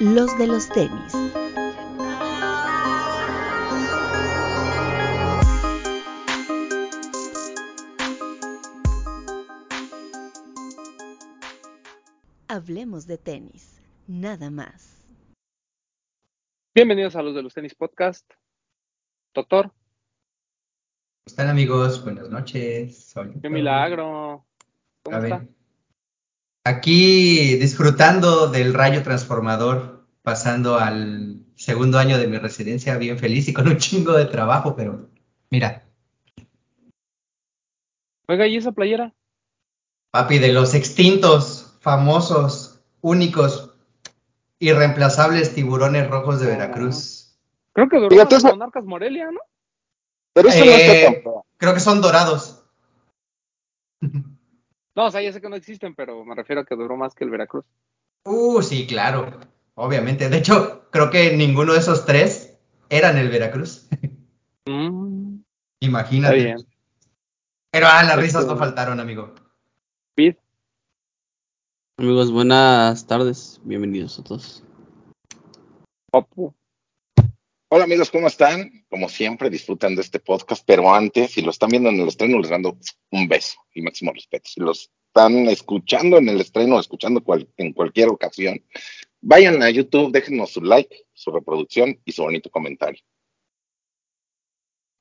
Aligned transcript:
los 0.00 0.36
de 0.38 0.46
los 0.46 0.68
tenis. 0.70 1.12
Hablemos 12.48 13.06
de 13.06 13.18
tenis, 13.18 13.80
nada 14.06 14.50
más. 14.50 15.06
Bienvenidos 16.74 17.16
a 17.16 17.22
los 17.22 17.34
de 17.34 17.42
los 17.42 17.54
tenis 17.54 17.74
podcast. 17.74 18.30
Doctor, 19.34 19.66
¿Cómo 19.66 19.74
están 21.26 21.48
amigos? 21.48 22.02
Buenas 22.02 22.30
noches. 22.30 23.14
qué 23.42 23.50
milagro. 23.50 24.46
¿Cómo 25.02 25.16
A 25.16 25.20
ver. 25.20 25.32
está? 25.32 25.46
Aquí 26.68 27.56
disfrutando 27.56 28.48
del 28.48 28.74
rayo 28.74 29.02
transformador, 29.02 30.04
pasando 30.20 30.78
al 30.78 31.40
segundo 31.54 31.98
año 31.98 32.18
de 32.18 32.26
mi 32.26 32.36
residencia, 32.36 32.98
bien 32.98 33.18
feliz 33.18 33.48
y 33.48 33.54
con 33.54 33.68
un 33.68 33.78
chingo 33.78 34.12
de 34.12 34.26
trabajo, 34.26 34.76
pero 34.76 35.08
mira, 35.48 35.86
Oiga, 38.28 38.46
¿y 38.46 38.58
esa 38.58 38.72
playera? 38.72 39.14
papi, 40.10 40.38
de 40.38 40.52
los 40.52 40.74
extintos, 40.74 41.78
famosos, 41.80 42.82
únicos, 43.00 43.72
irreemplazables 44.58 45.54
tiburones 45.54 46.06
rojos 46.10 46.38
de 46.38 46.48
Veracruz. 46.48 47.34
Creo 47.72 47.88
que 47.88 47.96
duró 47.96 48.10
Fíjate, 48.10 48.34
los 48.34 48.44
Monarcas 48.44 48.84
Morelia, 48.84 49.30
¿no? 49.30 49.40
Pero 50.34 50.50
eso 50.50 50.62
no 50.66 50.70
Eh, 50.70 50.74
está 50.74 51.12
tan 51.12 51.22
feo. 51.22 51.46
Creo 51.56 51.72
que 51.72 51.80
son 51.80 52.02
dorados. 52.02 52.62
No, 54.98 55.04
o 55.04 55.10
sea, 55.12 55.22
ya 55.22 55.32
sé 55.32 55.40
que 55.40 55.48
no 55.48 55.54
existen, 55.54 55.94
pero 55.94 56.24
me 56.24 56.34
refiero 56.34 56.62
a 56.62 56.64
que 56.64 56.74
duró 56.74 56.96
más 56.96 57.14
que 57.14 57.22
el 57.22 57.30
Veracruz. 57.30 57.64
Uh, 58.24 58.60
sí, 58.62 58.84
claro, 58.84 59.30
obviamente. 59.76 60.28
De 60.28 60.38
hecho, 60.38 60.88
creo 60.90 61.08
que 61.08 61.36
ninguno 61.36 61.74
de 61.74 61.78
esos 61.78 62.04
tres 62.04 62.58
eran 62.90 63.16
el 63.16 63.28
Veracruz. 63.28 63.88
Mm, 64.66 65.38
Imagínate. 65.80 66.36
está 66.36 66.44
bien. 66.44 66.68
Pero 67.70 67.86
ah, 67.88 68.02
las 68.02 68.18
risas 68.18 68.44
no 68.46 68.56
faltaron, 68.58 69.00
amigo. 69.00 69.34
Pid, 70.14 70.34
Amigos, 71.96 72.32
buenas 72.32 73.06
tardes. 73.06 73.60
Bienvenidos 73.62 74.18
a 74.18 74.24
todos. 74.24 74.64
Papu. 76.10 76.52
Hola 77.70 77.84
amigos, 77.84 78.10
¿cómo 78.10 78.28
están? 78.28 78.86
Como 78.88 79.10
siempre, 79.10 79.50
disfrutan 79.50 79.94
de 79.94 80.00
este 80.00 80.20
podcast, 80.20 80.64
pero 80.66 80.90
antes, 80.90 81.32
si 81.32 81.42
lo 81.42 81.50
están 81.50 81.68
viendo 81.68 81.90
en 81.90 82.00
el 82.00 82.08
estreno, 82.08 82.38
les 82.38 82.50
mando 82.50 82.78
un 83.10 83.28
beso 83.28 83.58
y 83.74 83.82
máximo 83.82 84.10
respeto. 84.14 84.48
Si 84.48 84.58
están 85.18 85.48
escuchando 85.48 86.16
en 86.18 86.28
el 86.28 86.40
estreno 86.40 86.76
o 86.76 86.80
escuchando 86.80 87.24
cual- 87.24 87.48
en 87.56 87.72
cualquier 87.72 88.08
ocasión, 88.08 88.62
vayan 89.20 89.60
a 89.64 89.70
YouTube, 89.70 90.12
déjenos 90.12 90.50
su 90.52 90.62
like, 90.62 91.06
su 91.12 91.32
reproducción 91.32 91.98
y 92.04 92.12
su 92.12 92.22
bonito 92.22 92.48
comentario. 92.50 93.02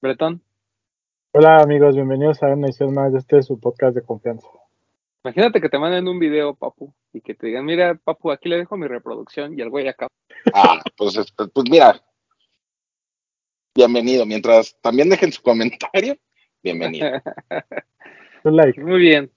Bretón. 0.01 0.41
Hola 1.33 1.61
amigos, 1.61 1.93
bienvenidos 1.93 2.41
a 2.41 2.47
una 2.47 2.65
edición 2.65 2.95
más 2.95 3.13
de 3.13 3.19
este 3.19 3.43
su 3.43 3.59
podcast 3.59 3.95
de 3.95 4.01
confianza. 4.01 4.47
Imagínate 5.23 5.61
que 5.61 5.69
te 5.69 5.77
manden 5.77 6.07
un 6.07 6.17
video, 6.17 6.55
Papu, 6.55 6.91
y 7.13 7.21
que 7.21 7.35
te 7.35 7.47
digan, 7.47 7.65
mira, 7.65 7.93
Papu, 7.93 8.31
aquí 8.31 8.49
le 8.49 8.57
dejo 8.57 8.75
mi 8.75 8.87
reproducción 8.87 9.55
y 9.55 9.61
el 9.61 9.69
güey 9.69 9.87
acá. 9.87 10.07
Ah, 10.51 10.81
pues, 10.97 11.15
este, 11.15 11.47
pues 11.47 11.69
mira, 11.69 12.03
bienvenido. 13.75 14.25
Mientras 14.25 14.75
también 14.81 15.09
dejen 15.09 15.31
su 15.31 15.43
comentario, 15.43 16.15
bienvenido. 16.63 17.07
Un 18.43 18.55
like. 18.55 18.83
Muy 18.83 18.99
bien. 18.99 19.31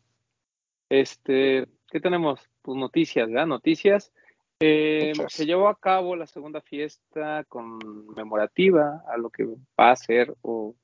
Este, 0.91 1.69
¿qué 1.91 2.01
tenemos? 2.01 2.41
Pues 2.63 2.77
noticias, 2.77 3.29
¿verdad? 3.29 3.47
Noticias. 3.47 4.13
Eh, 4.59 5.13
se 5.29 5.47
llevó 5.47 5.69
a 5.69 5.79
cabo 5.79 6.17
la 6.17 6.27
segunda 6.27 6.61
fiesta 6.61 7.45
conmemorativa 7.45 9.03
a 9.09 9.17
lo 9.17 9.31
que 9.31 9.47
va 9.47 9.93
a 9.93 9.97
ser, 9.97 10.35
o 10.43 10.75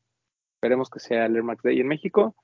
esperemos 0.54 0.88
que 0.88 1.00
sea 1.00 1.26
el 1.26 1.36
Air 1.36 1.42
Max 1.42 1.62
Day 1.62 1.80
en 1.80 1.88
México. 1.88 2.34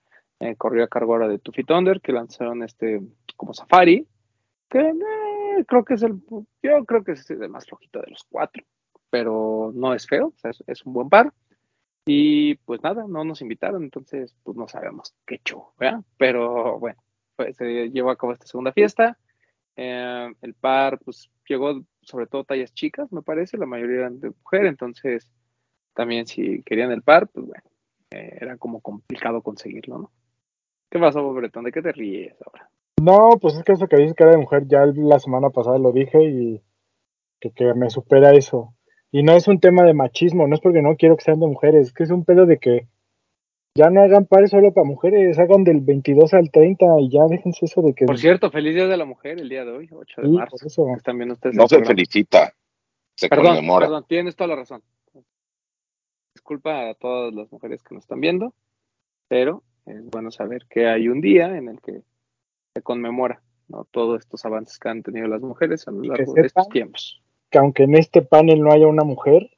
Eh, 0.41 0.57
corrió 0.57 0.85
a 0.85 0.89
cargo 0.89 1.13
ahora 1.13 1.29
de 1.29 1.39
Tuffy 1.39 1.65
Thunder, 1.65 2.01
que 2.01 2.13
lanzaron 2.13 2.63
este 2.65 3.01
como 3.37 3.55
Safari, 3.55 4.07
que 4.69 4.81
eh, 4.81 5.65
creo 5.67 5.85
que 5.85 5.95
es 5.95 6.03
el, 6.03 6.21
yo 6.63 6.85
creo 6.85 7.05
que 7.05 7.13
es 7.13 7.31
el 7.31 7.49
más 7.49 7.65
flojito 7.65 8.01
de 8.01 8.11
los 8.11 8.25
cuatro, 8.29 8.65
pero 9.09 9.71
no 9.73 9.95
es 9.95 10.07
feo, 10.07 10.27
o 10.27 10.39
sea, 10.39 10.51
es, 10.51 10.63
es 10.67 10.85
un 10.85 10.95
buen 10.95 11.09
par. 11.09 11.33
Y 12.05 12.57
pues 12.57 12.83
nada, 12.83 13.07
no 13.09 13.25
nos 13.25 13.41
invitaron, 13.41 13.85
entonces 13.85 14.35
pues 14.43 14.57
no 14.57 14.67
sabemos 14.67 15.15
qué 15.25 15.41
show, 15.45 15.69
¿verdad? 15.79 16.01
Pero 16.19 16.79
bueno, 16.81 17.01
se 17.53 17.91
llevó 17.91 18.11
a 18.11 18.17
cabo 18.17 18.33
esta 18.33 18.47
segunda 18.47 18.73
fiesta. 18.73 19.19
Eh, 19.77 20.33
el 20.43 20.55
par 20.55 20.99
pues 20.99 21.31
llegó 21.49 21.83
sobre 22.03 22.27
todo 22.27 22.45
tallas 22.45 22.75
chicas, 22.75 23.13
me 23.13 23.23
parece, 23.23 23.57
la 23.57 23.67
mayoría 23.67 24.01
eran 24.01 24.21
de 24.21 24.31
mujer, 24.31 24.67
entonces 24.67 25.31
también 25.95 26.27
si 26.27 26.63
querían 26.63 26.91
el 26.91 27.03
par, 27.03 27.29
pues 27.29 27.47
bueno, 27.47 27.63
eh, 28.11 28.39
era 28.41 28.57
como 28.57 28.81
complicado 28.81 29.43
conseguirlo, 29.43 29.99
¿no? 29.99 30.11
¿Qué 30.91 30.99
pasó, 30.99 31.33
Bretón? 31.33 31.65
¿De 31.65 31.73
qué 31.73 31.81
te 31.81 31.93
ríes 31.93 32.35
ahora? 32.45 32.69
No, 33.01 33.39
pues 33.41 33.55
es 33.57 33.65
que 33.65 33.73
eso 33.73 33.87
que 33.89 33.97
dices 33.97 34.15
que 34.15 34.25
era 34.25 34.33
de 34.33 34.39
mujer, 34.39 34.65
ya 34.67 34.85
la 34.85 35.19
semana 35.19 35.51
pasada 35.51 35.79
lo 35.79 35.93
dije 35.93 36.23
y 36.23 36.63
que, 37.41 37.51
que 37.51 37.73
me 37.75 37.89
supera 37.89 38.33
eso. 38.35 38.75
Y 39.11 39.23
no 39.23 39.33
es 39.33 39.49
un 39.49 39.59
tema 39.59 39.85
de 39.85 39.95
machismo, 39.95 40.47
no 40.47 40.55
es 40.55 40.61
porque 40.61 40.83
no 40.83 40.97
quiero 40.97 41.17
que 41.17 41.25
sean 41.25 41.41
de 41.41 41.47
mujeres, 41.47 41.89
es 41.89 41.93
que 41.93 42.03
es 42.03 42.11
un 42.11 42.25
pedo 42.25 42.47
de 42.47 42.59
que 42.59 42.89
ya 43.75 43.89
no 43.91 44.03
hagan 44.03 44.27
pares 44.27 44.51
solo 44.51 44.73
para 44.73 44.85
mujeres, 44.87 45.39
hagan 45.39 45.65
del 45.65 45.81
22 45.81 46.35
al 46.35 46.51
30 46.51 46.85
y 47.01 47.11
ya 47.11 47.25
déjense 47.29 47.65
eso 47.65 47.81
de 47.83 47.95
que... 47.95 48.05
Por 48.05 48.19
cierto, 48.19 48.51
feliz 48.51 48.75
Día 48.75 48.87
de 48.87 48.97
la 48.97 49.05
Mujer 49.07 49.39
el 49.41 49.49
día 49.49 49.65
de 49.65 49.73
hoy, 49.73 49.89
8 49.91 50.21
de 50.23 50.27
Sí, 50.29 50.33
marzo. 50.35 50.57
eso. 50.67 50.87
Están 50.97 51.17
viendo 51.17 51.35
ustedes 51.35 51.57
No 51.57 51.63
se 51.69 51.77
programa. 51.77 51.89
felicita, 51.89 52.53
se 53.17 53.29
Perdón, 53.29 53.47
conmemora. 53.57 53.87
perdón, 53.87 54.05
tienes 54.09 54.37
toda 54.37 54.49
la 54.49 54.57
razón. 54.57 54.83
Disculpa 56.35 56.91
a 56.91 56.95
todas 56.95 57.33
las 57.35 57.51
mujeres 57.53 57.83
que 57.83 57.95
nos 57.95 58.05
están 58.05 58.21
viendo, 58.21 58.53
pero 59.29 59.63
es 59.87 60.05
bueno 60.11 60.31
saber 60.31 60.67
que 60.69 60.87
hay 60.89 61.09
un 61.09 61.21
día 61.21 61.57
en 61.57 61.69
el 61.69 61.81
que 61.81 62.03
se 62.75 62.83
conmemora 62.83 63.43
¿no? 63.69 63.87
todos 63.91 64.21
estos 64.21 64.45
avances 64.45 64.79
que 64.79 64.89
han 64.89 65.03
tenido 65.03 65.29
las 65.29 65.41
mujeres 65.41 65.87
a 65.89 65.93
lo 65.93 66.03
largo 66.03 66.35
de 66.35 66.43
estos 66.43 66.69
tiempos. 66.69 67.23
que 67.51 67.59
aunque 67.59 67.85
en 67.85 67.97
este 67.97 68.23
panel 68.23 68.61
no 68.61 68.73
haya 68.73 68.87
una 68.87 69.05
mujer, 69.05 69.51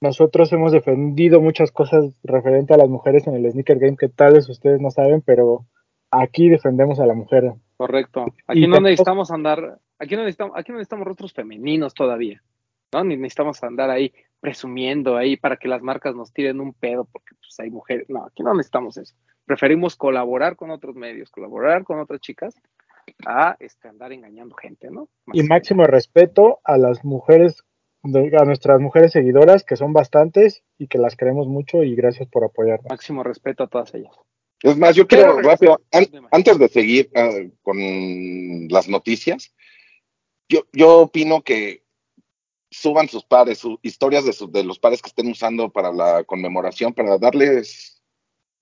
nosotros 0.00 0.52
hemos 0.52 0.72
defendido 0.72 1.40
muchas 1.40 1.72
cosas 1.72 2.14
referente 2.22 2.74
a 2.74 2.76
las 2.76 2.88
mujeres 2.88 3.26
en 3.26 3.34
el 3.34 3.50
Sneaker 3.50 3.78
Game 3.78 3.96
que 3.96 4.08
tal 4.08 4.34
vez 4.34 4.48
ustedes 4.48 4.80
no 4.80 4.90
saben, 4.90 5.22
pero 5.22 5.66
aquí 6.10 6.48
defendemos 6.48 7.00
a 7.00 7.06
la 7.06 7.14
mujer. 7.14 7.52
Correcto. 7.76 8.26
Aquí 8.46 8.64
Y 8.64 8.68
no 8.68 8.80
necesitamos 8.80 9.30
andar, 9.30 9.78
aquí 9.98 10.16
no 10.16 10.22
necesitamos, 10.22 10.56
aquí 10.56 10.72
no 10.72 10.78
necesitamos 10.78 11.06
rostros 11.06 11.32
femeninos 11.32 11.94
todavía, 11.94 12.42
¿no? 12.92 13.04
Ni 13.04 13.16
necesitamos 13.16 13.62
andar 13.62 13.90
ahí 13.90 14.12
presumiendo 14.40 15.16
ahí 15.16 15.36
para 15.36 15.56
que 15.56 15.68
las 15.68 15.82
marcas 15.82 16.14
nos 16.14 16.32
tiren 16.32 16.60
un 16.60 16.72
pedo 16.72 17.04
porque 17.10 17.34
pues 17.40 17.58
hay 17.58 17.70
mujeres. 17.70 18.08
No, 18.08 18.26
aquí 18.26 18.42
no 18.42 18.54
necesitamos 18.54 18.96
eso. 18.96 19.14
Preferimos 19.44 19.96
colaborar 19.96 20.56
con 20.56 20.70
otros 20.70 20.94
medios, 20.94 21.30
colaborar 21.30 21.84
con 21.84 21.98
otras 21.98 22.20
chicas 22.20 22.54
a 23.26 23.56
este, 23.58 23.88
andar 23.88 24.12
engañando 24.12 24.54
gente, 24.54 24.90
¿no? 24.90 25.08
Y 25.32 25.42
máximo 25.42 25.84
respeto 25.84 26.60
a 26.64 26.76
las 26.76 27.04
mujeres, 27.04 27.64
de- 28.02 28.36
a 28.38 28.44
nuestras 28.44 28.80
mujeres 28.80 29.12
seguidoras, 29.12 29.64
que 29.64 29.76
son 29.76 29.92
bastantes 29.92 30.62
y 30.78 30.86
que 30.88 30.98
las 30.98 31.16
queremos 31.16 31.46
mucho 31.48 31.82
y 31.82 31.94
gracias 31.94 32.28
por 32.28 32.44
apoyarnos. 32.44 32.88
máximo 32.90 33.22
respeto 33.22 33.64
a 33.64 33.66
todas 33.68 33.94
ellas. 33.94 34.12
Es 34.62 34.76
más, 34.76 34.96
yo 34.96 35.06
Pero 35.06 35.22
quiero 35.22 35.36
regresando 35.36 35.78
rápido, 35.92 36.20
an- 36.22 36.28
antes 36.32 36.58
de 36.58 36.68
seguir 36.68 37.10
ah, 37.14 37.30
con 37.62 37.76
las 38.68 38.88
noticias, 38.88 39.54
yo, 40.48 40.62
yo 40.72 41.00
opino 41.02 41.42
que 41.42 41.84
suban 42.70 43.08
sus 43.08 43.24
pares, 43.24 43.58
sus 43.58 43.78
historias 43.82 44.24
de, 44.24 44.32
sus- 44.32 44.50
de 44.52 44.64
los 44.64 44.78
pares 44.78 45.00
que 45.00 45.08
estén 45.08 45.28
usando 45.30 45.70
para 45.70 45.92
la 45.92 46.24
conmemoración, 46.24 46.92
para 46.92 47.18
darles 47.18 48.02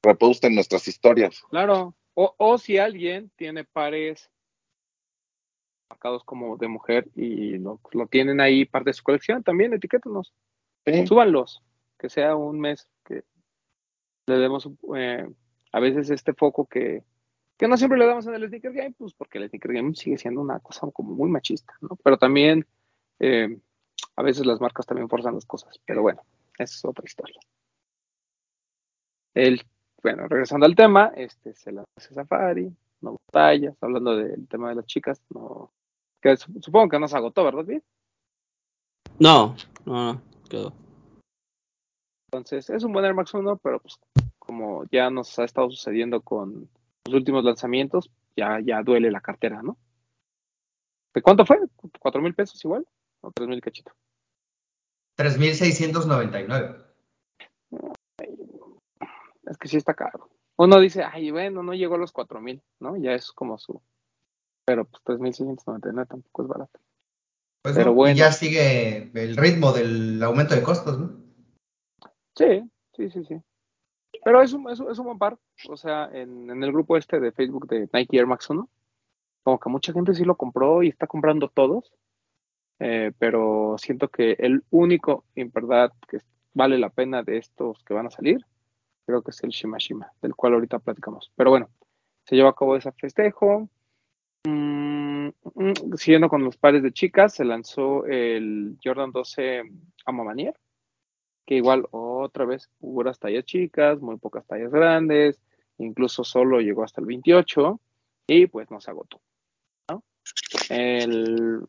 repost 0.02 0.44
en 0.44 0.54
nuestras 0.54 0.86
historias. 0.86 1.42
Claro. 1.50 1.94
O, 2.14 2.34
o 2.38 2.56
si 2.58 2.78
alguien 2.78 3.30
tiene 3.36 3.64
pares 3.64 4.30
marcados 5.88 6.24
como 6.24 6.56
de 6.56 6.68
mujer 6.68 7.08
y 7.14 7.58
lo, 7.58 7.80
lo 7.92 8.06
tienen 8.06 8.40
ahí 8.40 8.64
parte 8.64 8.90
de 8.90 8.94
su 8.94 9.02
colección, 9.02 9.42
también 9.42 9.72
etiquétanos. 9.72 10.32
¿sí? 10.84 11.06
súbanlos, 11.06 11.62
que 11.98 12.08
sea 12.08 12.36
un 12.36 12.60
mes 12.60 12.88
que 13.04 13.24
le 14.26 14.38
demos 14.38 14.68
eh, 14.96 15.28
a 15.72 15.80
veces 15.80 16.10
este 16.10 16.32
foco 16.34 16.66
que, 16.66 17.04
que 17.56 17.68
no 17.68 17.76
siempre 17.76 17.98
le 17.98 18.06
damos 18.06 18.26
en 18.26 18.34
el 18.34 18.48
sneaker 18.48 18.72
game, 18.72 18.94
pues 18.98 19.14
porque 19.14 19.38
el 19.38 19.48
sneaker 19.48 19.72
game 19.72 19.94
sigue 19.94 20.18
siendo 20.18 20.40
una 20.40 20.60
cosa 20.60 20.88
como 20.92 21.14
muy 21.14 21.30
machista, 21.30 21.74
¿no? 21.80 21.96
Pero 22.02 22.18
también 22.18 22.66
eh, 23.20 23.58
a 24.16 24.22
veces 24.22 24.46
las 24.46 24.60
marcas 24.60 24.86
también 24.86 25.08
forzan 25.08 25.34
las 25.34 25.46
cosas, 25.46 25.80
pero 25.84 26.02
bueno, 26.02 26.22
es 26.58 26.84
otra 26.84 27.04
historia. 27.04 27.38
El, 29.34 29.62
bueno, 30.02 30.26
regresando 30.28 30.66
al 30.66 30.74
tema, 30.74 31.12
este 31.14 31.54
se 31.54 31.72
la 31.72 31.84
hace 31.96 32.14
Safari, 32.14 32.74
no 33.00 33.16
batallas, 33.28 33.76
hablando 33.80 34.16
del 34.16 34.46
tema 34.48 34.70
de 34.70 34.76
las 34.76 34.86
chicas, 34.86 35.22
no, 35.30 35.72
que 36.20 36.36
su- 36.36 36.52
supongo 36.60 36.88
que 36.88 36.98
no 36.98 37.08
se 37.08 37.16
agotó, 37.16 37.44
¿verdad? 37.44 37.64
Bien. 37.64 37.82
No, 39.18 39.54
no, 39.84 40.12
no, 40.14 40.22
quedó. 40.48 40.72
Entonces, 42.30 42.68
es 42.70 42.82
un 42.84 42.92
buen 42.92 43.04
Air 43.04 43.14
Max 43.14 43.32
1, 43.34 43.56
pero 43.58 43.80
pues 43.80 43.98
como 44.38 44.84
ya 44.90 45.10
nos 45.10 45.38
ha 45.38 45.44
estado 45.44 45.70
sucediendo 45.70 46.20
con 46.20 46.68
los 47.06 47.14
últimos 47.14 47.44
lanzamientos, 47.44 48.10
ya, 48.36 48.60
ya 48.60 48.82
duele 48.82 49.10
la 49.10 49.20
cartera, 49.20 49.62
¿no? 49.62 49.76
¿De 51.14 51.22
cuánto 51.22 51.46
fue? 51.46 51.58
¿Cuatro 51.98 52.20
mil 52.20 52.34
pesos 52.34 52.62
igual? 52.64 52.86
¿O 53.22 53.30
3000 53.32 53.60
cachito. 53.62 53.92
3.699. 55.16 56.84
Es 59.46 59.56
que 59.56 59.68
sí 59.68 59.76
está 59.78 59.94
caro. 59.94 60.28
Uno 60.58 60.80
dice, 60.80 61.04
ay, 61.04 61.30
bueno, 61.30 61.62
no 61.62 61.74
llegó 61.74 61.96
a 61.96 61.98
los 61.98 62.12
4000, 62.12 62.62
¿no? 62.80 62.96
Ya 62.96 63.12
es 63.12 63.32
como 63.32 63.58
su. 63.58 63.80
Pero 64.64 64.84
pues 64.84 65.02
3699 65.04 66.06
tampoco 66.08 66.42
es 66.42 66.48
barato. 66.48 66.80
Pues 67.62 67.74
Pero 67.74 67.90
no, 67.90 67.94
bueno. 67.94 68.16
ya 68.16 68.32
sigue 68.32 69.10
el 69.14 69.36
ritmo 69.36 69.72
del 69.72 70.22
aumento 70.22 70.54
de 70.54 70.62
costos, 70.62 70.98
¿no? 70.98 71.10
Sí, 72.34 72.70
sí, 72.94 73.10
sí, 73.10 73.24
sí. 73.24 73.42
Pero 74.24 74.42
es 74.42 74.52
un, 74.52 74.70
es 74.70 74.80
un, 74.80 74.90
es 74.90 74.98
un 74.98 75.06
buen 75.06 75.18
par. 75.18 75.38
O 75.68 75.76
sea, 75.76 76.08
en, 76.12 76.50
en 76.50 76.62
el 76.62 76.72
grupo 76.72 76.96
este 76.96 77.20
de 77.20 77.32
Facebook 77.32 77.68
de 77.68 77.88
Nike 77.92 78.16
Air 78.16 78.26
Max 78.26 78.48
1, 78.48 78.68
como 79.42 79.60
que 79.60 79.68
mucha 79.68 79.92
gente 79.92 80.14
sí 80.14 80.24
lo 80.24 80.36
compró 80.36 80.82
y 80.82 80.88
está 80.88 81.06
comprando 81.06 81.48
todos. 81.48 81.92
Eh, 82.78 83.12
pero 83.18 83.76
siento 83.78 84.08
que 84.08 84.32
el 84.38 84.64
único, 84.70 85.24
en 85.34 85.50
verdad, 85.50 85.92
que 86.08 86.18
vale 86.52 86.78
la 86.78 86.90
pena 86.90 87.22
de 87.22 87.38
estos 87.38 87.82
que 87.84 87.94
van 87.94 88.06
a 88.06 88.10
salir, 88.10 88.44
creo 89.06 89.22
que 89.22 89.30
es 89.30 89.42
el 89.44 89.50
Shimashima, 89.50 90.12
del 90.20 90.34
cual 90.34 90.54
ahorita 90.54 90.80
platicamos. 90.80 91.32
Pero 91.36 91.50
bueno, 91.50 91.70
se 92.24 92.36
llevó 92.36 92.48
a 92.48 92.56
cabo 92.56 92.76
ese 92.76 92.92
festejo. 92.92 93.68
Mm, 94.44 95.28
mm, 95.28 95.94
siguiendo 95.96 96.28
con 96.28 96.44
los 96.44 96.56
pares 96.56 96.82
de 96.82 96.92
chicas, 96.92 97.34
se 97.34 97.44
lanzó 97.44 98.04
el 98.06 98.76
Jordan 98.82 99.12
12 99.12 99.62
Amamanier, 100.04 100.54
que 101.46 101.54
igual 101.54 101.86
otra 101.92 102.44
vez 102.44 102.68
puras 102.78 103.18
tallas 103.18 103.44
chicas, 103.44 104.00
muy 104.00 104.18
pocas 104.18 104.46
tallas 104.46 104.72
grandes, 104.72 105.40
incluso 105.78 106.24
solo 106.24 106.60
llegó 106.60 106.84
hasta 106.84 107.00
el 107.00 107.06
28 107.06 107.80
y 108.26 108.46
pues 108.46 108.70
no 108.70 108.80
se 108.80 108.90
agotó. 108.90 109.20
El, 110.68 111.64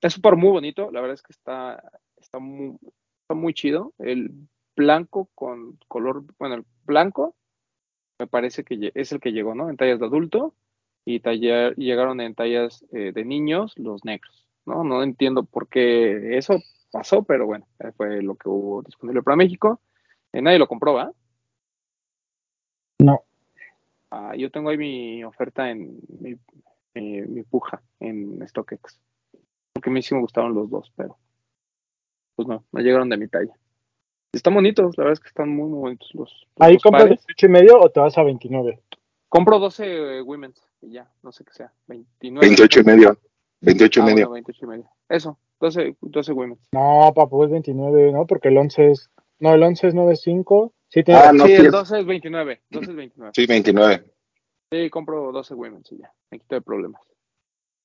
es 0.00 0.16
un 0.16 0.22
par 0.22 0.36
muy 0.36 0.50
bonito, 0.50 0.90
la 0.90 1.00
verdad 1.00 1.14
es 1.14 1.22
que 1.22 1.32
está, 1.32 1.82
está, 2.16 2.38
muy, 2.38 2.76
está 3.22 3.34
muy 3.34 3.54
chido. 3.54 3.94
El 3.98 4.32
blanco 4.76 5.28
con 5.34 5.78
color, 5.88 6.24
bueno, 6.38 6.56
el 6.56 6.64
blanco 6.84 7.34
me 8.18 8.26
parece 8.26 8.64
que 8.64 8.92
es 8.94 9.12
el 9.12 9.20
que 9.20 9.32
llegó, 9.32 9.54
¿no? 9.54 9.68
En 9.70 9.76
tallas 9.76 9.98
de 9.98 10.06
adulto 10.06 10.54
y 11.04 11.20
talla- 11.20 11.74
llegaron 11.74 12.20
en 12.20 12.34
tallas 12.34 12.84
eh, 12.92 13.12
de 13.12 13.24
niños 13.24 13.74
los 13.76 14.04
negros, 14.04 14.46
¿no? 14.64 14.84
No 14.84 15.02
entiendo 15.02 15.44
por 15.44 15.68
qué 15.68 16.36
eso 16.38 16.60
pasó, 16.92 17.22
pero 17.24 17.46
bueno, 17.46 17.66
eh, 17.80 17.90
fue 17.96 18.22
lo 18.22 18.36
que 18.36 18.48
hubo 18.48 18.82
disponible 18.82 19.22
para 19.22 19.36
México. 19.36 19.80
Eh, 20.32 20.40
nadie 20.42 20.58
lo 20.58 20.68
compró. 20.68 21.12
No. 23.00 23.24
Ah, 24.10 24.34
yo 24.36 24.50
tengo 24.50 24.70
ahí 24.70 24.76
mi 24.78 25.24
oferta 25.24 25.70
en 25.70 25.98
mi, 26.20 26.36
mi- 26.94 27.22
mi 27.22 27.42
puja 27.42 27.82
en 27.98 28.46
StockX. 28.46 29.00
Porque 29.72 29.90
a 29.90 29.92
mí 29.92 30.02
sí 30.02 30.14
me 30.14 30.20
gustaron 30.20 30.54
los 30.54 30.70
dos, 30.70 30.92
pero 30.94 31.16
pues 32.36 32.46
no, 32.46 32.64
no 32.70 32.80
llegaron 32.80 33.08
de 33.08 33.16
mi 33.16 33.26
talla. 33.28 33.54
Están 34.32 34.54
bonitos, 34.54 34.96
la 34.96 35.04
verdad 35.04 35.12
es 35.12 35.20
que 35.20 35.28
están 35.28 35.50
muy, 35.50 35.68
muy 35.68 35.78
bonitos 35.80 36.08
los, 36.14 36.30
los 36.30 36.46
¿Ahí 36.66 36.78
compras 36.78 37.04
pares. 37.04 37.18
18 37.26 37.46
y 37.46 37.48
medio 37.50 37.78
o 37.80 37.90
te 37.90 38.00
vas 38.00 38.16
a 38.16 38.22
29? 38.22 38.80
Compro 39.28 39.58
12 39.58 39.84
eh, 40.18 40.22
women's 40.22 40.62
y 40.80 40.92
ya, 40.92 41.10
no 41.22 41.32
sé 41.32 41.44
qué 41.44 41.52
sea. 41.52 41.72
29. 41.86 42.46
28 42.46 42.80
y 42.80 42.84
medio. 42.84 43.18
28 43.60 44.00
y 44.00 44.02
Ah, 44.02 44.06
medio. 44.06 44.16
bueno, 44.28 44.32
28 44.32 44.64
y 44.64 44.68
medio. 44.68 44.90
Eso, 45.08 45.38
12, 45.60 45.96
12 46.00 46.32
women's. 46.32 46.60
No, 46.72 47.12
papu, 47.14 47.44
es 47.44 47.50
29, 47.50 48.12
¿no? 48.12 48.26
Porque 48.26 48.48
el 48.48 48.56
11 48.56 48.90
es... 48.90 49.10
No, 49.38 49.54
el 49.54 49.62
11 49.62 49.88
es 49.88 49.94
9.5. 49.94 50.72
Sí, 50.88 51.02
tiene... 51.04 51.20
Ah, 51.20 51.32
no, 51.32 51.44
sí, 51.44 51.50
sí 51.50 51.60
el 51.60 51.66
es- 51.66 51.72
12 51.72 52.00
es 52.00 52.06
29. 52.06 52.60
12 52.70 52.90
es 52.90 52.96
29. 52.96 53.32
Sí, 53.34 53.46
29. 53.46 54.04
Sí, 54.72 54.90
compro 54.90 55.30
12 55.32 55.54
women's 55.54 55.92
y 55.92 55.98
ya, 55.98 56.10
me 56.30 56.38
quito 56.38 56.54
de 56.54 56.62
problemas. 56.62 57.02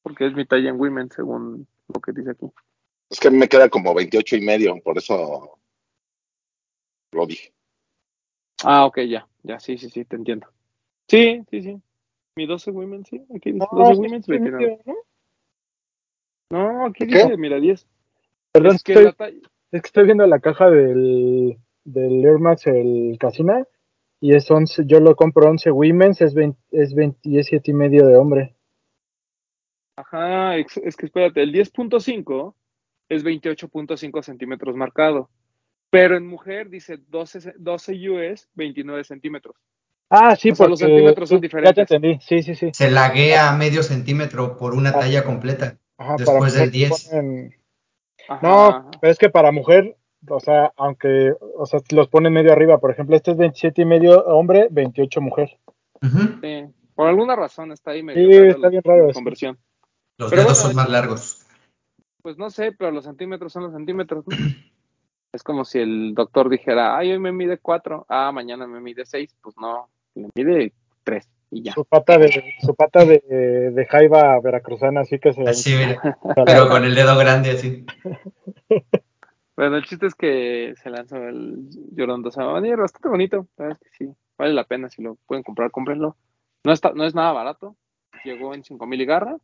Porque 0.02 0.26
es 0.28 0.34
mi 0.34 0.46
talla 0.46 0.70
en 0.70 0.80
women, 0.80 1.10
según 1.12 1.68
lo 1.94 2.00
que 2.00 2.14
dice 2.14 2.32
aquí. 2.32 2.50
Es 3.10 3.20
que 3.20 3.28
a 3.28 3.32
mí 3.32 3.38
me 3.38 3.50
queda 3.50 3.68
como 3.70 3.94
28 3.94 4.38
y 4.38 4.42
medio, 4.42 4.76
por 4.84 4.98
eso 4.98 5.58
lo 7.18 7.26
dije. 7.26 7.52
Ah, 8.64 8.86
ok, 8.86 9.00
ya, 9.02 9.28
ya, 9.44 9.60
sí, 9.60 9.78
sí, 9.78 9.90
sí, 9.90 10.06
te 10.06 10.16
entiendo. 10.16 10.48
Sí, 11.08 11.44
sí, 11.50 11.62
sí. 11.62 11.82
Mi 12.36 12.46
12 12.46 12.72
women, 12.72 13.06
sí, 13.06 13.26
aquí 13.36 13.52
dice 13.52 13.68
No, 13.72 13.80
12 13.80 13.94
sí, 13.94 14.00
women's, 14.00 14.26
sí, 14.26 14.32
29. 14.32 14.66
medio, 14.66 14.84
¿no? 14.86 14.96
No, 16.50 16.86
aquí 16.86 17.06
¿Qué? 17.08 17.16
dice, 17.16 17.38
mira, 17.38 17.60
10. 17.60 17.88
Perdón, 18.54 18.76
es 18.76 18.84
que 18.84 18.94
estoy, 18.94 19.06
la 19.06 19.12
talla... 19.14 19.38
es 19.72 19.82
que 19.82 19.88
estoy 19.88 20.06
viendo 20.06 20.26
la 20.26 20.40
caja 20.40 20.70
del, 20.70 21.58
del 21.84 22.26
Air 22.26 22.40
Max, 22.40 22.68
el 22.68 23.18
Casina, 23.20 23.66
y 24.20 24.36
es 24.36 24.50
11, 24.50 24.86
yo 24.86 25.00
lo 25.00 25.16
compro 25.16 25.50
11 25.50 25.72
Women's, 25.72 26.22
es, 26.22 26.34
20, 26.34 26.60
es 26.72 26.96
27 26.96 27.72
y 27.72 27.74
medio 27.74 28.08
de 28.08 28.16
hombre. 28.16 28.56
Ajá, 29.98 30.58
es, 30.58 30.78
es 30.78 30.96
que 30.96 31.08
espérate, 31.08 31.42
el 31.42 31.52
10.5 31.52 32.54
es 33.10 33.24
28.5 33.24 34.22
centímetros 34.22 34.76
marcado. 34.76 35.30
Pero 35.90 36.18
en 36.18 36.28
mujer 36.28 36.70
dice 36.70 36.98
12, 37.08 37.42
ce- 37.42 37.54
12 37.58 38.10
US, 38.10 38.48
29 38.56 39.04
centímetros. 39.04 39.56
Ah, 40.10 40.36
sí, 40.36 40.52
O 40.52 40.56
sea, 40.56 40.68
porque 40.68 40.70
los 40.72 40.80
centímetros 40.80 41.30
son 41.30 41.38
sí, 41.38 41.42
Ya 41.42 41.48
diferentes. 41.48 41.76
te 41.88 41.96
entendí, 41.96 42.20
sí, 42.22 42.44
sí, 42.44 42.56
sí. 42.56 42.70
Se 42.74 42.90
laguea 42.92 43.52
medio 43.54 43.84
centímetro 43.84 44.58
por 44.58 44.74
una 44.74 44.92
talla 44.94 45.24
completa. 45.24 45.78
Ajá, 45.98 46.16
Después 46.18 46.54
del 46.54 46.68
mujer 46.68 46.72
10. 46.72 47.12
ponen- 47.12 47.56
Ajá. 48.30 48.40
No, 48.42 48.92
pero 49.02 49.12
es 49.12 49.18
que 49.18 49.30
para 49.30 49.52
mujer, 49.52 49.96
o 50.30 50.40
sea, 50.40 50.72
aunque, 50.76 51.34
o 51.56 51.66
sea, 51.66 51.80
los 51.92 52.08
ponen 52.10 52.34
medio 52.34 52.52
arriba, 52.52 52.78
por 52.80 52.92
ejemplo, 52.92 53.16
este 53.16 53.32
es 53.32 53.38
27 53.38 53.82
y 53.82 53.86
medio 53.86 54.24
hombre, 54.26 54.68
28 54.70 55.22
mujer. 55.22 55.58
Sí, 56.02 56.66
por 56.96 57.08
alguna 57.08 57.36
razón 57.36 57.72
está 57.72 57.92
ahí 57.92 58.04
medio 58.04 58.30
Sí, 58.30 58.48
está 58.48 58.60
la- 58.60 58.70
bien 58.70 58.84
raro 58.84 59.12
conversión. 59.14 59.58
Los 60.18 60.30
Pero 60.30 60.44
dedos 60.44 60.58
bueno, 60.58 60.68
son 60.68 60.76
más 60.76 60.90
largos. 60.90 61.46
Pues 62.22 62.38
no 62.38 62.50
sé, 62.50 62.72
pero 62.74 62.92
los 62.92 63.06
centímetros 63.06 63.54
son 63.54 63.64
los 63.64 63.74
centímetros, 63.74 64.26
¿no? 64.28 64.36
Es 65.32 65.44
como 65.44 65.66
si 65.66 65.80
el 65.80 66.14
doctor 66.16 66.50
dijera, 66.50 66.98
ay, 66.98 67.12
hoy 67.12 67.20
me 67.20 67.32
mide 67.32 67.58
4, 67.58 68.06
ah, 68.10 68.32
mañana 68.32 68.66
me 68.66 68.80
mide 68.80 69.06
6, 69.06 69.36
pues 69.42 69.56
no, 69.58 69.90
me 70.16 70.30
mide 70.36 70.74
3 71.04 71.30
y 71.52 71.64
ya. 71.64 71.74
Su 71.74 71.86
pata 71.86 72.18
de, 72.18 72.56
su 72.62 72.76
pata 72.76 73.06
de, 73.06 73.72
de 73.72 73.86
jaiba 73.86 74.40
veracruzana, 74.40 75.02
así 75.02 75.20
que 75.20 75.34
se 75.34 75.44
Así, 75.48 75.76
mira. 75.78 76.18
Pero 76.46 76.70
con 76.70 76.84
el 76.84 76.96
dedo 76.96 77.18
grande 77.18 77.52
así. 77.52 77.86
Bueno, 79.58 79.78
el 79.78 79.86
chiste 79.86 80.06
es 80.06 80.14
que 80.14 80.76
se 80.84 80.92
lanzó 80.92 81.18
el 81.18 81.68
Jordan 81.98 82.22
2 82.22 82.38
Avenir, 82.38 82.78
bastante 82.78 83.10
bonito, 83.10 83.48
la 83.58 83.66
verdad 83.66 83.80
es 83.82 83.90
que 83.90 84.06
sí, 84.06 84.14
vale 84.38 84.54
la 84.54 84.66
pena, 84.66 84.88
si 84.88 85.02
lo 85.02 85.16
pueden 85.26 85.42
comprar, 85.42 85.72
cómprenlo. 85.72 86.16
No, 86.64 86.72
está, 86.72 86.92
no 86.94 87.04
es 87.06 87.16
nada 87.16 87.32
barato, 87.32 87.76
llegó 88.24 88.54
en 88.54 88.64
5000 88.64 89.02
y 89.02 89.06
garra, 89.06 89.38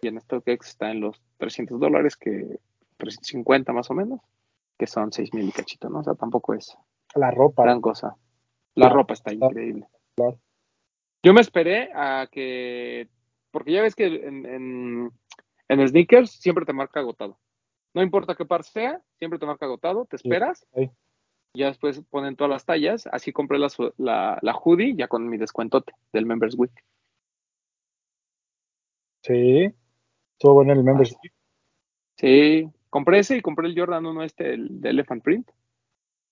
y 0.00 0.08
en 0.08 0.18
StockX 0.18 0.66
está 0.66 0.90
en 0.90 1.00
los 1.00 1.20
300 1.36 1.78
dólares, 1.78 2.16
que 2.16 2.58
350 2.96 3.74
más 3.74 3.90
o 3.90 3.94
menos, 3.94 4.20
que 4.80 4.86
son 4.86 5.12
6000 5.12 5.46
y 5.46 5.52
cachito, 5.52 5.90
¿no? 5.90 5.98
O 5.98 6.02
sea, 6.02 6.14
tampoco 6.14 6.54
es 6.54 6.74
la 7.14 7.30
ropa. 7.30 7.64
gran 7.64 7.82
cosa. 7.82 8.16
La 8.74 8.86
Claro, 8.86 8.94
ropa 8.94 9.12
está 9.12 9.30
claro, 9.30 9.48
increíble. 9.52 9.86
claro. 10.16 10.40
Yo 11.22 11.34
me 11.34 11.42
esperé 11.42 11.90
a 11.94 12.26
que, 12.32 13.10
porque 13.50 13.72
ya 13.72 13.82
ves 13.82 13.94
que 13.94 14.06
en, 14.06 14.46
en, 14.46 15.12
en 15.68 15.88
sneakers 15.88 16.30
siempre 16.30 16.64
te 16.64 16.72
marca 16.72 17.00
agotado. 17.00 17.38
No 17.92 18.02
importa 18.02 18.34
qué 18.34 18.46
par 18.46 18.64
sea, 18.64 19.02
siempre 19.18 19.38
te 19.38 19.44
marca 19.44 19.66
agotado, 19.66 20.06
te 20.06 20.16
esperas, 20.16 20.66
Sí. 20.74 20.90
ya 21.54 21.66
después 21.66 22.00
ponen 22.08 22.36
todas 22.36 22.50
las 22.50 22.64
tallas, 22.64 23.06
así 23.12 23.32
compré 23.32 23.58
la, 23.58 23.68
la, 23.98 24.38
la 24.40 24.54
hoodie 24.54 24.94
ya 24.96 25.08
con 25.08 25.28
mi 25.28 25.36
descuentote 25.36 25.92
del 26.14 26.24
Members 26.24 26.56
Week. 26.58 26.72
Sí, 29.22 29.74
estuvo 30.32 30.54
bueno 30.54 30.72
el 30.72 30.82
membership. 30.82 31.18
Sí, 32.16 32.70
compré 32.90 33.20
ese 33.20 33.36
y 33.36 33.40
compré 33.42 33.68
el 33.68 33.78
Jordan 33.78 34.04
1 34.06 34.22
este, 34.24 34.52
el 34.54 34.80
de 34.80 34.90
Elephant 34.90 35.22
Print, 35.22 35.50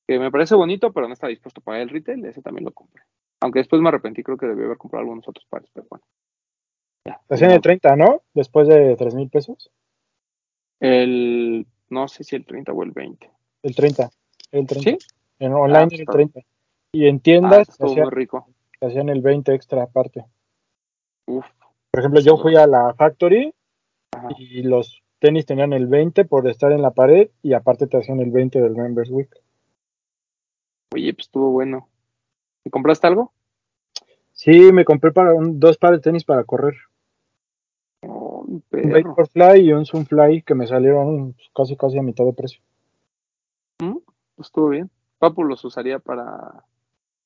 que 0.06 0.18
me 0.18 0.30
parece 0.30 0.54
bonito, 0.54 0.92
pero 0.92 1.06
no 1.06 1.14
está 1.14 1.28
dispuesto 1.28 1.60
a 1.60 1.64
pagar 1.64 1.82
el 1.82 1.88
retail, 1.90 2.24
ese 2.24 2.42
también 2.42 2.64
lo 2.64 2.72
compré. 2.72 3.02
Aunque 3.40 3.60
después 3.60 3.80
me 3.80 3.88
arrepentí, 3.88 4.22
creo 4.22 4.36
que 4.36 4.46
debí 4.46 4.64
haber 4.64 4.76
comprado 4.78 5.02
algunos 5.02 5.28
otros 5.28 5.46
pares, 5.48 5.70
pero 5.72 5.86
bueno. 5.88 6.04
Ya, 7.06 7.20
hacían 7.30 7.52
el 7.52 7.60
30, 7.60 7.94
¿no? 7.96 8.22
Después 8.34 8.66
de 8.68 8.96
3 8.96 9.14
mil 9.14 9.30
pesos. 9.30 9.70
El, 10.80 11.66
no 11.90 12.08
sé 12.08 12.24
si 12.24 12.36
el 12.36 12.44
30 12.44 12.72
o 12.72 12.82
el 12.82 12.90
20. 12.92 13.30
El 13.62 13.74
30. 13.74 14.10
El 14.52 14.66
30. 14.66 14.90
¿Sí? 14.90 14.98
En 15.38 15.52
online 15.52 15.78
Ah, 15.78 15.84
pues 15.88 15.92
el 15.94 16.00
está- 16.00 16.12
30. 16.12 16.40
Y 16.92 17.06
en 17.06 17.16
Ah, 17.16 17.20
tiendas 17.22 17.68
estuvo 17.68 17.90
hacían, 17.90 18.04
muy 18.06 18.14
rico. 18.14 18.46
hacían 18.80 19.08
el 19.08 19.20
20 19.20 19.54
extra 19.54 19.82
aparte. 19.84 20.24
Uf, 21.26 21.46
Por 21.90 22.00
ejemplo, 22.00 22.20
yo 22.20 22.36
fui 22.36 22.54
a 22.56 22.66
la 22.66 22.94
Factory 22.94 23.52
Ajá. 24.14 24.28
y 24.38 24.62
los 24.62 24.97
tenis 25.18 25.46
tenían 25.46 25.72
el 25.72 25.86
20 25.86 26.24
por 26.24 26.46
estar 26.48 26.72
en 26.72 26.82
la 26.82 26.92
pared 26.92 27.30
y 27.42 27.52
aparte 27.54 27.86
te 27.86 27.96
hacían 27.96 28.20
el 28.20 28.30
20 28.30 28.60
del 28.60 28.76
Members 28.76 29.10
Week. 29.10 29.30
oye, 30.94 31.12
pues 31.14 31.26
estuvo 31.26 31.50
bueno. 31.50 31.88
¿Y 32.64 32.70
compraste 32.70 33.06
algo? 33.06 33.32
Sí, 34.32 34.72
me 34.72 34.84
compré 34.84 35.10
para 35.12 35.34
un, 35.34 35.58
dos 35.58 35.78
pares 35.78 35.98
de 36.00 36.04
tenis 36.04 36.24
para 36.24 36.44
correr. 36.44 36.74
Oh, 38.06 38.44
Un 38.46 38.60
perro. 38.62 39.08
Vaporfly 39.10 39.60
y 39.60 39.72
un 39.72 39.84
Zoomfly 39.86 40.42
que 40.42 40.54
me 40.54 40.66
salieron 40.66 41.32
pues, 41.32 41.48
casi 41.54 41.76
casi 41.76 41.98
a 41.98 42.02
mitad 42.02 42.24
de 42.24 42.32
precio. 42.32 42.60
¿Mm? 43.82 43.96
Pues 44.36 44.46
estuvo 44.48 44.68
bien. 44.68 44.90
Papu 45.18 45.42
los 45.44 45.64
usaría 45.64 45.98
para 45.98 46.64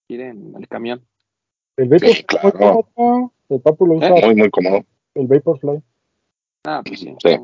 ir 0.08 0.20
en 0.22 0.54
el 0.56 0.66
camión. 0.68 1.04
El 1.76 1.88
Vaporfly 1.88 2.14
Sí, 2.14 2.24
claro. 2.24 2.52
muy 2.52 2.82
cómodo. 2.94 3.32
El 3.50 3.60
Papu 3.60 3.86
lo 3.86 3.94
usa 3.96 4.08
¿Eh? 4.08 4.26
Muy, 4.26 4.34
muy 4.36 4.50
cómodo. 4.50 4.84
el 5.14 5.26
Vaporfly. 5.26 5.82
Ah, 6.64 6.82
pues 6.84 7.00
sí. 7.00 7.14
Sí. 7.20 7.36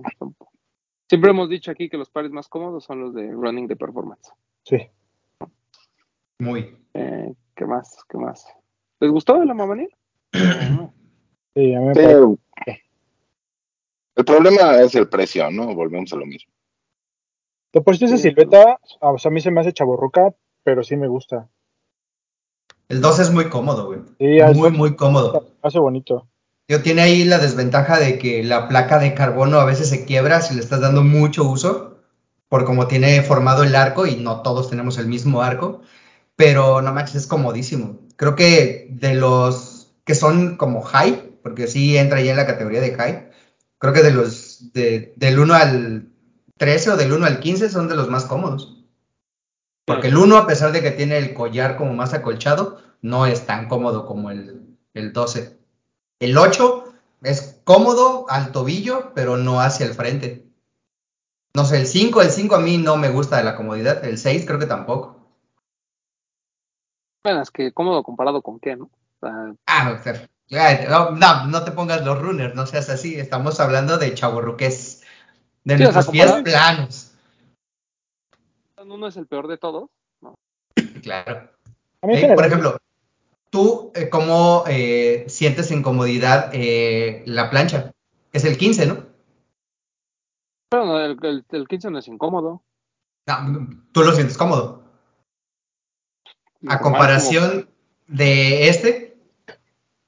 Siempre 1.09 1.31
hemos 1.31 1.49
dicho 1.49 1.71
aquí 1.71 1.89
que 1.89 1.97
los 1.97 2.11
pares 2.11 2.31
más 2.31 2.49
cómodos 2.49 2.85
son 2.85 3.01
los 3.01 3.15
de 3.15 3.31
running 3.31 3.67
de 3.67 3.77
performance. 3.77 4.33
Sí. 4.65 4.89
Muy. 6.39 6.77
Eh, 6.95 7.35
¿Qué 7.55 7.65
más? 7.65 8.05
¿Qué 8.09 8.19
más? 8.19 8.47
¿Les 9.01 9.11
gustó 9.11 9.43
la 9.45 9.55
Mamaneer? 9.55 9.91
Sí, 11.55 11.75
a 11.75 11.81
mí 11.81 11.87
me 11.87 11.95
Sí, 11.95 12.03
el 14.19 14.25
problema 14.25 14.81
es 14.81 14.95
el 14.97 15.09
precio, 15.09 15.51
¿no? 15.51 15.75
Volvemos 15.75 16.13
a 16.13 16.17
lo 16.17 16.27
mismo. 16.27 16.53
De 17.73 17.81
por 17.81 17.97
sí 17.97 18.05
esa 18.05 18.17
silueta, 18.17 18.81
o 19.01 19.19
sea, 19.19 19.29
a 19.29 19.33
mí 19.33 19.41
se 19.41 19.51
me 19.53 19.61
hace 19.61 19.73
chaborruca, 19.73 20.35
pero 20.65 20.83
sí 20.83 20.97
me 20.97 21.07
gusta. 21.07 21.49
El 22.89 23.01
2 23.01 23.19
es 23.21 23.31
muy 23.33 23.49
cómodo, 23.49 23.87
güey. 23.87 24.01
Sí, 24.19 24.39
muy, 24.57 24.71
muy 24.71 24.97
cómodo. 24.97 25.47
Hace 25.63 25.79
bonito. 25.79 26.27
Tiene 26.83 27.01
ahí 27.01 27.25
la 27.25 27.39
desventaja 27.39 27.99
de 27.99 28.19
que 28.19 28.45
la 28.45 28.69
placa 28.69 28.99
de 28.99 29.15
carbono 29.15 29.59
a 29.59 29.65
veces 29.65 29.89
se 29.89 30.05
quiebra 30.05 30.43
si 30.43 30.55
le 30.55 30.61
estás 30.61 30.81
dando 30.81 31.03
mucho 31.03 31.45
uso, 31.45 31.99
por 32.49 32.67
como 32.67 32.87
tiene 32.87 33.23
formado 33.23 33.63
el 33.63 33.75
arco 33.75 34.07
y 34.07 34.17
no 34.17 34.43
todos 34.43 34.69
tenemos 34.69 34.99
el 34.99 35.07
mismo 35.07 35.41
arco, 35.43 35.81
pero 36.37 36.83
no 36.83 36.93
manches, 36.93 37.17
es 37.17 37.27
comodísimo. 37.27 38.01
Creo 38.17 38.37
que 38.37 38.89
de 38.91 39.15
los 39.15 39.93
que 40.05 40.15
son 40.15 40.57
como 40.57 40.83
high, 40.83 41.39
porque 41.43 41.69
sí 41.69 41.97
entra 41.97 42.21
ya 42.21 42.33
en 42.33 42.37
la 42.37 42.47
categoría 42.47 42.83
de 42.83 42.95
high, 42.95 43.31
creo 43.79 43.93
que 43.95 44.03
de 44.03 44.13
los 44.13 44.73
de, 44.75 45.15
del 45.17 45.39
1 45.39 45.55
al 45.55 46.09
13 46.59 46.91
o 46.91 46.97
del 46.97 47.13
1 47.13 47.27
al 47.27 47.41
15 47.41 47.71
son 47.71 47.89
de 47.89 47.97
los 47.97 48.11
más 48.11 48.27
cómodos. 48.27 48.85
Porque 49.87 50.09
el 50.09 50.19
1, 50.19 50.37
a 50.37 50.47
pesar 50.47 50.73
de 50.73 50.83
que 50.83 50.91
tiene 50.91 51.17
el 51.17 51.33
collar 51.33 51.77
como 51.79 51.95
más 51.95 52.13
acolchado, 52.13 52.79
no 53.01 53.25
es 53.25 53.47
tan 53.47 53.69
cómodo 53.69 54.05
como 54.05 54.31
el, 54.31 54.77
el 54.93 55.15
12. 55.15 55.58
El 56.21 56.37
8 56.37 56.93
es 57.23 57.61
cómodo 57.65 58.27
al 58.29 58.53
tobillo, 58.53 59.13
pero 59.15 59.37
no 59.37 59.61
hacia 59.61 59.87
el 59.87 59.95
frente. 59.95 60.47
No 61.55 61.65
sé, 61.65 61.79
el 61.79 61.87
5, 61.87 62.23
el 62.23 62.31
5 62.31 62.55
a 62.57 62.61
mí 62.61 62.79
no 62.79 62.97
me 62.97 63.09
gusta 63.09 63.37
de 63.37 63.45
la 63.45 63.57
comodidad. 63.57 64.05
El 64.05 64.19
6 64.19 64.45
creo 64.47 64.59
que 64.59 64.67
tampoco. 64.67 65.17
Bueno, 67.25 67.43
es 67.43 67.51
que 67.51 67.73
cómodo 67.73 68.03
comparado 68.03 68.43
con 68.43 68.61
qué, 68.61 68.77
¿no? 68.77 68.85
O 68.85 69.19
sea, 69.21 69.55
Ah, 69.67 69.99
no, 70.89 71.11
no, 71.11 71.47
no 71.47 71.65
te 71.65 71.73
pongas 71.73 72.05
los 72.05 72.19
runners, 72.21 72.55
no 72.55 72.67
seas 72.67 72.89
así. 72.89 73.19
Estamos 73.19 73.61
hablando 73.61 73.99
de 73.99 74.15
chaburruques, 74.15 75.03
de 75.65 75.77
Sí, 75.77 75.85
o 75.85 75.93
sea, 75.93 76.03
nuestros 76.03 76.09
pies 76.09 76.43
planos. 76.43 77.15
uno 78.79 79.07
es 79.09 79.17
el 79.17 79.27
peor 79.27 79.49
de 79.49 79.59
todos. 79.59 79.91
Claro. 81.03 81.51
A 82.03 82.07
mí 82.07 82.17
en 82.17 82.31
Eh, 82.31 82.35
por 82.35 82.47
ejemplo, 82.47 82.79
¿tú 83.51 83.93
eh, 83.95 84.09
cómo 84.09 84.65
eh, 84.69 85.25
sientes 85.29 85.71
en 85.71 85.83
comodidad 85.83 86.51
eh, 86.53 87.23
la 87.27 87.51
plancha? 87.51 87.93
Es 88.33 88.45
el 88.45 88.57
15, 88.59 88.87
¿no? 88.87 89.07
Pero 90.71 90.85
no, 90.85 91.01
el, 91.01 91.17
el, 91.23 91.45
el 91.51 91.67
15 91.69 91.91
no 91.91 91.99
es 91.99 92.09
incómodo. 92.09 92.63
No, 93.27 93.69
tú 93.93 94.03
lo 94.03 94.13
sientes 94.13 94.37
cómodo. 94.37 94.85
A 96.69 96.81
comparación 96.81 97.69
de 98.07 98.69
este, 98.69 99.17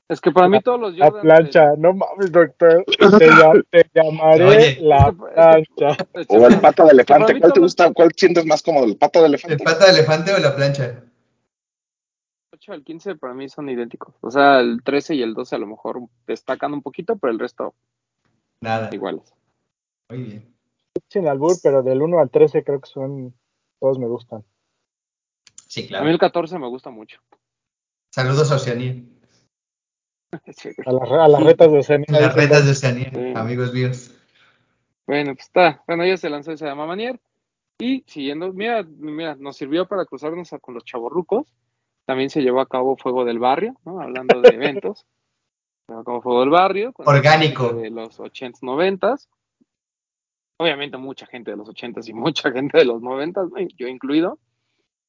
Es 0.08 0.20
que 0.20 0.32
para 0.32 0.48
mí 0.48 0.60
todos 0.60 0.80
los 0.80 0.96
la 0.96 1.06
Jordan. 1.06 1.22
plancha, 1.22 1.64
no 1.78 1.92
mames, 1.94 2.32
doctor. 2.32 2.84
Te, 2.86 3.30
lla- 3.30 3.64
te 3.70 3.88
llamaré 3.94 4.44
Oye. 4.46 4.78
la 4.80 5.12
plancha. 5.12 5.96
el- 6.14 6.26
O 6.28 6.46
el 6.48 6.60
pata 6.60 6.84
de 6.84 6.90
elefante. 6.90 7.38
¿Cuál 7.38 7.52
te 7.52 7.60
gusta? 7.60 7.92
¿Cuál 7.92 8.10
sientes 8.16 8.44
más 8.46 8.62
cómodo? 8.62 8.86
¿El 8.86 8.96
pata 8.96 9.20
de 9.20 9.26
el 9.26 9.30
elefante? 9.34 9.62
pata 9.64 9.84
de 9.86 9.92
elefante 9.92 10.34
o 10.34 10.38
la 10.38 10.56
plancha. 10.56 11.04
8 12.60 12.72
al 12.74 12.84
15 12.84 13.14
para 13.16 13.32
mí 13.32 13.48
son 13.48 13.70
idénticos. 13.70 14.14
O 14.20 14.30
sea, 14.30 14.60
el 14.60 14.82
13 14.84 15.14
y 15.14 15.22
el 15.22 15.32
12 15.32 15.56
a 15.56 15.58
lo 15.58 15.66
mejor 15.66 16.00
destacan 16.26 16.74
un 16.74 16.82
poquito, 16.82 17.16
pero 17.16 17.32
el 17.32 17.38
resto 17.38 17.74
Nada. 18.60 18.90
iguales. 18.92 19.32
Muy 20.10 20.22
bien. 20.24 20.54
Sin 21.08 21.26
albur, 21.26 21.56
pero 21.62 21.82
del 21.82 22.02
1 22.02 22.18
al 22.20 22.30
13 22.30 22.62
creo 22.62 22.80
que 22.80 22.88
son. 22.90 23.34
Todos 23.80 23.98
me 23.98 24.06
gustan. 24.06 24.44
Sí, 25.66 25.80
A 25.80 25.84
mí 25.84 25.88
claro. 25.88 26.08
el 26.10 26.18
14 26.18 26.58
me 26.58 26.68
gusta 26.68 26.90
mucho. 26.90 27.20
Saludos 28.14 28.52
a 28.52 28.56
Oceanía. 28.56 29.02
A 30.86 30.92
las, 30.92 31.10
a 31.10 31.28
las 31.28 31.42
retas 31.42 31.72
de 31.72 31.78
Oceanía. 31.78 32.06
En 32.08 32.14
las 32.22 32.34
retas 32.34 32.64
de 32.66 32.70
Oceanía, 32.72 33.10
Sí. 33.10 33.32
amigos 33.34 33.72
míos. 33.72 34.14
Bueno, 35.06 35.32
pues 35.34 35.46
está. 35.46 35.82
Bueno, 35.88 36.06
ya 36.06 36.16
se 36.18 36.28
lanzó 36.30 36.52
esa 36.52 36.72
Mamanier. 36.74 37.18
Y 37.80 38.04
siguiendo, 38.06 38.52
mira, 38.52 38.82
mira, 38.84 39.34
nos 39.36 39.56
sirvió 39.56 39.88
para 39.88 40.04
cruzarnos 40.04 40.52
a- 40.52 40.58
con 40.60 40.74
los 40.74 40.84
chavorrucos. 40.84 41.46
También 42.10 42.28
se 42.28 42.42
llevó 42.42 42.60
a 42.60 42.66
cabo 42.66 42.96
Fuego 42.96 43.24
del 43.24 43.38
Barrio, 43.38 43.76
¿no? 43.84 44.00
Hablando 44.00 44.40
de 44.40 44.48
eventos. 44.48 45.06
Se 45.86 45.92
llevó 45.92 46.00
a 46.00 46.04
cabo 46.04 46.20
Fuego 46.20 46.40
del 46.40 46.50
Barrio. 46.50 46.92
Orgánico. 46.96 47.72
De 47.72 47.88
los 47.88 48.18
80s, 48.18 48.62
90s. 48.62 49.28
Obviamente 50.56 50.96
mucha 50.96 51.26
gente 51.26 51.52
de 51.52 51.56
los 51.56 51.68
80s 51.68 52.08
y 52.08 52.12
mucha 52.12 52.50
gente 52.50 52.78
de 52.78 52.84
los 52.84 53.00
90s, 53.00 53.48
¿no? 53.48 53.68
yo 53.76 53.86
incluido. 53.86 54.40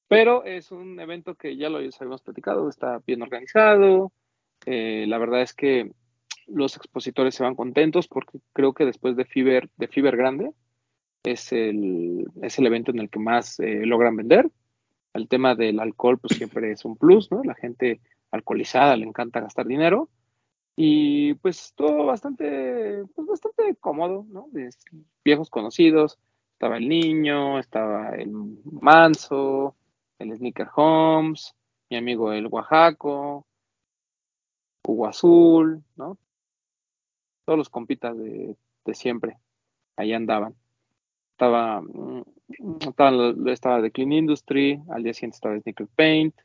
Pero 0.09 0.43
es 0.43 0.71
un 0.71 0.99
evento 0.99 1.33
que 1.33 1.57
ya 1.57 1.69
lo 1.69 1.77
habíamos 1.77 2.21
platicado, 2.21 2.69
está 2.69 3.01
bien 3.07 3.23
organizado. 3.23 4.11
Eh, 4.67 5.05
la 5.07 5.17
verdad 5.17 5.41
es 5.41 5.55
que 5.55 5.91
los 6.45 6.75
expositores 6.75 7.33
se 7.33 7.41
van 7.41 7.55
contentos 7.55 8.07
porque 8.07 8.37
creo 8.53 8.73
que 8.73 8.85
después 8.85 9.15
de 9.15 9.25
Fiber, 9.25 9.71
de 9.75 9.87
Fiber 9.87 10.15
Grande 10.15 10.51
es 11.23 11.51
el, 11.51 12.27
es 12.43 12.59
el 12.59 12.67
evento 12.67 12.91
en 12.91 12.99
el 12.99 13.09
que 13.09 13.17
más 13.17 13.59
eh, 13.59 13.87
logran 13.87 14.15
vender. 14.15 14.51
El 15.13 15.27
tema 15.27 15.55
del 15.55 15.79
alcohol 15.79 16.17
pues 16.17 16.37
siempre 16.37 16.71
es 16.71 16.85
un 16.85 16.95
plus, 16.95 17.31
¿no? 17.31 17.43
La 17.43 17.55
gente 17.55 17.99
alcoholizada 18.31 18.95
le 18.95 19.05
encanta 19.05 19.41
gastar 19.41 19.67
dinero 19.67 20.09
y 20.75 21.33
pues 21.35 21.73
todo 21.75 22.05
bastante, 22.05 23.03
pues 23.13 23.27
bastante 23.27 23.75
cómodo, 23.79 24.25
¿no? 24.29 24.47
Viejos 25.23 25.49
conocidos, 25.49 26.17
estaba 26.53 26.77
el 26.77 26.87
niño, 26.87 27.59
estaba 27.59 28.15
el 28.15 28.31
manso, 28.63 29.75
el 30.19 30.35
Sneaker 30.35 30.69
Holmes, 30.75 31.55
mi 31.89 31.97
amigo 31.97 32.31
el 32.31 32.47
Oaxaco, 32.47 33.45
Hugo 34.87 35.07
Azul, 35.07 35.83
¿no? 35.95 36.17
Todos 37.45 37.57
los 37.57 37.69
compitas 37.69 38.17
de, 38.17 38.55
de 38.85 38.93
siempre, 38.93 39.37
ahí 39.95 40.13
andaban. 40.13 40.55
Estaba, 41.31 41.81
mm, 41.81 42.23
estaba, 42.79 43.33
estaba 43.47 43.81
The 43.81 43.91
Clean 43.91 44.11
Industry, 44.11 44.81
al 44.89 45.03
día 45.03 45.13
siguiente 45.13 45.35
estaba 45.35 45.59
Sneaker 45.59 45.87
Paint, 45.95 46.35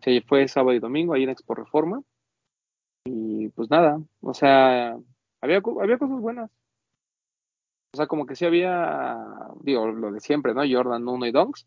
se 0.00 0.20
fue 0.22 0.48
sábado 0.48 0.74
y 0.74 0.80
domingo 0.80 1.14
ahí 1.14 1.24
en 1.24 1.30
Expo 1.30 1.54
Reforma, 1.54 2.02
y 3.04 3.48
pues 3.48 3.70
nada, 3.70 4.00
o 4.20 4.34
sea, 4.34 4.98
había, 5.40 5.62
había 5.80 5.98
cosas 5.98 6.20
buenas. 6.20 6.50
O 7.92 7.96
sea, 7.96 8.06
como 8.06 8.26
que 8.26 8.36
sí 8.36 8.44
había, 8.44 9.16
digo, 9.62 9.86
lo 9.88 10.12
de 10.12 10.20
siempre, 10.20 10.52
¿no? 10.52 10.62
Jordan 10.70 11.08
1 11.08 11.26
y 11.26 11.32
Dunks, 11.32 11.66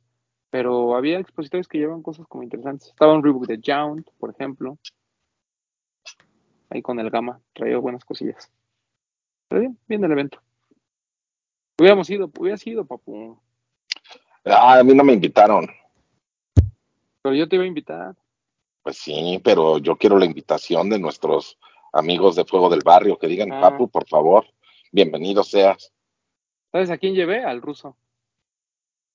pero 0.51 0.95
había 0.95 1.19
expositores 1.19 1.67
que 1.67 1.79
llevan 1.79 2.03
cosas 2.03 2.27
como 2.27 2.43
interesantes. 2.43 2.89
Estaba 2.89 3.13
un 3.13 3.23
rebook 3.23 3.47
de 3.47 3.59
Jount, 3.65 4.07
por 4.19 4.29
ejemplo, 4.29 4.77
ahí 6.69 6.81
con 6.81 6.99
el 6.99 7.09
Gama, 7.09 7.41
traía 7.53 7.77
buenas 7.77 8.05
cosillas. 8.05 8.51
Pero 9.47 9.61
bien, 9.61 9.79
bien 9.87 10.03
el 10.03 10.11
evento. 10.11 10.41
Hubiéramos 11.79 12.09
ido, 12.09 12.31
hubiera 12.37 12.57
sido, 12.57 12.85
papu. 12.85 13.41
Ah, 14.45 14.79
a 14.79 14.83
mí 14.83 14.93
no 14.93 15.03
me 15.03 15.13
invitaron. 15.13 15.67
Pero 17.21 17.35
yo 17.35 17.47
te 17.47 17.55
iba 17.55 17.63
a 17.63 17.67
invitar. 17.67 18.15
Pues 18.83 18.97
sí, 18.97 19.39
pero 19.43 19.77
yo 19.77 19.95
quiero 19.95 20.17
la 20.17 20.25
invitación 20.25 20.89
de 20.89 20.99
nuestros 20.99 21.57
amigos 21.93 22.35
de 22.35 22.45
Fuego 22.45 22.69
del 22.69 22.81
Barrio 22.83 23.17
que 23.17 23.27
digan, 23.27 23.51
Ah. 23.51 23.61
Papu, 23.61 23.87
por 23.89 24.07
favor, 24.07 24.45
bienvenido 24.91 25.43
seas. 25.43 25.93
¿Sabes 26.71 26.89
a 26.89 26.97
quién 26.97 27.13
llevé? 27.13 27.43
Al 27.43 27.61
ruso. 27.61 27.97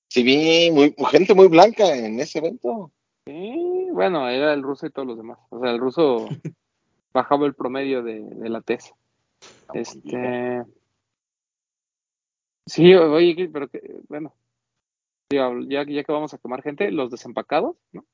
Sí, 0.09 0.23
vi 0.23 0.71
muy, 0.71 0.95
gente 1.11 1.33
muy 1.33 1.47
blanca 1.49 1.93
en 1.93 2.19
ese 2.19 2.39
evento. 2.39 2.91
Sí, 3.25 3.87
bueno, 3.91 4.29
era 4.29 4.53
el 4.53 4.63
ruso 4.63 4.85
y 4.85 4.91
todos 4.91 5.07
los 5.07 5.17
demás. 5.17 5.39
O 5.49 5.59
sea, 5.59 5.71
el 5.71 5.79
ruso 5.79 6.27
bajaba 7.13 7.45
el 7.45 7.55
promedio 7.55 8.03
de, 8.03 8.21
de 8.21 8.49
la 8.49 8.61
TES. 8.61 8.93
Este. 9.73 10.63
Sí, 12.65 12.93
oye, 12.95 13.49
pero 13.51 13.67
que, 13.67 13.81
bueno. 14.07 14.33
Ya, 15.29 15.51
ya 15.67 15.85
que 15.85 16.11
vamos 16.11 16.33
a 16.33 16.37
quemar 16.37 16.61
gente, 16.61 16.89
los 16.91 17.11
desempacados, 17.11 17.75
¿no? 17.91 18.05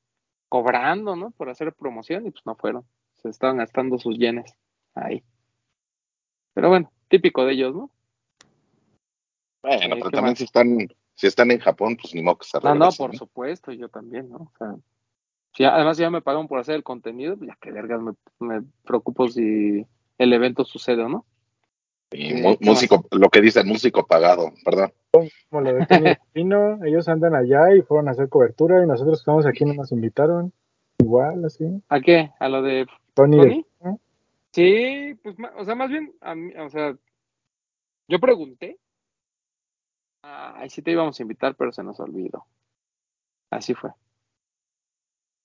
Cobrando, 0.48 1.14
¿no? 1.14 1.30
Por 1.30 1.48
hacer 1.48 1.72
promoción 1.72 2.26
y 2.26 2.30
pues 2.30 2.44
no 2.44 2.56
fueron. 2.56 2.84
Se 3.14 3.28
estaban 3.28 3.58
gastando 3.58 3.98
sus 3.98 4.18
yenes 4.18 4.56
ahí. 4.94 5.22
Pero 6.54 6.68
bueno, 6.68 6.92
típico 7.08 7.44
de 7.44 7.52
ellos, 7.52 7.74
¿no? 7.74 7.90
Bueno, 9.62 9.80
Sí, 9.80 9.88
pero 9.88 10.10
¿qué 10.10 10.16
también 10.16 10.36
si 10.36 10.44
están, 10.44 10.88
si 11.14 11.26
están 11.26 11.50
en 11.50 11.60
Japón, 11.60 11.96
pues 12.00 12.14
ni 12.14 12.22
modo 12.22 12.38
que 12.38 12.46
se 12.46 12.58
No, 12.58 12.74
no, 12.74 12.86
regresen, 12.86 13.06
por 13.06 13.16
supuesto, 13.16 13.72
yo 13.72 13.88
también, 13.88 14.28
¿no? 14.28 14.36
O 14.36 14.52
sea, 14.58 14.74
si 15.54 15.64
además 15.64 15.96
ya 15.96 16.10
me 16.10 16.20
pagan 16.20 16.48
por 16.48 16.58
hacer 16.58 16.74
el 16.74 16.82
contenido, 16.82 17.36
pues 17.36 17.48
ya 17.48 17.56
que 17.60 17.70
vergas 17.70 18.00
me, 18.02 18.12
me 18.40 18.62
preocupo 18.84 19.28
si 19.28 19.86
el 20.18 20.32
evento 20.32 20.64
sucede 20.64 21.02
o 21.02 21.08
no. 21.08 21.26
Y 22.14 22.34
músico, 22.60 23.04
lo 23.10 23.28
que 23.28 23.40
dice 23.40 23.64
músico 23.64 24.06
pagado, 24.06 24.52
perdón. 24.64 24.92
Como 25.10 25.62
lo 25.62 25.74
de 25.74 25.86
Tony 25.86 26.14
Pino, 26.32 26.84
ellos 26.84 27.08
andan 27.08 27.34
allá 27.34 27.74
y 27.74 27.82
fueron 27.82 28.08
a 28.08 28.12
hacer 28.12 28.28
cobertura 28.28 28.82
y 28.82 28.86
nosotros 28.86 29.18
que 29.18 29.22
estamos 29.22 29.46
aquí 29.46 29.64
no 29.64 29.74
nos 29.74 29.92
invitaron. 29.92 30.52
Igual, 30.98 31.44
así. 31.44 31.64
¿A 31.88 32.00
qué? 32.00 32.30
¿A 32.38 32.48
lo 32.48 32.62
de 32.62 32.86
Tony, 33.14 33.36
Tony? 33.38 33.66
¿no? 33.82 34.00
Sí, 34.52 35.14
pues, 35.22 35.34
o 35.56 35.64
sea, 35.64 35.74
más 35.74 35.90
bien, 35.90 36.14
a 36.20 36.34
mí, 36.34 36.52
o 36.56 36.70
sea, 36.70 36.96
yo 38.06 38.20
pregunté, 38.20 38.78
Ay, 40.26 40.70
sí 40.70 40.80
te 40.80 40.90
íbamos 40.90 41.18
a 41.18 41.22
invitar, 41.22 41.54
pero 41.54 41.70
se 41.70 41.82
nos 41.82 42.00
olvidó. 42.00 42.46
Así 43.50 43.74
fue. 43.74 43.90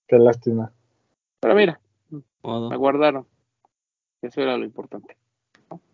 Qué 0.08 0.18
lástima. 0.18 0.72
Pero 1.42 1.54
mira, 1.54 1.82
Modo. 2.42 2.70
me 2.70 2.78
guardaron. 2.78 3.28
Eso 4.22 4.42
era 4.42 4.58
lo 4.58 4.64
importante. 4.64 5.18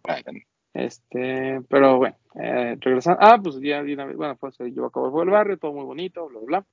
Bueno, 0.04 0.40
Este, 0.76 1.62
pero 1.70 1.98
bueno, 1.98 2.18
eh, 2.36 2.76
regresando. 2.82 3.20
Ah, 3.22 3.40
pues 3.42 3.60
ya 3.62 3.82
de 3.82 3.96
bueno, 3.96 4.36
pues 4.36 4.56
se 4.56 4.66
llevó 4.70 4.88
a 4.88 4.92
cabo 4.92 5.24
el 5.24 5.30
barrio, 5.30 5.58
todo 5.58 5.72
muy 5.72 5.86
bonito, 5.86 6.28
bla, 6.28 6.40
bla. 6.46 6.66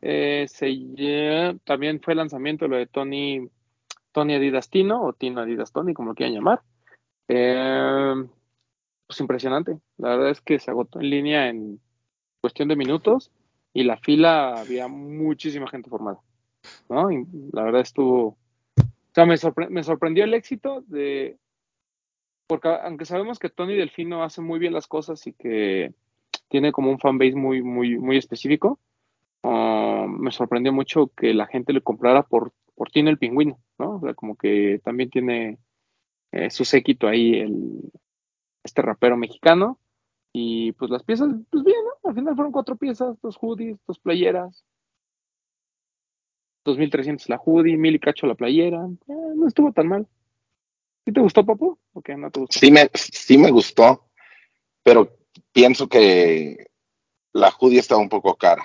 Eh, 0.00 0.46
también 1.64 2.00
fue 2.00 2.14
el 2.14 2.18
lanzamiento 2.18 2.66
lo 2.66 2.78
de 2.78 2.86
Tony, 2.86 3.46
Tony 4.10 4.34
Adidas 4.34 4.70
Tino, 4.70 5.02
o 5.02 5.12
Tino 5.12 5.42
Adidas 5.42 5.70
Tony, 5.70 5.92
como 5.92 6.08
lo 6.08 6.14
quieran 6.14 6.34
llamar. 6.34 6.62
Eh, 7.28 8.14
pues 9.06 9.20
impresionante. 9.20 9.78
La 9.98 10.16
verdad 10.16 10.30
es 10.30 10.40
que 10.40 10.58
se 10.58 10.70
agotó 10.70 10.98
en 11.00 11.10
línea 11.10 11.48
en 11.50 11.78
cuestión 12.40 12.68
de 12.68 12.76
minutos 12.76 13.30
y 13.74 13.84
la 13.84 13.98
fila 13.98 14.60
había 14.60 14.88
muchísima 14.88 15.68
gente 15.68 15.90
formada. 15.90 16.18
¿no? 16.88 17.08
La 17.52 17.64
verdad 17.64 17.82
estuvo. 17.82 18.38
O 18.78 19.14
sea, 19.14 19.26
me, 19.26 19.34
sorpre- 19.34 19.68
me 19.68 19.84
sorprendió 19.84 20.24
el 20.24 20.32
éxito 20.32 20.82
de. 20.86 21.36
Porque 22.46 22.68
aunque 22.68 23.04
sabemos 23.04 23.38
que 23.38 23.48
Tony 23.48 23.74
Delfino 23.74 24.22
hace 24.22 24.40
muy 24.40 24.58
bien 24.58 24.72
las 24.72 24.86
cosas 24.86 25.26
y 25.26 25.32
que 25.32 25.94
tiene 26.48 26.72
como 26.72 26.90
un 26.90 26.98
fanbase 26.98 27.34
muy, 27.34 27.62
muy, 27.62 27.98
muy 27.98 28.16
específico, 28.16 28.78
ah, 29.42 30.06
me 30.08 30.32
sorprendió 30.32 30.72
mucho 30.72 31.08
que 31.16 31.34
la 31.34 31.46
gente 31.46 31.72
le 31.72 31.80
comprara 31.80 32.22
por, 32.24 32.52
por 32.74 32.90
Tino 32.90 33.10
el 33.10 33.18
pingüino, 33.18 33.58
¿no? 33.78 33.96
O 33.96 34.00
sea, 34.00 34.14
como 34.14 34.36
que 34.36 34.80
también 34.84 35.10
tiene 35.10 35.58
eh, 36.32 36.50
su 36.50 36.64
séquito 36.64 37.08
ahí, 37.08 37.34
el, 37.34 37.92
este 38.64 38.82
rapero 38.82 39.16
mexicano. 39.16 39.78
Y 40.32 40.72
pues 40.72 40.90
las 40.90 41.02
piezas, 41.02 41.28
pues 41.50 41.62
bien, 41.62 41.76
¿no? 41.84 42.08
Al 42.08 42.14
final 42.14 42.34
fueron 42.34 42.52
cuatro 42.52 42.76
piezas, 42.76 43.20
dos 43.20 43.36
hoodies, 43.36 43.78
dos 43.86 43.98
playeras. 43.98 44.64
2300 46.64 47.28
la 47.28 47.38
hoodie, 47.38 47.76
mil 47.76 47.94
y 47.94 47.98
cacho 47.98 48.26
la 48.26 48.34
playera. 48.34 48.88
No 49.06 49.46
estuvo 49.46 49.72
tan 49.72 49.88
mal. 49.88 50.06
¿Sí 51.04 51.12
te 51.12 51.20
gustó, 51.20 51.44
Papu? 51.44 51.78
¿O 51.92 52.02
qué 52.02 52.16
no 52.16 52.30
te 52.30 52.40
gustó? 52.40 52.58
sí 52.58 52.70
me, 52.70 52.88
sí 52.94 53.36
me 53.38 53.50
gustó, 53.50 54.08
pero 54.82 55.16
pienso 55.52 55.88
que 55.88 56.66
la 57.32 57.50
hoodie 57.50 57.80
estaba 57.80 58.00
un 58.00 58.08
poco 58.08 58.36
cara. 58.36 58.64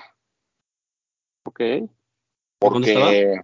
Ok. 1.44 1.60
Porque 2.58 3.40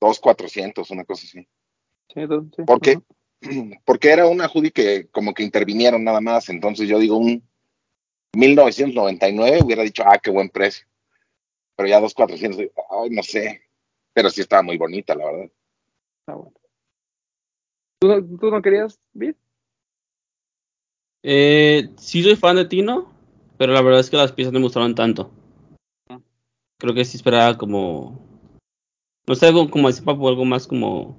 dos 0.00 0.20
cuatrocientos, 0.20 0.90
una 0.90 1.04
cosa 1.04 1.24
así. 1.26 1.46
Sí, 2.12 2.26
do- 2.26 2.46
sí, 2.54 2.62
¿Por 2.64 2.80
qué? 2.80 2.92
ajá. 2.92 3.02
Porque 3.84 4.10
era 4.10 4.26
una 4.26 4.48
hoodie 4.48 4.72
que 4.72 5.08
como 5.08 5.32
que 5.34 5.42
intervinieron 5.42 6.02
nada 6.04 6.20
más. 6.20 6.48
Entonces 6.48 6.88
yo 6.88 6.98
digo 6.98 7.16
un 7.16 7.46
1999 8.34 9.60
hubiera 9.62 9.82
dicho, 9.82 10.02
ah, 10.06 10.18
qué 10.18 10.30
buen 10.30 10.48
precio. 10.50 10.86
Pero 11.76 11.88
ya 11.88 12.00
dos 12.00 12.14
cuatrocientos, 12.14 12.60
ay, 12.90 13.10
no 13.10 13.22
sé. 13.22 13.62
Pero 14.12 14.30
sí 14.30 14.40
estaba 14.40 14.62
muy 14.62 14.78
bonita, 14.78 15.14
la 15.14 15.26
verdad. 15.26 15.50
Está 16.20 16.34
bueno. 16.34 16.52
¿Tú, 17.98 18.08
no- 18.08 18.38
tú 18.38 18.50
no 18.50 18.62
querías, 18.62 19.00
Vid? 19.14 19.34
Eh, 21.22 21.90
sí 21.96 22.22
soy 22.22 22.36
fan 22.36 22.56
de 22.56 22.66
Tino, 22.66 23.08
pero 23.58 23.72
la 23.72 23.82
verdad 23.82 24.00
es 24.00 24.10
que 24.10 24.16
las 24.16 24.32
piezas 24.32 24.52
no 24.52 24.60
me 24.60 24.64
gustaron 24.64 24.94
tanto. 24.94 25.30
Creo 26.78 26.94
que 26.94 27.04
sí 27.04 27.16
esperaba 27.16 27.56
como... 27.56 28.20
No 29.26 29.34
sé, 29.34 29.46
algo 29.46 29.70
como 29.70 29.88
ese 29.88 30.02
papo, 30.02 30.28
algo 30.28 30.44
más 30.44 30.66
como... 30.66 31.16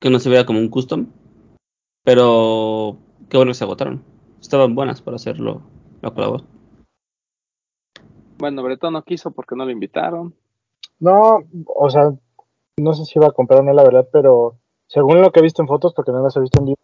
Que 0.00 0.10
no 0.10 0.20
se 0.20 0.28
vea 0.30 0.46
como 0.46 0.60
un 0.60 0.68
custom. 0.68 1.06
Pero 2.04 2.98
qué 3.28 3.36
bueno 3.36 3.50
que 3.50 3.54
se 3.54 3.64
agotaron. 3.64 4.04
Estaban 4.40 4.74
buenas 4.74 5.02
para 5.02 5.16
hacerlo 5.16 5.62
la 6.02 6.10
colabor. 6.12 6.44
Bueno, 8.38 8.62
Bretón 8.62 8.92
no 8.92 9.02
quiso 9.02 9.32
porque 9.32 9.56
no 9.56 9.64
lo 9.64 9.72
invitaron. 9.72 10.34
No, 11.00 11.40
o 11.66 11.90
sea, 11.90 12.12
no 12.76 12.94
sé 12.94 13.04
si 13.04 13.18
iba 13.18 13.26
a 13.26 13.32
comprar 13.32 13.60
o 13.60 13.62
no, 13.64 13.72
la 13.72 13.82
verdad, 13.82 14.08
pero 14.12 14.58
según 14.88 15.20
lo 15.20 15.30
que 15.30 15.40
he 15.40 15.42
visto 15.42 15.62
en 15.62 15.68
fotos, 15.68 15.94
porque 15.94 16.12
no 16.12 16.22
las 16.22 16.36
he 16.36 16.40
visto 16.40 16.58
en 16.60 16.66
vivo, 16.66 16.78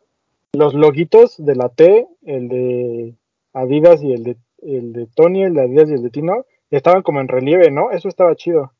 los 0.52 0.74
loguitos 0.74 1.34
de 1.38 1.56
la 1.56 1.68
T, 1.68 2.06
el 2.22 2.48
de 2.48 3.16
Adidas 3.52 4.02
y 4.02 4.12
el 4.12 4.22
de, 4.22 4.36
el 4.62 4.92
de 4.92 5.06
Tony, 5.06 5.42
el 5.42 5.54
de 5.54 5.62
Adidas 5.62 5.90
y 5.90 5.94
el 5.94 6.02
de 6.02 6.10
Tino, 6.10 6.44
estaban 6.70 7.02
como 7.02 7.20
en 7.20 7.28
relieve, 7.28 7.70
¿no? 7.70 7.90
Eso 7.90 8.08
estaba 8.08 8.34
chido. 8.36 8.72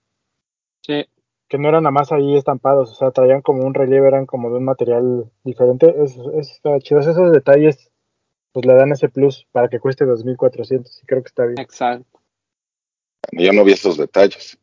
Sí, 0.83 1.07
Que 1.49 1.59
no 1.59 1.69
eran 1.69 1.85
nada 1.85 1.93
más 1.93 2.13
ahí 2.13 2.37
estampados, 2.37 2.93
o 2.93 2.95
sea, 2.95 3.11
traían 3.11 3.43
como 3.43 3.65
un 3.65 3.75
relieve, 3.75 4.07
eran 4.07 4.27
como 4.27 4.51
de 4.51 4.59
un 4.59 4.65
material 4.65 5.31
diferente. 5.43 5.95
Eso, 6.03 6.31
eso 6.33 6.53
estaba 6.53 6.79
chido. 6.79 7.01
Esos 7.01 7.33
detalles, 7.33 7.91
pues 8.53 8.67
le 8.67 8.75
dan 8.75 8.93
ese 8.93 9.09
plus 9.09 9.47
para 9.51 9.69
que 9.69 9.81
cueste 9.81 10.05
2.400 10.05 11.03
y 11.03 11.07
creo 11.07 11.23
que 11.23 11.29
está 11.29 11.47
bien. 11.47 11.59
exacto. 11.59 12.21
Yo 13.33 13.53
no 13.53 13.65
vi 13.65 13.73
esos 13.73 13.97
detalles. 13.97 14.59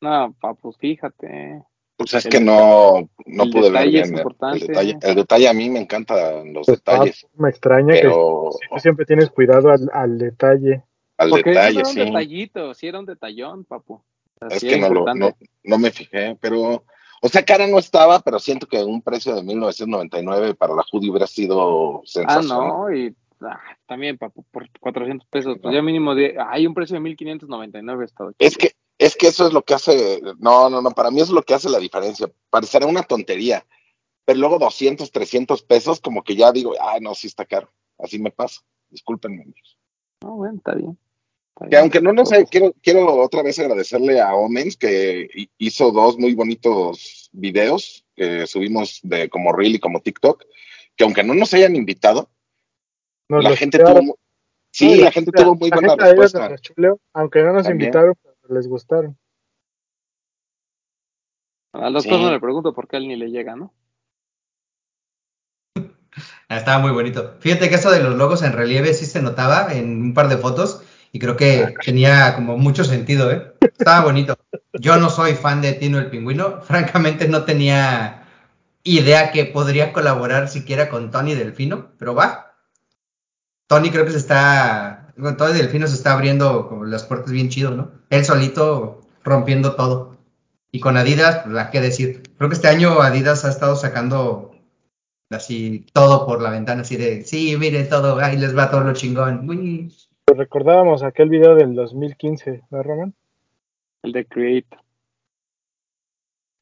No, 0.00 0.34
Papu, 0.40 0.72
fíjate. 0.72 1.62
Pues 2.04 2.14
es 2.14 2.26
El 2.26 2.32
que 2.32 2.40
no, 2.40 3.08
no 3.24 3.50
pude 3.50 3.70
ver 3.70 3.88
bien 3.88 4.04
el- 4.18 4.24
detalle. 4.60 4.98
El 5.00 5.14
detalle 5.14 5.48
a 5.48 5.54
mí 5.54 5.70
me 5.70 5.80
encantan 5.80 6.52
los 6.52 6.66
Pues, 6.66 6.78
detalles, 6.78 7.26
me 7.38 7.48
extraña 7.48 7.94
pero 7.94 8.50
que 8.60 8.66
tú 8.68 8.78
siempre 8.78 9.06
tienes 9.06 9.30
cuidado 9.30 9.70
al, 9.70 9.88
al 9.92 10.18
detalle. 10.18 10.84
al 11.16 11.30
Porque 11.30 11.50
detalle 11.50 11.78
era 11.80 11.88
un 11.88 11.94
sí. 11.94 12.00
detallito, 12.00 12.74
sí 12.74 12.86
era 12.88 12.98
un 12.98 13.06
detallón, 13.06 13.64
Papu. 13.64 13.94
O 13.94 14.04
sea, 14.38 14.48
Es 14.48 14.60
sí 14.60 14.68
que 14.68 14.78
no, 14.78 14.90
lo, 14.90 15.14
no, 15.14 15.30
no 15.62 15.78
me 15.78 15.90
fijé, 15.90 16.36
pero, 16.42 16.84
o 17.22 17.28
sea, 17.30 17.42
cara 17.42 17.66
no 17.66 17.78
estaba, 17.78 18.20
pero 18.20 18.38
siento 18.38 18.66
que 18.66 18.84
un 18.84 19.00
precio 19.00 19.34
de 19.34 19.42
1999 19.42 20.54
para 20.54 20.74
la 20.74 20.84
hoodie 20.92 21.08
hubiera 21.10 21.26
sido 21.26 22.00
Ah, 22.00 22.02
sensacional. 22.04 22.68
no, 22.68 22.92
y 22.94 23.16
ah, 23.40 23.58
también, 23.86 24.18
Papu, 24.18 24.44
por 24.50 24.68
400 24.78 25.26
pesos. 25.28 25.56
Pues 25.62 25.74
ya 25.74 25.80
mínimo 25.80 26.14
de. 26.14 26.36
Hay 26.50 26.66
un 26.66 26.74
precio 26.74 26.94
de 26.94 27.00
1599 27.00 28.04
estado 28.04 28.32
Es 28.38 28.58
que, 28.58 28.72
es 28.98 29.16
que 29.16 29.26
eso 29.28 29.46
es 29.46 29.52
lo 29.52 29.62
que 29.62 29.74
hace, 29.74 30.20
no, 30.38 30.70
no, 30.70 30.80
no, 30.82 30.90
para 30.92 31.10
mí 31.10 31.16
eso 31.18 31.26
es 31.32 31.34
lo 31.34 31.42
que 31.42 31.54
hace 31.54 31.68
la 31.68 31.78
diferencia. 31.78 32.30
Parecerá 32.50 32.86
una 32.86 33.02
tontería, 33.02 33.66
pero 34.24 34.38
luego 34.38 34.58
200, 34.58 35.10
300 35.10 35.62
pesos, 35.62 36.00
como 36.00 36.22
que 36.22 36.36
ya 36.36 36.52
digo, 36.52 36.74
ah, 36.80 36.98
no, 37.00 37.14
sí 37.14 37.26
está 37.26 37.44
caro. 37.44 37.70
Así 37.98 38.18
me 38.18 38.30
pasa. 38.30 38.60
Discúlpenme, 38.90 39.42
amigos. 39.42 39.78
No, 40.22 40.36
bueno, 40.36 40.56
está 40.58 40.74
bien. 40.74 40.98
está 41.48 41.64
Que 41.64 41.68
bien. 41.70 41.80
aunque 41.80 42.00
no 42.00 42.12
nos 42.12 42.28
Pues, 42.30 42.48
quiero, 42.50 42.72
quiero 42.82 43.16
otra 43.20 43.42
vez 43.42 43.58
agradecerle 43.58 44.20
a 44.20 44.34
Omens 44.34 44.76
que 44.76 45.28
hi- 45.34 45.50
hizo 45.58 45.90
dos 45.90 46.18
muy 46.18 46.34
bonitos 46.34 47.28
videos 47.32 48.04
que 48.14 48.46
subimos 48.46 49.00
de 49.02 49.28
como 49.28 49.52
Reel 49.52 49.74
y 49.74 49.80
como 49.80 50.00
TikTok, 50.00 50.44
que 50.96 51.04
aunque 51.04 51.24
no 51.24 51.34
nos 51.34 51.52
hayan 51.54 51.74
invitado, 51.76 52.30
Nos 53.28 53.42
la 53.42 53.56
gente 53.56 53.78
tuvo, 53.78 54.18
sí, 54.70 54.96
No, 54.98 55.04
la 55.04 55.10
gente 55.10 55.32
tuvo 55.32 55.54
muy 55.56 55.70
la 55.70 55.76
buena 55.76 55.94
ellos 55.94 56.32
respuesta. 56.32 56.56
chuleó, 56.60 57.00
aunque 57.12 57.42
no 57.42 57.52
nos 57.52 57.64
También. 57.64 57.88
invitaron, 57.88 58.14
pero 58.22 58.33
les 58.48 58.66
gustaron. 58.68 59.16
Al 61.72 61.92
doctor 61.92 62.18
Sí. 62.18 62.22
no 62.22 62.30
le 62.30 62.40
pregunto 62.40 62.72
por 62.72 62.86
qué 62.86 62.96
a 62.96 62.98
él 63.00 63.08
ni 63.08 63.16
le 63.16 63.30
llega, 63.30 63.56
¿no? 63.56 63.74
Ah, 66.48 66.58
Estaba 66.58 66.78
muy 66.78 66.92
bonito. 66.92 67.34
Fíjate 67.40 67.68
que 67.68 67.74
eso 67.74 67.90
de 67.90 68.02
los 68.02 68.14
logos 68.16 68.42
en 68.42 68.52
relieve 68.52 68.94
sí 68.94 69.06
se 69.06 69.20
notaba 69.22 69.72
en 69.72 70.00
un 70.00 70.14
par 70.14 70.28
de 70.28 70.36
fotos 70.38 70.82
y 71.10 71.18
creo 71.18 71.36
que 71.36 71.74
tenía 71.84 72.34
como 72.36 72.56
mucho 72.56 72.84
sentido, 72.84 73.30
¿eh? 73.32 73.54
Estaba 73.60 74.04
bonito. 74.04 74.36
Yo 74.74 74.96
no 74.96 75.10
soy 75.10 75.34
fan 75.34 75.60
de 75.62 75.72
Tino 75.72 75.98
el 75.98 76.10
Pingüino. 76.10 76.60
Francamente 76.62 77.26
no 77.28 77.44
tenía 77.44 78.20
idea 78.84 79.32
que 79.32 79.46
podría 79.46 79.92
colaborar 79.92 80.48
siquiera 80.48 80.88
con 80.88 81.10
Tony 81.10 81.34
Delfino, 81.34 81.92
pero 81.98 82.14
va. 82.14 82.54
Tony 83.66 83.90
creo 83.90 84.04
que 84.04 84.12
se 84.12 84.18
está... 84.18 85.03
Con 85.20 85.36
Tony 85.36 85.52
Delfino 85.52 85.86
se 85.86 85.94
está 85.94 86.12
abriendo 86.12 86.68
como 86.68 86.84
las 86.84 87.04
puertas 87.04 87.32
bien 87.32 87.48
chido, 87.48 87.70
¿no? 87.70 87.92
Él 88.10 88.24
solito 88.24 89.00
rompiendo 89.22 89.74
todo. 89.76 90.16
Y 90.72 90.80
con 90.80 90.96
Adidas, 90.96 91.42
pues, 91.44 91.56
¿a 91.56 91.70
qué 91.70 91.80
decir? 91.80 92.22
Creo 92.36 92.48
que 92.48 92.56
este 92.56 92.68
año 92.68 93.00
Adidas 93.00 93.44
ha 93.44 93.50
estado 93.50 93.76
sacando 93.76 94.50
así 95.30 95.86
todo 95.92 96.26
por 96.26 96.42
la 96.42 96.50
ventana, 96.50 96.82
así 96.82 96.96
de, 96.96 97.22
sí, 97.22 97.56
miren 97.56 97.88
todo, 97.88 98.18
ahí 98.18 98.36
les 98.36 98.56
va 98.56 98.70
todo 98.70 98.80
lo 98.80 98.92
chingón. 98.92 99.48
Uy. 99.48 99.92
Pues 100.24 100.38
recordábamos 100.38 101.02
aquel 101.02 101.28
video 101.28 101.54
del 101.54 101.74
2015, 101.74 102.62
¿no, 102.70 102.82
Roman? 102.82 103.14
El 104.02 104.12
de 104.12 104.26
Create. 104.26 104.76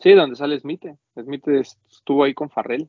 Sí, 0.00 0.12
donde 0.14 0.36
sale 0.36 0.58
Smith. 0.58 0.84
Smith 1.14 1.46
estuvo 1.88 2.24
ahí 2.24 2.34
con 2.34 2.50
Farrell. 2.50 2.88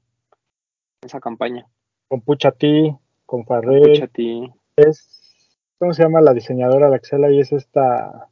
Esa 1.01 1.19
campaña. 1.19 1.67
Con 2.07 2.21
Puchati, 2.21 2.95
con 3.25 3.45
Farrell. 3.45 3.83
Escucha 3.83 4.05
a 4.05 4.07
ti. 4.07 4.51
Es, 4.75 5.22
¿Cómo 5.83 5.93
se 5.93 6.01
llama 6.03 6.21
la 6.21 6.33
diseñadora, 6.33 6.87
la 6.87 6.97
que 6.97 7.07
sale 7.07 7.27
ahí? 7.27 7.41
Es 7.41 7.51
esta... 7.51 8.29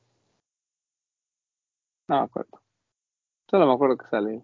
No 2.08 2.20
me 2.20 2.24
acuerdo. 2.24 2.62
Solo 3.50 3.68
me 3.68 3.74
acuerdo 3.74 3.98
que 3.98 4.08
sale 4.08 4.42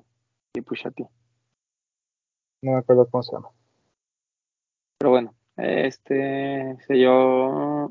y 0.54 0.60
Pusha 0.60 0.92
T. 0.92 1.08
No 2.64 2.74
me 2.74 2.80
acuerdo 2.80 3.08
cómo 3.10 3.24
se 3.24 3.32
llama. 3.32 3.48
Pero 5.00 5.12
bueno, 5.12 5.34
este 5.56 6.76
se 6.86 7.00
yo 7.00 7.90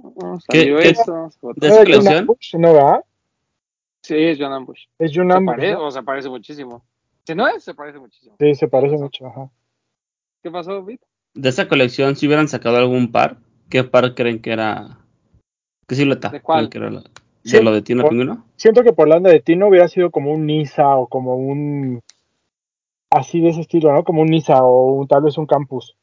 ¿Qué- 0.50 0.58
salió 0.58 0.76
qué- 0.80 0.88
eso. 0.90 1.30
se 1.30 1.38
votó. 1.40 1.60
¿De 1.62 1.68
esa 1.68 1.76
¿No 1.76 1.82
es 1.82 1.88
colección? 1.88 2.04
John 2.12 2.18
Ambush? 2.18 2.54
¿No, 2.56 2.74
va? 2.74 3.02
Sí, 4.02 4.16
es 4.18 4.38
John 4.38 4.52
Ambush. 4.52 4.84
Es 4.98 5.12
John 5.14 5.32
Ambush, 5.32 5.72
¿no? 5.72 5.82
o 5.86 5.90
se 5.90 6.02
parece 6.02 6.28
muchísimo. 6.28 6.84
Si 7.26 7.34
no 7.34 7.48
es, 7.48 7.64
se 7.64 7.72
parece 7.74 7.98
muchísimo. 7.98 8.36
Sí, 8.38 8.54
se 8.54 8.68
parece 8.68 8.98
mucho, 8.98 9.26
ajá. 9.28 9.50
¿Qué 10.42 10.50
pasó, 10.50 10.84
Vit? 10.84 11.00
De 11.32 11.48
esa 11.48 11.66
colección, 11.68 12.16
si 12.16 12.26
hubieran 12.26 12.48
sacado 12.48 12.76
algún 12.76 13.10
par, 13.10 13.38
¿Qué 13.70 13.82
par 13.82 14.14
creen 14.14 14.40
que 14.42 14.52
era? 14.52 14.98
¿Qué 15.86 15.94
silueta? 15.94 16.28
¿De 16.30 16.40
cuál? 16.42 16.68
que 16.68 16.78
era 16.78 16.90
la- 16.90 17.02
Sí, 17.44 17.56
¿De 17.58 17.62
lo 17.62 17.72
de 17.72 17.80
Tino 17.82 18.02
por- 18.02 18.10
Pingüino? 18.10 18.44
Siento 18.56 18.82
que 18.82 18.92
por 18.92 19.06
la 19.08 19.16
onda 19.18 19.30
de 19.30 19.40
Tino 19.40 19.68
hubiera 19.68 19.86
sido 19.86 20.10
como 20.10 20.32
un 20.32 20.46
Nisa 20.46 20.96
o 20.96 21.06
como 21.06 21.36
un. 21.36 22.02
Así 23.08 23.40
de 23.40 23.50
ese 23.50 23.60
estilo, 23.60 23.92
¿no? 23.92 24.02
Como 24.02 24.22
un 24.22 24.28
Nisa 24.28 24.64
o 24.64 24.94
un- 24.94 25.06
tal 25.06 25.22
vez 25.22 25.38
un 25.38 25.46
Campus. 25.46 25.96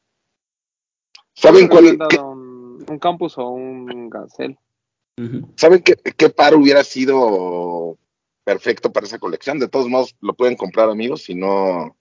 ¿Saben 1.33 1.63
que 1.67 1.69
cuál, 1.69 1.97
dado 1.97 2.29
un, 2.29 2.85
un 2.87 2.99
campus 2.99 3.37
o 3.37 3.49
un 3.49 4.09
Gacel. 4.09 4.57
Ujú. 5.17 5.49
¿Saben 5.57 5.81
qué, 5.81 5.95
qué 5.95 6.29
par 6.29 6.55
hubiera 6.55 6.83
sido 6.83 7.97
perfecto 8.45 8.93
para 8.93 9.05
esa 9.07 9.19
colección? 9.19 9.59
De 9.59 9.67
todos 9.67 9.89
modos, 9.89 10.15
lo 10.21 10.33
pueden 10.35 10.55
comprar, 10.55 10.89
amigos, 10.89 11.23
si 11.23 11.35
no 11.35 11.97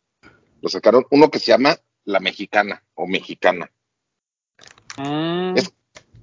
lo 0.60 0.68
sacaron. 0.68 1.04
Uno 1.10 1.30
que 1.30 1.38
se 1.40 1.46
llama 1.46 1.76
La 2.04 2.20
Mexicana 2.20 2.84
o 2.94 3.06
Mexicana. 3.08 3.70
Mm, 4.98 5.56
Es- 5.56 5.74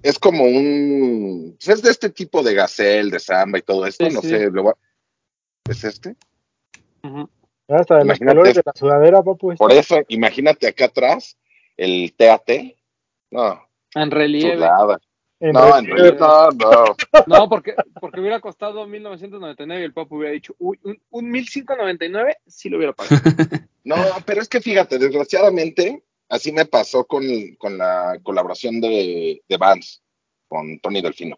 Es 0.04 0.18
como 0.20 0.44
un. 0.46 1.56
pues 1.58 1.68
es 1.78 1.82
de 1.82 1.92
este 1.92 2.10
tipo 2.10 2.42
de 2.44 2.54
gacel, 2.54 3.10
de 3.12 3.20
samba 3.20 3.60
y 3.60 3.62
todo 3.62 3.86
esto. 3.86 4.06
Sí, 4.10 4.14
no 4.16 4.22
sí. 4.22 4.30
sé. 4.30 4.50
lo 4.52 4.78
¿Es 5.70 5.84
este? 5.84 6.16
Hasta 7.68 7.96
de 7.98 8.06
los 8.06 8.06
Imagínate. 8.06 8.26
colores 8.38 8.56
de 8.56 8.62
la 8.66 8.74
sudadera, 8.76 9.22
papu. 9.24 9.56
Por 9.56 9.72
eso, 9.72 9.98
imagínate 10.08 10.68
acá 10.68 10.86
atrás 10.86 11.38
el 11.78 12.14
TAT. 12.18 12.50
No, 13.32 13.62
En 13.94 14.10
relieve. 14.12 14.66
En 15.42 15.52
No, 15.54 15.78
en 15.78 15.86
relieve. 15.86 16.18
realidad, 16.18 16.50
no, 16.58 16.72
no. 16.72 16.96
No, 17.28 17.48
porque, 17.50 17.76
porque 18.02 18.20
hubiera 18.20 18.40
costado 18.42 18.86
1999 18.88 19.82
y 19.82 19.86
el 19.86 19.94
Papu 19.94 20.18
hubiera 20.18 20.34
dicho, 20.34 20.54
uy, 20.60 20.78
un, 20.84 21.00
un 21.12 21.30
1599 21.30 22.38
sí 22.48 22.70
lo 22.70 22.78
hubiera 22.78 22.94
pagado. 22.94 23.22
No, 23.86 23.96
pero 24.26 24.42
es 24.42 24.50
que 24.50 24.60
fíjate, 24.62 25.00
desgraciadamente, 25.00 26.04
así 26.30 26.52
me 26.52 26.66
pasó 26.66 27.06
con, 27.06 27.24
con 27.58 27.78
la 27.78 28.20
colaboración 28.24 28.80
de, 28.80 29.44
de 29.48 29.58
Vans 29.58 30.02
con 30.48 30.80
Tony 30.80 31.02
Delfino. 31.02 31.38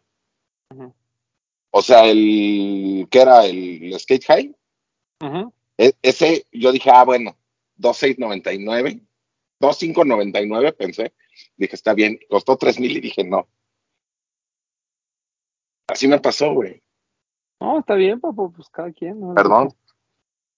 O 1.72 1.82
sea, 1.82 2.06
el 2.06 3.08
que 3.10 3.22
era 3.22 3.46
el 3.46 3.98
Skate 4.00 4.26
High, 4.26 4.56
e- 5.78 5.94
ese 6.02 6.46
yo 6.52 6.72
dije, 6.72 6.90
ah, 6.94 7.04
bueno, 7.04 7.38
2699, 7.78 9.02
2599 9.60 10.74
pensé, 10.74 11.14
dije, 11.56 11.76
está 11.76 11.94
bien, 11.94 12.20
costó 12.30 12.58
3000 12.58 12.98
y 12.98 13.02
dije, 13.02 13.24
no. 13.24 13.48
Así 15.88 16.08
me 16.08 16.20
pasó, 16.20 16.54
güey. 16.54 16.82
No, 17.60 17.80
está 17.80 17.96
bien, 17.96 18.20
Papu, 18.20 18.52
pues 18.52 18.70
cada 18.70 18.92
quien. 18.92 19.20
¿no? 19.20 19.36
Perdón, 19.36 19.70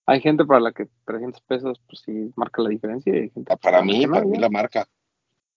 Hay 0.05 0.19
gente 0.21 0.43
para 0.45 0.59
la 0.59 0.71
que 0.73 0.87
300 1.05 1.41
pesos, 1.41 1.81
pues 1.87 2.01
sí, 2.01 2.31
marca 2.35 2.61
la 2.61 2.69
diferencia. 2.69 3.15
Y 3.15 3.19
hay 3.19 3.29
gente 3.29 3.55
para 3.57 3.77
la 3.77 3.83
mí, 3.85 4.05
para 4.07 4.19
ya. 4.25 4.25
mí 4.31 4.37
la 4.37 4.49
marca. 4.49 4.87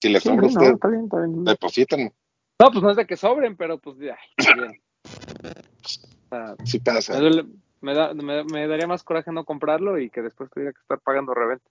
Si 0.01 0.09
le 0.09 0.21
Sí, 0.21 0.29
sobra 0.29 0.49
sí, 0.49 0.55
no, 0.55 0.61
usted, 0.61 0.75
está 0.75 0.89
bien, 0.89 1.05
está 1.05 1.19
bien. 1.19 1.45
deposítenme. 1.45 2.13
No, 2.61 2.71
pues 2.71 2.83
no 2.83 2.91
es 2.91 2.97
de 2.97 3.07
que 3.07 3.17
sobren, 3.17 3.57
pero 3.57 3.79
pues 3.79 3.99
ya, 3.99 4.17
está 4.37 4.55
bien. 4.55 4.81
O 6.25 6.29
sea, 6.29 6.57
Sí 6.65 6.79
pasa. 6.81 7.15
me, 7.15 7.21
duele- 7.21 7.47
me 7.81 7.95
da- 7.95 8.15
me- 8.15 8.45
me 8.45 8.67
daría 8.69 8.87
más 8.87 9.03
coraje 9.03 9.33
no 9.33 9.45
comprarlo 9.45 9.99
y 9.99 10.11
que 10.11 10.23
después 10.23 10.51
tuviera 10.51 10.73
que 10.73 10.81
estar 10.81 11.01
pagando 11.01 11.35
reventa. 11.35 11.69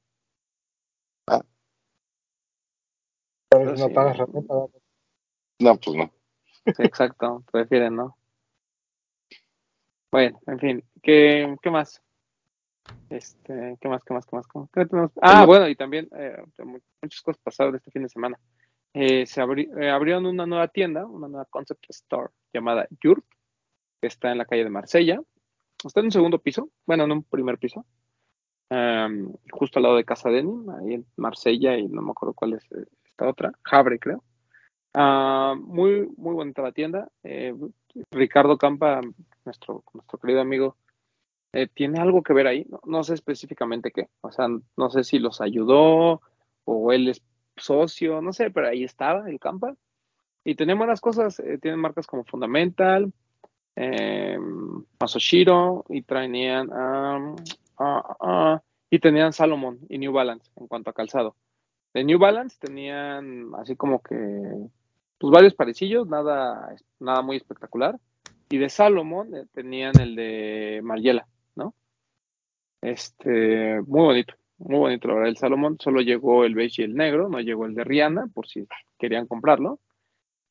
A 1.27 1.37
ver 3.57 3.67
Pero 3.67 3.75
si 3.77 3.81
no 3.83 3.87
sí, 3.87 3.93
pagas 3.93 4.17
¿verdad? 4.17 4.67
No, 5.59 5.77
pues 5.77 5.95
no. 5.95 6.11
exacto, 6.79 7.43
prefieren, 7.51 7.95
¿no? 7.95 8.17
Bueno, 10.11 10.39
en 10.47 10.59
fin, 10.59 10.83
¿qué, 11.01 11.55
qué 11.61 11.69
más? 11.71 12.01
Este, 13.09 13.77
¿qué 13.79 13.87
más, 13.87 14.03
qué 14.03 14.13
más, 14.13 14.25
qué 14.25 14.35
más? 14.35 14.47
qué 14.47 14.59
más? 14.59 14.69
¿Qué 14.71 14.85
tenemos? 14.85 15.11
Ah, 15.21 15.45
bueno, 15.45 15.67
y 15.69 15.75
también 15.75 16.09
eh, 16.17 16.37
mu- 16.63 16.79
muchas 17.01 17.21
cosas 17.21 17.41
pasaron 17.43 17.75
este 17.75 17.91
fin 17.91 18.03
de 18.03 18.09
semana. 18.09 18.37
Eh, 18.93 19.25
se 19.25 19.41
abri- 19.43 19.69
eh, 19.79 19.89
abrieron 19.89 20.25
una 20.25 20.45
nueva 20.45 20.67
tienda, 20.69 21.05
una 21.05 21.27
nueva 21.27 21.45
concept 21.45 21.85
store 21.89 22.29
llamada 22.53 22.87
Yurt, 23.01 23.25
que 24.01 24.07
está 24.07 24.31
en 24.31 24.37
la 24.39 24.45
calle 24.45 24.63
de 24.63 24.69
Marsella. 24.69 25.21
Está 25.83 25.99
en 25.99 26.07
un 26.07 26.11
segundo 26.11 26.39
piso, 26.39 26.69
bueno, 26.85 27.03
en 27.03 27.11
un 27.11 27.23
primer 27.23 27.57
piso, 27.59 27.85
em, 28.69 29.31
justo 29.51 29.77
al 29.79 29.83
lado 29.83 29.97
de 29.97 30.05
Casa 30.05 30.29
Denim, 30.29 30.67
ahí 30.71 30.93
en 30.95 31.05
Marsella, 31.17 31.77
y 31.77 31.87
no 31.87 32.01
me 32.01 32.11
acuerdo 32.11 32.33
cuál 32.33 32.53
es 32.53 32.63
esta 33.03 33.27
otra, 33.27 33.51
Jabre, 33.63 33.99
creo. 33.99 34.23
Ah, 34.93 35.53
muy, 35.59 36.09
muy 36.17 36.33
bonita 36.33 36.61
la 36.61 36.71
tienda. 36.71 37.09
Ricardo 38.11 38.57
Campa, 38.57 39.01
nuestro, 39.43 39.83
nuestro 39.93 40.17
querido 40.19 40.41
amigo, 40.41 40.77
eh, 41.55 41.69
tiene 41.73 42.01
algo 42.01 42.21
que 42.21 42.33
ver 42.33 42.47
ahí. 42.47 42.67
No, 42.85 43.03
sé 43.05 43.13
específicamente 43.13 43.91
qué. 43.91 44.09
O 44.19 44.29
sea, 44.29 44.47
no 44.49 44.89
sé 44.89 45.05
si 45.05 45.19
los 45.19 45.39
ayudó 45.39 46.21
o 46.65 46.91
él 46.91 47.07
es 47.07 47.21
socio, 47.55 48.21
no 48.21 48.33
sé, 48.33 48.51
pero 48.51 48.67
ahí 48.67 48.83
estaba 48.83 49.29
el 49.29 49.39
Campa. 49.39 49.73
Y 50.43 50.55
tenía 50.55 50.75
buenas 50.75 50.99
cosas. 50.99 51.39
eh, 51.39 51.57
tienen 51.61 51.79
marcas 51.79 52.07
como 52.07 52.25
Fundamental, 52.25 53.13
eh, 53.77 54.37
Masoshiro 54.99 55.85
y 55.87 56.01
traían 56.01 56.69
ah, 57.79 58.61
y 58.89 58.99
tenían 58.99 59.31
Salomon 59.31 59.79
y 59.87 59.97
New 59.97 60.11
Balance 60.11 60.51
en 60.57 60.67
cuanto 60.67 60.89
a 60.89 60.93
calzado. 60.93 61.37
De 61.93 62.03
New 62.03 62.19
Balance 62.19 62.57
tenían 62.59 63.51
así 63.57 63.77
como 63.77 64.01
que 64.01 64.17
pues 65.17 65.31
varios 65.31 65.53
parecillos, 65.53 66.05
nada, 66.09 66.75
nada 66.99 67.21
muy 67.21 67.37
espectacular. 67.37 67.97
Y 68.49 68.57
de 68.57 68.69
Salomon 68.69 69.33
eh, 69.33 69.45
tenían 69.53 69.97
el 70.01 70.17
de 70.17 70.81
Mariela. 70.83 71.25
Este, 72.85 73.81
muy 73.87 74.01
bonito, 74.01 74.35
muy 74.59 74.77
bonito 74.77 75.07
la 75.07 75.15
verdad. 75.15 75.29
El 75.29 75.37
Salomon 75.37 75.77
solo 75.79 76.01
llegó 76.01 76.45
el 76.45 76.53
beige 76.53 76.83
y 76.83 76.85
el 76.85 76.93
negro, 76.93 77.29
no 77.29 77.39
llegó 77.39 77.65
el 77.65 77.73
de 77.73 77.83
Rihanna, 77.83 78.27
por 78.31 78.47
si 78.47 78.67
querían 78.99 79.25
comprarlo. 79.25 79.79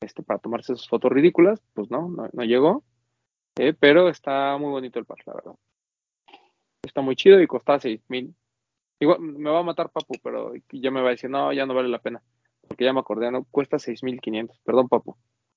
Este, 0.01 0.21
para 0.21 0.39
tomarse 0.39 0.75
sus 0.75 0.89
fotos 0.89 1.13
ridículas, 1.13 1.61
pues 1.73 1.89
no, 1.89 2.09
no, 2.09 2.43
llegó. 2.43 2.83
Eh, 3.57 3.73
pero 3.79 4.09
está 4.09 4.57
muy 4.57 4.69
bonito 4.69 4.99
el 4.99 5.05
par, 5.05 5.19
la 5.25 5.33
verdad. 5.33 5.53
Está 6.83 6.99
muy 6.99 7.15
chido 7.15 7.41
y 7.41 7.47
costaba 7.47 7.79
seis 7.79 8.01
mil. 8.09 8.35
Igual 8.99 9.21
me 9.21 9.49
va 9.49 9.59
a 9.59 9.63
matar 9.63 9.89
Papu, 9.89 10.15
pero 10.21 10.51
ya 10.73 10.91
me 10.91 11.01
va 11.01 11.07
a 11.07 11.11
decir, 11.11 11.29
no, 11.29 11.53
ya 11.53 11.65
no 11.65 11.73
vale 11.73 11.87
la 11.87 11.99
pena. 11.99 12.21
Porque 12.67 12.83
ya 12.83 12.91
me 12.91 12.99
acordé, 12.99 13.31
no, 13.31 13.45
cuesta 13.49 13.77
6.500. 13.77 14.59
Perdón, 14.65 14.89
Papu. 14.89 15.15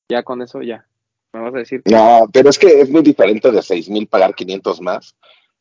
Ya 0.09 0.23
con 0.23 0.43
eso, 0.43 0.63
ya. 0.63 0.87
Me 1.33 1.41
vas 1.41 1.55
a 1.55 1.59
decir 1.59 1.83
que 1.83 1.93
No, 1.93 2.27
pero 2.33 2.51
es 2.51 2.59
que 2.59 2.81
es 2.81 2.89
muy 2.89 3.03
diferente 3.03 3.51
de 3.51 3.63
seis 3.63 3.89
mil 3.89 4.07
pagar 4.07 4.35
500 4.35 4.81
más 4.81 5.17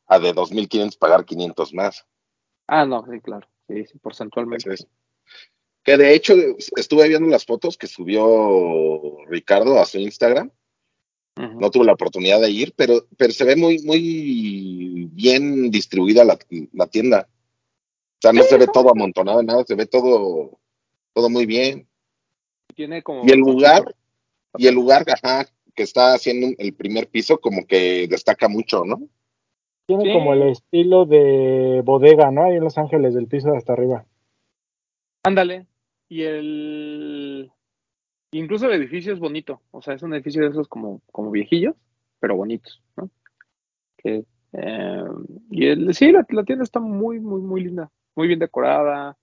a 0.08 0.20
de 0.20 0.34
2.500 0.34 0.98
pagar 0.98 1.26
500 1.26 1.74
más. 1.74 2.06
Ah, 2.68 2.86
no, 2.86 3.06
sí, 3.10 3.20
claro. 3.22 3.48
Sí, 3.68 3.86
sí, 3.86 3.98
porcentualmente. 4.00 4.76
Que 5.84 5.98
de 5.98 6.14
hecho 6.14 6.34
estuve 6.76 7.08
viendo 7.08 7.30
las 7.30 7.46
fotos 7.46 7.78
que 7.78 7.88
subió 7.88 9.26
Ricardo 9.28 9.80
a 9.80 9.86
su 9.86 10.00
Instagram. 10.00 10.52
No 11.36 11.70
tuve 11.70 11.86
la 11.86 11.94
oportunidad 11.94 12.42
de 12.42 12.50
ir, 12.50 12.74
pero, 12.76 13.06
pero 13.16 13.32
se 13.32 13.44
ve 13.44 13.56
muy, 13.56 13.78
muy 13.84 15.08
bien 15.14 15.70
distribuida 15.70 16.24
la, 16.24 16.40
la 16.74 16.88
tienda. 16.88 17.30
O 17.30 18.20
sea, 18.20 18.34
no 18.34 18.42
se 18.42 18.58
ve 18.58 18.66
todo 18.66 18.90
amontonado, 18.90 19.44
nada, 19.44 19.64
se 19.64 19.76
ve 19.76 19.86
todo, 19.86 20.60
todo 21.14 21.30
muy 21.30 21.46
bien. 21.46 21.88
Tiene 22.76 23.04
como. 23.04 23.24
Y 23.24 23.32
el 23.32 23.38
lugar, 23.38 23.96
y 24.58 24.66
el 24.66 24.74
lugar, 24.74 25.06
ajá, 25.08 25.48
que 25.76 25.84
está 25.84 26.16
haciendo 26.16 26.56
el 26.58 26.74
primer 26.74 27.08
piso, 27.08 27.40
como 27.40 27.68
que 27.68 28.08
destaca 28.08 28.48
mucho, 28.48 28.84
¿no? 28.84 29.08
Tiene 29.88 30.04
Sí. 30.04 30.14
como 30.14 30.34
el 30.34 30.44
estilo 30.44 31.06
de 31.06 31.82
bodega, 31.84 32.30
¿no? 32.30 32.44
Ahí 32.44 32.56
en 32.58 32.64
Los 32.64 32.78
Ángeles, 32.78 33.14
del 33.16 33.28
piso 33.28 33.54
hasta 33.56 33.74
arriba. 33.74 34.06
Ándale. 35.24 35.66
Y 36.10 36.24
el. 36.24 37.52
Incluso 38.32 38.68
el 38.68 38.74
edificio 38.74 39.14
es 39.14 39.20
bonito. 39.20 39.62
O 39.72 39.82
sea, 39.82 39.94
es 39.94 40.04
un 40.04 40.14
edificio 40.14 40.42
de 40.44 40.50
esos 40.50 40.68
como, 40.68 41.02
como 41.12 41.32
viejillos, 41.32 41.76
pero 42.20 42.36
bonitos, 42.36 42.84
¿no? 42.98 43.10
Que, 43.98 44.26
eh, 44.54 45.04
y 45.50 45.68
el, 45.68 45.94
sí, 45.94 46.12
la, 46.12 46.26
la 46.30 46.44
tienda 46.44 46.64
está 46.64 46.80
muy, 46.82 47.20
muy, 47.20 47.42
muy 47.42 47.64
linda. 47.64 47.90
Muy 48.16 48.28
bien 48.28 48.40
decorada, 48.40 49.18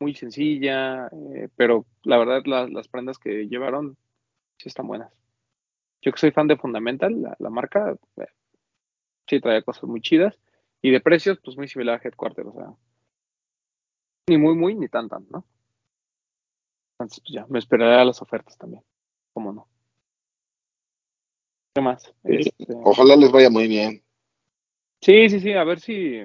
muy 0.00 0.14
sencilla, 0.14 1.06
eh, 1.08 1.48
pero 1.56 1.86
la 2.04 2.18
verdad 2.18 2.42
la- 2.44 2.68
las 2.68 2.88
prendas 2.88 3.18
que 3.18 3.46
llevaron 3.48 3.96
sí 4.58 4.68
están 4.68 4.86
buenas. 4.88 5.12
Yo 6.02 6.12
que 6.12 6.18
soy 6.18 6.30
fan 6.32 6.48
de 6.48 6.56
Fundamental, 6.56 7.22
la, 7.22 7.36
la 7.38 7.50
marca, 7.50 7.96
eh, 8.16 8.26
sí 9.32 9.40
trae 9.40 9.62
cosas 9.62 9.84
muy 9.84 10.02
chidas. 10.02 10.38
Y 10.82 10.90
de 10.90 11.00
precios, 11.00 11.38
pues 11.42 11.56
muy 11.56 11.68
similar 11.68 11.98
a 11.98 12.02
Headquarter, 12.06 12.46
o 12.46 12.52
sea, 12.52 12.74
ni 14.28 14.36
muy, 14.36 14.54
muy, 14.54 14.74
ni 14.74 14.88
tan, 14.88 15.08
tan, 15.08 15.26
¿no? 15.30 15.44
Entonces, 16.94 17.20
pues 17.20 17.34
ya, 17.34 17.46
me 17.48 17.58
esperaré 17.58 18.00
a 18.00 18.04
las 18.04 18.20
ofertas 18.20 18.58
también. 18.58 18.82
¿Cómo 19.32 19.52
no? 19.52 19.68
¿Qué 21.74 21.80
más? 21.80 22.02
Sí. 22.02 22.12
Este, 22.58 22.74
Ojalá 22.84 23.16
les 23.16 23.30
vaya 23.30 23.48
muy 23.48 23.68
bien. 23.68 24.02
sí, 25.00 25.28
sí, 25.28 25.40
sí, 25.40 25.52
a 25.52 25.64
ver 25.64 25.80
si 25.80 26.20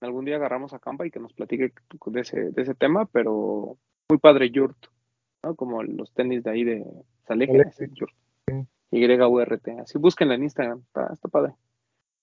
algún 0.00 0.24
día 0.24 0.36
agarramos 0.36 0.72
a 0.72 0.80
Campa 0.80 1.06
y 1.06 1.10
que 1.10 1.20
nos 1.20 1.32
platique 1.32 1.72
de 2.06 2.20
ese, 2.20 2.50
de 2.50 2.62
ese 2.62 2.74
tema, 2.74 3.06
pero 3.06 3.76
muy 4.08 4.18
padre 4.18 4.50
Yurt, 4.50 4.86
¿no? 5.44 5.54
Como 5.54 5.82
los 5.82 6.12
tenis 6.12 6.42
de 6.42 6.50
ahí 6.50 6.64
de 6.64 6.84
Saleje, 7.26 7.52
Yurt. 7.92 8.14
YURT, 8.90 9.68
así 9.80 9.98
búsquenla 9.98 10.34
en 10.34 10.42
Instagram, 10.42 10.80
está, 10.80 11.12
está 11.12 11.28
padre. 11.28 11.54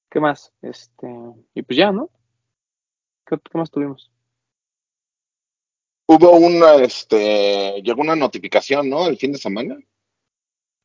¿Qué 0.09 0.19
más? 0.19 0.51
Este, 0.61 1.07
y 1.53 1.61
pues 1.61 1.77
ya, 1.77 1.91
¿no? 1.91 2.09
¿Qué, 3.25 3.37
qué 3.51 3.57
más 3.57 3.69
tuvimos? 3.69 4.11
Hubo 6.07 6.31
una, 6.37 6.75
este, 6.83 7.81
llegó 7.83 8.01
una 8.01 8.15
notificación, 8.15 8.89
¿no? 8.89 9.05
El 9.07 9.17
fin 9.17 9.31
de 9.31 9.37
semana, 9.37 9.77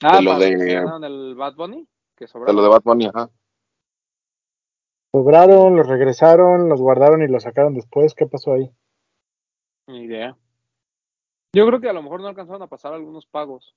Ah, 0.02 0.18
de 0.18 0.22
lo 0.22 0.38
de- 0.38 0.48
el 1.06 1.34
Bad 1.34 1.54
Bunny, 1.54 1.88
que 2.14 2.24
de 2.24 2.28
sobraron. 2.28 2.56
lo 2.56 2.62
de 2.62 2.68
Bad 2.68 2.82
Bunny, 2.82 3.06
ajá. 3.06 3.30
Sobraron, 5.12 5.76
los 5.76 5.86
regresaron, 5.86 6.68
los 6.68 6.80
guardaron 6.80 7.22
y 7.22 7.28
los 7.28 7.44
sacaron 7.44 7.72
después. 7.74 8.14
¿Qué 8.14 8.26
pasó 8.26 8.52
ahí? 8.52 8.70
Ni 9.86 10.02
idea. 10.04 10.36
Yo 11.54 11.66
creo 11.66 11.80
que 11.80 11.88
a 11.88 11.92
lo 11.92 12.02
mejor 12.02 12.20
no 12.20 12.26
alcanzaron 12.26 12.60
a 12.62 12.66
pasar 12.66 12.92
algunos 12.92 13.24
pagos. 13.26 13.74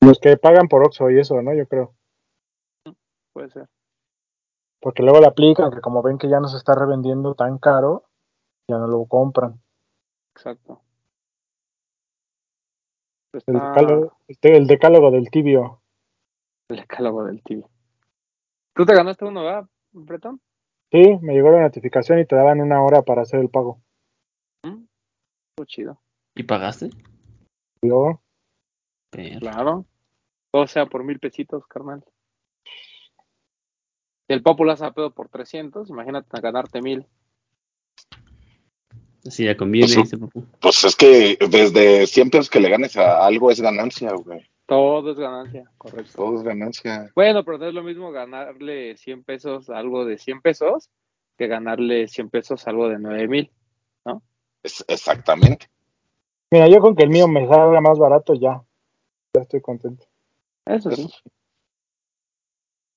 Los 0.00 0.18
que 0.20 0.36
pagan 0.36 0.68
por 0.68 0.84
Oxxo 0.84 1.10
y 1.10 1.18
eso, 1.18 1.42
¿no? 1.42 1.52
Yo 1.54 1.66
creo. 1.66 1.94
Puede 3.32 3.50
ser. 3.50 3.68
Porque 4.82 5.02
luego 5.04 5.20
le 5.20 5.28
aplican 5.28 5.70
que 5.70 5.80
como 5.80 6.02
ven 6.02 6.18
que 6.18 6.28
ya 6.28 6.40
no 6.40 6.48
se 6.48 6.56
está 6.56 6.74
revendiendo 6.74 7.34
tan 7.36 7.58
caro, 7.58 8.04
ya 8.68 8.78
no 8.78 8.88
lo 8.88 9.04
compran. 9.06 9.62
Exacto. 10.34 10.82
El 13.32 13.38
Está 13.38 13.68
decálogo, 13.68 14.16
este, 14.28 14.56
el 14.56 14.66
decálogo 14.66 15.10
del 15.10 15.30
tibio. 15.30 15.80
el 16.68 16.76
decálogo 16.78 17.24
del 17.24 17.42
tibio. 17.42 17.70
¿Tú 18.74 18.84
te 18.84 18.94
ganaste 18.94 19.24
uno, 19.24 19.44
verdad, 19.44 19.68
Bretón? 19.92 20.40
Sí, 20.90 21.18
me 21.22 21.32
llegó 21.32 21.50
la 21.50 21.62
notificación 21.62 22.18
y 22.18 22.26
te 22.26 22.36
daban 22.36 22.60
una 22.60 22.82
hora 22.82 23.02
para 23.02 23.22
hacer 23.22 23.40
el 23.40 23.48
pago. 23.48 23.80
¿Mm? 24.64 24.84
Estuvo 25.50 25.64
chido. 25.66 26.02
¿Y 26.34 26.42
pagaste? 26.42 26.90
Yo, 27.82 28.20
Pero- 29.10 29.40
Claro. 29.40 29.84
Todo 30.50 30.66
sea 30.66 30.84
por 30.86 31.02
mil 31.04 31.18
pesitos, 31.18 31.66
carnal. 31.66 32.04
Si 34.32 34.34
el 34.34 34.42
Papu 34.42 34.64
lo 34.64 34.72
hace 34.72 34.86
a 34.86 34.92
pedo 34.92 35.10
por 35.10 35.28
300, 35.28 35.90
imagínate 35.90 36.40
ganarte 36.40 36.80
mil. 36.80 37.04
Sí, 39.24 39.44
ya 39.44 39.58
conviene, 39.58 39.92
Pues. 40.32 40.46
Pues 40.58 40.84
es 40.84 40.96
que 40.96 41.36
desde 41.50 42.06
siempre 42.06 42.40
es 42.40 42.48
que 42.48 42.58
le 42.58 42.70
ganes 42.70 42.96
a 42.96 43.26
algo 43.26 43.50
es 43.50 43.60
ganancia, 43.60 44.10
güey. 44.14 44.40
Todo 44.64 45.10
es 45.10 45.18
ganancia, 45.18 45.70
correcto. 45.76 46.12
Todo 46.16 46.38
es 46.38 46.44
ganancia. 46.44 47.12
Bueno, 47.14 47.44
pero 47.44 47.58
no 47.58 47.66
es 47.66 47.74
lo 47.74 47.82
mismo 47.82 48.10
ganarle 48.10 48.96
100 48.96 49.22
pesos 49.22 49.68
a 49.68 49.76
algo 49.76 50.06
de 50.06 50.16
100 50.16 50.40
pesos 50.40 50.88
que 51.36 51.46
ganarle 51.46 52.08
100 52.08 52.30
pesos 52.30 52.66
a 52.66 52.70
algo 52.70 52.88
de 52.88 52.98
9 52.98 53.28
mil. 53.28 53.50
Es- 54.62 54.82
exactamente. 54.88 55.66
mira, 56.50 56.68
yo 56.68 56.80
con 56.80 56.96
que 56.96 57.02
el 57.02 57.10
mío 57.10 57.28
me 57.28 57.46
salga 57.46 57.82
más 57.82 57.98
barato 57.98 58.32
ya. 58.32 58.62
Ya 59.34 59.42
estoy 59.42 59.60
contento. 59.60 60.06
Eso 60.64 60.90
sí. 60.92 61.06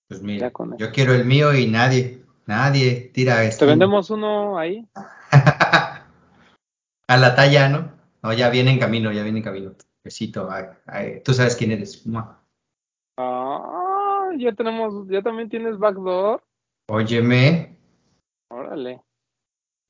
Pues 0.07 0.21
mira, 0.21 0.51
yo 0.77 0.91
quiero 0.91 1.13
el 1.13 1.25
mío 1.25 1.53
y 1.53 1.67
nadie, 1.67 2.23
nadie 2.45 3.09
tira 3.13 3.37
Te 3.37 3.47
esto. 3.47 3.65
vendemos 3.65 4.09
uno 4.11 4.57
ahí. 4.57 4.87
A 7.07 7.17
la 7.17 7.35
talla, 7.35 7.69
¿no? 7.69 7.91
No, 8.21 8.33
ya 8.33 8.49
viene 8.49 8.71
en 8.71 8.79
camino, 8.79 9.11
ya 9.11 9.23
viene 9.23 9.39
en 9.39 9.43
camino. 9.43 9.71
Besito, 10.03 10.49
ay, 10.51 10.65
ay, 10.85 11.21
tú 11.23 11.33
sabes 11.33 11.55
quién 11.55 11.71
eres. 11.71 12.05
Mua. 12.05 12.39
Ah, 13.17 14.29
ya 14.37 14.51
tenemos, 14.53 15.07
ya 15.09 15.21
también 15.21 15.49
tienes 15.49 15.77
backdoor. 15.77 16.43
Óyeme, 16.87 17.75
Órale. 18.49 19.01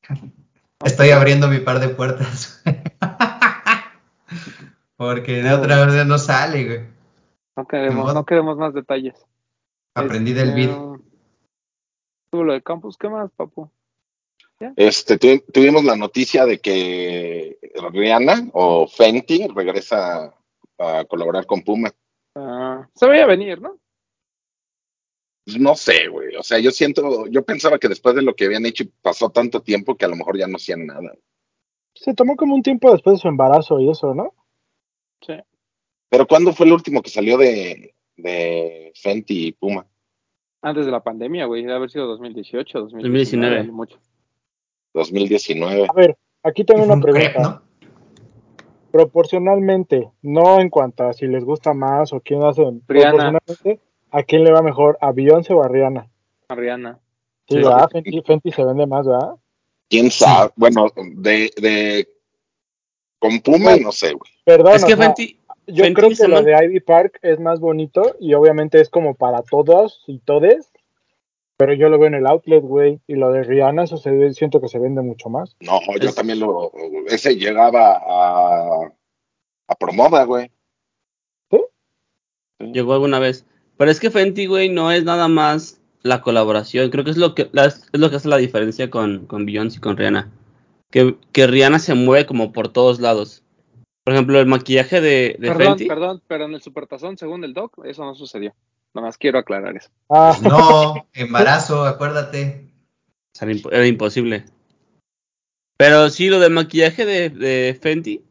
estoy 0.85 1.11
abriendo 1.11 1.47
mi 1.47 1.59
par 1.59 1.79
de 1.79 1.89
puertas. 1.89 2.63
Porque 4.97 5.43
de 5.43 5.53
otra 5.53 5.85
vez 5.85 6.05
no 6.05 6.17
sale, 6.17 6.65
güey. 6.65 6.79
No 7.57 7.67
queremos, 7.67 8.13
no 8.13 8.25
queremos 8.25 8.57
más 8.57 8.73
detalles. 8.73 9.25
Aprendí 9.95 10.33
del 10.33 10.49
Este, 10.49 10.61
vid. 10.61 10.69
Tú 12.31 12.43
lo 12.43 12.53
de 12.53 12.61
campus, 12.61 12.97
¿qué 12.97 13.07
más, 13.09 13.31
papu? 13.31 13.69
Este, 14.75 15.17
tu- 15.17 15.43
tuvimos 15.51 15.83
la 15.83 15.95
noticia 15.95 16.45
de 16.45 16.59
que 16.59 17.57
Rihanna 17.91 18.49
o 18.53 18.87
Fenty 18.87 19.47
regresa 19.47 20.33
a 20.77 21.05
colaborar 21.05 21.45
con 21.45 21.61
Puma. 21.61 21.91
Ah, 22.35 22.87
se 22.93 23.07
veía 23.07 23.25
venir, 23.25 23.61
¿no? 23.61 23.77
Pues 25.45 25.59
no 25.59 25.75
sé, 25.75 26.07
güey. 26.07 26.35
O 26.35 26.43
sea, 26.43 26.59
yo 26.59 26.71
siento, 26.71 27.27
yo 27.27 27.43
pensaba 27.43 27.77
que 27.79 27.87
después 27.87 28.15
de 28.15 28.21
lo 28.21 28.33
que 28.35 28.45
habían 28.45 28.65
hecho 28.65 28.83
y 28.83 28.91
pasó 29.01 29.29
tanto 29.29 29.61
tiempo 29.61 29.95
que 29.95 30.05
a 30.05 30.09
lo 30.09 30.15
mejor 30.15 30.37
ya 30.37 30.47
no 30.47 30.55
hacían 30.57 30.85
nada. 30.87 31.13
Se 31.93 32.13
tomó 32.13 32.35
como 32.35 32.55
un 32.55 32.63
tiempo 32.63 32.91
después 32.91 33.17
de 33.17 33.21
su 33.21 33.27
embarazo 33.27 33.79
y 33.79 33.89
eso, 33.89 34.13
¿no? 34.13 34.33
Sí. 35.25 35.33
Pero 36.09 36.27
¿cuándo 36.27 36.53
fue 36.53 36.65
el 36.65 36.73
último 36.73 37.01
que 37.01 37.09
salió 37.09 37.37
de, 37.37 37.93
de 38.17 38.91
Fenty 38.95 39.47
y 39.47 39.51
Puma? 39.51 39.85
Antes 40.61 40.85
de 40.85 40.91
la 40.91 41.03
pandemia, 41.03 41.45
güey. 41.45 41.61
Debe 41.61 41.75
haber 41.75 41.89
sido 41.91 42.07
2018, 42.07 42.79
2019. 42.79 43.09
2019. 43.09 43.59
a 43.59 43.63
lo 43.63 43.73
mucho. 43.73 43.99
2019. 44.93 45.87
A 45.89 45.93
ver, 45.93 46.17
aquí 46.43 46.63
tengo 46.63 46.83
una 46.83 46.99
pregunta. 46.99 47.39
¿no? 47.41 47.61
Proporcionalmente, 48.91 50.09
no 50.21 50.59
en 50.59 50.69
cuanto 50.69 51.03
a 51.03 51.13
si 51.13 51.27
les 51.27 51.43
gusta 51.43 51.73
más 51.73 52.13
o 52.13 52.21
quién 52.21 52.43
hace. 52.43 52.61
Rihanna. 52.61 52.79
Proporcionalmente, 52.87 53.81
¿a 54.11 54.23
quién 54.23 54.43
le 54.43 54.51
va 54.51 54.61
mejor? 54.61 54.97
¿A 55.01 55.11
Beyoncé 55.11 55.53
o 55.53 55.61
a 55.63 55.67
Rihanna? 55.67 56.09
A 56.47 56.55
Rihanna. 56.55 56.99
Sí, 57.47 57.55
Sí. 57.55 57.63
¿verdad? 57.63 57.89
Fenty, 57.91 58.21
Fenty 58.21 58.51
se 58.51 58.63
vende 58.63 58.87
más, 58.87 59.05
¿verdad? 59.05 59.35
¿Quién 59.89 60.09
sabe? 60.09 60.51
Bueno, 60.55 60.87
de, 61.17 61.51
de 61.57 62.07
con 63.19 63.39
Puma 63.41 63.75
no 63.77 63.91
sé, 63.91 64.13
güey. 64.13 64.31
Perdón, 64.45 64.73
Es 64.75 64.85
que 64.85 64.93
o 64.93 64.97
sea, 64.97 65.05
Fenty, 65.05 65.39
yo 65.67 65.83
Fenty 65.83 65.93
creo 65.93 66.09
que 66.09 66.27
lo 66.27 66.41
de 66.41 66.65
Ivy 66.65 66.79
Park 66.79 67.19
es 67.21 67.39
más 67.39 67.59
bonito 67.59 68.15
y 68.19 68.33
obviamente 68.33 68.79
es 68.81 68.89
como 68.89 69.15
para 69.15 69.41
todos 69.43 70.03
y 70.07 70.19
todes, 70.19 70.71
pero 71.57 71.73
yo 71.73 71.89
lo 71.89 71.97
veo 71.97 72.07
en 72.07 72.15
el 72.15 72.27
outlet, 72.27 72.61
güey, 72.61 72.99
y 73.07 73.15
lo 73.15 73.31
de 73.31 73.43
Rihanna, 73.43 73.83
eso 73.83 73.97
se 73.97 74.11
ve- 74.11 74.33
siento 74.33 74.59
que 74.61 74.67
se 74.67 74.79
vende 74.79 75.01
mucho 75.01 75.29
más. 75.29 75.55
No, 75.61 75.79
yo 76.01 76.09
Es- 76.09 76.15
también 76.15 76.39
lo. 76.39 76.71
Ese 77.07 77.35
llegaba 77.37 78.01
a, 78.05 78.91
a 79.67 79.75
Promoda, 79.75 80.23
güey. 80.25 80.51
llegó 82.59 82.93
alguna 82.93 83.19
vez. 83.19 83.45
Pero 83.77 83.91
es 83.91 83.99
que 83.99 84.09
Fenty, 84.11 84.45
güey, 84.47 84.69
no 84.69 84.91
es 84.91 85.03
nada 85.03 85.27
más 85.27 85.81
la 86.01 86.21
colaboración. 86.21 86.89
Creo 86.89 87.03
que 87.03 87.11
es 87.11 87.17
lo 87.17 87.35
que, 87.35 87.49
la- 87.51 87.65
es 87.65 87.89
lo 87.93 88.09
que 88.09 88.15
hace 88.17 88.29
la 88.29 88.37
diferencia 88.37 88.89
con, 88.89 89.25
con 89.27 89.45
Beyoncé 89.45 89.77
y 89.77 89.81
con 89.81 89.97
Rihanna. 89.97 90.31
Que, 90.91 91.15
que 91.31 91.47
Rihanna 91.47 91.79
se 91.79 91.93
mueve 91.93 92.25
como 92.25 92.51
por 92.53 92.69
todos 92.69 92.99
lados. 92.99 93.43
Por 94.05 94.13
ejemplo, 94.13 94.39
el 94.39 94.45
maquillaje 94.45 95.01
de, 95.01 95.35
de 95.39 95.47
Perdón, 95.47 95.65
Fenty. 95.65 95.87
perdón, 95.87 96.21
pero 96.27 96.45
en 96.45 96.53
el 96.53 96.61
supertazón, 96.61 97.17
según 97.17 97.43
el 97.43 97.53
doc, 97.53 97.83
eso 97.85 98.05
no 98.05 98.13
sucedió. 98.15 98.53
Nomás 98.93 99.17
quiero 99.17 99.39
aclarar 99.39 99.75
eso. 99.75 99.89
Ah, 100.09 100.37
No, 100.41 101.07
embarazo, 101.13 101.83
acuérdate. 101.85 102.69
era 103.71 103.87
imposible. 103.87 104.45
Pero 105.77 106.09
sí, 106.09 106.29
lo 106.29 106.39
del 106.39 106.53
maquillaje 106.53 107.05
de, 107.05 107.29
de 107.29 107.77
Fenty 107.81 108.21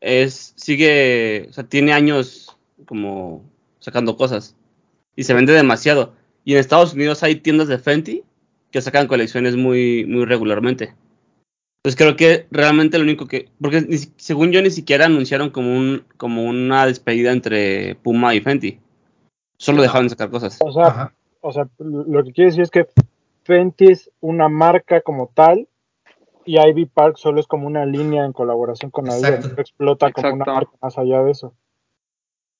es 0.00 0.52
sigue, 0.56 1.46
o 1.48 1.52
sea, 1.52 1.64
tiene 1.64 1.92
años 1.92 2.54
como 2.84 3.42
sacando 3.78 4.16
cosas 4.16 4.56
y 5.16 5.22
se 5.24 5.32
vende 5.32 5.52
demasiado. 5.52 6.12
Y 6.44 6.52
en 6.54 6.58
Estados 6.58 6.92
Unidos 6.92 7.22
hay 7.22 7.36
tiendas 7.36 7.68
de 7.68 7.78
Fenty 7.78 8.24
que 8.70 8.82
sacan 8.82 9.06
colecciones 9.06 9.56
muy 9.56 10.04
muy 10.06 10.24
regularmente. 10.26 10.94
Entonces 11.84 11.98
creo 11.98 12.16
que 12.16 12.46
realmente 12.50 12.96
lo 12.96 13.04
único 13.04 13.26
que 13.26 13.50
porque 13.60 13.86
según 14.16 14.52
yo 14.52 14.62
ni 14.62 14.70
siquiera 14.70 15.04
anunciaron 15.04 15.50
como 15.50 15.76
un 15.76 16.04
como 16.16 16.44
una 16.44 16.86
despedida 16.86 17.30
entre 17.30 17.94
Puma 17.96 18.34
y 18.34 18.40
Fenty. 18.40 18.80
Solo 19.58 19.82
dejaron 19.82 20.06
de 20.06 20.10
sacar 20.10 20.30
cosas. 20.30 20.58
o 20.60 20.72
sea, 20.72 21.12
o 21.42 21.52
sea, 21.52 21.68
lo 21.78 22.24
que 22.24 22.32
quiere 22.32 22.48
decir 22.50 22.62
es 22.62 22.70
que 22.70 22.86
Fenty 23.44 23.88
es 23.92 24.10
una 24.20 24.48
marca 24.48 25.02
como 25.02 25.30
tal 25.34 25.68
y 26.46 26.58
Ivy 26.58 26.86
Park 26.86 27.18
solo 27.18 27.38
es 27.38 27.46
como 27.46 27.66
una 27.66 27.84
línea 27.84 28.24
en 28.24 28.32
colaboración 28.32 28.90
con 28.90 29.10
Adidas, 29.10 29.30
Exacto. 29.30 29.54
no 29.54 29.60
explota 29.60 30.10
como 30.12 30.28
una 30.28 30.36
Exacto. 30.44 30.54
marca 30.54 30.72
más 30.80 30.96
allá 30.96 31.22
de 31.22 31.32
eso. 31.32 31.54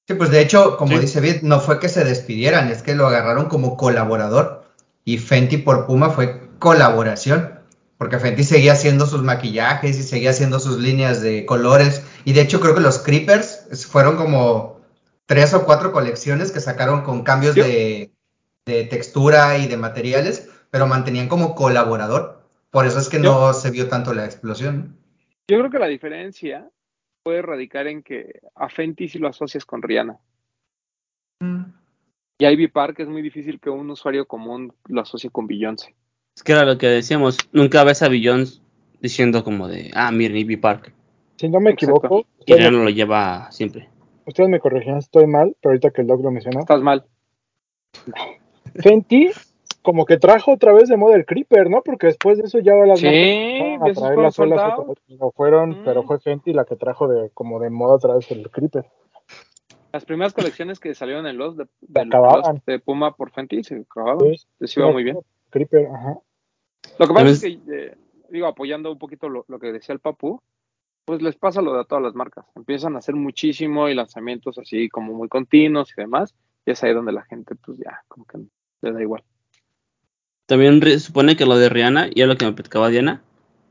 Sí, 0.07 0.13
pues 0.15 0.31
de 0.33 0.43
hecho, 0.43 0.77
como 0.77 0.93
Sí. 0.97 0.99
dice 0.99 1.23
Vid, 1.23 1.41
no 1.43 1.61
fue 1.61 1.81
que 1.81 1.89
se 1.89 2.05
despidieran, 2.05 2.69
es 2.69 2.83
que 2.83 2.95
lo 2.95 3.07
agarraron 3.07 3.47
como 3.47 3.79
colaborador. 3.79 4.65
Y 5.07 5.17
Fenty 5.17 5.57
por 5.57 5.87
Puma 5.87 6.11
fue 6.11 6.43
colaboración. 6.59 7.54
Porque 7.99 8.19
Fenty 8.19 8.43
seguía 8.43 8.73
haciendo 8.73 9.07
sus 9.07 9.23
maquillajes 9.23 9.99
y 9.99 10.03
seguía 10.03 10.31
haciendo 10.31 10.59
sus 10.59 10.79
líneas 10.79 11.23
de 11.23 11.47
colores. 11.47 12.05
Y 12.25 12.33
de 12.33 12.43
hecho, 12.43 12.61
creo 12.61 12.75
que 12.75 12.81
los 12.81 12.99
Creepers 12.99 13.87
fueron 13.89 14.17
como 14.17 14.81
tres 15.27 15.55
o 15.55 15.65
cuatro 15.65 15.93
colecciones 15.93 16.53
que 16.53 16.61
sacaron 16.61 17.03
con 17.03 17.23
cambios 17.23 17.55
de, 17.55 18.13
de 18.67 18.85
textura 18.85 19.59
y 19.59 19.69
de 19.69 19.77
materiales, 19.77 20.51
pero 20.71 20.87
mantenían 20.87 21.29
como 21.29 21.55
colaborador. 21.55 22.43
Por 22.71 22.87
eso 22.87 22.99
es 22.99 23.09
que 23.09 23.21
no 23.21 23.53
se 23.53 23.71
vio 23.71 23.89
tanto 23.89 24.13
la 24.15 24.25
explosión. 24.25 24.97
Yo 25.47 25.59
creo 25.59 25.71
que 25.71 25.79
la 25.79 25.87
diferencia 25.87 26.69
puede 27.23 27.43
radicar 27.43 27.87
en 27.87 28.03
que 28.03 28.41
a 28.55 28.69
Fenty 28.69 29.09
sí 29.09 29.19
lo 29.19 29.29
asocias 29.29 29.65
con 29.65 29.83
Rihanna. 29.83 30.19
Y 32.39 32.45
a 32.45 32.51
Ivy 32.51 32.69
Park 32.69 33.01
es 33.01 33.09
muy 33.09 33.23
difícil 33.23 33.61
que 33.61 33.71
un 33.71 33.91
usuario 33.91 34.27
común 34.27 34.75
lo 34.87 35.01
asocie 35.01 35.31
con 35.31 35.47
Beyoncé. 35.47 35.95
Es 36.35 36.43
que 36.43 36.53
era 36.53 36.65
lo 36.65 36.79
que 36.79 36.89
decíamos, 36.89 37.39
nunca 37.53 37.85
ves 37.85 38.03
a 38.03 38.09
Beyoncé 38.09 38.61
diciendo 39.01 39.45
como 39.45 39.69
de, 39.69 39.91
ah, 39.95 40.11
miren, 40.11 40.37
Ivy 40.39 40.57
Park. 40.57 40.93
Si 41.37 41.49
no 41.49 41.61
me 41.61 41.71
equivoco, 41.71 42.19
Y 42.39 42.41
ustedes, 42.53 42.61
Rihanna 42.61 42.85
lo 42.85 42.91
lleva 42.91 43.51
siempre. 43.51 43.89
ustedes 44.27 44.49
me 44.49 44.61
corregían, 44.61 44.99
estoy 44.99 45.27
mal, 45.27 45.55
pero 45.61 45.71
ahorita 45.73 45.91
que 45.91 46.01
el 46.03 46.07
doc 46.09 46.23
lo 46.23 46.31
mencionó. 46.31 46.61
Estás 46.61 46.81
mal. 46.81 47.05
Fenty 48.83 49.31
como 49.83 50.07
que 50.07 50.17
trajo 50.17 50.53
otra 50.53 50.73
vez 50.73 50.89
de 50.89 50.97
moda 50.97 51.15
el 51.15 51.27
Creeper, 51.27 51.69
¿no? 51.69 51.83
Porque 51.83 52.07
después 52.07 52.39
de 52.39 52.45
eso 52.45 52.59
ya 52.59 52.75
las 52.75 52.99
Sí, 53.01 53.07
a 53.07 53.93
traer 53.93 54.19
las 54.19 54.39
olas 54.39 54.73
pero 55.07 55.31
fueron, 55.33 55.71
Mm. 55.71 55.85
pero 55.85 56.03
fue 56.05 56.19
Fenty 56.19 56.53
la 56.55 56.65
que 56.65 56.75
trajo 56.75 57.07
de 57.07 57.31
como 57.35 57.61
de 57.61 57.69
moda 57.71 57.95
otra 57.97 58.15
vez 58.15 58.31
el 58.31 58.51
Creeper. 58.51 58.87
Las 59.93 60.05
primeras 60.07 60.33
colecciones 60.33 60.81
que 60.81 60.95
salieron 60.95 61.27
en 61.27 61.37
los 61.37 61.57
de, 61.57 61.67
de, 61.83 62.05
los 62.07 62.65
de 62.67 62.79
Puma 62.81 63.15
por 63.15 63.31
Fenty 63.31 63.63
se 63.63 63.77
acababan. 63.77 64.35
Sí, 64.35 64.47
Les 64.59 64.77
iba 64.77 64.91
muy 64.91 65.05
bien. 65.05 65.19
Creeper, 65.55 65.87
ajá. 65.87 66.19
Lo 66.99 67.07
que 67.07 67.15
pasa 67.15 67.29
es 67.29 67.41
que, 67.41 67.61
eh, 67.69 67.97
digo, 68.29 68.49
apoyando 68.49 68.91
un 68.91 68.99
poquito 68.99 69.29
lo, 69.29 69.45
lo 69.47 69.61
que 69.61 69.73
decía 69.73 69.93
el 69.93 70.01
Papu, 70.01 70.43
pues 71.05 71.23
les 71.23 71.37
pasa 71.37 71.63
lo 71.63 71.73
de 71.75 71.81
a 71.81 71.85
todas 71.85 72.03
las 72.03 72.17
marcas. 72.17 72.45
Empiezan 72.57 72.97
a 72.97 72.99
hacer 72.99 73.15
muchísimo 73.15 73.89
y 73.89 73.95
lanzamientos 73.95 74.59
así 74.59 74.89
como 74.89 75.13
muy 75.13 75.29
continuos 75.29 75.93
y 75.97 76.01
demás. 76.01 76.35
Y 76.67 76.73
es 76.73 76.83
ahí 76.83 76.93
donde 76.93 77.13
la 77.13 77.23
gente, 77.23 77.55
pues 77.55 77.79
ya, 77.79 78.03
como 78.09 78.25
que 78.25 78.39
le 78.83 78.93
da 78.93 79.01
igual. 79.01 79.23
También 80.47 80.83
supone 80.99 81.37
que 81.37 81.47
lo 81.47 81.57
de 81.57 81.69
Rihanna, 81.69 82.09
y 82.13 82.23
es 82.23 82.27
lo 82.27 82.37
que 82.37 82.47
me 82.47 82.53
platicaba 82.53 82.89
Diana, 82.89 83.23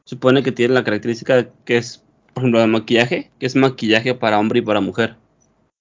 supone 0.06 0.41
que 0.41 0.54
tiene 0.54 0.74
la 0.74 0.86
característica 0.86 1.50
que 1.65 1.78
es, 1.78 2.04
por 2.34 2.43
ejemplo, 2.43 2.62
de 2.62 2.67
maquillaje, 2.67 3.30
que 3.39 3.46
es 3.46 3.58
maquillaje 3.58 4.15
para 4.15 4.39
hombre 4.39 4.60
y 4.60 4.63
para 4.63 4.80
mujer. 4.80 5.17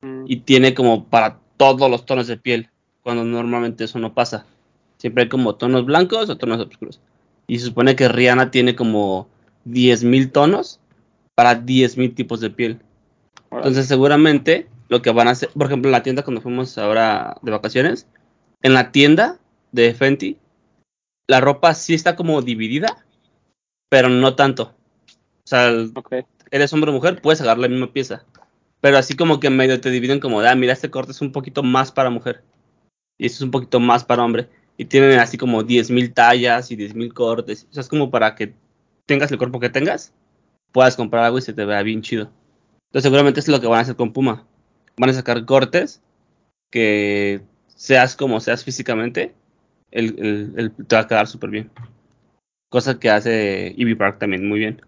Mm, 0.01 0.25
Y 0.27 0.41
tiene 0.41 0.75
como 0.75 1.05
para 1.05 1.38
todos 1.57 1.88
los 1.88 2.07
tonos 2.07 2.27
de 2.27 2.38
piel, 2.38 2.71
cuando 3.03 3.25
normalmente 3.25 3.85
eso 3.85 4.01
no 4.01 4.15
pasa. 4.15 4.47
Siempre 5.03 5.25
hay 5.25 5.29
como 5.29 5.57
tonos 5.57 5.85
blancos 5.85 6.31
o 6.31 6.38
tonos 6.38 6.61
oscuros. 6.61 7.01
Y 7.49 7.59
se 7.59 7.67
supone 7.67 7.97
que 7.97 8.07
Rihanna 8.07 8.53
tiene 8.53 8.77
como 8.77 9.27
10.000 9.67 10.31
tonos 10.31 10.79
para 11.35 11.61
10.000 11.61 12.15
tipos 12.15 12.38
de 12.38 12.51
piel. 12.51 12.79
Entonces 13.51 13.88
seguramente 13.88 14.69
lo 14.88 15.03
que 15.03 15.11
van 15.11 15.27
a 15.27 15.33
hacer, 15.33 15.49
por 15.49 15.67
ejemplo, 15.67 15.88
en 15.88 15.93
la 15.93 16.05
tienda 16.05 16.23
cuando 16.23 16.41
fuimos 16.41 16.79
ahora 16.79 17.37
de 17.43 17.51
vacaciones, 17.51 18.07
en 18.62 18.75
la 18.75 18.93
tienda 18.93 19.41
de 19.73 19.93
Fenty, 19.93 20.38
la 21.27 21.41
ropa 21.41 21.75
sí 21.75 21.95
está 21.95 22.15
como 22.15 22.41
dividida, 22.41 23.05
pero 23.88 24.09
no 24.09 24.37
tanto. 24.37 24.73
O 25.45 25.47
sea, 25.47 25.73
eres 26.53 26.73
hombre 26.73 26.93
o 26.93 26.95
mujer, 26.95 27.21
puedes 27.21 27.41
agarrar 27.41 27.59
la 27.59 27.69
misma 27.69 27.93
pieza. 27.93 28.25
Pero 28.81 28.99
así 28.99 29.17
como 29.17 29.41
que 29.41 29.51
medio 29.51 29.81
te 29.81 29.91
dividen 29.91 30.21
como, 30.21 30.43
ah, 30.43 30.55
mira, 30.55 30.75
este 30.75 30.93
corte 30.93 31.11
es 31.11 31.21
un 31.21 31.33
poquito 31.33 31.65
más 31.65 31.91
para 31.91 32.09
mujer. 32.09 32.45
Y 33.19 33.27
este 33.27 33.38
es 33.38 33.43
un 33.43 33.51
poquito 33.51 33.81
más 33.81 34.05
para 34.05 34.23
hombre. 34.25 34.49
Y 34.77 34.87
tienen 34.87 35.19
así 35.19 35.37
como 35.39 35.63
10.000 35.63 36.13
tallas 36.13 36.71
y 36.71 36.77
10.000 36.77 37.13
cortes. 37.13 37.67
O 37.71 37.75
sea, 37.75 37.83
es 37.83 37.89
como 37.89 38.11
para 38.11 38.35
que 38.35 38.55
tengas 39.07 39.31
el 39.31 39.39
cuerpo 39.39 39.61
que 39.61 39.69
tengas, 39.69 40.13
puedas 40.73 40.97
comprar 40.97 41.25
algo 41.25 41.39
y 41.39 41.43
se 41.43 41.53
te 41.53 41.65
vea 41.65 41.83
bien 41.83 42.03
chido. 42.03 42.31
Entonces 42.89 43.03
seguramente 43.05 43.41
es 43.41 43.49
lo 43.49 43.61
que 43.61 43.67
van 43.67 43.79
a 43.79 43.83
hacer 43.83 43.97
con 43.97 44.13
Puma. 44.13 44.47
Van 44.97 45.11
a 45.11 45.15
sacar 45.15 45.45
cortes 45.45 46.03
que 46.71 47.43
seas 47.69 48.17
como 48.17 48.41
seas 48.41 48.65
físicamente, 48.65 49.35
el, 49.91 50.19
el- 50.19 50.53
el- 50.57 50.87
te 50.87 50.97
va 50.97 51.03
a 51.03 51.07
quedar 51.07 51.27
súper 51.27 51.51
bien. 51.51 51.71
Cosa 52.71 52.99
que 52.99 53.11
hace 53.11 53.75
Ivy 53.77 53.95
Park 53.95 54.19
también 54.19 54.49
muy 54.49 54.59
bien. 54.59 54.81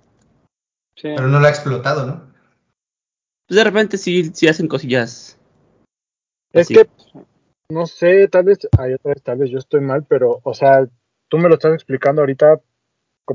Sí. 0.96 1.08
Pero 1.14 1.28
no 1.28 1.40
lo 1.40 1.46
ha 1.46 1.50
explotado, 1.50 2.06
¿no? 2.06 2.32
Pues 3.46 3.56
de 3.56 3.64
repente 3.64 3.98
sí, 3.98 4.30
sí 4.32 4.48
hacen 4.48 4.68
cosillas. 4.68 5.38
Es 6.52 6.62
así. 6.66 6.74
que, 6.74 6.88
no 7.68 7.86
sé, 7.86 8.28
tal 8.28 8.44
vez, 8.44 8.58
hay 8.78 8.94
otra 8.94 9.14
vez, 9.14 9.22
tal 9.22 9.38
vez 9.38 9.50
yo 9.50 9.58
estoy 9.58 9.80
mal, 9.80 10.04
pero, 10.08 10.40
o 10.42 10.54
sea, 10.54 10.86
tú 11.28 11.38
me 11.38 11.48
lo 11.48 11.54
estás 11.54 11.74
explicando 11.74 12.22
ahorita, 12.22 12.60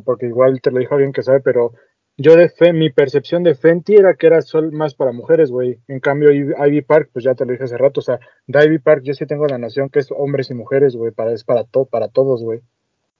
porque 0.03 0.27
igual 0.27 0.61
te 0.61 0.71
lo 0.71 0.79
dijo 0.79 0.95
alguien 0.95 1.13
que 1.13 1.23
sabe, 1.23 1.39
pero 1.39 1.73
yo 2.17 2.35
de 2.35 2.49
fe, 2.49 2.73
mi 2.73 2.89
percepción 2.89 3.43
de 3.43 3.55
Fenty 3.55 3.95
era 3.95 4.13
que 4.13 4.27
era 4.27 4.41
sol 4.41 4.73
más 4.73 4.93
para 4.93 5.13
mujeres, 5.13 5.51
güey. 5.51 5.79
En 5.87 6.01
cambio, 6.01 6.31
Ivy 6.31 6.53
Ivy 6.67 6.81
Park, 6.81 7.11
pues 7.13 7.23
ya 7.23 7.33
te 7.33 7.45
lo 7.45 7.53
dije 7.53 7.63
hace 7.63 7.77
rato, 7.77 8.01
o 8.01 8.03
sea, 8.03 8.19
de 8.45 8.65
Ivy 8.65 8.79
Park 8.79 9.03
yo 9.03 9.13
sí 9.13 9.25
tengo 9.25 9.47
la 9.47 9.57
noción 9.57 9.89
que 9.89 9.99
es 9.99 10.09
hombres 10.11 10.49
y 10.49 10.53
mujeres, 10.53 10.95
güey, 10.95 11.11
para, 11.11 11.33
es 11.33 11.45
para, 11.45 11.63
to, 11.63 11.85
para 11.85 12.09
todos, 12.09 12.43
güey. 12.43 12.59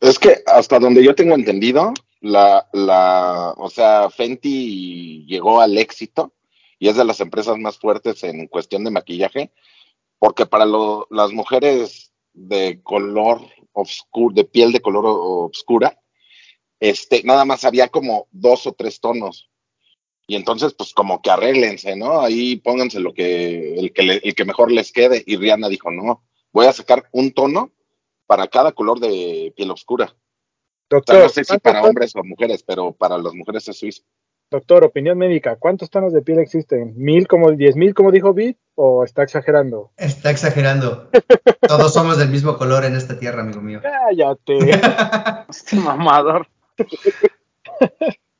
Es 0.01 0.19
que 0.19 0.43
hasta 0.45 0.79
donde 0.79 1.03
yo 1.03 1.15
tengo 1.15 1.35
entendido, 1.35 1.93
la, 2.19 2.67
la, 2.73 3.53
o 3.57 3.69
sea, 3.69 4.09
Fenty 4.09 5.25
llegó 5.25 5.61
al 5.61 5.77
éxito 5.77 6.33
y 6.77 6.89
es 6.89 6.97
de 6.97 7.05
las 7.05 7.21
empresas 7.21 7.57
más 7.57 7.77
fuertes 7.77 8.23
en 8.23 8.47
cuestión 8.47 8.83
de 8.83 8.91
maquillaje, 8.91 9.51
porque 10.19 10.45
para 10.45 10.65
lo- 10.65 11.07
las 11.09 11.31
mujeres 11.31 12.11
de 12.33 12.81
color 12.83 13.41
oscuro, 13.73 14.35
de 14.35 14.43
piel 14.43 14.71
de 14.71 14.81
color 14.81 15.05
oscura, 15.07 15.99
este, 16.79 17.23
nada 17.23 17.45
más 17.45 17.65
había 17.65 17.87
como 17.89 18.27
dos 18.31 18.67
o 18.67 18.73
tres 18.73 18.99
tonos. 18.99 19.49
Y 20.27 20.35
entonces, 20.35 20.73
pues 20.75 20.93
como 20.93 21.21
que 21.21 21.31
arréglense, 21.31 21.95
¿no? 21.95 22.21
Ahí 22.21 22.57
pónganse 22.57 22.99
lo 22.99 23.13
que, 23.13 23.75
el 23.79 23.91
que, 23.93 24.03
le- 24.03 24.21
el 24.23 24.35
que 24.35 24.45
mejor 24.45 24.71
les 24.71 24.91
quede. 24.91 25.23
Y 25.25 25.37
Rihanna 25.37 25.69
dijo, 25.69 25.89
no, 25.89 26.23
voy 26.51 26.67
a 26.67 26.73
sacar 26.73 27.09
un 27.11 27.31
tono 27.33 27.71
para 28.27 28.47
cada 28.47 28.71
color 28.71 28.99
de 28.99 29.51
piel 29.55 29.71
oscura. 29.71 30.05
O 30.15 30.95
Doctor, 30.95 31.15
sea, 31.15 31.23
no 31.23 31.29
sé 31.29 31.43
si 31.43 31.47
¿cuántos 31.47 31.63
para 31.73 31.83
hombres 31.83 32.15
o 32.15 32.23
mujeres, 32.23 32.63
pero 32.63 32.91
para 32.91 33.17
las 33.17 33.33
mujeres 33.33 33.67
es 33.67 33.77
suizo. 33.79 34.03
Doctor, 34.51 34.83
opinión 34.83 35.17
médica, 35.17 35.57
¿cuántos 35.57 35.89
tonos 35.89 36.11
de 36.13 36.21
piel 36.21 36.39
existen? 36.39 36.93
¿Mil 36.97 37.27
como 37.27 37.51
diez 37.51 37.75
mil 37.75 37.93
como 37.93 38.11
dijo 38.11 38.33
Bit? 38.33 38.57
¿O 38.75 39.03
está 39.03 39.23
exagerando? 39.23 39.91
Está 39.97 40.31
exagerando. 40.31 41.09
Todos 41.67 41.93
somos 41.93 42.17
del 42.17 42.29
mismo 42.29 42.57
color 42.57 42.85
en 42.85 42.95
esta 42.95 43.19
tierra, 43.19 43.41
amigo 43.41 43.61
mío. 43.61 43.81
Cállate. 43.81 44.57
Este 45.49 45.75
mamador. 45.77 46.47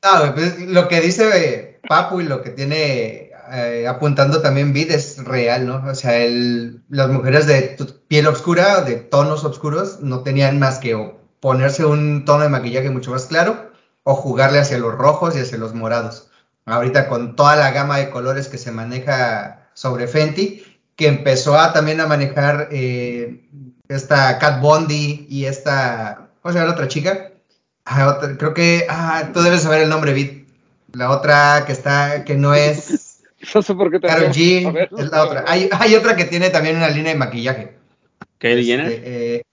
Ah, 0.02 0.32
pues, 0.34 0.60
lo 0.60 0.88
que 0.88 1.00
dice 1.00 1.28
eh, 1.34 1.80
Papu 1.88 2.20
y 2.20 2.24
lo 2.24 2.40
que 2.42 2.50
tiene 2.50 3.30
eh, 3.52 3.86
apuntando 3.88 4.40
también 4.40 4.72
Vid 4.72 4.92
es 4.92 5.22
real, 5.24 5.66
¿no? 5.66 5.82
O 5.90 5.94
sea, 5.94 6.16
el- 6.18 6.82
las 6.88 7.08
mujeres 7.10 7.46
de 7.46 7.76
piel 8.08 8.26
oscura, 8.28 8.82
de 8.82 8.96
tonos 8.96 9.44
oscuros, 9.44 10.00
no 10.00 10.22
tenían 10.22 10.58
más 10.60 10.78
que 10.78 10.96
ponerse 11.40 11.84
un 11.84 12.24
tono 12.24 12.44
de 12.44 12.48
maquillaje 12.48 12.90
mucho 12.90 13.10
más 13.10 13.26
claro 13.26 13.69
o 14.02 14.14
jugarle 14.14 14.58
hacia 14.58 14.78
los 14.78 14.94
rojos 14.94 15.36
y 15.36 15.40
hacia 15.40 15.58
los 15.58 15.74
morados. 15.74 16.28
Ahorita 16.66 17.08
con 17.08 17.36
toda 17.36 17.56
la 17.56 17.70
gama 17.72 17.98
de 17.98 18.10
colores 18.10 18.48
que 18.48 18.58
se 18.58 18.70
maneja 18.70 19.68
sobre 19.74 20.06
Fenty, 20.06 20.64
que 20.96 21.06
empezó 21.08 21.58
a 21.58 21.72
también 21.72 22.00
a 22.00 22.06
manejar 22.06 22.68
eh, 22.70 23.48
esta 23.88 24.38
Kat 24.38 24.60
Bondi 24.60 25.26
y 25.28 25.46
esta, 25.46 26.28
¿cómo 26.42 26.52
se 26.52 26.58
llama 26.58 26.68
la 26.70 26.74
otra 26.74 26.88
chica? 26.88 27.30
Ah, 27.84 28.08
otra- 28.16 28.36
creo 28.36 28.54
que, 28.54 28.86
ah, 28.88 29.30
tú 29.32 29.40
debes 29.42 29.62
saber 29.62 29.82
el 29.82 29.88
nombre, 29.88 30.12
Vid. 30.12 30.44
La 30.92 31.10
otra 31.10 31.64
que 31.66 31.72
está, 31.72 32.24
que 32.24 32.34
no 32.36 32.54
es 32.54 33.22
No 33.54 33.62
sé 33.62 33.74
por 33.74 33.90
qué 33.90 33.98
te 34.00 34.06
Karol 34.06 34.28
G, 34.30 34.88
es 34.98 35.10
la 35.10 35.24
otra. 35.24 35.44
Hay, 35.46 35.70
hay 35.72 35.94
otra 35.94 36.14
que 36.14 36.26
tiene 36.26 36.50
también 36.50 36.76
una 36.76 36.88
línea 36.90 37.12
de 37.12 37.18
maquillaje. 37.18 37.74
Kylie 38.38 38.60
Este, 38.60 38.64
Jenner. 38.66 39.02
eh, 39.04 39.42
mm, 39.44 39.49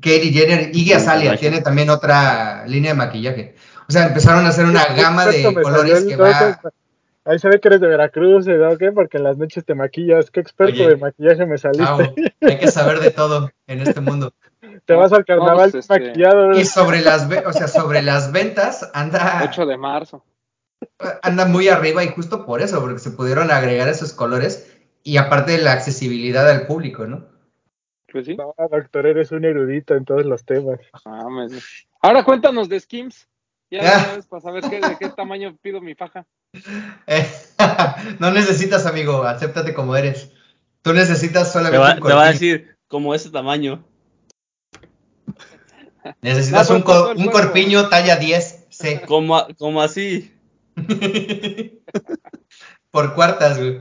Katie 0.00 0.32
Jenner, 0.32 0.70
Iggy 0.74 0.92
Azalea 0.92 1.36
tiene 1.36 1.60
también 1.60 1.90
otra 1.90 2.66
línea 2.66 2.92
de 2.92 2.96
maquillaje. 2.98 3.54
O 3.88 3.92
sea, 3.92 4.06
empezaron 4.06 4.44
a 4.46 4.48
hacer 4.48 4.64
una 4.64 4.84
gama 4.94 5.26
de 5.26 5.54
colores 5.54 6.04
que 6.04 6.16
va. 6.16 6.60
Ahí 7.24 7.40
se 7.40 7.48
ve 7.48 7.60
que 7.60 7.68
eres 7.68 7.80
de 7.80 7.88
Veracruz, 7.88 8.46
¿no? 8.46 8.78
¿Qué? 8.78 8.92
Porque 8.92 9.16
en 9.16 9.24
las 9.24 9.36
noches 9.36 9.64
te 9.64 9.74
maquillas. 9.74 10.30
Qué 10.30 10.38
experto 10.38 10.74
Oye. 10.74 10.90
de 10.90 10.96
maquillaje 10.96 11.44
me 11.44 11.58
saliste. 11.58 11.84
Chao, 11.84 12.14
hay 12.42 12.58
que 12.58 12.70
saber 12.70 13.00
de 13.00 13.10
todo 13.10 13.50
en 13.66 13.80
este 13.80 14.00
mundo. 14.00 14.32
te 14.84 14.94
vas 14.94 15.12
al 15.12 15.24
carnaval 15.24 15.72
pues, 15.72 15.86
este, 15.88 16.06
maquillado. 16.06 16.52
Y 16.52 16.64
sobre 16.64 17.00
las, 17.00 17.28
o 17.44 17.52
sea, 17.52 17.66
sobre 17.66 18.02
las 18.02 18.30
ventas 18.30 18.88
anda, 18.94 19.42
8 19.42 19.66
de 19.66 19.76
marzo. 19.76 20.24
anda 21.22 21.46
muy 21.46 21.68
arriba 21.68 22.04
y 22.04 22.08
justo 22.08 22.46
por 22.46 22.62
eso, 22.62 22.80
porque 22.80 23.00
se 23.00 23.10
pudieron 23.10 23.50
agregar 23.50 23.88
esos 23.88 24.12
colores 24.12 24.72
y 25.02 25.16
aparte 25.16 25.52
de 25.52 25.58
la 25.58 25.72
accesibilidad 25.72 26.48
al 26.48 26.68
público, 26.68 27.06
¿no? 27.06 27.26
Pues 28.16 28.26
sí. 28.28 28.34
No, 28.34 28.54
doctor, 28.70 29.06
eres 29.06 29.30
un 29.30 29.44
erudito 29.44 29.94
en 29.94 30.06
todos 30.06 30.24
los 30.24 30.42
temas. 30.46 30.80
Ah, 31.04 31.26
Ahora 32.00 32.24
cuéntanos 32.24 32.66
de 32.70 32.80
Skims. 32.80 33.28
Ya 33.70 33.80
Ah. 33.82 34.00
sabes, 34.06 34.26
para 34.26 34.40
saber 34.40 34.62
qué, 34.70 34.80
de 34.80 34.96
qué 34.98 35.10
tamaño 35.10 35.54
pido 35.60 35.82
mi 35.82 35.94
faja. 35.94 36.24
Eh, 37.06 37.26
no 38.18 38.30
necesitas, 38.30 38.86
amigo, 38.86 39.22
acéptate 39.24 39.74
como 39.74 39.94
eres. 39.96 40.32
Tú 40.80 40.94
necesitas 40.94 41.48
Te 41.48 41.58
solamente 41.58 41.78
va, 41.78 41.94
un 42.00 42.08
te 42.08 42.14
va 42.14 42.24
a 42.24 42.32
decir 42.32 42.74
como 42.88 43.14
ese 43.14 43.28
tamaño. 43.28 43.84
Necesitas 46.22 46.70
No, 46.70 46.76
un, 46.76 46.82
pues, 46.84 46.96
co- 46.96 47.10
un 47.16 47.26
corpiño 47.26 47.90
talla 47.90 48.16
10, 48.16 48.66
C. 48.70 49.02
Como, 49.02 49.36
así. 49.82 50.32
Por 52.90 53.14
cuartas, 53.14 53.58
güey. 53.58 53.80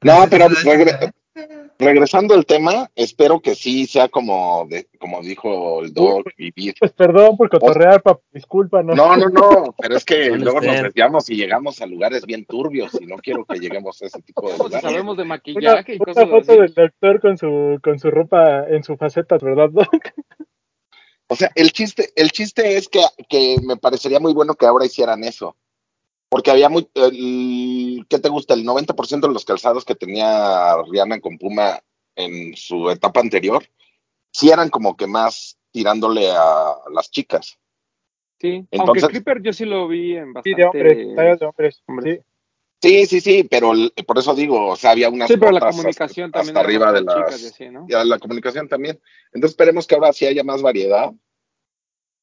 No, 0.00 0.24
pero 0.30 0.48
regre- 0.48 1.12
regresando 1.78 2.34
al 2.34 2.44
tema, 2.44 2.90
espero 2.96 3.40
que 3.40 3.54
sí 3.54 3.86
sea 3.86 4.08
como, 4.08 4.66
de, 4.68 4.88
como 4.98 5.20
dijo 5.22 5.82
el 5.82 5.92
Doc, 5.94 6.26
vivir. 6.36 6.74
Pues 6.78 6.92
perdón 6.92 7.36
por 7.36 7.48
cotorrear, 7.48 8.02
papá. 8.02 8.20
Discúlpanos. 8.32 8.96
No, 8.96 9.16
no, 9.16 9.28
no, 9.28 9.74
pero 9.78 9.96
es 9.96 10.04
que 10.04 10.28
¿Dónde 10.30 10.44
luego 10.44 10.60
nos 10.60 10.82
desviamos 10.82 11.30
y 11.30 11.36
llegamos 11.36 11.80
a 11.80 11.86
lugares 11.86 12.26
bien 12.26 12.44
turbios 12.44 12.92
y 13.00 13.06
no 13.06 13.16
quiero 13.16 13.44
que 13.44 13.58
lleguemos 13.58 14.02
a 14.02 14.06
ese 14.06 14.20
tipo 14.22 14.42
de 14.50 14.56
Pues 14.56 14.58
lugares. 14.58 14.82
sabemos 14.90 15.16
de 15.16 15.22
Una, 15.22 15.28
maquillaje 15.34 15.94
y 15.94 15.96
una 15.96 16.04
cosas 16.04 16.24
foto 16.28 16.52
así. 16.52 16.60
del 16.60 16.74
doctor 16.74 17.20
con 17.20 17.38
su, 17.38 17.78
con 17.82 17.98
su 17.98 18.10
ropa 18.10 18.64
en 18.68 18.82
su 18.82 18.96
faceta, 18.96 19.38
¿verdad, 19.40 19.70
Doc? 19.70 19.88
O 21.30 21.36
sea, 21.36 21.50
el 21.54 21.72
chiste, 21.72 22.08
el 22.16 22.30
chiste 22.32 22.76
es 22.78 22.88
que, 22.88 23.00
que 23.28 23.56
me 23.62 23.76
parecería 23.76 24.18
muy 24.18 24.32
bueno 24.32 24.54
que 24.54 24.64
ahora 24.66 24.86
hicieran 24.86 25.24
eso. 25.24 25.56
Porque 26.28 26.50
había 26.50 26.68
muy, 26.68 26.88
el, 26.94 28.06
¿qué 28.08 28.18
te 28.18 28.28
gusta? 28.28 28.54
El 28.54 28.64
90% 28.64 29.20
de 29.28 29.32
los 29.32 29.44
calzados 29.44 29.84
que 29.84 29.94
tenía 29.94 30.76
Rihanna 30.90 31.20
con 31.20 31.38
Puma 31.38 31.80
en 32.16 32.54
su 32.56 32.90
etapa 32.90 33.20
anterior 33.20 33.64
sí 34.30 34.50
eran 34.50 34.68
como 34.68 34.96
que 34.96 35.06
más 35.06 35.56
tirándole 35.70 36.30
a 36.30 36.74
las 36.92 37.10
chicas. 37.10 37.58
Sí, 38.40 38.66
Entonces- 38.70 39.02
aunque 39.04 39.18
Clipper 39.18 39.42
yo 39.42 39.52
sí 39.52 39.64
lo 39.64 39.88
vi 39.88 40.16
en 40.16 40.26
Sí, 40.26 40.32
bastante... 40.32 40.60
de 40.60 40.64
hombres, 40.66 41.16
tallas 41.16 41.38
de 41.40 41.46
hombres. 41.46 41.82
hombres. 41.86 42.18
Sí. 42.18 42.24
Sí, 42.80 43.06
sí, 43.06 43.20
sí, 43.20 43.42
pero 43.50 43.72
el- 43.72 43.92
por 44.06 44.18
eso 44.18 44.34
digo, 44.36 44.68
o 44.68 44.76
sea, 44.76 44.92
había 44.92 45.08
unas 45.08 45.26
Sí, 45.28 45.36
pero 45.36 45.50
la 45.50 45.58
comunicación 45.68 46.26
hasta, 46.26 46.38
también 46.38 46.56
hasta 46.56 46.60
arriba 46.68 46.92
de 46.92 47.00
las... 47.02 47.14
chicas 47.16 47.42
y 47.42 47.46
así, 47.46 47.68
¿no? 47.70 47.86
Ya, 47.88 48.04
la 48.04 48.20
comunicación 48.20 48.68
también. 48.68 49.00
Entonces 49.32 49.50
esperemos 49.52 49.86
que 49.86 49.96
ahora 49.96 50.12
sí 50.12 50.26
haya 50.26 50.44
más 50.44 50.62
variedad 50.62 51.10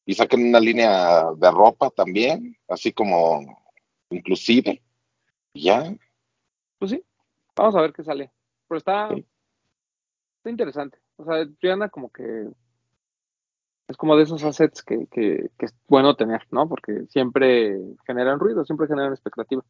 y 0.05 0.13
saquen 0.13 0.47
una 0.47 0.61
línea 0.61 1.25
de 1.35 1.51
ropa 1.51 1.89
también, 1.89 2.57
así 2.69 2.93
como 2.93 3.64
inclusive. 4.09 4.81
Ya, 5.53 5.95
Pues 6.79 6.91
sí, 6.91 7.03
vamos 7.55 7.75
a 7.75 7.81
ver 7.81 7.93
qué 7.93 8.03
sale. 8.03 8.31
Pero 8.67 8.77
está, 8.77 9.09
Sí. 9.13 9.25
está 10.37 10.49
interesante. 10.49 10.97
O 11.17 11.23
sea, 11.23 11.45
Rihanna 11.61 11.89
como 11.89 12.11
que 12.11 12.47
es 13.87 13.97
como 13.97 14.17
de 14.17 14.23
esos 14.23 14.43
assets 14.43 14.83
que, 14.83 15.07
que, 15.07 15.49
que 15.57 15.65
es 15.65 15.73
bueno 15.87 16.15
tener, 16.15 16.41
¿no? 16.51 16.67
Porque 16.67 17.05
siempre 17.09 17.77
generan 18.05 18.39
ruido, 18.39 18.65
siempre 18.65 18.87
generan 18.87 19.13
expectativa. 19.13 19.63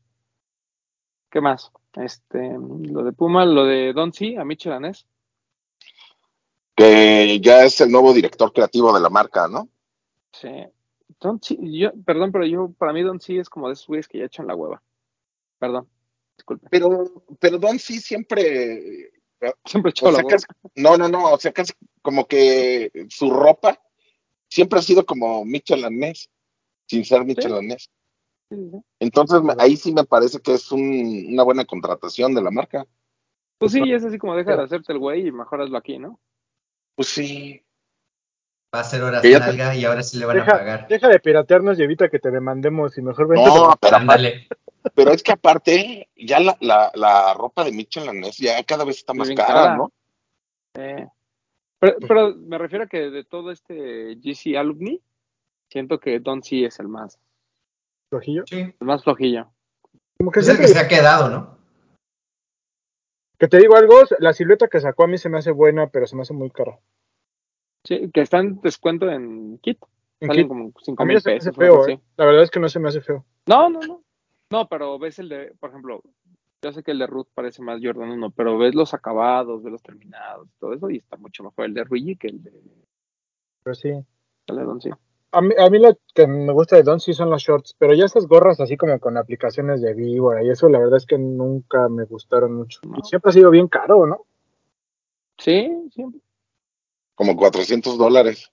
¿Qué 1.29 1.41
más? 1.41 1.71
Este, 1.93 2.57
lo 2.57 3.03
de 3.03 3.11
Puma, 3.11 3.45
lo 3.45 3.65
de 3.65 3.91
Don 3.93 4.13
C, 4.13 4.37
a 4.37 4.45
Michel 4.45 4.71
Anés. 4.73 5.05
que 6.75 7.39
ya 7.41 7.63
es 7.63 7.79
el 7.81 7.91
nuevo 7.91 8.13
director 8.13 8.51
creativo 8.51 8.93
de 8.93 8.99
la 9.01 9.09
marca, 9.09 9.47
¿no? 9.47 9.69
Sí. 10.33 10.49
Don 11.19 11.41
C, 11.41 11.57
yo, 11.61 11.91
perdón, 12.05 12.31
pero 12.31 12.45
yo, 12.45 12.71
para 12.77 12.93
mí 12.93 13.01
Don 13.01 13.19
C 13.19 13.37
es 13.37 13.49
como 13.49 13.67
de 13.67 13.73
esos 13.73 13.87
güeyes 13.87 14.07
que 14.07 14.19
ya 14.19 14.25
echan 14.25 14.47
la 14.47 14.55
hueva. 14.55 14.81
Perdón, 15.59 15.87
disculpe. 16.37 16.67
Pero, 16.69 17.25
pero 17.39 17.57
Don 17.57 17.79
sí 17.79 17.99
siempre, 17.99 19.11
Siempre 19.65 19.89
he 19.89 19.91
echado 19.91 20.09
o 20.09 20.11
la 20.11 20.17
sea, 20.17 20.25
hueva. 20.25 20.37
casi- 20.37 20.45
no, 20.75 20.97
no, 20.97 21.07
no, 21.09 21.33
o 21.33 21.37
sea, 21.39 21.51
casi 21.51 21.73
como 22.01 22.25
que 22.27 22.91
su 23.09 23.29
ropa 23.31 23.79
siempre 24.49 24.79
ha 24.79 24.81
sido 24.81 25.05
como 25.05 25.43
Michelanés, 25.45 26.29
sin 26.87 27.03
ser 27.05 27.23
Michelanés. 27.25 27.89
Sí, 28.49 28.55
sí, 28.57 28.69
sí. 28.71 28.77
Entonces, 28.99 29.41
ahí 29.57 29.75
sí 29.77 29.93
me 29.93 30.03
parece 30.03 30.39
que 30.39 30.53
es 30.53 30.71
un- 30.71 31.27
una 31.29 31.43
buena 31.43 31.65
contratación 31.65 32.33
de 32.35 32.41
la 32.41 32.51
marca. 32.51 32.85
Pues 33.57 33.71
sí, 33.71 33.81
es 33.91 34.03
así 34.03 34.17
como 34.17 34.35
deja 34.35 34.55
de 34.55 34.63
hacerte 34.63 34.93
el 34.93 34.99
güey 34.99 35.27
y 35.27 35.31
mejor 35.31 35.61
hazlo 35.61 35.77
aquí, 35.77 35.97
¿no? 35.97 36.19
Pues 36.95 37.07
sí. 37.07 37.61
Va 38.75 38.81
a 38.81 38.83
ser 38.83 39.01
horas 39.03 39.21
Que 39.21 39.31
te- 39.31 39.39
nalga 39.39 39.73
y 39.75 39.85
ahora 39.85 40.03
sí 40.03 40.19
le 40.19 40.25
van 40.25 40.39
a 40.41 40.45
pagar. 40.45 40.87
deja 40.89 41.07
de 41.07 41.19
piratearnos 41.19 41.79
y 41.79 41.83
evita 41.83 42.09
que 42.09 42.19
te 42.19 42.29
demandemos 42.29 42.97
y 42.97 43.01
mejor 43.01 43.27
vente 43.29 43.47
No, 43.47 43.73
pero, 43.79 43.95
aparte- 43.97 44.47
pero 44.93 45.11
es 45.11 45.23
que 45.23 45.31
aparte, 45.31 46.09
ya 46.17 46.39
la, 46.41 46.57
la, 46.59 46.91
la 46.93 47.33
ropa 47.33 47.63
de 47.63 47.71
Michelanés 47.71 48.37
ya 48.37 48.61
cada 48.65 48.83
vez 48.83 48.97
está 48.97 49.13
más 49.13 49.29
cara, 49.29 49.47
cara. 49.47 49.75
¿no? 49.77 49.91
Eh, 50.73 51.07
pero, 51.79 51.95
pero 52.07 52.35
me 52.35 52.57
refiero 52.57 52.83
a 52.83 52.87
que 52.87 53.09
de 53.09 53.23
todo 53.23 53.51
este 53.51 54.17
GC 54.21 54.57
Alumni, 54.57 55.01
siento 55.69 55.99
que 55.99 56.19
Don 56.19 56.43
C 56.43 56.65
es 56.65 56.77
el 56.79 56.89
más, 56.89 57.17
flojillo. 58.09 58.43
Sí. 58.45 58.59
el 58.59 58.75
más 58.87 59.03
flojillo. 59.03 59.47
Como 60.17 60.31
que 60.31 60.41
Es 60.41 60.47
el 60.49 60.57
siempre, 60.57 60.67
que 60.73 60.79
se 60.79 60.85
ha 60.85 60.87
quedado, 60.89 61.29
¿no? 61.29 61.55
que 63.37 63.47
te 63.49 63.57
digo 63.57 63.75
algo, 63.75 63.95
la 64.19 64.31
silueta 64.33 64.67
que 64.69 64.79
sacó 64.79 65.03
a 65.03 65.07
mí 65.07 65.17
se 65.17 65.27
me 65.29 65.37
hace 65.37 65.51
buena, 65.51 65.87
pero 65.87 66.07
se 66.07 66.15
me 66.15 66.21
hace 66.21 66.33
muy 66.33 66.49
cara. 66.51 66.79
Sí, 67.85 68.09
que 68.11 68.21
está 68.21 68.39
en 68.39 68.59
descuento 68.61 69.09
en 69.09 69.57
Kit. 69.59 69.79
En 70.19 70.27
Salen 70.27 70.43
kit, 70.43 70.47
como 70.47 70.71
5 70.81 71.03
a 71.03 71.05
mí 71.05 71.13
mil 71.13 71.21
pesos. 71.21 71.55
feo. 71.55 71.87
¿eh? 71.87 71.99
La 72.17 72.25
verdad 72.25 72.43
es 72.43 72.51
que 72.51 72.59
no 72.59 72.69
se 72.69 72.79
me 72.79 72.89
hace 72.89 73.01
feo. 73.01 73.25
No, 73.47 73.69
no, 73.69 73.79
no. 73.81 74.01
No, 74.51 74.67
pero 74.67 74.97
ves 74.99 75.19
el 75.19 75.29
de, 75.29 75.53
por 75.59 75.69
ejemplo, 75.71 76.01
yo 76.61 76.71
sé 76.71 76.83
que 76.83 76.91
el 76.91 76.99
de 76.99 77.07
Ruth 77.07 77.27
parece 77.33 77.61
más 77.61 77.79
Jordan 77.83 78.11
1, 78.11 78.31
pero 78.31 78.57
ves 78.57 78.73
los 78.73 78.93
acabados, 78.93 79.61
ves 79.61 79.71
los 79.71 79.83
terminados, 79.83 80.47
todo 80.59 80.73
eso, 80.73 80.89
y 80.89 80.97
está 80.97 81.17
mucho 81.17 81.43
mejor 81.43 81.65
el 81.65 81.73
de 81.73 81.83
Ruigi 81.83 82.15
que 82.15 82.27
el 82.27 82.43
de, 82.43 82.51
Pero 83.63 83.75
sí. 83.75 83.89
el 83.89 84.55
de 84.55 84.63
Don 84.63 84.81
C. 84.81 84.91
A 85.31 85.41
mí, 85.41 85.53
a 85.57 85.69
mí 85.69 85.79
lo 85.79 85.97
que 86.13 86.27
me 86.27 86.53
gusta 86.53 86.77
de 86.77 86.83
Don 86.83 86.99
sí 86.99 87.13
son 87.13 87.29
los 87.29 87.41
shorts, 87.41 87.75
pero 87.77 87.93
ya 87.93 88.05
estas 88.05 88.25
gorras 88.25 88.61
así 88.61 88.77
como 88.77 88.97
con 88.99 89.17
aplicaciones 89.17 89.81
de 89.81 89.93
víbora 89.93 90.41
y 90.43 90.49
eso 90.49 90.69
la 90.69 90.79
verdad 90.79 90.97
es 90.97 91.05
que 91.05 91.17
nunca 91.17 91.89
me 91.89 92.05
gustaron 92.05 92.53
mucho. 92.55 92.79
No. 92.87 92.99
Y 92.99 93.01
siempre 93.03 93.29
ha 93.29 93.33
sido 93.33 93.49
bien 93.49 93.67
caro, 93.67 94.05
¿no? 94.05 94.25
Sí, 95.37 95.69
siempre. 95.91 96.21
Como 97.15 97.35
400 97.35 97.97
dólares. 97.97 98.51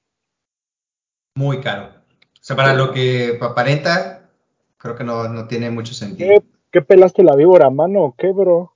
Muy 1.35 1.61
caro. 1.61 1.87
O 1.87 2.45
sea, 2.45 2.57
para 2.57 2.75
lo 2.75 2.93
que 2.93 3.39
aparenta, 3.41 4.31
creo 4.79 4.97
que 4.97 5.05
no, 5.05 5.29
no 5.29 5.47
tiene 5.47 5.71
mucho 5.71 5.95
sentido. 5.95 6.29
¿Qué, 6.29 6.43
qué 6.71 6.83
pelaste 6.83 7.23
la 7.23 7.37
víbora 7.37 7.67
a 7.67 7.71
mano 7.71 8.03
o 8.03 8.15
qué, 8.17 8.33
bro? 8.33 8.75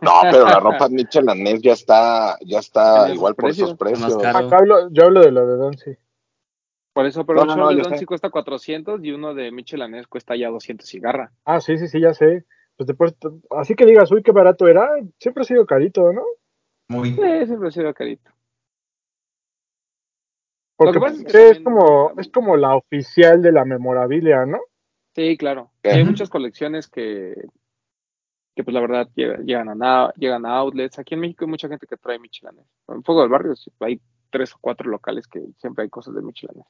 No, 0.00 0.12
pero 0.30 0.44
la 0.44 0.60
ropa 0.60 0.88
Michelanés 0.90 1.60
ya 1.60 1.72
está, 1.72 2.36
ya 2.44 2.58
está 2.58 3.12
igual 3.12 3.34
por 3.34 3.50
esos 3.50 3.74
precios. 3.74 4.16
Acá 4.24 4.58
hablo, 4.58 4.90
yo 4.90 5.04
hablo 5.04 5.20
de 5.20 5.32
lo 5.32 5.46
de 5.46 5.56
Don 5.56 5.76
sí. 5.76 5.96
Por 6.92 7.06
eso, 7.06 7.24
pero 7.24 7.36
No, 7.36 7.42
un 7.42 7.48
no, 7.48 7.54
short 7.54 7.64
no, 7.64 7.70
de 7.70 7.76
yo 7.76 7.82
Don 7.84 7.92
sé. 7.92 7.98
C 8.00 8.06
cuesta 8.06 8.30
400 8.30 9.00
y 9.04 9.10
uno 9.12 9.34
de 9.34 9.50
Michelanés 9.50 10.06
cuesta 10.06 10.36
ya 10.36 10.48
200 10.48 10.92
y 10.94 11.00
garra. 11.00 11.32
Ah, 11.44 11.60
sí, 11.60 11.78
sí, 11.78 11.88
sí, 11.88 12.00
ya 12.00 12.14
sé. 12.14 12.44
Pues 12.76 12.86
después, 12.86 13.14
así 13.50 13.74
que 13.74 13.86
digas, 13.86 14.10
uy, 14.12 14.22
qué 14.22 14.30
barato 14.30 14.68
era, 14.68 14.88
siempre 15.18 15.42
ha 15.42 15.44
sido 15.44 15.66
carito, 15.66 16.12
¿no? 16.12 16.22
Muy. 16.88 17.10
Sí, 17.10 17.46
siempre 17.46 17.68
ha 17.68 17.72
sido 17.72 17.92
carito. 17.92 18.30
Porque 20.78 20.98
es 20.98 21.16
que 21.18 21.22
pues, 21.24 21.34
es, 21.34 21.52
también- 21.54 21.64
como, 21.64 22.12
es 22.20 22.28
como 22.28 22.56
la 22.56 22.74
oficial 22.76 23.42
de 23.42 23.52
la 23.52 23.64
memorabilia, 23.64 24.46
¿no? 24.46 24.60
Sí, 25.14 25.36
claro. 25.36 25.72
Hay 25.82 26.04
muchas 26.04 26.30
colecciones 26.30 26.86
que, 26.88 27.34
que 28.54 28.62
pues 28.64 28.72
la 28.72 28.80
verdad 28.80 29.08
llega- 29.16 29.38
llegan 29.38 29.82
a, 29.82 30.12
llegan 30.16 30.46
a 30.46 30.56
outlets. 30.58 30.98
Aquí 30.98 31.14
en 31.14 31.20
México 31.20 31.44
hay 31.44 31.50
mucha 31.50 31.68
gente 31.68 31.86
que 31.86 31.96
trae 31.96 32.18
Michelanes. 32.20 32.64
En 32.88 33.02
Fuego 33.02 33.22
del 33.22 33.30
Barrio 33.30 33.54
hay 33.80 34.00
tres 34.30 34.54
o 34.54 34.58
cuatro 34.60 34.88
locales 34.90 35.26
que 35.26 35.44
siempre 35.58 35.82
hay 35.84 35.90
cosas 35.90 36.14
de 36.14 36.22
Michelanes. 36.22 36.64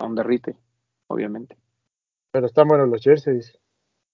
Aún 0.00 0.14
derrite, 0.14 0.56
obviamente. 1.06 1.56
Pero 2.32 2.46
están 2.46 2.68
buenos 2.68 2.88
los 2.88 3.02
jerseys. 3.02 3.58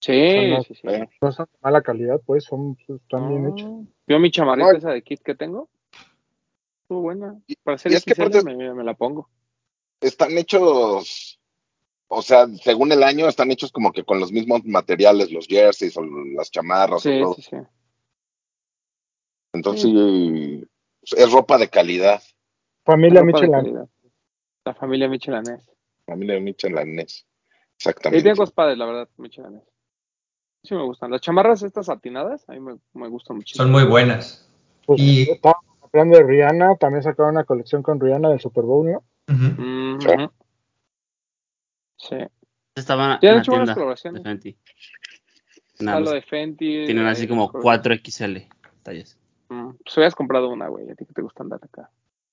Sí, 0.01 0.51
no- 0.51 0.63
sí, 0.63 0.75
sí. 0.75 0.87
No 1.21 1.33
son 1.33 1.47
de 1.53 1.59
mala 1.63 1.83
calidad, 1.83 2.21
pues, 2.25 2.45
son, 2.45 2.77
están 2.87 3.29
bien 3.29 3.49
hechos. 3.49 3.71
Yo 4.07 4.19
mi 4.19 4.31
chamarrita 4.31 4.77
esa 4.77 4.91
de 4.91 5.03
kit 5.03 5.21
que 5.23 5.35
tengo, 5.35 5.69
estuvo 6.91 7.03
buena. 7.03 7.41
Y- 7.47 7.55
Para 7.57 7.77
hacer 7.77 7.93
y 7.93 7.95
es 7.95 8.05
que 8.05 8.15
XL 8.15 8.23
aparte- 8.23 8.43
me, 8.57 8.75
me 8.75 8.83
la 8.85 8.95
pongo. 8.95 9.29
Están 10.01 10.37
hechos, 10.37 11.39
o 12.09 12.23
sea, 12.23 12.49
según 12.49 12.91
el 12.91 13.05
año, 13.05 13.29
están 13.29 13.51
hechos 13.53 13.71
como 13.71 13.93
que 13.93 14.03
con 14.05 14.19
los 14.19 14.33
mismos 14.33 14.65
materiales, 14.65 15.31
los 15.31 15.47
jerseys 15.47 15.97
o 15.97 16.03
las 16.03 16.51
chamarras 16.51 17.07
o 17.07 17.09
Sí, 17.09 17.21
todo. 17.21 17.35
sí, 17.35 17.43
sí. 17.43 17.57
Entonces, 19.53 19.83
sí, 19.83 20.65
es 21.17 21.33
ropa 21.33 21.59
de 21.59 21.69
calidad. 21.69 22.21
Familia 22.85 23.23
calidad. 23.25 23.89
La 24.65 24.75
familia 24.75 25.09
Michelanés. 25.09 25.71
Familia 26.07 26.41
Michelanés. 26.41 27.25
Exactamente. 27.77 28.23
tiene 28.23 28.37
cosas 28.37 28.53
padres, 28.53 28.77
la 28.79 28.87
verdad, 28.87 29.09
Michelanés. 29.17 29.63
Sí 30.65 30.75
me 30.75 30.83
gustan. 30.85 31.11
Las 31.11 31.21
chamarras 31.21 31.63
estas 31.63 31.87
satinadas, 31.87 32.47
a 32.49 32.53
mí 32.53 32.61
me, 32.61 32.79
me 32.95 33.09
gustan 33.09 33.37
muchísimo. 33.37 33.63
Son 33.65 33.73
muy 33.73 33.85
buenas. 33.85 34.51
Pues, 34.87 35.01
Y- 35.01 35.27
hablando 35.93 36.17
de 36.19 36.25
Rihanna, 36.25 36.77
también 36.77 37.03
sacaron 37.03 37.33
una 37.33 37.45
colección 37.45 37.83
con 37.83 38.01
Rihanna 38.01 38.31
del 38.31 38.41
Super 38.41 38.65
Bowl, 38.65 38.91
¿no? 38.91 39.03
Mm, 39.29 39.99
Sí. 41.97 42.17
Estaban 42.75 43.19
Ya 43.21 43.29
en 43.29 43.31
han 43.31 43.37
la 43.37 43.43
hecho 43.43 43.53
buenas 43.53 43.67
tienda 43.67 43.71
de 43.73 43.75
colaboraciones. 43.75 44.23
Fenty. 44.23 44.57
Nada 45.81 46.01
lo 46.01 46.05
más. 46.07 46.15
de 46.15 46.23
Fenty. 46.23 46.87
Tienen 46.87 47.07
así 47.07 47.23
de 47.23 47.29
como 47.29 47.49
Scorpion. 47.49 47.63
4XL 47.83 48.49
tallas. 48.83 49.19
Mm, 49.51 49.71
Pues 49.85 49.97
hubieras 49.97 50.15
comprado 50.15 50.49
una, 50.49 50.69
güey. 50.69 50.89
A 50.91 50.95
ti 50.95 51.05
que 51.05 51.13
te 51.13 51.21
gusta 51.23 51.43
andar 51.43 51.61
acá. 51.63 51.91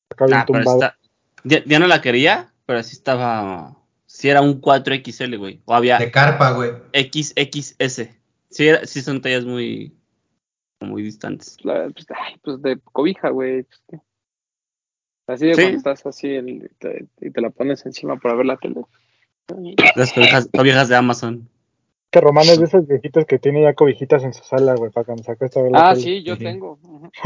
Acá 0.10 0.26
Nah, 0.28 0.46
pero 0.46 0.60
tumbado. 0.64 0.78
está... 0.84 0.98
ya, 1.44 1.64
ya 1.66 1.80
no 1.80 1.88
la 1.88 2.02
quería, 2.02 2.54
pero 2.66 2.82
sí 2.84 2.94
estaba... 2.96 3.76
Sí 4.06 4.30
era 4.30 4.42
un 4.42 4.62
4XL, 4.62 5.38
güey. 5.38 5.62
O 5.66 5.74
había 5.76 5.98
De 5.98 6.12
carpa, 6.12 6.52
güey. 6.52 6.72
XXS. 6.94 8.10
Sí, 8.50 8.68
era- 8.70 8.86
sí 8.86 9.02
son 9.02 9.22
tallas 9.22 9.44
muy... 9.44 9.97
muy 10.80 11.02
distantes. 11.04 11.58
La- 11.64 11.90
pues, 11.90 12.06
ay, 12.10 12.36
pues 12.44 12.62
de 12.62 12.80
cobija, 12.80 13.30
güey. 13.30 13.66
pues. 13.88 14.02
Así 15.28 15.46
de 15.48 15.56
Sí. 15.56 15.62
cuando 15.62 15.78
estás 15.78 16.06
así 16.06 16.40
te- 16.80 17.06
y 17.20 17.32
te 17.32 17.42
la 17.42 17.50
pones 17.50 17.86
encima 17.86 18.18
para 18.18 18.36
ver 18.36 18.46
la 18.46 18.58
tele. 18.58 18.84
Las 19.96 20.14
cobijas, 20.14 20.50
cobijas 20.56 20.88
de 20.90 20.96
Amazon. 20.96 21.50
Que 22.10 22.22
Román 22.22 22.46
es 22.46 22.58
de 22.60 22.66
esos 22.66 22.88
viejitos 22.88 23.26
que 23.26 23.38
tiene 23.38 23.62
ya 23.64 23.74
cobijitas 23.74 24.24
en 24.24 24.34
su 24.34 24.42
sala, 24.46 24.76
güey, 24.76 24.90
para 24.92 25.06
cuando 25.06 25.24
se 25.24 25.32
acuesta 25.34 25.60
a 25.60 25.64
ver 25.64 25.72
la 25.74 25.90
Ah, 25.90 25.94
tele. 25.94 26.04
sí, 26.04 26.24
yo 26.24 26.38
Sí. 26.38 26.44
tengo. 26.46 26.80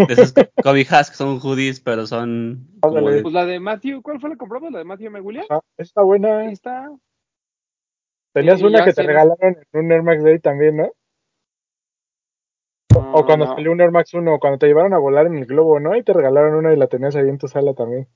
De 0.08 0.14
esas 0.14 0.34
co- 0.34 0.41
cobijas 0.64 1.12
que 1.12 1.16
son 1.18 1.39
hoodies, 1.39 1.80
pero 1.82 2.08
son... 2.08 2.66
de- 2.82 3.22
Pues 3.22 3.34
la 3.34 3.45
de 3.45 3.60
Matthew, 3.60 4.02
¿cuál 4.02 4.20
fue 4.20 4.30
la 4.30 4.36
que 4.36 4.39
compramos? 4.39 4.72
¿La 4.72 4.80
de 4.80 4.86
Matthew 4.86 5.08
M. 5.08 5.22
Williams? 5.22 5.47
Ah, 5.52 5.62
está 5.78 6.02
buena. 6.02 6.39
Ahí 6.39 6.54
está. 6.54 6.91
Tenías 8.34 8.62
una 8.64 8.84
que 8.84 8.93
te 8.93 9.04
regalaron 9.04 9.38
en 9.41 9.58
un 9.86 9.91
Air 9.91 10.02
Max 10.04 10.24
Day 10.24 10.39
también, 10.39 10.78
¿no? 10.78 10.91
O 13.14 13.26
cuando 13.26 13.45
no. 13.45 13.53
salió 13.55 13.72
un 13.72 13.82
Air 13.82 13.91
Max 13.91 14.14
1, 14.14 14.39
cuando 14.39 14.57
te 14.59 14.68
llevaron 14.68 14.93
a 14.93 14.97
volar 14.97 15.26
en 15.28 15.36
el 15.38 15.45
globo, 15.45 15.80
¿no? 15.80 15.95
Y 15.95 16.03
te 16.03 16.14
regalaron 16.14 16.55
una 16.55 16.74
y 16.74 16.78
la 16.78 16.88
tenías 16.88 17.16
ahí 17.16 17.28
en 17.30 17.38
tu 17.38 17.47
sala 17.47 17.74
también. 17.74 18.07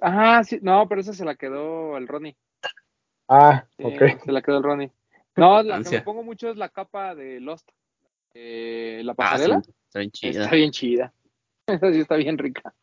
Ah, 0.00 0.42
sí, 0.44 0.58
no, 0.62 0.88
pero 0.88 1.00
esa 1.00 1.12
se 1.12 1.24
la 1.24 1.34
quedó 1.36 1.96
el 1.96 2.08
Ronnie. 2.08 2.36
Ah, 3.28 3.64
Sí, 3.76 3.84
ok. 3.84 4.22
Se 4.24 4.32
la 4.32 4.42
quedó 4.42 4.58
el 4.58 4.62
Ronnie. 4.62 4.90
No, 5.36 5.62
la 5.62 5.82
que 5.82 5.90
me 5.90 6.00
pongo 6.02 6.22
mucho 6.22 6.48
es 6.48 6.56
la 6.56 6.68
capa 6.70 7.14
de 7.14 7.40
Lost. 7.40 7.68
Eh, 8.34 9.02
la 9.04 9.12
Ah, 9.12 9.16
pasarela 9.16 9.58
está 9.58 9.98
bien 10.00 10.10
chida. 10.10 10.42
está 10.44 10.56
bien 10.56 10.70
chida. 10.70 11.12
Esa 11.66 11.92
sí 11.92 12.00
está 12.00 12.16
bien 12.16 12.38
rica. 12.38 12.74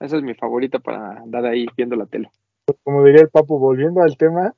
Esa 0.00 0.16
es 0.16 0.22
mi 0.22 0.34
favorita 0.34 0.78
para 0.78 1.18
andar 1.18 1.44
ahí 1.46 1.66
viendo 1.76 1.96
la 1.96 2.06
tele. 2.06 2.30
Como 2.84 3.04
diría 3.04 3.22
el 3.22 3.28
Papu, 3.30 3.58
volviendo 3.58 4.02
al 4.02 4.16
tema. 4.16 4.54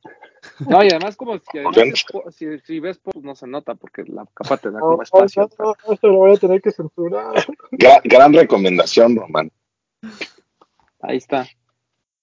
No, 0.61 0.83
y 0.85 0.89
además 0.89 1.17
como 1.17 1.35
si, 1.39 1.59
además 1.59 1.77
es 1.79 2.05
si, 2.37 2.59
si 2.61 2.81
ves 2.81 2.99
pues 2.99 3.17
no 3.25 3.35
se 3.35 3.47
nota 3.47 3.75
porque 3.75 4.05
la 4.05 4.25
capa 4.35 4.57
te 4.57 4.71
da 4.71 4.79
como 4.81 4.97
no, 4.97 5.03
espacio. 5.03 5.49
no, 5.59 5.75
no, 5.87 5.93
esto 5.93 6.09
lo 6.09 6.17
voy 6.17 6.35
a 6.35 6.39
tener 6.39 6.63
que 6.63 6.71
censurar. 6.71 7.35
Gra- 7.73 8.01
gran 8.05 8.33
recomendación, 8.33 9.17
Román. 9.17 9.51
Ahí 11.01 11.17
está. 11.19 11.47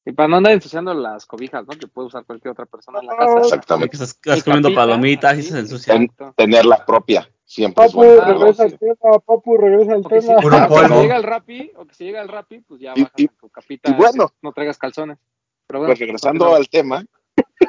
Y 0.03 0.13
para 0.13 0.27
no 0.29 0.37
andar 0.37 0.53
ensuciando 0.53 0.93
las 0.93 1.25
cobijas, 1.27 1.63
¿no? 1.67 1.77
Que 1.77 1.87
puede 1.87 2.07
usar 2.07 2.25
cualquier 2.25 2.53
otra 2.53 2.65
persona 2.65 2.99
en 3.01 3.05
la 3.07 3.15
casa. 3.17 3.35
Que 3.35 3.41
Exactamente. 3.41 3.95
estás, 3.95 4.09
estás 4.09 4.37
Mi 4.37 4.41
comiendo 4.43 4.69
capita, 4.69 4.81
palomitas 4.81 5.37
y 5.37 5.43
se 5.43 5.59
ensucia. 5.59 5.93
Ten- 5.93 6.11
tener 6.35 6.65
la 6.65 6.83
propia. 6.85 7.29
Siempre 7.45 7.83
es 7.85 7.91
Papu, 7.91 8.03
bueno. 8.05 8.23
regresa 8.39 8.63
al 8.63 8.79
tema, 8.79 9.19
Papu, 9.25 9.57
regresa 9.57 9.93
al 9.93 10.03
si, 10.03 10.09
tema. 10.09 10.35
O 10.37 10.49
que 10.79 10.87
si 10.87 10.93
llega 11.01 11.17
el 11.17 11.23
rapi, 11.23 11.71
o 11.75 11.85
que 11.85 11.93
si 11.93 12.03
llega 12.05 12.21
el 12.21 12.29
rapi, 12.29 12.59
pues 12.61 12.79
ya 12.81 12.91
bajas 12.93 13.11
y- 13.17 13.27
tu 13.27 13.49
capita. 13.49 13.91
y 13.91 13.93
bueno. 13.93 14.31
no 14.41 14.53
traigas 14.53 14.77
calzones. 14.77 15.19
Pero 15.67 15.79
bueno, 15.79 15.91
Pues 15.91 15.99
regresando 15.99 16.55
al 16.55 16.67
tema, 16.69 17.03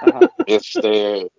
Ajá. 0.01 0.21
este 0.47 1.31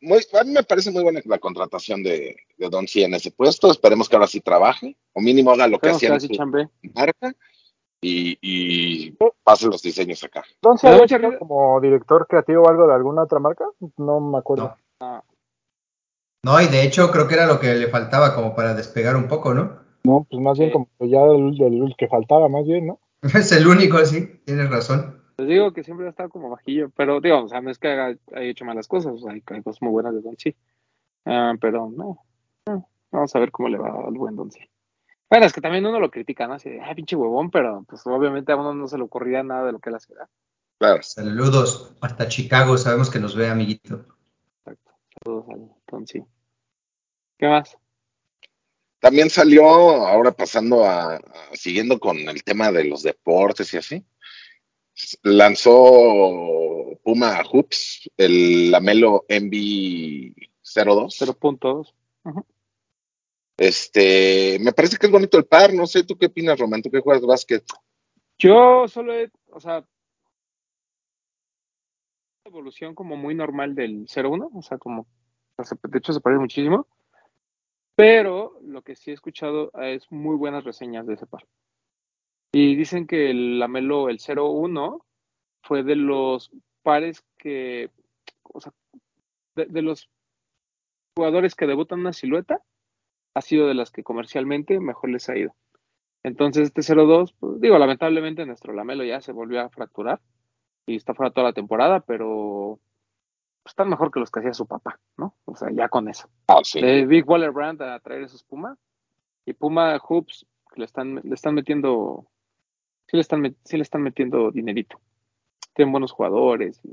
muy, 0.00 0.18
a 0.38 0.44
mí 0.44 0.52
me 0.52 0.62
parece 0.62 0.90
muy 0.90 1.02
buena 1.02 1.20
la 1.24 1.38
contratación 1.38 2.02
de, 2.02 2.36
de 2.58 2.68
Don 2.68 2.86
C 2.86 3.02
en 3.04 3.14
ese 3.14 3.30
puesto. 3.30 3.70
Esperemos 3.70 4.08
que 4.08 4.16
ahora 4.16 4.28
sí 4.28 4.40
trabaje, 4.40 4.96
o 5.12 5.20
mínimo 5.20 5.50
haga 5.50 5.66
lo 5.66 5.78
que 5.78 5.88
Esperemos 5.90 6.22
que 6.22 6.32
hacía 6.34 6.42
en 6.42 6.68
su 6.68 6.92
marca 6.94 7.34
y, 8.00 8.38
y 8.40 9.16
pase 9.42 9.66
los 9.66 9.82
diseños 9.82 10.22
acá. 10.22 10.44
Entonces, 10.54 10.84
Me 10.84 10.90
da 10.90 10.94
¿había 10.96 11.04
mucha 11.04 11.16
sido 11.16 11.30
risa. 11.30 11.38
como 11.40 11.80
director 11.80 12.26
creativo 12.28 12.62
o 12.62 12.68
algo 12.68 12.86
de 12.86 12.94
alguna 12.94 13.22
otra 13.22 13.40
marca? 13.40 13.64
No 13.96 14.20
me 14.20 14.38
acuerdo. 14.38 14.76
No. 15.00 15.24
No, 16.44 16.60
y 16.60 16.66
de 16.66 16.84
hecho 16.84 17.10
creo 17.10 17.26
que 17.26 17.34
era 17.34 17.46
lo 17.46 17.58
que 17.58 17.74
le 17.74 17.88
faltaba 17.88 18.34
como 18.34 18.54
para 18.54 18.74
despegar 18.74 19.16
un 19.16 19.26
poco, 19.26 19.52
¿no? 19.54 19.78
No, 20.04 20.24
pues 20.30 20.40
más 20.40 20.56
bien 20.56 20.70
como 20.70 20.88
que 21.00 21.08
ya 21.08 21.24
del, 21.24 21.56
del 21.56 21.94
que 21.98 22.06
faltaba, 22.06 22.48
más 22.48 22.64
bien, 22.64 22.86
¿no? 22.86 23.00
Es 23.34 23.50
el 23.50 23.66
único, 23.66 23.98
sí, 24.04 24.40
tienes 24.44 24.70
razón. 24.70 25.20
Les 25.38 25.48
digo 25.48 25.72
que 25.72 25.84
siempre 25.84 26.06
ha 26.06 26.10
estado 26.10 26.30
como 26.30 26.48
bajillo, 26.50 26.90
pero 26.90 27.20
digo, 27.20 27.42
o 27.44 27.48
sea, 27.48 27.60
no 27.60 27.70
es 27.70 27.78
que 27.78 27.88
haya, 27.88 28.18
haya 28.34 28.48
hecho 28.48 28.64
malas 28.64 28.88
cosas, 28.88 29.12
o 29.14 29.18
sea, 29.18 29.32
hay, 29.32 29.42
hay 29.46 29.62
cosas 29.62 29.82
muy 29.82 29.90
buenas 29.92 30.14
de 30.14 30.22
Don 30.22 30.36
C. 30.38 30.56
Ah, 31.26 31.54
pero 31.60 31.90
no, 31.90 32.24
no, 32.66 32.88
vamos 33.10 33.34
a 33.36 33.38
ver 33.38 33.50
cómo 33.50 33.68
le 33.68 33.78
va 33.78 33.88
al 34.06 34.14
buen 34.14 34.36
Don 34.36 34.50
C. 34.50 34.70
Bueno, 35.28 35.44
es 35.44 35.52
que 35.52 35.60
también 35.60 35.84
uno 35.84 35.98
lo 35.98 36.10
critica, 36.10 36.46
¿no? 36.46 36.54
Así 36.54 36.70
de, 36.70 36.80
ay, 36.80 36.94
pinche 36.94 37.16
huevón, 37.16 37.50
pero 37.50 37.84
pues 37.88 38.06
obviamente 38.06 38.52
a 38.52 38.56
uno 38.56 38.72
no 38.74 38.86
se 38.88 38.96
le 38.96 39.02
ocurría 39.04 39.42
nada 39.42 39.66
de 39.66 39.72
lo 39.72 39.78
que 39.80 39.90
él 39.90 39.96
hacía. 39.96 40.16
Claro. 40.78 41.02
Saludos 41.02 41.94
hasta 42.00 42.28
Chicago, 42.28 42.78
sabemos 42.78 43.10
que 43.10 43.18
nos 43.18 43.34
ve, 43.34 43.48
amiguito. 43.48 44.06
Exacto. 44.64 44.92
Saludos 45.24 45.46
al 45.50 45.70
Don 45.88 46.06
C. 46.06 46.24
¿Qué 47.38 47.48
más? 47.48 47.76
También 49.00 49.28
salió, 49.30 49.66
ahora 49.66 50.32
pasando 50.32 50.84
a, 50.84 51.16
a- 51.16 51.20
siguiendo 51.52 51.98
con 51.98 52.16
el 52.16 52.42
tema 52.44 52.70
de 52.70 52.84
los 52.84 53.02
deportes 53.02 53.74
y 53.74 53.76
así, 53.78 54.04
lanzó 55.22 55.72
Puma 57.02 57.42
Hoops, 57.50 58.10
el 58.16 58.70
Lamelo 58.70 59.24
MB02. 59.28 60.34
0.2. 60.64 61.92
Este, 63.56 64.58
me 64.60 64.72
parece 64.72 64.98
que 64.98 65.06
es 65.06 65.12
bonito 65.12 65.38
el 65.38 65.46
par, 65.46 65.72
no 65.72 65.86
sé, 65.86 66.04
¿tú 66.04 66.16
qué 66.18 66.26
opinas, 66.26 66.58
Román? 66.58 66.82
¿Tú 66.82 66.90
que 66.90 67.00
juegas 67.00 67.24
básquet? 67.24 67.64
Yo 68.38 68.86
solo 68.86 69.14
he, 69.14 69.30
o 69.50 69.60
sea, 69.60 69.86
evolución 72.44 72.94
como 72.94 73.16
muy 73.16 73.34
normal 73.34 73.74
del 73.74 74.06
0-1, 74.06 74.50
o 74.52 74.62
sea, 74.62 74.76
como, 74.76 75.06
o 75.56 75.64
sea, 75.64 75.78
de 75.82 75.98
hecho 75.98 76.12
se 76.12 76.20
parece 76.20 76.40
muchísimo, 76.40 76.86
pero 77.94 78.58
lo 78.62 78.82
que 78.82 78.94
sí 78.94 79.10
he 79.10 79.14
escuchado 79.14 79.72
es 79.80 80.10
muy 80.12 80.36
buenas 80.36 80.64
reseñas 80.64 81.06
de 81.06 81.14
ese 81.14 81.26
par. 81.26 81.46
Y 82.52 82.74
dicen 82.76 83.06
que 83.06 83.30
el 83.30 83.58
Lamelo, 83.58 84.08
el 84.08 84.18
0-1, 84.18 85.02
fue 85.62 85.82
de 85.82 85.96
los 85.96 86.50
pares 86.82 87.24
que, 87.38 87.90
o 88.42 88.60
sea, 88.60 88.72
de, 89.54 89.66
de 89.66 89.82
los 89.82 90.08
jugadores 91.16 91.54
que 91.54 91.66
debutan 91.66 92.00
una 92.00 92.12
silueta, 92.12 92.62
ha 93.34 93.40
sido 93.42 93.66
de 93.68 93.74
las 93.74 93.90
que 93.90 94.02
comercialmente 94.02 94.80
mejor 94.80 95.10
les 95.10 95.28
ha 95.28 95.36
ido. 95.36 95.54
Entonces, 96.22 96.72
este 96.74 96.80
0-2, 96.82 97.34
pues, 97.38 97.60
digo, 97.60 97.78
lamentablemente 97.78 98.46
nuestro 98.46 98.72
Lamelo 98.72 99.04
ya 99.04 99.20
se 99.20 99.30
volvió 99.30 99.60
a 99.60 99.68
fracturar 99.68 100.20
y 100.84 100.96
está 100.96 101.14
fuera 101.14 101.30
toda 101.30 101.48
la 101.48 101.52
temporada, 101.52 102.00
pero 102.00 102.80
pues, 103.62 103.72
están 103.72 103.88
mejor 103.88 104.10
que 104.10 104.20
los 104.20 104.30
que 104.30 104.40
hacía 104.40 104.52
su 104.52 104.66
papá, 104.66 104.98
¿no? 105.16 105.34
O 105.44 105.54
sea, 105.54 105.68
ya 105.72 105.88
con 105.88 106.08
eso. 106.08 106.28
Ah, 106.48 106.60
sí. 106.64 106.80
De 106.80 107.06
Big 107.06 107.28
Waller 107.28 107.52
Brand 107.52 107.80
a 107.82 108.00
traer 108.00 108.22
esos 108.22 108.42
Puma 108.42 108.76
y 109.44 109.52
Puma 109.52 109.98
Hoops 109.98 110.46
que 110.72 110.80
le 110.80 110.86
están, 110.86 111.20
le 111.22 111.34
están 111.34 111.54
metiendo, 111.54 112.26
sí 113.06 113.16
le 113.16 113.20
están, 113.20 113.40
met- 113.42 113.56
sí 113.64 113.76
le 113.76 113.82
están 113.82 114.02
metiendo 114.02 114.50
dinerito. 114.50 115.00
Tienen 115.74 115.92
buenos 115.92 116.12
jugadores 116.12 116.80
y, 116.84 116.90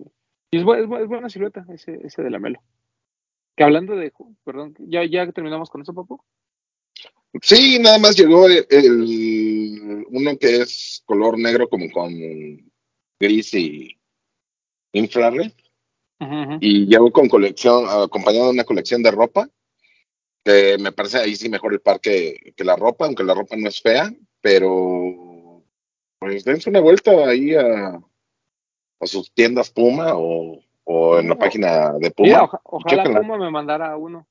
y 0.52 0.58
es, 0.60 0.64
bu- 0.64 0.78
es 0.80 0.86
bu- 0.88 1.02
es 1.02 1.08
buena 1.08 1.30
silueta 1.30 1.66
ese, 1.74 2.00
ese 2.04 2.22
de 2.22 2.30
Lamelo. 2.30 2.62
Que 3.56 3.64
hablando 3.64 3.96
de, 3.96 4.12
perdón, 4.44 4.76
ya, 4.80 5.06
ya 5.06 5.32
terminamos 5.32 5.70
con 5.70 5.82
eso, 5.82 5.94
papu. 5.94 6.22
Sí, 7.42 7.80
nada 7.80 7.98
más 7.98 8.16
llegó 8.16 8.48
el, 8.48 8.66
el- 8.70 10.06
uno 10.10 10.38
que 10.38 10.58
es 10.62 11.02
color 11.06 11.40
negro 11.40 11.68
como 11.68 11.90
con 11.92 12.12
gris 13.20 13.54
y 13.54 13.98
infrared 14.94 15.52
y 16.62 16.86
llegó 16.86 17.12
con 17.12 17.28
colección, 17.28 17.86
acompañado 17.90 18.46
de 18.46 18.52
una 18.52 18.64
colección 18.64 19.02
de 19.02 19.12
ropa, 19.12 19.50
que 20.46 20.78
me 20.80 20.92
parece 20.92 21.18
ahí 21.18 21.36
sí 21.36 21.50
mejor 21.50 21.74
el 21.74 21.82
par 21.82 22.00
que, 22.00 22.54
que 22.56 22.64
la 22.64 22.76
ropa, 22.76 23.06
aunque 23.06 23.24
la 23.24 23.34
ropa 23.34 23.56
no 23.56 23.68
es 23.68 23.82
fea, 23.82 24.14
pero 24.42 25.33
pues 26.26 26.44
dense 26.44 26.70
una 26.70 26.80
vuelta 26.82 27.12
ahí 27.12 27.54
a, 27.56 28.00
a 29.00 29.06
sus 29.06 29.32
tiendas 29.34 29.70
Puma 29.72 30.14
o, 30.16 30.60
o 30.84 31.20
en 31.20 31.30
la 31.30 31.36
página 31.38 31.94
de 31.94 32.14
Mira, 32.18 32.40
Puma. 32.40 32.44
oja- 32.44 32.62
ojalá. 32.64 33.04
Puma 33.22 33.38
me 33.38 33.52
mandara 33.52 33.96
uno. 33.98 34.28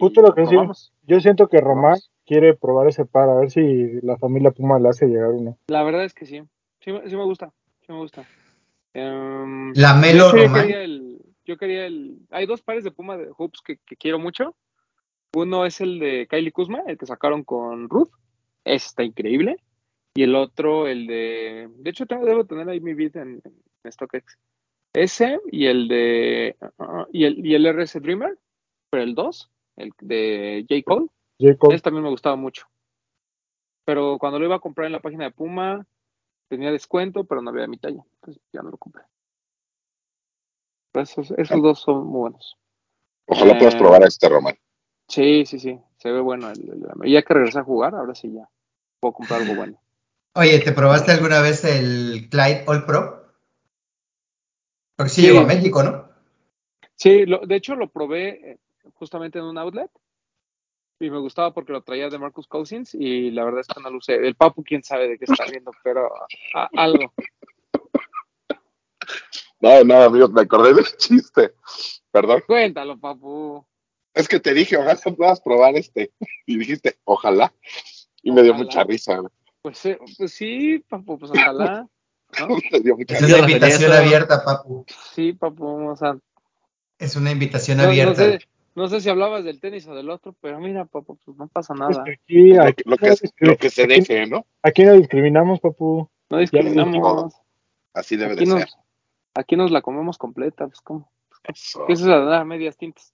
Justo 0.00 0.22
lo 0.22 0.34
que 0.34 0.42
probamos. 0.44 0.92
Yo 1.02 1.20
siento 1.20 1.48
que 1.48 1.60
Román 1.60 1.98
quiere 2.24 2.54
probar 2.54 2.86
ese 2.88 3.04
par, 3.04 3.28
a 3.28 3.34
ver 3.34 3.50
si 3.50 4.00
la 4.02 4.16
familia 4.16 4.50
Puma 4.52 4.78
le 4.78 4.88
hace 4.88 5.06
llegar 5.06 5.30
uno. 5.30 5.58
La 5.66 5.82
verdad 5.82 6.04
es 6.04 6.14
que 6.14 6.24
sí. 6.26 6.42
Sí, 6.80 6.92
me- 6.92 7.08
sí 7.08 7.16
me 7.16 7.24
gusta. 7.24 7.52
Sí 7.86 7.92
me 7.92 7.98
gusta. 7.98 8.24
Em, 8.94 9.72
de 9.72 9.82
hecho, 10.10 10.36
yo 10.36 10.42
Román. 10.44 10.62
quería 10.62 10.82
el, 10.82 11.18
yo 11.44 11.56
quería 11.56 11.86
el. 11.86 12.18
Hay 12.30 12.46
dos 12.46 12.62
pares 12.62 12.84
de 12.84 12.90
Puma 12.90 13.16
de 13.16 13.30
hoops 13.36 13.60
que, 13.62 13.78
que 13.84 13.96
quiero 13.96 14.18
mucho. 14.18 14.54
Uno 15.34 15.64
es 15.64 15.80
el 15.80 15.98
de 15.98 16.26
Kylie 16.28 16.52
Kuzma, 16.52 16.82
el 16.86 16.98
que 16.98 17.06
sacaron 17.06 17.42
con 17.42 17.88
Ruth. 17.88 18.10
Ese 18.64 18.86
está 18.86 19.02
increíble. 19.02 19.56
Y 20.14 20.22
el 20.24 20.34
otro, 20.34 20.86
el 20.86 21.06
de. 21.06 21.70
De 21.76 21.90
hecho, 21.90 22.06
tengo, 22.06 22.26
debo 22.26 22.44
tener 22.44 22.68
ahí 22.68 22.80
mi 22.80 22.94
bid 22.94 23.16
en, 23.16 23.40
en 23.84 23.92
StockX. 23.92 24.38
Ese 24.92 25.40
y 25.50 25.66
el 25.66 25.88
de. 25.88 26.56
ah, 26.78 27.06
y, 27.12 27.24
el, 27.24 27.46
y 27.46 27.54
el 27.54 27.66
RS 27.66 28.00
Dreamer, 28.00 28.38
pero 28.90 29.02
el 29.02 29.14
2, 29.14 29.50
el 29.76 29.92
de 30.00 30.66
J. 30.68 30.82
Cole. 30.84 31.06
Jacob, 31.40 31.72
Ese 31.72 31.82
también 31.82 32.04
me 32.04 32.10
gustaba 32.10 32.36
mucho. 32.36 32.66
Pero 33.84 34.18
cuando 34.18 34.38
lo 34.38 34.44
iba 34.44 34.56
a 34.56 34.60
comprar 34.60 34.86
en 34.86 34.92
la 34.92 35.00
página 35.00 35.24
de 35.24 35.30
Puma, 35.32 35.86
tenía 36.48 36.70
descuento, 36.70 37.24
pero 37.24 37.40
no 37.42 37.50
había 37.50 37.66
mi 37.66 37.78
talla. 37.78 38.04
Entonces 38.16 38.42
ya 38.52 38.62
no 38.62 38.70
lo 38.70 38.76
compré. 38.76 39.02
Pero 40.92 41.02
esos, 41.04 41.30
esos 41.32 41.62
dos 41.62 41.80
son 41.80 42.06
muy 42.06 42.20
buenos. 42.20 42.56
Ojalá 43.26 43.58
puedas 43.58 43.74
Eh, 43.74 43.78
probar 43.78 44.02
este 44.04 44.28
Román. 44.28 44.56
Sí, 45.08 45.46
sí, 45.46 45.58
sí. 45.58 45.80
Se 45.96 46.12
ve 46.12 46.20
bueno. 46.20 46.50
El, 46.50 46.60
el- 46.68 47.08
y 47.08 47.12
ya 47.12 47.22
que 47.22 47.34
regresé 47.34 47.58
a 47.60 47.64
jugar, 47.64 47.94
ahora 47.94 48.14
sí 48.14 48.30
ya 48.32 48.48
puedo 49.00 49.14
comprar 49.14 49.40
algo 49.40 49.54
bueno. 49.54 49.81
Oye, 50.34 50.58
¿te 50.60 50.72
probaste 50.72 51.12
alguna 51.12 51.40
vez 51.42 51.64
el 51.64 52.28
Clyde 52.30 52.64
All 52.66 52.86
Pro? 52.86 53.26
Porque 54.96 55.10
sí, 55.10 55.20
Sí. 55.22 55.26
llegó 55.28 55.40
a 55.40 55.46
México, 55.46 55.82
¿no? 55.82 56.08
Sí, 56.96 57.26
lo- 57.26 57.40
de 57.40 57.56
hecho 57.56 57.74
lo 57.74 57.90
probé 57.90 58.52
eh, 58.52 58.58
justamente 58.94 59.38
en 59.38 59.44
un 59.44 59.58
outlet. 59.58 59.90
Y 61.00 61.10
me 61.10 61.18
gustaba 61.18 61.52
porque 61.52 61.72
lo 61.72 61.82
traía 61.82 62.08
de 62.08 62.18
Marcus 62.18 62.46
Cousins 62.46 62.94
y 62.94 63.30
la 63.32 63.44
verdad 63.44 63.60
es 63.60 63.66
que 63.66 63.80
no 63.82 63.90
lo 63.90 63.98
usé. 63.98 64.14
El 64.14 64.36
Papu, 64.36 64.62
quién 64.62 64.84
sabe 64.84 65.08
de 65.08 65.18
qué 65.18 65.24
está 65.24 65.44
viendo, 65.50 65.72
pero 65.82 66.08
a- 66.54 66.68
algo. 66.76 67.12
No, 69.60 69.82
no, 69.84 70.02
amigos, 70.02 70.30
me 70.32 70.42
acordé 70.42 70.74
del 70.74 70.84
chiste. 70.96 71.54
Perdón. 72.10 72.42
Cuéntalo, 72.46 72.98
Papu. 72.98 73.66
Es 74.14 74.28
que 74.28 74.38
te 74.40 74.54
dije, 74.54 74.76
ojalá 74.76 74.96
puedas 75.16 75.40
probar 75.40 75.74
este. 75.76 76.12
Y 76.46 76.56
dijiste, 76.58 76.98
ojalá. 77.04 77.52
Y 78.22 78.30
me 78.30 78.42
dio 78.42 78.54
mucha 78.54 78.84
risa. 78.84 79.16
güey. 79.18 79.32
Pues, 79.62 79.84
eh, 79.86 79.98
pues 80.18 80.32
sí, 80.32 80.84
Papu, 80.88 81.18
pues 81.18 81.30
ojalá. 81.32 81.82
¿no? 81.82 81.88
Es 83.08 83.22
una 83.22 83.38
invitación 83.40 83.92
eso. 83.92 84.00
abierta, 84.00 84.42
papu. 84.44 84.84
Sí, 85.14 85.34
Papu, 85.34 85.90
o 85.90 85.96
sea, 85.96 86.16
Es 86.98 87.14
una 87.16 87.30
invitación 87.30 87.76
no, 87.76 87.84
no 87.84 87.88
abierta. 87.90 88.14
sé, 88.14 88.38
no 88.74 88.88
sé 88.88 89.00
si 89.02 89.10
hablabas 89.10 89.44
del 89.44 89.60
tenis 89.60 89.86
o 89.86 89.94
del 89.94 90.08
otro, 90.08 90.34
pero 90.40 90.58
mira, 90.58 90.86
Papu, 90.86 91.16
pues 91.24 91.36
no 91.36 91.46
pasa 91.48 91.74
nada. 91.74 92.02
aquí, 92.10 92.54
Lo, 92.54 92.62
aquí 92.64 92.82
lo 92.86 92.96
que, 92.96 93.08
no 93.10 93.14
lo 93.40 93.56
que 93.58 93.68
se 93.70 93.86
deje, 93.86 94.26
¿no? 94.26 94.46
aquí 94.62 94.82
no 94.84 94.94
discriminamos, 94.94 95.60
papu. 95.60 96.08
No 96.30 96.38
discriminamos. 96.38 97.34
Así 97.92 98.16
debe 98.16 98.32
Aquí 98.32 98.46
de 98.46 98.50
ser. 98.50 98.60
nos, 98.60 98.78
aquí 99.34 99.56
nos 99.56 99.70
la 99.70 99.82
comemos 99.82 100.16
completa, 100.16 100.66
pues 100.66 100.80
¿cómo? 100.80 101.12
Eso. 101.44 101.84
¿Qué 101.86 101.92
es 101.92 102.00
de 102.00 102.08
dar 102.10 102.46
medias 102.46 102.76
tintas? 102.78 103.12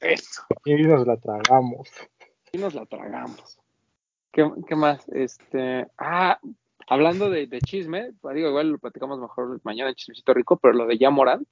eso. 0.00 0.42
Aquí 0.56 0.72
nos 0.82 1.06
la 1.06 1.18
tragamos. 1.18 1.90
Aquí 2.48 2.56
nos 2.56 2.72
la 2.74 2.86
tragamos. 2.86 3.58
¿Qué, 4.32 4.48
qué 4.66 4.76
más? 4.76 5.08
Este, 5.08 5.86
ah, 5.98 6.38
hablando 6.86 7.30
de, 7.30 7.46
de 7.46 7.60
chisme, 7.60 8.12
pues, 8.20 8.34
digo, 8.36 8.48
igual 8.48 8.70
lo 8.70 8.78
platicamos 8.78 9.18
mejor 9.18 9.60
mañana 9.64 9.90
en 9.90 9.96
Chismecito 9.96 10.32
Rico, 10.34 10.56
pero 10.56 10.74
lo 10.74 10.86
de 10.86 10.98
Yamorant, 10.98 11.46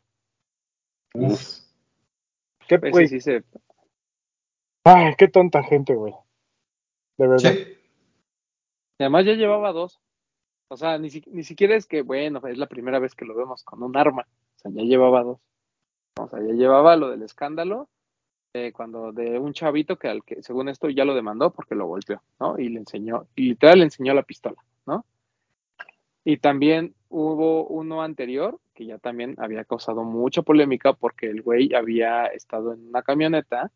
Uf. 1.15 1.61
¿Qué, 2.69 2.77
güey? 2.77 3.09
sí 3.09 3.21
se... 3.21 3.43
Ay, 4.85 5.15
qué 5.17 5.27
tonta 5.29 5.63
gente, 5.63 5.95
güey. 5.95 6.15
De 7.17 7.27
verdad. 7.27 7.51
Sí. 7.51 7.77
y 8.99 9.03
Además 9.03 9.25
ya 9.25 9.33
llevaba 9.33 9.73
dos. 9.73 10.01
O 10.71 10.77
sea, 10.77 10.99
ni, 10.99 11.09
si- 11.11 11.25
ni 11.29 11.43
siquiera 11.45 11.75
es 11.77 11.87
que, 11.87 12.03
bueno, 12.03 12.47
es 12.47 12.59
la 12.59 12.67
primera 12.67 12.99
vez 12.99 13.15
que 13.15 13.25
lo 13.25 13.35
vemos 13.35 13.65
con 13.65 13.83
un 13.83 13.97
arma. 13.97 14.27
O 14.57 14.59
sea, 14.59 14.71
ya 14.71 14.83
llevaba 14.83 15.23
dos. 15.25 15.41
O 16.19 16.29
sea, 16.29 16.41
ya 16.41 16.53
llevaba 16.53 16.97
lo 16.97 17.09
del 17.11 17.23
escándalo, 17.23 17.89
eh, 18.55 18.73
cuando 18.73 19.13
de 19.13 19.39
un 19.39 19.53
chavito 19.53 19.99
que 19.99 20.09
al 20.09 20.25
que, 20.25 20.43
según 20.43 20.69
esto, 20.69 20.89
ya 20.89 21.05
lo 21.05 21.15
demandó 21.15 21.53
porque 21.53 21.75
lo 21.75 21.87
golpeó, 21.87 22.23
¿no? 22.41 22.59
Y 22.59 22.71
le 22.71 22.79
enseñó, 22.81 23.27
y 23.37 23.51
literal 23.51 23.79
le 23.79 23.85
enseñó 23.85 24.15
la 24.15 24.23
pistola, 24.23 24.57
¿no? 24.87 25.05
Y 26.25 26.39
también 26.39 26.95
hubo 27.09 27.67
uno 27.67 28.03
anterior 28.03 28.59
que 28.75 28.87
ya 28.87 28.99
también 28.99 29.35
había 29.39 29.65
causado 29.65 30.05
mucha 30.05 30.43
polémica 30.43 30.93
porque 30.93 31.27
el 31.27 31.43
güey 31.43 31.75
había 31.75 32.27
estado 32.27 32.73
en 32.73 32.89
una 32.89 33.03
camioneta 33.03 33.71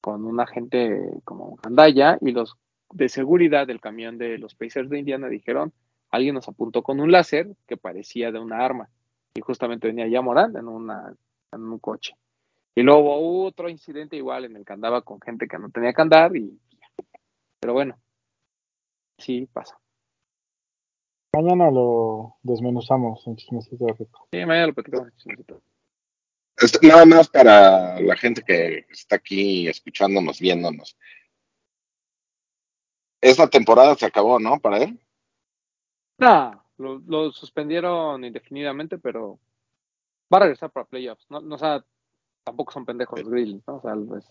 con 0.00 0.24
un 0.24 0.40
agente 0.40 1.00
como 1.24 1.56
gandalla 1.62 2.18
y 2.20 2.32
los 2.32 2.56
de 2.92 3.08
seguridad 3.08 3.66
del 3.66 3.80
camión 3.80 4.18
de 4.18 4.38
los 4.38 4.54
Pacers 4.54 4.88
de 4.88 4.98
Indiana 4.98 5.28
dijeron, 5.28 5.72
alguien 6.10 6.34
nos 6.34 6.48
apuntó 6.48 6.82
con 6.82 7.00
un 7.00 7.10
láser 7.10 7.54
que 7.66 7.76
parecía 7.76 8.30
de 8.30 8.38
una 8.38 8.64
arma 8.64 8.88
y 9.34 9.40
justamente 9.40 9.88
venía 9.88 10.06
ya 10.06 10.22
Morán 10.22 10.54
en 10.56 10.68
un 10.68 11.78
coche. 11.80 12.14
Y 12.74 12.82
luego 12.82 13.18
hubo 13.18 13.44
otro 13.46 13.68
incidente 13.68 14.16
igual 14.16 14.44
en 14.46 14.56
el 14.56 14.64
que 14.64 14.72
andaba 14.72 15.02
con 15.02 15.20
gente 15.20 15.46
que 15.46 15.58
no 15.58 15.70
tenía 15.70 15.92
que 15.92 16.02
andar 16.02 16.36
y 16.36 16.58
pero 17.60 17.72
bueno, 17.72 17.98
sí 19.18 19.46
pasa. 19.52 19.78
Mañana 21.32 21.70
lo 21.70 22.36
desmenuzamos 22.42 23.26
en 23.26 23.36
Chismecito 23.36 23.86
Rico. 23.86 24.28
Sí, 24.30 24.38
mañana 24.44 24.66
lo 24.68 24.74
platicamos. 24.74 25.16
chismecito. 25.16 25.62
Esto- 26.56 26.78
nada 26.82 27.06
más 27.06 27.28
para 27.28 28.00
la 28.00 28.16
gente 28.16 28.42
que 28.42 28.86
está 28.90 29.16
aquí 29.16 29.66
escuchándonos, 29.66 30.38
viéndonos. 30.40 30.96
Esta 33.20 33.48
temporada 33.48 33.94
se 33.94 34.06
acabó, 34.06 34.38
¿no? 34.38 34.60
Para 34.60 34.78
él. 34.84 35.00
Nah, 36.18 36.54
lo, 36.76 36.98
lo 36.98 37.32
suspendieron 37.32 38.22
indefinidamente, 38.24 38.98
pero 38.98 39.40
va 40.32 40.36
a 40.36 40.40
regresar 40.40 40.70
para 40.70 40.86
playoffs. 40.86 41.26
No, 41.30 41.40
no, 41.40 41.54
o 41.54 41.58
sea, 41.58 41.84
tampoco 42.44 42.72
son 42.72 42.84
pendejos 42.84 43.20
los 43.20 43.28
Grizzlies, 43.30 43.62
¿no? 43.66 43.76
O 43.76 43.80
sea, 43.80 43.94
pues, 44.06 44.24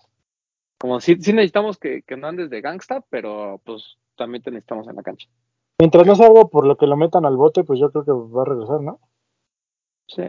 como 0.78 1.00
sí, 1.02 1.16
sí 1.20 1.34
necesitamos 1.34 1.78
que, 1.78 2.04
que 2.04 2.16
no 2.18 2.28
andes 2.28 2.50
de 2.50 2.62
gangsta, 2.62 3.02
pero 3.10 3.60
pues 3.66 3.98
también 4.16 4.44
te 4.44 4.52
necesitamos 4.52 4.88
en 4.88 4.96
la 4.96 5.04
cancha. 5.04 5.28
Mientras 5.80 6.06
no 6.06 6.16
sea 6.16 6.28
algo 6.28 6.50
por 6.50 6.66
lo 6.66 6.78
que 6.78 6.88
lo 6.88 6.96
metan 6.96 7.26
al 7.26 7.36
bote, 7.36 7.64
pues 7.64 7.80
yo 7.80 7.92
creo 7.92 8.06
que 8.06 8.12
va 8.12 8.44
a 8.44 8.46
regresar, 8.46 8.82
¿no? 8.82 9.00
Sí. 10.08 10.24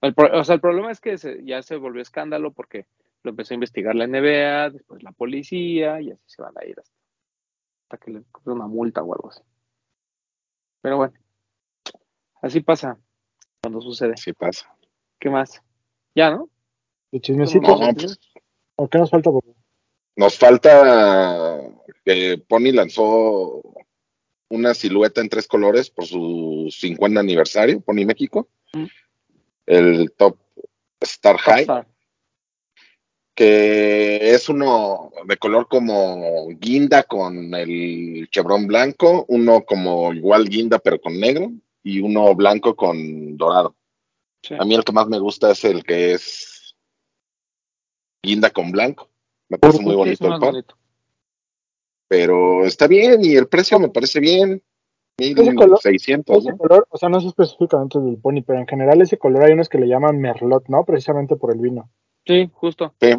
El 0.00 0.14
pro- 0.14 0.38
o 0.38 0.44
sea, 0.44 0.54
el 0.54 0.60
problema 0.60 0.90
es 0.90 1.00
que 1.00 1.18
se- 1.18 1.44
ya 1.44 1.62
se 1.62 1.76
volvió 1.76 2.00
escándalo 2.02 2.52
porque 2.52 2.86
lo 3.22 3.30
empezó 3.30 3.52
a 3.52 3.56
investigar 3.56 3.94
la 3.94 4.04
NBA, 4.04 4.70
después 4.70 5.02
la 5.02 5.12
policía, 5.12 6.00
y 6.00 6.10
así 6.10 6.22
se 6.26 6.42
van 6.42 6.54
a 6.56 6.64
ir 6.64 6.78
hasta, 6.78 6.94
hasta 7.84 7.98
que 8.04 8.10
le 8.12 8.22
cobren 8.30 8.56
una 8.58 8.66
multa 8.68 9.02
o 9.02 9.12
algo 9.14 9.30
así. 9.30 9.42
Pero 10.80 10.96
bueno, 10.98 11.14
así 12.42 12.60
pasa 12.60 12.98
cuando 13.60 13.80
sucede. 13.80 14.16
Sí 14.16 14.32
pasa. 14.32 14.72
¿Qué 15.18 15.28
más? 15.28 15.60
Ya, 16.14 16.30
¿no? 16.30 16.48
De 17.16 17.20
chismecito. 17.22 17.66
No, 17.78 17.94
pues, 17.94 18.18
¿O 18.76 18.88
qué 18.88 18.98
nos 18.98 19.10
falta? 19.10 19.30
por- 19.30 19.42
Nos 20.16 20.36
falta 20.36 21.60
que 22.04 22.38
Pony 22.46 22.72
lanzó 22.72 23.62
una 24.50 24.74
silueta 24.74 25.20
en 25.22 25.28
tres 25.30 25.46
colores 25.48 25.88
por 25.90 26.04
su 26.06 26.68
50 26.70 27.18
aniversario, 27.20 27.80
Pony 27.80 28.04
México. 28.06 28.48
Mm. 28.74 28.84
El 29.66 30.12
Top 30.16 30.36
Star 31.00 31.36
High, 31.38 31.62
Star. 31.62 31.86
que 33.34 34.34
es 34.34 34.48
uno 34.48 35.10
de 35.26 35.36
color 35.36 35.68
como 35.68 36.48
guinda 36.58 37.02
con 37.02 37.54
el 37.54 38.28
chevron 38.30 38.66
blanco, 38.66 39.24
uno 39.28 39.64
como 39.64 40.12
igual 40.12 40.48
guinda 40.48 40.78
pero 40.78 41.00
con 41.00 41.18
negro 41.18 41.50
y 41.82 42.00
uno 42.00 42.34
blanco 42.34 42.76
con 42.76 43.36
dorado. 43.36 43.74
Sí. 44.42 44.54
A 44.58 44.64
mí 44.64 44.74
el 44.74 44.84
que 44.84 44.92
más 44.92 45.08
me 45.08 45.18
gusta 45.18 45.50
es 45.50 45.64
el 45.64 45.82
que 45.82 46.12
es 46.12 46.55
guinda 48.26 48.50
con 48.50 48.70
blanco. 48.72 49.08
Me 49.48 49.58
parece 49.58 49.80
muy 49.80 49.92
es 49.92 49.96
bonito 49.96 50.24
el 50.26 50.40
par. 50.40 50.50
bonito. 50.52 50.76
pero 52.08 52.64
está 52.66 52.86
bien 52.86 53.24
y 53.24 53.34
el 53.36 53.48
precio 53.48 53.78
me 53.78 53.88
parece 53.88 54.20
bien. 54.20 54.62
Ese 55.18 55.34
color- 55.54 55.80
1600, 55.82 56.36
Ese 56.38 56.50
¿no? 56.50 56.58
color, 56.58 56.86
o 56.90 56.98
sea, 56.98 57.08
no 57.08 57.20
sé 57.20 57.28
específicamente 57.28 57.98
del 57.98 58.18
pony, 58.18 58.42
pero 58.46 58.58
en 58.58 58.66
general 58.66 59.00
ese 59.00 59.16
color 59.16 59.44
hay 59.44 59.52
unos 59.52 59.68
que 59.70 59.78
le 59.78 59.88
llaman 59.88 60.20
merlot, 60.20 60.68
¿no? 60.68 60.84
Precisamente 60.84 61.36
por 61.36 61.52
el 61.54 61.60
vino. 61.60 61.88
Sí, 62.26 62.50
justo. 62.52 62.92
Sí. 63.00 63.14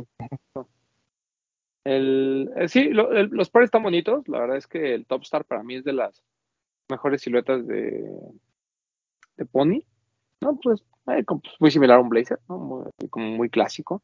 El, 1.83 2.51
eh, 2.57 2.67
sí, 2.67 2.89
lo- 2.89 3.11
el- 3.13 3.29
los 3.31 3.49
pares 3.49 3.67
están 3.67 3.83
bonitos. 3.83 4.27
La 4.27 4.39
verdad 4.39 4.57
es 4.57 4.67
que 4.67 4.93
el 4.93 5.05
Top 5.05 5.23
Star 5.23 5.45
para 5.45 5.63
mí 5.63 5.75
es 5.75 5.83
de 5.83 5.93
las 5.93 6.21
mejores 6.89 7.21
siluetas 7.21 7.65
de, 7.65 8.03
de 9.37 9.45
Pony. 9.45 9.81
No, 10.41 10.59
pues, 10.61 10.83
eh, 11.07 11.23
como, 11.25 11.41
pues, 11.41 11.55
muy 11.59 11.71
similar 11.71 11.97
a 11.97 12.01
un 12.01 12.09
Blazer, 12.09 12.39
¿no? 12.49 12.57
Muy, 12.59 12.85
como 13.09 13.25
muy 13.31 13.49
clásico. 13.49 14.03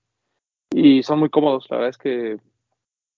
Y 0.74 1.03
son 1.03 1.19
muy 1.19 1.30
cómodos. 1.30 1.67
La 1.69 1.78
verdad 1.78 1.89
es 1.91 1.97
que 1.97 2.38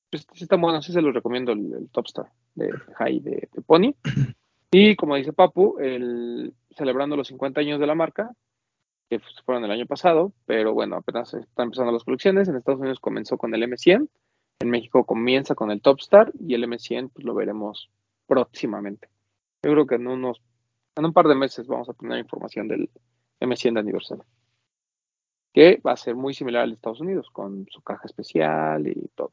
pues, 0.10 0.28
sí 0.34 0.44
están 0.44 0.62
buenos. 0.62 0.86
Sí 0.86 0.92
se 0.92 1.02
los 1.02 1.14
recomiendo 1.14 1.52
el, 1.52 1.74
el 1.74 1.90
Top 1.90 2.06
Star 2.08 2.32
de 2.56 2.72
High 2.98 3.20
de, 3.20 3.50
de 3.52 3.62
Pony. 3.62 3.94
Y 4.78 4.98
como 4.98 5.16
dice 5.16 5.32
Papu, 5.32 5.78
el, 5.80 6.54
celebrando 6.76 7.16
los 7.16 7.30
50 7.30 7.62
años 7.62 7.80
de 7.80 7.88
la 7.88 7.96
marca, 7.96 8.32
que 9.10 9.22
fueron 9.46 9.64
el 9.64 9.72
año 9.72 9.86
pasado, 9.86 10.34
pero 10.46 10.74
bueno, 10.74 10.98
apenas 10.98 11.34
están 11.34 11.68
empezando 11.68 11.94
las 11.94 12.04
colecciones. 12.04 12.50
En 12.50 12.58
Estados 12.58 12.82
Unidos 12.82 13.00
comenzó 13.00 13.38
con 13.38 13.54
el 13.54 13.64
M100, 13.64 14.10
en 14.60 14.70
México 14.70 15.06
comienza 15.06 15.56
con 15.56 15.72
el 15.72 15.82
Top 15.82 16.00
Star 16.00 16.32
y 16.40 16.56
el 16.56 16.64
M100 16.64 17.12
pues 17.14 17.26
lo 17.26 17.34
veremos 17.34 17.90
próximamente. 18.28 19.08
Yo 19.64 19.72
creo 19.72 19.86
que 19.86 19.96
en 19.96 20.08
unos, 20.08 20.42
en 20.96 21.06
un 21.06 21.14
par 21.14 21.28
de 21.28 21.36
meses 21.36 21.68
vamos 21.68 21.88
a 21.88 21.94
tener 21.94 22.20
información 22.20 22.68
del 22.68 22.90
M100 23.40 23.76
de 23.76 23.80
aniversario, 23.80 24.26
que 25.56 25.78
va 25.78 25.94
a 25.94 25.98
ser 25.98 26.16
muy 26.16 26.34
similar 26.34 26.64
al 26.64 26.72
de 26.72 26.76
Estados 26.76 27.00
Unidos, 27.00 27.30
con 27.32 27.66
su 27.72 27.82
caja 27.82 28.02
especial 28.06 28.86
y 28.88 29.08
todo, 29.16 29.32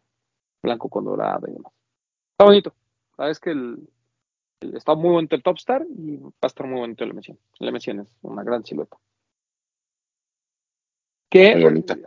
blanco 0.62 0.88
con 0.88 1.04
dorado 1.04 1.48
y 1.48 1.52
demás. 1.54 1.72
Está 2.30 2.44
bonito, 2.44 2.72
la 3.18 3.24
verdad 3.24 3.30
es 3.32 3.40
que 3.40 3.50
el, 3.50 3.88
el- 4.60 4.76
está 4.76 4.94
muy 4.94 5.10
bonito 5.10 5.34
el 5.34 5.42
Top 5.42 5.56
Star 5.56 5.84
y 5.84 6.18
va 6.18 6.30
a 6.42 6.46
estar 6.46 6.64
muy 6.68 6.78
bonito 6.78 7.02
el 7.02 7.12
M100. 7.12 7.36
El 7.58 7.68
M100 7.74 8.02
es 8.02 8.16
una 8.22 8.44
gran 8.44 8.64
silueta. 8.64 8.96
Que, 11.28 11.60
bonita. 11.60 11.98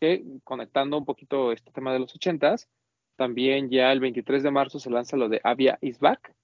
que 0.00 0.24
conectando 0.42 0.98
un 0.98 1.04
poquito 1.04 1.52
este 1.52 1.70
tema 1.70 1.92
de 1.92 2.00
los 2.00 2.12
ochentas, 2.14 2.68
también 3.14 3.70
ya 3.70 3.92
el 3.92 4.00
23 4.00 4.42
de 4.42 4.50
marzo 4.50 4.80
se 4.80 4.90
lanza 4.90 5.16
lo 5.16 5.28
de 5.28 5.40
Avia 5.44 5.78
is 5.80 6.00
back. 6.00 6.34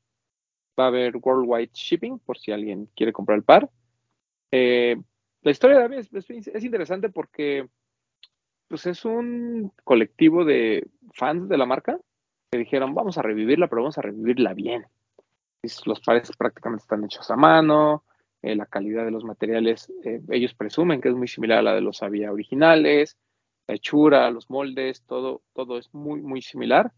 Va 0.79 0.85
a 0.85 0.89
haber 0.89 1.17
worldwide 1.17 1.71
shipping 1.73 2.21
por 2.21 2.39
si 2.39 2.53
alguien 2.53 2.89
quiere 2.95 3.13
comprar 3.13 3.37
el 3.37 3.43
par. 3.43 3.69
Eh, 4.53 4.97
la 5.43 5.51
historia 5.51 5.79
de 5.79 5.85
Avia 5.85 5.99
es, 6.01 6.13
es- 6.13 6.49
es 6.49 6.65
interesante 6.65 7.09
porque 7.11 7.69
pues 8.69 8.87
es 8.87 9.05
un 9.05 9.73
colectivo 9.85 10.45
de 10.45 10.87
fans 11.15 11.49
de 11.49 11.59
la 11.59 11.67
marca 11.67 11.99
que 12.51 12.59
dijeron 12.59 12.95
vamos 12.95 13.19
a 13.19 13.23
revivirla, 13.23 13.69
pero 13.69 13.83
vamos 13.83 13.99
a 13.99 14.03
revivirla 14.03 14.55
bien. 14.55 14.87
Los 15.85 16.01
pares 16.01 16.31
prácticamente 16.39 16.83
están 16.83 17.05
hechos 17.05 17.31
a 17.31 17.37
mano, 17.37 18.05
eh, 18.43 18.55
la 18.57 18.67
calidad 18.67 19.05
de 19.05 19.11
los 19.11 19.25
materiales, 19.25 19.93
eh, 20.05 20.21
ellos 20.31 20.55
presumen 20.55 21.01
que 21.01 21.09
es 21.11 21.15
muy 21.15 21.29
similar 21.29 21.59
a 21.59 21.63
la 21.63 21.75
de 21.75 21.81
los 21.83 22.03
Avia 22.03 22.33
originales, 22.33 23.19
la 23.67 23.75
hechura, 23.75 24.31
los 24.31 24.49
moldes, 24.51 25.03
todo, 25.03 25.43
todo 25.53 25.77
es 25.79 25.93
muy, 25.93 26.23
muy 26.23 26.41
similar. 26.41 26.93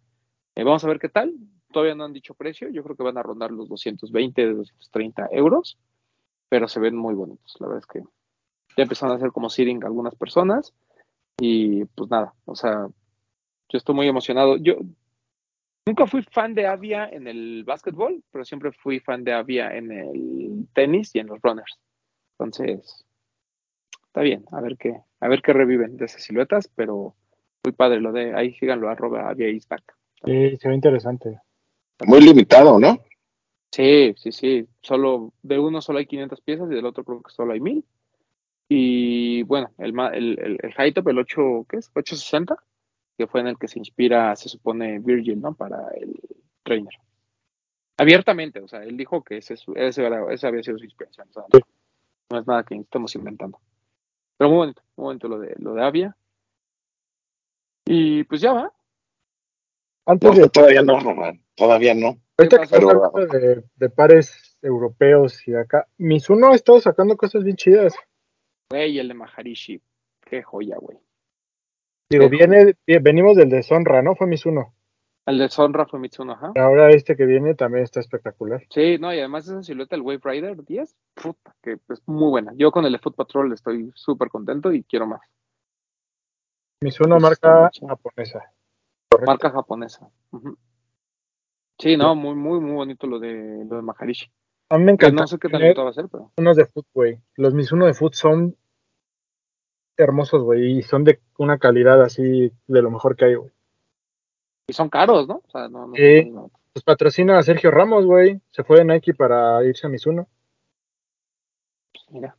Eh, 0.54 0.64
vamos 0.64 0.84
a 0.84 0.88
ver 0.88 0.98
qué 0.98 1.08
tal. 1.08 1.34
Todavía 1.72 1.94
no 1.94 2.04
han 2.04 2.12
dicho 2.12 2.34
precio, 2.34 2.68
yo 2.68 2.84
creo 2.84 2.96
que 2.96 3.02
van 3.02 3.18
a 3.18 3.22
rondar 3.22 3.50
los 3.50 3.68
220, 3.68 4.46
230 4.46 5.28
euros, 5.32 5.78
pero 6.48 6.68
se 6.68 6.80
ven 6.80 6.94
muy 6.96 7.14
bonitos. 7.14 7.56
La 7.60 7.66
verdad 7.66 7.80
es 7.80 7.86
que 7.86 8.02
ya 8.76 8.82
empezaron 8.82 9.12
a 9.12 9.16
hacer 9.16 9.32
como 9.32 9.50
seeding 9.50 9.84
algunas 9.84 10.14
personas 10.14 10.74
y 11.38 11.84
pues 11.86 12.10
nada, 12.10 12.34
o 12.44 12.54
sea, 12.54 12.88
yo 13.68 13.78
estoy 13.78 13.94
muy 13.94 14.06
emocionado. 14.06 14.56
Yo 14.58 14.76
nunca 15.86 16.06
fui 16.06 16.22
fan 16.22 16.54
de 16.54 16.66
Avia 16.66 17.08
en 17.08 17.26
el 17.26 17.64
básquetbol, 17.64 18.22
pero 18.30 18.44
siempre 18.44 18.72
fui 18.72 19.00
fan 19.00 19.24
de 19.24 19.32
Avia 19.32 19.74
en 19.74 19.90
el 19.90 20.66
tenis 20.74 21.14
y 21.14 21.20
en 21.20 21.28
los 21.28 21.40
runners. 21.42 21.78
Entonces, 22.38 23.04
está 24.06 24.20
bien, 24.20 24.44
a 24.52 24.60
ver 24.60 24.76
qué, 24.76 25.00
a 25.20 25.28
ver 25.28 25.42
qué 25.42 25.52
reviven 25.52 25.96
de 25.96 26.04
esas 26.04 26.22
siluetas, 26.22 26.68
pero 26.68 27.14
muy 27.64 27.72
padre 27.72 28.00
lo 28.00 28.12
de 28.12 28.34
ahí 28.34 28.52
síganlo, 28.54 28.88
arroba 28.88 29.28
Avia 29.28 29.48
is 29.48 29.66
back. 29.66 29.96
Sí, 30.24 30.56
se 30.58 30.68
ve 30.68 30.74
interesante. 30.74 31.40
Muy 32.06 32.20
limitado, 32.20 32.78
¿no? 32.78 32.98
Sí, 33.70 34.14
sí, 34.16 34.32
sí. 34.32 34.68
Solo, 34.82 35.32
de 35.42 35.58
uno 35.58 35.80
solo 35.80 35.98
hay 35.98 36.06
500 36.06 36.40
piezas 36.42 36.70
y 36.70 36.74
del 36.74 36.84
otro 36.84 37.04
creo 37.04 37.22
que 37.22 37.32
solo 37.32 37.52
hay 37.52 37.60
1000. 37.60 37.84
Y 38.74 39.42
bueno, 39.42 39.70
el, 39.76 39.92
ma- 39.92 40.08
el, 40.14 40.38
el, 40.40 40.58
el 40.62 40.72
high 40.72 40.92
top, 40.94 41.08
el 41.08 41.18
8, 41.18 41.66
¿qué 41.68 41.76
es? 41.76 41.90
860, 41.94 42.56
que 43.18 43.26
fue 43.26 43.40
en 43.42 43.48
el 43.48 43.58
que 43.58 43.68
se 43.68 43.78
inspira, 43.78 44.34
se 44.34 44.48
supone, 44.48 44.98
Virgil, 44.98 45.42
¿no? 45.42 45.52
Para 45.52 45.88
el 46.00 46.18
trainer. 46.62 46.94
Abiertamente, 47.98 48.60
o 48.60 48.68
sea, 48.68 48.82
él 48.82 48.96
dijo 48.96 49.22
que 49.22 49.36
ese, 49.36 49.58
su- 49.58 49.74
ese 49.74 50.06
era- 50.06 50.32
esa 50.32 50.48
había 50.48 50.62
sido 50.62 50.78
su 50.78 50.84
inspiración. 50.84 51.28
o 51.28 51.32
sea, 51.34 51.42
Sí. 51.52 51.60
no 52.30 52.38
es 52.40 52.46
nada 52.46 52.62
que 52.64 52.76
estemos 52.76 53.14
inventando. 53.14 53.60
Pero 54.38 54.48
muy 54.48 54.56
bonito, 54.58 54.82
muy 54.96 55.04
bonito 55.04 55.28
lo 55.28 55.38
de, 55.38 55.54
lo 55.58 55.74
de 55.74 55.84
Avia. 55.84 56.16
Y 57.84 58.24
pues 58.24 58.40
ya 58.40 58.54
va. 58.54 58.72
Antes 60.06 60.30
No, 60.34 60.42
de 60.44 60.48
todavía 60.48 60.82
no, 60.82 60.98
Román, 60.98 61.42
todavía 61.54 61.94
no. 61.94 62.16
ahorita 62.38 62.56
que 62.56 62.68
pasó? 62.68 62.76
estamos 62.76 63.10
Pero- 63.12 63.26
de, 63.56 63.64
de 63.76 63.90
pares 63.90 64.56
europeos 64.62 65.46
y 65.46 65.54
acá, 65.54 65.86
Mizuno 65.98 66.48
ha 66.52 66.54
estado 66.54 66.80
sacando 66.80 67.18
cosas 67.18 67.44
bien 67.44 67.56
chidas. 67.56 67.94
Güey, 68.72 68.98
el 68.98 69.08
de 69.08 69.12
Maharishi. 69.12 69.82
Qué 70.22 70.42
joya, 70.42 70.78
güey. 70.78 70.96
Digo, 72.08 72.30
viene, 72.30 72.74
venimos 73.02 73.36
del 73.36 73.50
de 73.50 73.62
Sonra, 73.62 74.00
¿no? 74.00 74.14
Fue 74.14 74.26
Mizuno. 74.26 74.72
El 75.26 75.36
de 75.36 75.50
Sonra 75.50 75.84
fue 75.84 76.00
Mitsuno, 76.00 76.32
ajá. 76.32 76.52
Ahora 76.56 76.88
este 76.88 77.14
que 77.14 77.26
viene 77.26 77.54
también 77.54 77.84
está 77.84 78.00
espectacular. 78.00 78.64
Sí, 78.70 78.96
no, 78.98 79.12
y 79.12 79.18
además 79.18 79.46
esa 79.46 79.62
silueta 79.62 79.94
del 79.94 80.00
Wave 80.00 80.22
Rider 80.24 80.64
10, 80.64 80.96
puta, 81.12 81.54
que 81.62 81.72
es 81.86 82.02
muy 82.06 82.30
buena. 82.30 82.54
Yo 82.56 82.72
con 82.72 82.86
el 82.86 82.92
de 82.92 82.98
Foot 82.98 83.14
Patrol 83.14 83.52
estoy 83.52 83.92
súper 83.94 84.30
contento 84.30 84.72
y 84.72 84.84
quiero 84.84 85.06
más. 85.06 85.20
Mizuno 86.80 87.16
Pues 87.16 87.22
marca 87.22 87.70
japonesa. 87.86 88.52
Marca 89.26 89.50
japonesa. 89.50 90.08
Sí, 91.78 91.98
no, 91.98 92.14
muy, 92.14 92.34
muy, 92.34 92.58
muy 92.58 92.72
bonito 92.72 93.06
lo 93.06 93.18
de 93.18 93.66
lo 93.68 93.76
de 93.76 93.82
Maharishi. 93.82 94.30
A 94.70 94.78
mí 94.78 94.84
me 94.84 94.96
Que 94.96 95.04
encanta 95.04 95.24
no 95.24 95.26
sé 95.26 95.38
qué 95.38 95.50
tan 95.50 95.60
va 95.60 95.90
a 95.90 95.92
ser, 95.92 96.08
pero. 96.10 96.32
unos 96.38 96.56
de 96.56 96.64
foot, 96.64 96.86
güey. 96.94 97.18
Los 97.36 97.52
Mizuno 97.52 97.84
de 97.84 97.92
foot 97.92 98.14
son 98.14 98.56
hermosos, 99.96 100.42
güey, 100.42 100.78
y 100.78 100.82
son 100.82 101.04
de 101.04 101.20
una 101.38 101.58
calidad 101.58 102.02
así 102.02 102.52
de 102.66 102.82
lo 102.82 102.90
mejor 102.90 103.16
que 103.16 103.26
hay, 103.26 103.34
güey. 103.34 103.50
Y 104.66 104.72
son 104.72 104.88
caros, 104.88 105.26
¿no? 105.28 105.42
O 105.46 105.50
sea, 105.50 105.68
no, 105.68 105.86
no 105.86 105.94
no- 106.32 106.50
Pues 106.72 106.84
patrocina 106.84 107.38
a 107.38 107.42
Sergio 107.42 107.70
Ramos, 107.70 108.06
güey. 108.06 108.40
Se 108.50 108.64
fue 108.64 108.78
de 108.78 108.84
Nike 108.84 109.12
para 109.14 109.62
irse 109.64 109.86
a 109.86 109.90
Mizuno. 109.90 110.26
Mira, 112.10 112.36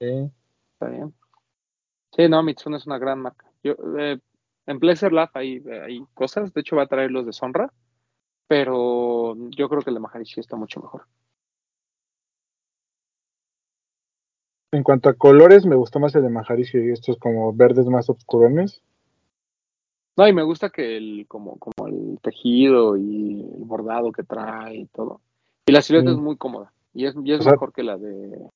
Sí. 0.00 0.30
está 0.72 0.88
bien. 0.88 1.14
Sí, 2.16 2.28
no, 2.28 2.42
Mitsuno 2.42 2.76
es 2.76 2.86
una 2.86 2.98
gran 2.98 3.20
marca. 3.20 3.46
Yo, 3.62 3.74
eh, 3.98 4.18
en 4.66 4.80
Pleasure 4.80 5.14
Lab 5.14 5.30
hay, 5.34 5.62
hay 5.84 6.04
cosas, 6.14 6.52
de 6.52 6.60
hecho 6.60 6.76
va 6.76 6.84
a 6.84 6.88
traer 6.88 7.10
los 7.10 7.26
de 7.26 7.32
Sonra, 7.32 7.72
pero 8.48 9.36
yo 9.50 9.68
creo 9.68 9.82
que 9.82 9.90
el 9.90 9.94
de 9.94 10.00
Maharishi 10.00 10.40
está 10.40 10.56
mucho 10.56 10.80
mejor. 10.80 11.06
En 14.72 14.82
cuanto 14.84 15.08
a 15.08 15.14
colores, 15.14 15.66
me 15.66 15.74
gustó 15.74 15.98
más 15.98 16.14
el 16.14 16.22
de 16.22 16.28
Maharishi. 16.30 16.78
Estos 16.90 17.18
como 17.18 17.52
verdes 17.52 17.86
más 17.86 18.08
oscurones. 18.08 18.82
No, 20.16 20.28
y 20.28 20.32
me 20.32 20.42
gusta 20.42 20.70
que 20.70 20.96
el, 20.96 21.26
como, 21.28 21.56
como 21.58 21.88
el 21.88 22.18
tejido 22.22 22.96
y 22.96 23.40
el 23.40 23.64
bordado 23.64 24.12
que 24.12 24.22
trae 24.22 24.76
y 24.76 24.86
todo. 24.86 25.20
Y 25.66 25.72
la 25.72 25.82
silueta 25.82 26.10
Sí. 26.10 26.16
es 26.16 26.22
muy 26.22 26.36
cómoda. 26.36 26.72
Y 26.94 27.06
es, 27.06 27.14
y 27.24 27.32
es 27.32 27.42
sea- 27.42 27.52
mejor 27.52 27.72
que 27.72 27.82
la 27.82 27.96
de. 27.96 28.48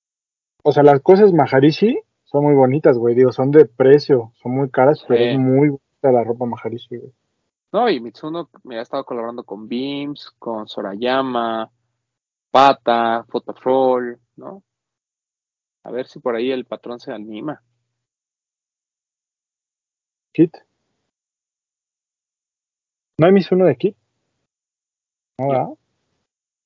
O 0.62 0.72
sea, 0.72 0.82
las 0.82 1.00
cosas 1.00 1.32
Maharishi 1.32 1.98
son 2.24 2.44
muy 2.44 2.54
bonitas, 2.54 2.96
güey. 2.96 3.14
Digo, 3.14 3.32
son 3.32 3.50
de 3.50 3.64
precio, 3.66 4.32
son 4.42 4.52
muy 4.52 4.70
caras, 4.70 4.98
Sí. 5.00 5.04
pero 5.08 5.24
es 5.24 5.38
muy 5.38 5.68
bonita 5.70 6.12
la 6.12 6.24
ropa 6.24 6.46
Maharishi, 6.46 6.96
güey. 6.96 7.12
No, 7.72 7.88
y 7.90 8.00
Mitsuno 8.00 8.48
me 8.62 8.78
ha 8.78 8.82
estado 8.82 9.04
colaborando 9.04 9.42
con 9.42 9.66
Beams, 9.68 10.30
con 10.38 10.68
Sorayama, 10.68 11.70
Pata, 12.52 13.26
Patrol, 13.30 14.18
¿no? 14.36 14.62
A 15.84 15.90
ver 15.90 16.06
si 16.06 16.18
por 16.18 16.34
ahí 16.34 16.50
el 16.50 16.64
patrón 16.64 16.98
se 16.98 17.12
anima. 17.12 17.62
Kit. 20.32 20.56
¿No 23.18 23.26
hay 23.26 23.32
Mizuno 23.32 23.64
de 23.66 23.76
Kit? 23.76 23.96
No, 25.38 25.78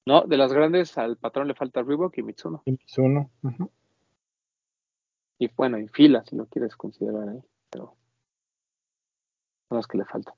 No. 0.06 0.22
de 0.22 0.36
las 0.36 0.52
grandes 0.52 0.96
al 0.96 1.16
patrón 1.16 1.48
le 1.48 1.54
falta 1.54 1.82
Reebok 1.82 2.16
y 2.18 2.22
Mitsuno. 2.22 2.62
Y 2.64 2.78
ujú. 3.42 3.70
Y 5.40 5.48
bueno, 5.48 5.76
en 5.76 5.88
fila, 5.88 6.24
si 6.24 6.36
lo 6.36 6.46
quieres 6.46 6.74
considerar 6.76 7.28
ahí. 7.28 7.40
Pero 7.70 7.96
son 9.68 9.76
las 9.76 9.86
que 9.86 9.98
le 9.98 10.04
faltan. 10.04 10.34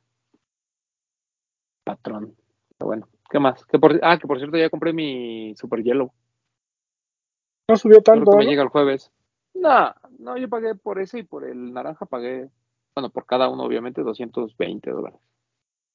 Patrón. 1.85 2.37
Pero 2.77 2.87
bueno, 2.87 3.09
¿qué 3.31 3.39
más? 3.39 3.65
Que 3.67 3.79
por, 3.79 3.99
ah, 4.03 4.19
que 4.19 4.27
por 4.27 4.39
cierto 4.39 4.57
ya 4.57 4.71
compré 4.71 4.93
mi 4.93 5.55
Super 5.57 5.83
Yellow. 5.83 6.13
No 7.71 7.77
subió 7.77 8.03
creo 8.03 8.15
tanto, 8.17 8.31
que 8.33 8.37
me 8.39 8.45
¿no? 8.45 8.51
llega 8.51 8.63
el 8.63 8.69
jueves. 8.69 9.11
No, 9.55 9.93
no, 10.19 10.37
yo 10.37 10.49
pagué 10.49 10.75
por 10.75 11.01
ese 11.01 11.19
y 11.21 11.23
por 11.23 11.45
el 11.45 11.73
naranja 11.73 12.07
pagué, 12.07 12.49
bueno, 12.95 13.11
por 13.11 13.27
cada 13.27 13.49
uno 13.49 13.65
obviamente 13.65 14.03
220 14.03 14.91
dólares. 14.91 15.19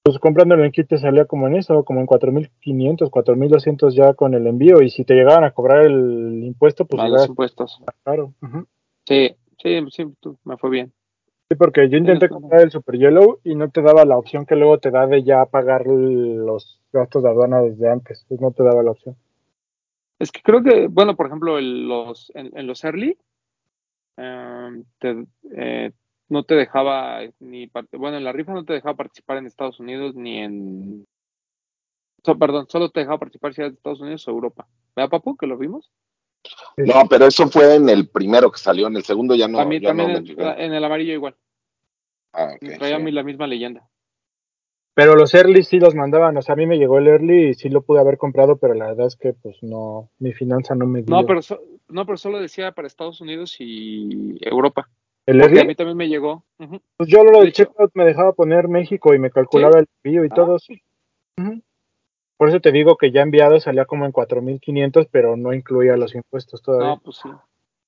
Pues 0.04 0.20
comprándolo 0.20 0.64
en 0.64 0.72
Kit 0.72 0.88
te 0.88 1.00
salía 1.00 1.26
como 1.26 1.48
en 1.48 1.56
eso, 1.56 1.84
como 1.84 2.00
en 2.00 2.06
4.500, 2.06 3.10
4.200 3.10 3.96
ya 3.96 4.14
con 4.14 4.36
el 4.36 4.46
envío. 4.46 4.84
Y 4.84 4.92
si 4.92 5.04
te 5.04 5.16
llegaban 5.16 5.44
a 5.44 5.52
cobrar 5.52 5.84
el 5.84 6.44
impuesto, 6.44 6.86
pues 6.86 7.02
Más 7.02 7.12
los 7.12 7.28
impuestos. 7.28 7.80
Ujú. 8.42 8.68
Sí, 9.08 9.36
sí, 9.58 9.80
sí, 9.90 10.06
tú- 10.20 10.38
me 10.44 10.58
fue 10.58 10.70
bien. 10.70 10.94
Sí, 11.50 11.56
porque 11.58 11.90
yo 11.90 11.98
intenté 11.98 12.28
claro. 12.28 12.42
comprar 12.42 12.62
el 12.62 12.72
Super 12.72 12.98
Yellow 13.00 13.40
y 13.44 13.56
no 13.56 13.70
te 13.72 13.82
daba 13.82 14.06
la 14.06 14.18
opción 14.18 14.46
que 14.46 14.56
luego 14.56 14.78
te 14.80 14.92
da 14.92 15.08
de 15.08 15.24
ya 15.24 15.44
pagar 15.46 15.88
los 15.88 16.80
gastos 16.94 17.24
de 17.24 17.30
aduana 17.30 17.62
desde 17.62 17.90
antes. 17.90 18.26
Pues 18.28 18.40
no 18.40 18.52
te 18.52 18.64
daba 18.64 18.84
la 18.84 18.92
opción. 18.92 19.16
Es 20.20 20.32
que 20.32 20.42
creo 20.42 20.64
que, 20.64 20.88
bueno, 20.88 21.16
por 21.16 21.28
ejemplo, 21.28 21.60
en 21.60 21.88
los, 21.88 22.32
en, 22.36 22.58
en 22.58 22.68
los 22.68 22.84
early, 22.84 23.18
eh, 24.18 24.84
te- 25.00 25.26
eh, 25.56 25.92
no 26.30 26.44
te 26.44 26.56
dejaba 26.56 27.20
ni, 27.40 27.70
bueno, 27.92 28.18
en 28.18 28.24
la 28.24 28.32
rifa 28.32 28.54
no 28.54 28.66
te 28.66 28.74
dejaba 28.74 28.96
participar 28.96 29.38
en 29.38 29.46
Estados 29.46 29.80
Unidos 29.80 30.16
ni 30.16 30.38
en, 30.40 31.08
so- 32.24 32.38
perdón, 32.40 32.66
solo 32.70 32.90
te 32.90 33.02
dejaba 33.02 33.20
participar 33.20 33.54
si 33.54 33.62
eras 33.62 33.74
de 33.74 33.78
Estados 33.78 34.02
Unidos 34.02 34.28
o 34.28 34.32
Europa. 34.32 34.68
¿Verdad, 34.96 35.10
Papu, 35.10 35.36
que 35.36 35.48
lo 35.48 35.58
vimos? 35.58 35.92
No, 36.78 37.06
pero 37.10 37.26
eso 37.28 37.48
fue 37.50 37.76
en 37.76 37.90
el 37.90 38.08
primero 38.10 38.52
que 38.52 38.60
salió, 38.60 38.88
en 38.88 38.96
el 38.96 39.04
segundo 39.04 39.36
ya 39.36 39.48
no. 39.48 39.58
también 39.60 39.82
ya 39.82 39.90
también 39.90 40.12
no 40.14 40.18
en, 40.18 40.60
en 40.60 40.74
el 40.74 40.84
amarillo 40.84 41.14
igual. 41.14 41.36
Ah, 42.34 42.54
ok, 42.56 42.78
Traía 42.78 42.98
sí. 43.00 43.12
la 43.12 43.24
misma 43.24 43.48
leyenda. 43.48 43.88
Pero 44.96 45.16
los 45.16 45.34
early 45.34 45.64
sí 45.64 45.78
los 45.80 45.94
mandaban. 45.94 46.38
O 46.38 46.42
sea, 46.42 46.54
a 46.54 46.56
mí 46.56 46.66
me 46.66 46.78
llegó 46.78 46.98
el 46.98 47.08
early 47.08 47.50
y 47.50 47.54
sí 47.54 47.70
lo 47.70 47.82
pude 47.82 48.00
haber 48.00 48.18
comprado, 48.18 48.56
pero 48.58 48.74
la 48.74 48.88
verdad 48.88 49.08
es 49.08 49.18
que 49.18 49.34
pues 49.34 49.62
no, 49.62 50.10
mi 50.20 50.32
finanza 50.34 50.74
no 50.74 50.86
me 50.88 51.02
dio. 51.04 51.14
No, 51.16 51.26
pero, 51.26 51.42
so- 51.42 51.62
no, 51.90 52.06
pero 52.06 52.18
solo 52.18 52.40
decía 52.40 52.72
para 52.72 52.88
Estados 52.88 53.20
Unidos 53.20 53.58
y 53.60 54.38
Europa. 54.42 54.90
el 55.26 55.40
Porque 55.42 55.56
a 55.56 55.60
early, 55.60 55.68
mí 55.68 55.76
también 55.76 55.98
me 55.98 56.08
llegó. 56.08 56.46
Pues 56.98 57.10
yo 57.10 57.24
lo 57.26 57.42
de 57.42 57.52
checkout 57.52 57.92
me 57.94 58.06
dejaba 58.06 58.32
poner 58.32 58.70
México 58.70 59.14
y 59.14 59.20
me 59.20 59.32
calculaba 59.32 59.80
el 59.80 59.88
envío 60.04 60.24
y 60.24 60.30
Ah, 60.32 60.34
todo. 60.34 60.56
Ujú. 61.38 61.62
Por 62.38 62.50
eso 62.50 62.60
te 62.62 62.72
digo 62.72 62.96
que 62.96 63.12
ya 63.12 63.22
enviado 63.22 63.60
salía 63.60 63.84
como 63.86 64.06
en 64.06 64.14
4.500, 64.14 65.08
pero 65.12 65.36
no 65.36 65.54
incluía 65.54 65.98
los 65.98 66.16
impuestos 66.16 66.62
todavía. 66.62 66.88
No, 66.88 67.00
pues 67.02 67.18
sí. 67.18 67.30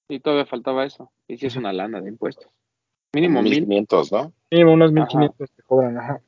Y 0.09 0.19
todavía 0.19 0.45
faltaba 0.45 0.85
eso. 0.85 1.09
Y 1.27 1.37
si 1.37 1.47
es 1.47 1.55
una 1.55 1.71
lana 1.71 2.01
de 2.01 2.09
impuestos. 2.09 2.47
Mínimo 3.13 3.39
Como 3.39 3.43
mil. 3.49 3.61
1500, 3.61 4.11
¿no? 4.11 4.33
Mínimo 4.51 4.73
unos 4.73 4.91
Ajá. 4.91 5.05
1.500 5.19 5.51
que 5.55 5.63
cobran, 5.63 5.97
ajá. 5.97 6.21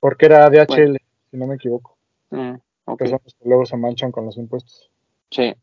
Porque 0.00 0.26
era 0.26 0.48
DHL, 0.48 0.96
si 1.30 1.36
no 1.36 1.46
me 1.46 1.56
equivoco. 1.56 1.96
Mm, 2.30 2.54
los 2.86 2.98
que 2.98 3.48
luego 3.48 3.66
se 3.66 3.76
manchan 3.76 4.12
con 4.12 4.24
los 4.26 4.36
impuestos. 4.36 4.90
sí. 5.30 5.54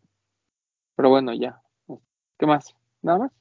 Pero 0.97 1.09
bueno, 1.09 1.33
ya. 1.33 1.61
¿Qué 2.39 2.45
más? 2.45 2.73
¿Nada 3.01 3.19
más? 3.19 3.31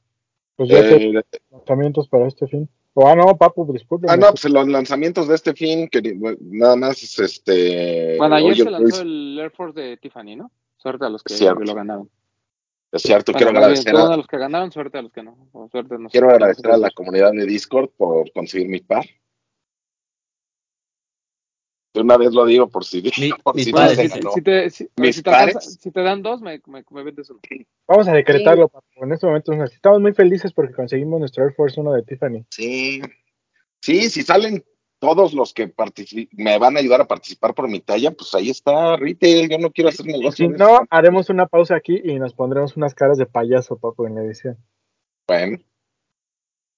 Pues 0.56 0.68
ya 0.68 0.80
te 0.80 0.96
Eh, 0.96 1.24
lanzamientos 1.52 2.08
para 2.08 2.26
este 2.26 2.48
fin. 2.48 2.68
Ah, 2.96 3.14
no, 3.16 3.36
Papu, 3.36 3.72
disculpe. 3.72 4.06
ah, 4.08 4.16
no, 4.16 4.28
pues 4.30 4.44
los 4.44 4.68
lanzamientos 4.68 5.26
de 5.28 5.34
este 5.34 5.52
fin, 5.52 5.88
que 5.88 6.00
bueno, 6.16 6.36
nada 6.40 6.76
más, 6.76 7.18
este. 7.18 8.16
bueno, 8.18 8.36
ayer 8.36 8.52
oye, 8.52 8.62
se 8.64 8.70
lanzó 8.70 8.82
Luis, 8.82 8.98
el 9.00 9.38
Air 9.40 9.50
Force 9.50 9.80
de 9.80 9.96
Tiffany, 9.96 10.36
¿no? 10.36 10.50
Suerte 10.76 11.04
a 11.04 11.08
los 11.08 11.22
que 11.22 11.34
lo 11.44 11.74
ganaron. 11.74 12.10
Es 12.92 13.02
cierto, 13.02 13.32
Bueno, 13.32 13.38
quiero 13.38 13.52
bien, 13.52 13.64
agradecer, 13.64 13.96
a, 13.96 14.12
a 14.14 14.16
los 14.16 14.26
que 14.28 14.38
ganaron, 14.38 14.70
suerte 14.70 14.98
a 14.98 15.02
los 15.02 15.12
que 15.12 15.22
no. 15.24 15.48
O 15.52 15.68
suerte, 15.68 15.98
no 15.98 16.08
sé, 16.08 16.12
quiero 16.12 16.30
agradecer 16.30 16.70
a 16.70 16.76
la 16.76 16.90
comunidad 16.90 17.32
de 17.32 17.46
Discord 17.46 17.90
por 17.96 18.30
conseguir 18.32 18.68
mi 18.68 18.78
par. 18.80 19.04
De 21.94 22.00
una 22.00 22.16
vez 22.16 22.32
lo 22.34 22.44
digo 22.44 22.68
por 22.68 22.84
si, 22.84 23.02
Mi- 23.18 23.30
por 23.42 23.54
mis 23.54 23.64
si 23.66 23.72
Bueno, 23.72 23.86
no 23.86 23.90
se 23.94 23.96
pares. 23.96 24.12
si, 24.12 24.18
ganó. 24.18 24.32
si 24.32 24.42
te, 24.42 24.70
si, 24.70 24.88
Mis 24.96 25.16
si 25.16 25.22
te 25.22 25.30
alcanza- 25.30 25.52
pares. 25.60 25.78
si 25.80 25.90
te 25.92 26.02
dan 26.02 26.22
dos, 26.22 26.40
me, 26.42 26.60
me, 26.66 26.84
me 26.90 27.02
vendes 27.04 27.30
uno. 27.30 27.40
Vamos 27.86 28.08
a 28.08 28.12
decretarlo, 28.12 28.68
Papu. 28.68 29.04
En 29.04 29.12
este 29.12 29.26
momento 29.26 29.54
nos- 29.54 29.72
estamos 29.72 30.00
muy 30.00 30.12
felices 30.12 30.52
porque 30.52 30.74
conseguimos 30.74 31.20
nuestro 31.20 31.44
Air 31.44 31.54
Force 31.54 31.80
1 31.80 31.92
de 31.92 32.02
Tiffany. 32.02 32.44
Sí, 32.50 33.00
sí, 33.80 34.10
si 34.10 34.22
salen 34.22 34.64
todos 34.98 35.34
los 35.34 35.52
que 35.52 35.72
me 36.32 36.58
van 36.58 36.76
a 36.76 36.80
ayudar 36.80 37.00
a 37.02 37.06
participar 37.06 37.54
por 37.54 37.68
mi 37.68 37.80
talla, 37.80 38.10
pues 38.10 38.34
ahí 38.34 38.48
está 38.50 38.96
retail. 38.96 39.48
Yo 39.50 39.58
no 39.58 39.70
quiero 39.70 39.90
hacer 39.90 40.06
negocio. 40.06 40.46
si 40.46 40.48
no, 40.48 40.76
eso. 40.76 40.86
haremos 40.90 41.28
una 41.30 41.46
pausa 41.46 41.76
aquí 41.76 42.00
y 42.02 42.18
nos 42.18 42.32
pondremos 42.34 42.76
unas 42.76 42.94
caras 42.94 43.18
de 43.18 43.26
payaso, 43.26 43.76
Papu, 43.78 44.06
en 44.06 44.14
la 44.16 44.22
edición. 44.24 44.56
Bueno, 45.28 45.58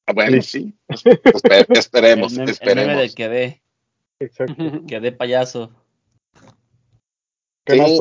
Ah, 0.09 0.13
bueno, 0.13 0.37
Listo. 0.37 0.59
sí. 0.59 0.75
Espe- 0.89 1.67
esperemos, 1.79 2.33
el, 2.33 2.39
meme, 2.39 2.45
el 2.45 2.51
esperemos. 2.51 2.87
meme 2.87 3.01
del 3.01 3.15
que 3.15 3.29
dé, 3.29 3.63
Exacto. 4.21 4.55
que 4.89 5.01
dé 5.01 5.13
payaso. 5.13 5.71
¿Qué 7.65 7.75
Sí. 7.75 7.81
más? 7.81 8.01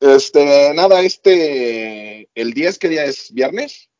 Este, 0.00 0.72
nada, 0.74 1.02
este, 1.02 2.30
el 2.34 2.54
10, 2.54 2.78
¿qué 2.78 2.88
día 2.88 3.04
es? 3.04 3.32
¿Viernes? 3.34 3.90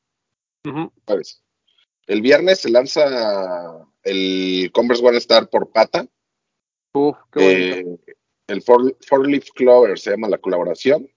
El 2.06 2.22
viernes 2.22 2.60
se 2.60 2.70
lanza 2.70 3.86
el 4.02 4.70
Converse 4.72 5.04
One 5.04 5.18
Star 5.18 5.50
por 5.50 5.70
pata. 5.72 6.06
Uf, 6.94 7.16
qué 7.32 7.40
bonito. 7.74 8.02
Eh, 8.06 8.14
el 8.48 8.62
Four, 8.62 8.96
Four 9.06 9.28
Leaf 9.28 9.50
Clover 9.54 9.98
se 9.98 10.10
llama 10.10 10.28
la 10.28 10.38
colaboración. 10.38 11.08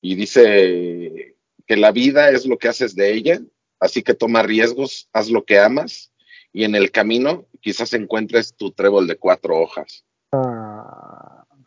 Y 0.00 0.14
dice 0.14 1.36
que 1.66 1.76
la 1.76 1.90
vida 1.90 2.30
es 2.30 2.46
lo 2.46 2.56
que 2.56 2.68
haces 2.68 2.94
de 2.94 3.12
ella, 3.12 3.40
así 3.80 4.02
que 4.02 4.14
toma 4.14 4.42
riesgos, 4.44 5.08
haz 5.12 5.28
lo 5.28 5.44
que 5.44 5.58
amas, 5.58 6.12
y 6.58 6.64
en 6.64 6.74
el 6.74 6.90
camino 6.90 7.44
quizás 7.60 7.94
encuentres 7.94 8.52
tu 8.56 8.72
trébol 8.72 9.06
de 9.06 9.16
cuatro 9.16 9.56
hojas. 9.60 10.04
Ah, 10.32 11.44
Muy 11.54 11.64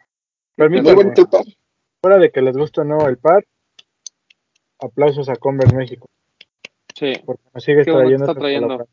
permítanme, 0.58 0.96
bonito 0.96 1.22
el 1.22 1.30
par. 1.30 1.46
fuera 2.02 2.18
de 2.18 2.30
que 2.30 2.42
les 2.42 2.58
guste 2.58 2.82
o 2.82 2.84
no 2.84 3.08
el 3.08 3.18
par, 3.18 3.46
aplausos 4.80 5.30
a 5.30 5.38
Converse 5.38 5.74
México, 5.78 6.10
Sí, 6.94 7.14
porque 7.26 7.42
nos 7.54 7.64
sigue 7.64 7.86
trayendo. 7.86 8.26
está 8.26 8.86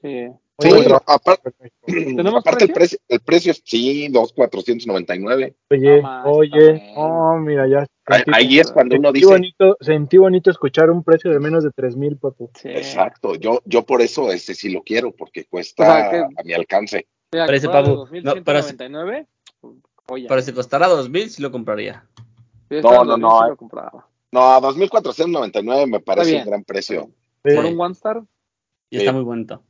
sí. 0.00 0.28
Sí, 0.60 0.68
aparte, 1.06 1.50
Converse 1.52 1.74
México. 1.86 2.16
¿Tenemos 2.16 2.40
aparte 2.40 2.64
el 2.64 2.72
precio? 2.72 2.98
el 3.08 3.20
precio 3.20 3.52
es 3.52 3.62
sí, 3.64 4.08
2,499. 4.08 5.54
Oye, 5.70 5.96
No 5.96 6.02
más, 6.02 6.26
oye, 6.26 6.70
está 6.76 7.00
oh, 7.00 7.36
mira, 7.38 7.66
ya 7.68 7.86
Ahí, 8.06 8.16
sentí, 8.24 8.32
ahí 8.34 8.58
es 8.58 8.72
cuando 8.72 8.96
uno 8.96 9.12
dice, 9.12 9.26
bonito, 9.26 9.76
sentí 9.80 10.16
bonito 10.18 10.50
escuchar 10.50 10.90
un 10.90 11.04
precio 11.04 11.30
de 11.30 11.38
menos 11.38 11.62
de 11.62 11.70
tres 11.70 11.96
mil, 11.96 12.16
papu. 12.16 12.50
sí. 12.56 12.68
exacto, 12.68 13.36
yo, 13.36 13.60
yo 13.64 13.84
por 13.86 14.02
eso 14.02 14.32
ese 14.32 14.54
sí 14.54 14.70
lo 14.70 14.82
quiero, 14.82 15.12
porque 15.12 15.44
cuesta 15.44 15.82
O 15.82 15.86
sea, 15.86 16.10
que- 16.10 16.40
a 16.40 16.42
mi 16.44 16.52
alcance. 16.52 17.06
Parece, 17.30 17.68
Papu, 17.68 17.90
2199, 17.94 19.26
oye, 20.08 20.26
Pero 20.28 20.42
si 20.42 20.52
costara 20.52 20.88
2000, 20.88 21.30
sí 21.30 21.40
lo 21.42 21.52
compraría. 21.52 22.04
si 22.68 22.80
No, 22.80 23.04
no, 23.04 23.16
2000, 23.16 23.20
no, 23.20 23.38
sí 23.38 23.44
eh. 23.44 23.48
lo 23.50 23.56
compraba. 23.56 24.08
No, 24.32 24.54
a 24.54 24.60
2,499 24.60 25.86
me 25.86 26.00
parece 26.00 26.38
un 26.38 26.44
gran 26.44 26.64
precio. 26.64 27.10
Sí. 27.44 27.54
Por 27.54 27.64
un 27.64 27.80
One 27.80 27.92
Star, 27.92 28.22
Y 28.90 28.98
está 28.98 29.12
muy 29.12 29.22
bonito. 29.22 29.62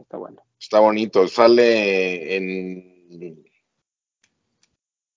Está 0.00 0.16
bueno. 0.16 0.42
Está 0.60 0.80
bonito, 0.80 1.26
sale 1.28 2.36
en, 2.36 3.44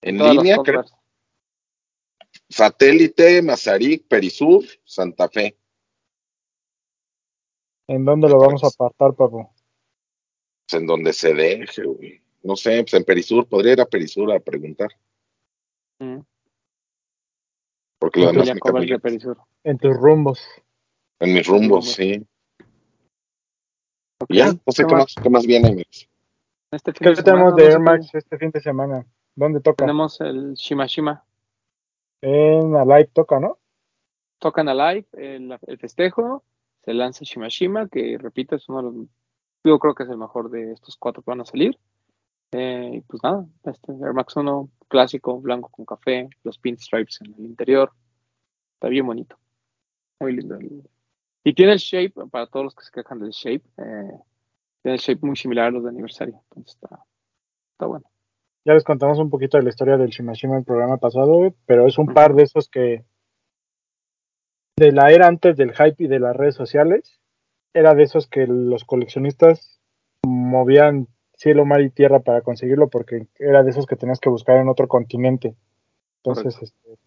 en 0.02 0.18
Todas 0.18 0.34
línea, 0.36 0.56
creo. 0.58 0.84
Satélite, 2.48 3.42
Mazarik, 3.42 4.06
Perisur, 4.06 4.64
Santa 4.84 5.28
Fe. 5.28 5.56
¿En 7.88 8.04
dónde 8.04 8.28
lo 8.28 8.38
vamos 8.38 8.62
a 8.64 8.68
apartar, 8.68 9.14
papu? 9.14 9.48
Pues 10.68 10.80
en 10.80 10.86
donde 10.86 11.12
se 11.12 11.34
deje, 11.34 11.82
güey. 11.84 12.22
No 12.42 12.56
sé, 12.56 12.82
pues 12.82 12.94
en 12.94 13.04
Perisur, 13.04 13.46
podría 13.48 13.72
ir 13.74 13.80
a 13.80 13.86
Perisur 13.86 14.32
a 14.32 14.40
preguntar, 14.40 14.90
Mm. 15.98 16.18
porque 17.98 18.20
lo 18.20 18.32
demás 18.32 18.48
me 18.48 18.86
de. 18.86 18.98
Perisur. 18.98 19.38
En 19.62 19.78
tus 19.78 19.96
rumbos. 19.96 20.40
En 21.20 21.34
mis 21.34 21.46
rumbos, 21.46 21.68
rumbos. 21.68 21.92
sí. 21.92 22.26
Ya, 24.28 24.52
no 24.52 24.72
sé 24.72 24.84
qué 24.86 24.94
más, 24.94 25.14
qué 25.22 25.30
más 25.30 25.46
viene. 25.46 25.84
Este 26.70 26.92
fin 26.92 27.04
¿Qué 27.04 27.10
de 27.14 27.22
tenemos 27.22 27.50
semana, 27.50 27.56
de 27.56 27.64
Air 27.64 27.72
qué- 27.76 27.78
Max 27.82 28.14
este 28.14 28.38
fin 28.38 28.50
de 28.50 28.60
semana? 28.60 29.06
¿Dónde 29.34 29.60
toca? 29.60 29.84
Tenemos 29.84 30.20
el 30.20 30.54
Shimashima. 30.54 31.24
En 32.20 32.76
Alive 32.76 33.10
toca, 33.12 33.40
¿no? 33.40 33.58
Tocan 34.38 34.68
Alive, 34.68 35.06
el, 35.12 35.56
el 35.66 35.78
festejo, 35.78 36.44
se 36.84 36.94
lanza 36.94 37.24
Shimashima, 37.24 37.88
que 37.88 38.16
repito, 38.18 38.56
es 38.56 38.68
uno 38.68 38.78
de 38.78 38.84
los, 38.84 39.06
yo 39.64 39.78
creo 39.78 39.94
que 39.94 40.02
es 40.04 40.08
el 40.10 40.18
mejor 40.18 40.50
de 40.50 40.72
estos 40.72 40.96
cuatro 40.96 41.22
que 41.22 41.30
van 41.30 41.40
a 41.40 41.44
salir. 41.44 41.78
Eh, 42.52 42.90
y 42.96 43.00
pues 43.02 43.22
nada, 43.22 43.46
este 43.64 43.92
Air 43.92 44.12
Max 44.12 44.36
1 44.36 44.68
clásico, 44.88 45.40
blanco 45.40 45.68
con 45.70 45.84
café, 45.86 46.28
los 46.44 46.58
pinstripes 46.58 47.20
en 47.22 47.32
el 47.34 47.40
interior. 47.46 47.92
Está 48.74 48.88
bien 48.88 49.06
bonito. 49.06 49.36
Muy 50.20 50.34
lindo. 50.36 50.56
el- 50.56 50.82
Y 51.44 51.54
tiene 51.54 51.72
el 51.72 51.78
shape, 51.78 52.26
para 52.30 52.46
todos 52.46 52.64
los 52.64 52.74
que 52.74 52.84
se 52.84 52.92
quejan 52.92 53.18
del 53.18 53.30
shape, 53.30 53.64
eh, 53.78 54.18
tiene 54.82 54.94
el 54.94 54.98
shape 54.98 55.26
muy 55.26 55.36
similar 55.36 55.66
a 55.66 55.70
los 55.70 55.82
de 55.82 55.90
aniversario. 55.90 56.40
Entonces 56.50 56.74
está, 56.74 57.04
está 57.72 57.86
bueno. 57.86 58.04
Ya 58.64 58.74
les 58.74 58.84
contamos 58.84 59.18
un 59.18 59.28
poquito 59.28 59.56
de 59.56 59.64
la 59.64 59.70
historia 59.70 59.96
del 59.96 60.10
Shimashima 60.10 60.54
en 60.54 60.60
el 60.60 60.64
programa 60.64 60.98
pasado, 60.98 61.52
pero 61.66 61.86
es 61.86 61.98
un 61.98 62.14
par 62.14 62.34
de 62.34 62.44
esos 62.44 62.68
que 62.68 63.04
de 64.76 64.92
la 64.92 65.10
era 65.10 65.26
antes 65.26 65.56
del 65.56 65.72
hype 65.72 66.04
y 66.04 66.06
de 66.06 66.20
las 66.20 66.36
redes 66.36 66.54
sociales, 66.54 67.20
era 67.74 67.94
de 67.94 68.04
esos 68.04 68.28
que 68.28 68.46
los 68.46 68.84
coleccionistas 68.84 69.80
movían 70.24 71.08
cielo, 71.34 71.64
mar 71.64 71.80
y 71.80 71.90
tierra 71.90 72.20
para 72.20 72.42
conseguirlo 72.42 72.88
porque 72.88 73.26
era 73.38 73.64
de 73.64 73.70
esos 73.70 73.86
que 73.86 73.96
tenías 73.96 74.20
que 74.20 74.28
buscar 74.28 74.58
en 74.58 74.68
otro 74.68 74.86
continente. 74.86 75.56
Entonces, 76.22 76.62
este, 76.62 76.98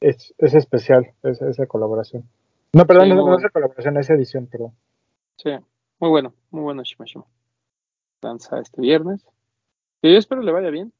es, 0.00 0.34
es 0.38 0.54
especial 0.54 1.12
esa 1.22 1.66
colaboración. 1.66 2.28
No, 2.74 2.86
perdón, 2.86 3.04
Sí, 3.04 3.10
no, 3.14 3.26
no 3.26 3.38
esa 3.38 3.48
colaboración, 3.50 3.96
esa 3.98 4.14
edición, 4.14 4.46
perdón. 4.46 4.76
Sí, 5.36 5.50
muy 6.00 6.10
bueno, 6.10 6.34
muy 6.50 6.62
bueno 6.62 6.82
Shimashima. 6.82 7.24
Lanza 8.20 8.58
este 8.60 8.80
viernes. 8.80 9.24
Y 10.02 10.12
yo 10.12 10.18
espero 10.18 10.42
le 10.42 10.52
vaya 10.52 10.70
bien. 10.70 10.92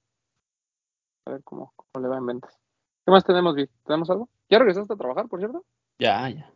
A 1.26 1.32
ver 1.32 1.42
cómo, 1.42 1.72
cómo 1.76 2.02
le 2.02 2.08
va 2.08 2.18
en 2.18 2.26
ventas. 2.26 2.56
¿Qué 3.04 3.10
más 3.10 3.24
tenemos, 3.24 3.54
Vic? 3.54 3.70
¿Tenemos 3.84 4.08
algo? 4.10 4.28
¿Ya 4.48 4.58
regresaste 4.58 4.92
a 4.92 4.96
trabajar, 4.96 5.28
por 5.28 5.38
cierto? 5.40 5.64
Ya, 5.98 6.28
ya. 6.28 6.50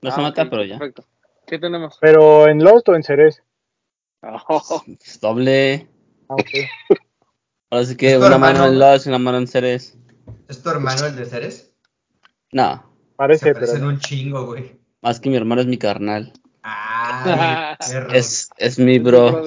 No 0.00 0.10
Ah, 0.10 0.12
se 0.12 0.20
mata, 0.20 0.42
ok, 0.42 0.48
pero 0.50 0.64
ya. 0.64 0.78
Perfecto. 0.78 1.04
¿Qué 1.46 1.58
tenemos? 1.58 1.98
Pero 2.00 2.48
en 2.48 2.62
Lost 2.62 2.88
o 2.88 2.94
en 2.94 3.02
Ceres. 3.02 3.42
Oh, 4.22 4.82
Es 5.00 5.20
doble. 5.20 5.88
Ah, 6.28 6.34
ok. 6.34 6.48
Ahora 7.70 7.84
sí 7.84 7.96
que 7.96 8.12
Es 8.12 8.16
una 8.18 8.26
hermano, 8.34 8.60
mano 8.60 8.66
en. 8.72 8.78
Lost 8.78 9.06
y 9.06 9.08
una 9.08 9.18
mano 9.18 9.38
en 9.38 9.46
Ceres. 9.48 9.98
¿Es 10.48 10.62
tu 10.62 10.70
hermano 10.70 11.06
el 11.06 11.16
de 11.16 11.24
Ceres? 11.26 11.74
No, 12.52 12.84
Parece, 13.16 13.40
Se 13.46 13.54
pero 13.54 13.60
parecen 13.66 13.82
no. 13.82 13.88
un 13.88 13.98
chingo, 13.98 14.46
güey. 14.46 14.72
más 15.02 15.20
que 15.20 15.30
mi 15.30 15.36
hermano 15.36 15.60
es 15.60 15.66
mi 15.66 15.78
carnal. 15.78 16.32
Perro. 17.78 18.12
Es, 18.12 18.50
es 18.56 18.78
mi 18.78 18.96
es 18.96 18.98
mi 19.02 19.04
bro. 19.04 19.42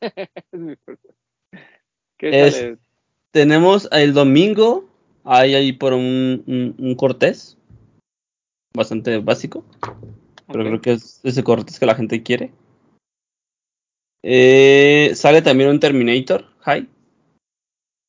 ¿Qué 2.18 2.46
Es- 2.46 2.54
sale? 2.56 2.78
Tenemos 3.32 3.88
el 3.92 4.12
domingo, 4.12 4.88
hay 5.24 5.54
ahí 5.54 5.72
por 5.72 5.92
un, 5.92 6.42
un, 6.46 6.74
un 6.78 6.94
Cortés. 6.96 7.56
Bastante 8.74 9.18
básico. 9.18 9.64
Pero 10.48 10.64
creo 10.64 10.80
que 10.80 10.92
es 10.94 11.20
ese 11.22 11.44
Cortés 11.44 11.78
que 11.78 11.86
la 11.86 11.94
gente 11.94 12.22
quiere. 12.24 12.50
Eh, 14.24 15.12
sale 15.14 15.42
también 15.42 15.70
un 15.70 15.78
Terminator 15.80 16.44
High. 16.60 16.88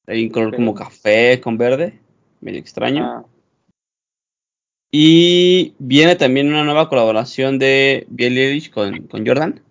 Hay 0.07 0.23
un 0.25 0.29
color 0.31 0.55
como 0.55 0.73
café 0.73 1.39
con 1.39 1.57
verde. 1.57 1.99
Medio 2.41 2.59
extraño. 2.59 3.03
Ah, 3.05 3.25
Y 4.93 5.73
viene 5.79 6.15
también 6.17 6.49
una 6.49 6.63
nueva 6.65 6.89
colaboración 6.89 7.59
de 7.59 8.07
Eilish 8.17 8.71
con, 8.71 9.07
con 9.07 9.25
Jordan. 9.25 9.61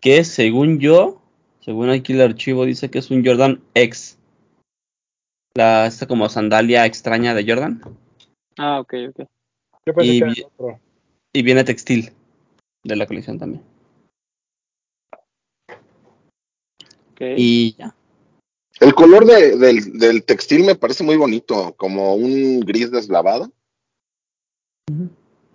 Que 0.00 0.24
según 0.24 0.78
yo, 0.78 1.20
según 1.60 1.90
aquí 1.90 2.12
el 2.12 2.22
archivo 2.22 2.64
dice 2.64 2.90
que 2.90 2.98
es 2.98 3.10
un 3.10 3.24
Jordan 3.24 3.60
X. 3.74 4.18
La, 5.54 5.86
esta 5.86 6.06
como 6.06 6.28
sandalia 6.28 6.86
extraña 6.86 7.34
de 7.34 7.44
Jordan. 7.46 7.82
ah, 8.58 8.80
ok, 8.80 8.94
ok. 9.10 9.28
Yo 9.86 9.94
pensé 9.94 10.12
Y 10.12 10.18
que 10.18 10.24
era 10.24 10.32
vi- 10.34 10.42
otro. 10.42 10.80
Y 11.32 11.42
viene 11.42 11.64
textil 11.64 12.12
de 12.84 12.96
la 12.96 13.06
colección 13.06 13.38
también. 13.38 13.62
ok. 17.12 17.20
Y 17.36 17.74
ya. 17.76 17.95
El 18.80 18.94
color 18.94 19.24
de- 19.24 19.56
del, 19.56 19.98
del 19.98 20.24
textil 20.24 20.64
me 20.64 20.74
parece 20.74 21.02
muy 21.02 21.16
bonito, 21.16 21.74
como 21.76 22.14
un 22.14 22.60
gris 22.60 22.90
deslavado. 22.90 23.50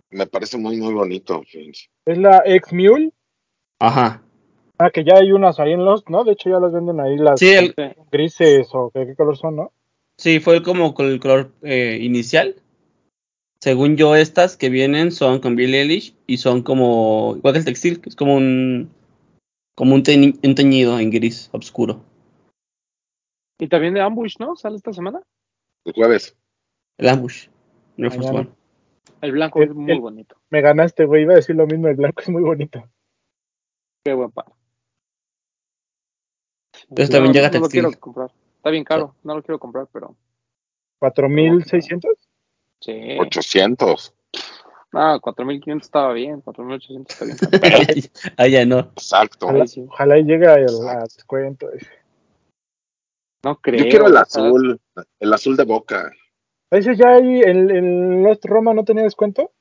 Me 0.09 0.27
parece 0.27 0.57
muy, 0.57 0.77
muy 0.77 0.93
bonito. 0.93 1.43
Es 2.05 2.17
la 2.17 2.41
X-Mule. 2.45 3.11
Ajá. 3.79 4.21
Ah, 4.77 4.89
que 4.89 5.03
ya 5.03 5.17
hay 5.17 5.31
unas 5.31 5.59
ahí 5.59 5.71
en 5.73 5.85
Lost, 5.85 6.09
¿no? 6.09 6.23
De 6.23 6.31
hecho, 6.33 6.49
ya 6.49 6.59
las 6.59 6.73
venden 6.73 6.99
ahí 6.99 7.15
las 7.17 7.39
Sí, 7.39 7.49
el- 7.51 7.73
Sí. 7.77 7.83
grises 8.11 8.67
o 8.73 8.89
qué, 8.93 9.05
qué 9.05 9.15
color 9.15 9.37
son, 9.37 9.55
¿no? 9.55 9.71
sí, 10.17 10.39
fue 10.39 10.57
el 10.57 10.61
como 10.63 10.93
con 10.93 11.07
el 11.07 11.19
color 11.19 11.51
eh, 11.63 11.97
inicial. 12.01 12.55
Según 13.59 13.95
yo, 13.97 14.15
estas 14.15 14.55
que 14.57 14.69
vienen 14.69 15.11
son 15.11 15.39
con 15.39 15.55
Billie 15.55 15.81
Eilish 15.81 16.15
y 16.27 16.37
son 16.37 16.61
como, 16.61 17.33
igual 17.37 17.53
que 17.53 17.59
el 17.59 17.65
textil, 17.65 18.01
que 18.01 18.09
es 18.09 18.15
como 18.15 18.35
un, 18.35 18.89
como 19.75 19.95
un 19.95 20.03
teñido 20.03 20.99
en 20.99 21.09
gris 21.09 21.49
oscuro. 21.53 22.03
Y 23.61 23.67
también 23.67 23.93
de 23.93 24.01
Ambush, 24.01 24.37
¿no? 24.39 24.55
¿Sale 24.55 24.75
esta 24.75 24.91
semana? 24.91 25.21
El 25.85 25.93
jueves. 25.93 26.35
El 26.97 27.09
ambush. 27.09 27.47
Mañana. 27.95 28.31
One. 28.39 28.49
El 29.21 29.31
blanco 29.33 29.61
El- 29.61 29.69
es 29.69 29.75
muy 29.75 29.91
el- 29.91 29.99
bonito. 29.99 30.35
Me 30.49 30.61
ganaste, 30.61 31.05
güey. 31.05 31.21
Iba 31.21 31.33
a 31.33 31.35
decir 31.35 31.55
lo 31.55 31.67
mismo. 31.67 31.87
El 31.87 31.95
blanco 31.95 32.21
es 32.21 32.29
muy 32.29 32.41
bonito. 32.41 32.83
Qué 34.03 34.13
buen 34.15 34.31
par. 34.31 34.45
Pero 36.95 37.07
también 37.09 37.33
llega 37.33 37.49
no 37.49 37.53
lo 37.59 37.61
textil. 37.61 37.81
quiero 37.83 37.99
comprar. 37.99 38.31
Está 38.57 38.69
bien 38.71 38.83
caro, 38.83 39.15
no 39.23 39.35
lo 39.35 39.43
quiero 39.43 39.59
comprar, 39.59 39.87
pero 39.93 40.15
¿4,600? 40.99 42.11
sí. 42.79 43.17
800. 43.19 44.13
Ah, 44.93 45.19
4500 45.21 45.85
estaba 45.87 46.13
bien, 46.13 46.41
4800 46.41 47.11
está 47.11 47.25
bien 47.25 47.37
ah, 48.37 48.47
ya 48.47 48.65
no. 48.65 48.79
Exacto. 48.79 49.45
Ojalá, 49.45 49.65
ojalá 49.87 50.17
y 50.17 50.23
llegue 50.23 50.47
al 50.47 50.65
al 50.89 51.03
descuento. 51.03 51.69
No 53.43 53.59
creo. 53.59 53.83
Yo 53.83 53.89
quiero 53.89 54.07
el 54.07 54.17
azul, 54.17 54.79
el 55.19 55.33
azul 55.33 55.57
de 55.57 55.63
boca. 55.63 56.11
¿Ese 56.69 56.95
ya 56.95 57.15
hay 57.15 57.41
en, 57.41 57.69
en 57.71 58.23
Lost 58.23 58.45
Roma 58.45 58.73
no 58.73 58.83
tenía 58.85 59.03
descuento? 59.03 59.51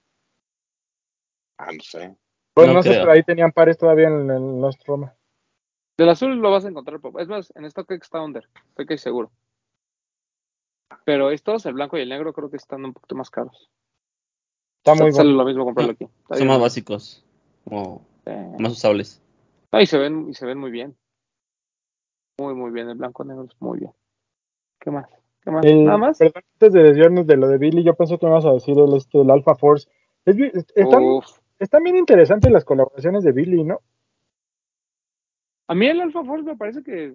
Ah, 1.58 1.72
no 1.72 1.82
sé. 1.82 2.16
Bueno, 2.54 2.72
No 2.72 2.78
no, 2.78 2.82
sé, 2.82 2.90
pero 2.90 3.12
ahí 3.12 3.22
tenían 3.22 3.52
pares 3.52 3.78
todavía 3.78 4.08
en, 4.08 4.30
en 4.30 4.60
Lost 4.60 4.82
Roma. 4.86 5.14
Del 5.96 6.08
azul 6.08 6.36
lo 6.36 6.50
vas 6.50 6.64
a 6.64 6.68
encontrar. 6.68 7.00
Es 7.18 7.28
más, 7.28 7.52
en 7.56 7.70
StockX 7.70 8.02
está 8.02 8.22
under, 8.22 8.48
estoy 8.68 8.86
casi 8.86 9.02
seguro. 9.02 9.30
Pero 11.04 11.30
estos, 11.30 11.66
el 11.66 11.74
blanco 11.74 11.98
y 11.98 12.02
el 12.02 12.08
negro, 12.08 12.32
creo 12.32 12.50
que 12.50 12.56
están 12.56 12.84
un 12.84 12.92
poquito 12.92 13.14
más 13.14 13.30
caros. 13.30 13.70
Está 14.78 14.94
muy 14.94 15.12
Sale 15.12 15.28
bueno. 15.28 15.42
lo 15.42 15.44
mismo 15.44 15.64
comprarlo 15.64 15.92
aquí. 15.92 16.04
Está 16.04 16.36
Son 16.36 16.38
bien. 16.38 16.48
más 16.48 16.60
básicos. 16.60 17.24
Eh, 18.26 18.56
más 18.58 18.72
usables. 18.72 19.22
no, 19.72 19.80
y 19.80 19.86
se 19.86 19.98
ven, 19.98 20.28
y 20.30 20.34
se 20.34 20.46
ven 20.46 20.58
muy 20.58 20.70
bien. 20.70 20.96
Muy, 22.40 22.54
muy 22.54 22.70
bien. 22.70 22.88
El 22.88 22.96
blanco 22.96 23.22
negro 23.22 23.44
es 23.44 23.60
muy 23.60 23.80
bien. 23.80 23.92
¿Qué 24.80 24.90
más? 24.90 25.06
¿Qué 25.42 25.50
más? 25.50 25.62
El- 25.62 25.84
¿Nada 25.84 25.98
más? 25.98 26.18
Antes 26.22 26.72
de 26.72 26.82
desviarnos 26.82 27.26
de 27.26 27.36
lo 27.36 27.48
de 27.48 27.58
Billy, 27.58 27.84
yo 27.84 27.94
pensé 27.94 28.18
que 28.18 28.24
me 28.24 28.32
ibas 28.32 28.46
a 28.46 28.52
decir 28.54 28.78
el, 28.78 28.96
este, 28.96 29.20
el 29.20 29.30
Alpha 29.30 29.54
Force. 29.54 29.90
Es 30.24 30.38
están, 30.74 31.02
están 31.58 31.82
bien 31.82 31.96
interesantes 31.96 32.50
las 32.50 32.64
colaboraciones 32.64 33.24
de 33.24 33.32
Billy, 33.32 33.62
¿no? 33.62 33.80
A 35.66 35.74
mí 35.74 35.86
el 35.86 36.00
Alpha 36.00 36.24
Force 36.24 36.44
me 36.44 36.56
parece 36.56 36.82
que 36.82 37.14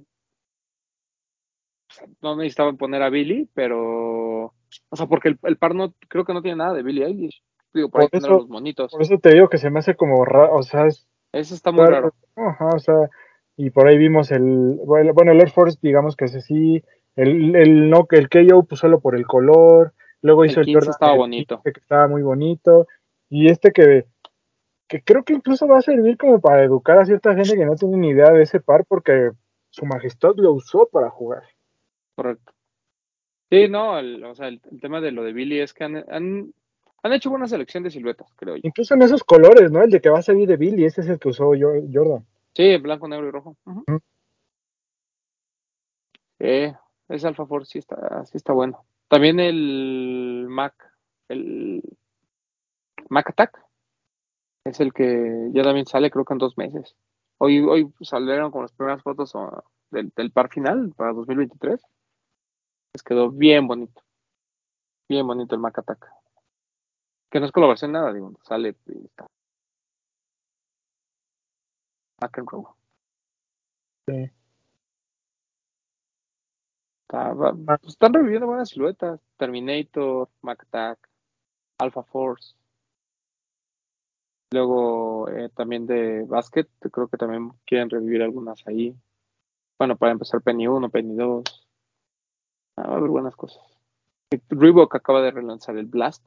no 2.22 2.36
necesitaba 2.36 2.74
poner 2.74 3.02
a 3.02 3.10
Billy, 3.10 3.50
pero 3.56 4.46
o 4.90 4.96
sea, 4.96 5.08
porque 5.08 5.30
el, 5.30 5.40
el 5.44 5.58
par 5.58 5.74
no 5.74 5.96
creo 6.08 6.24
que 6.24 6.34
no 6.34 6.44
tiene 6.44 6.58
nada 6.58 6.74
de 6.74 6.84
Billy 6.84 7.02
Eilish. 7.04 7.42
Digo, 7.74 7.90
por, 7.90 8.10
Por 8.10 8.20
eso- 8.20 8.30
los 8.30 8.48
monitos. 8.48 8.92
Por 8.92 9.02
eso 9.02 9.18
te 9.18 9.34
digo 9.34 9.50
que 9.50 9.58
se 9.58 9.72
me 9.72 9.80
hace 9.80 9.96
como 9.96 10.24
raro, 10.24 10.56
o 10.56 10.62
sea, 10.62 10.86
es 10.86 11.08
Ese 11.32 11.56
está 11.56 11.72
muy 11.72 11.86
raro. 11.86 12.14
Ajá, 12.36 12.68
o 12.76 12.80
sea, 12.80 13.10
y 13.58 13.70
por 13.70 13.88
ahí 13.88 13.98
vimos 13.98 14.32
el, 14.32 14.80
bueno, 14.86 15.32
el 15.32 15.40
Air 15.40 15.50
Force, 15.52 15.78
digamos 15.82 16.16
que 16.16 16.26
ese 16.26 16.42
sí, 16.42 16.84
el, 17.16 17.56
el, 17.56 17.90
no, 17.90 18.08
el 18.12 18.30
KO 18.30 18.64
pues 18.64 18.80
solo 18.80 19.00
por 19.00 19.16
el 19.16 19.26
color, 19.26 19.94
luego 20.22 20.44
El 20.44 20.52
hizo 20.52 20.60
el, 20.60 20.66
15 20.66 20.76
Jordan 20.80 20.92
estaba 20.92 21.12
el 21.14 21.18
bonito. 21.18 21.56
15 21.58 21.74
que 21.74 21.80
estaba 21.80 22.08
muy 22.08 22.22
bonito, 22.22 22.88
y 23.30 23.48
este 23.50 23.72
que, 23.72 24.06
que 24.88 25.02
creo 25.02 25.24
que 25.24 25.34
incluso 25.34 25.68
va 25.68 25.78
a 25.80 25.82
servir 25.82 26.18
como 26.18 26.40
para 26.42 26.64
educar 26.64 26.98
a 27.00 27.06
cierta 27.06 27.34
gente 27.34 27.56
que 27.56 27.66
no 27.66 27.76
tiene 27.76 27.98
ni 27.98 28.10
idea 28.10 28.32
de 28.32 28.44
ese 28.44 28.60
par 28.60 28.86
porque 28.88 29.32
su 29.70 29.86
majestad 29.86 30.34
lo 30.36 30.52
usó 30.54 30.88
para 30.92 31.10
jugar. 31.10 31.44
Correcto. 32.16 32.54
Sí, 33.50 33.68
no, 33.70 34.00
el, 34.00 34.24
o 34.24 34.36
sea, 34.36 34.48
el, 34.48 34.60
el 34.72 34.80
tema 34.82 35.02
de 35.02 35.12
lo 35.12 35.24
de 35.24 35.32
Billy 35.34 35.60
es 35.60 35.74
que 35.74 35.84
han, 35.84 35.98
han, 36.10 36.52
han 37.04 37.14
hecho 37.14 37.30
buena 37.30 37.48
selección 37.48 37.84
de 37.84 37.92
siluetas, 37.92 38.34
creo 38.36 38.56
yo. 38.56 38.62
Incluso 38.64 38.96
en 38.96 39.04
esos 39.04 39.24
colores, 39.24 39.72
¿no? 39.72 39.84
El 39.84 39.92
de 39.92 40.02
que 40.02 40.10
va 40.10 40.20
a 40.20 40.24
salir 40.24 40.48
de 40.48 40.58
Billy, 40.58 40.86
ese 40.86 41.02
es 41.02 41.10
el 41.10 41.20
que 41.20 41.30
usó 41.30 41.54
yo- 41.56 41.74
Jordan. 41.94 42.26
Sí, 42.56 42.78
blanco, 42.78 43.08
negro 43.08 43.28
y 43.28 43.32
rojo. 43.32 43.58
Ujú. 43.66 43.84
Ujú. 43.88 44.00
Eh, 46.40 46.74
ese 47.10 47.28
Alpha 47.28 47.46
Force 47.46 47.72
sí 47.74 47.80
está, 47.80 48.26
sí 48.26 48.38
está 48.38 48.54
bueno. 48.54 48.86
También 49.08 49.40
el 49.40 50.46
Mac, 50.50 50.74
el 51.30 51.82
Mac 53.10 53.30
Attack, 53.30 53.60
es 54.66 54.80
el 54.80 54.94
que 54.94 55.50
ya 55.54 55.64
también 55.64 55.86
sale 55.86 56.10
creo 56.10 56.26
que 56.26 56.34
en 56.34 56.40
dos 56.40 56.58
meses. 56.58 56.96
Hoy, 57.38 57.60
hoy 57.60 57.92
salieron 58.02 58.52
con 58.52 58.62
las 58.64 58.72
primeras 58.72 59.04
fotos 59.04 59.34
del, 59.92 60.12
del 60.16 60.32
par 60.32 60.50
final 60.50 60.94
para 60.96 61.14
2023. 61.14 61.82
Les 62.94 63.04
quedó 63.04 63.30
bien 63.30 63.68
bonito. 63.68 64.02
Bien 65.10 65.28
bonito 65.28 65.54
el 65.56 65.62
Mac 65.62 65.78
Attack. 65.78 66.08
Que 67.30 67.40
no 67.40 67.46
es 67.46 67.52
colaboración 67.52 67.92
nada, 67.92 68.14
digo, 68.14 68.34
sale 68.44 68.76
y 68.88 69.06
está. 69.06 69.28
Roll. 72.34 72.66
Sí. 74.08 74.32
Está- 77.04 77.34
va- 77.34 77.56
Ah. 77.68 77.80
están 77.84 78.14
reviviendo 78.14 78.48
buenas 78.48 78.70
siluetas. 78.70 79.20
Terminator, 79.38 80.30
Mac 80.42 80.64
Attack, 80.64 81.10
Alpha 81.80 82.04
Force. 82.04 82.56
Luego 84.52 85.28
eh, 85.30 85.50
también 85.50 85.86
de 85.86 86.24
Basket, 86.24 86.68
creo 86.92 87.08
que 87.08 87.18
también 87.18 87.52
quieren 87.66 87.90
revivir 87.90 88.22
algunas 88.22 88.66
ahí. 88.68 88.96
Bueno, 89.78 89.98
para 89.98 90.14
empezar 90.14 90.42
Penny 90.42 90.68
1, 90.68 90.90
Penny 90.90 91.16
2. 91.16 91.68
Ah, 92.78 92.84
va 92.88 92.94
a 92.94 92.98
haber 92.98 93.10
buenas 93.10 93.36
cosas. 93.36 93.64
Reebok 94.50 94.94
acaba 94.96 95.22
de 95.22 95.32
relanzar 95.32 95.78
el 95.78 95.86
Blast. 95.86 96.26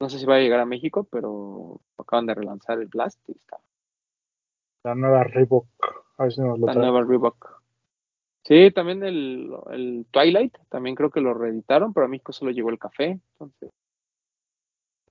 No 0.00 0.08
sé 0.08 0.18
si 0.18 0.26
va 0.26 0.36
a 0.36 0.38
llegar 0.40 0.60
a 0.60 0.66
México, 0.66 1.04
pero 1.04 1.80
acaban 1.98 2.26
de 2.26 2.34
relanzar 2.34 2.78
el 2.80 2.88
Blast 2.88 3.20
y 3.28 3.32
está 3.32 3.58
La 4.84 4.94
nueva 4.94 5.24
Reebok. 5.24 5.66
A 6.18 6.24
ver 6.24 6.32
si 6.32 6.40
nos 6.40 6.58
lo 6.58 6.66
la 6.66 6.72
trae. 6.72 6.84
nueva 6.84 7.04
Reebok. 7.06 7.62
Sí, 8.44 8.70
también 8.72 9.04
el, 9.04 9.52
el 9.70 10.06
Twilight, 10.10 10.56
también 10.68 10.96
creo 10.96 11.10
que 11.10 11.20
lo 11.20 11.32
reeditaron, 11.32 11.92
pero 11.94 12.06
a 12.06 12.08
México 12.08 12.32
solo 12.32 12.50
llegó 12.50 12.70
el 12.70 12.78
café, 12.78 13.20
entonces. 13.34 13.70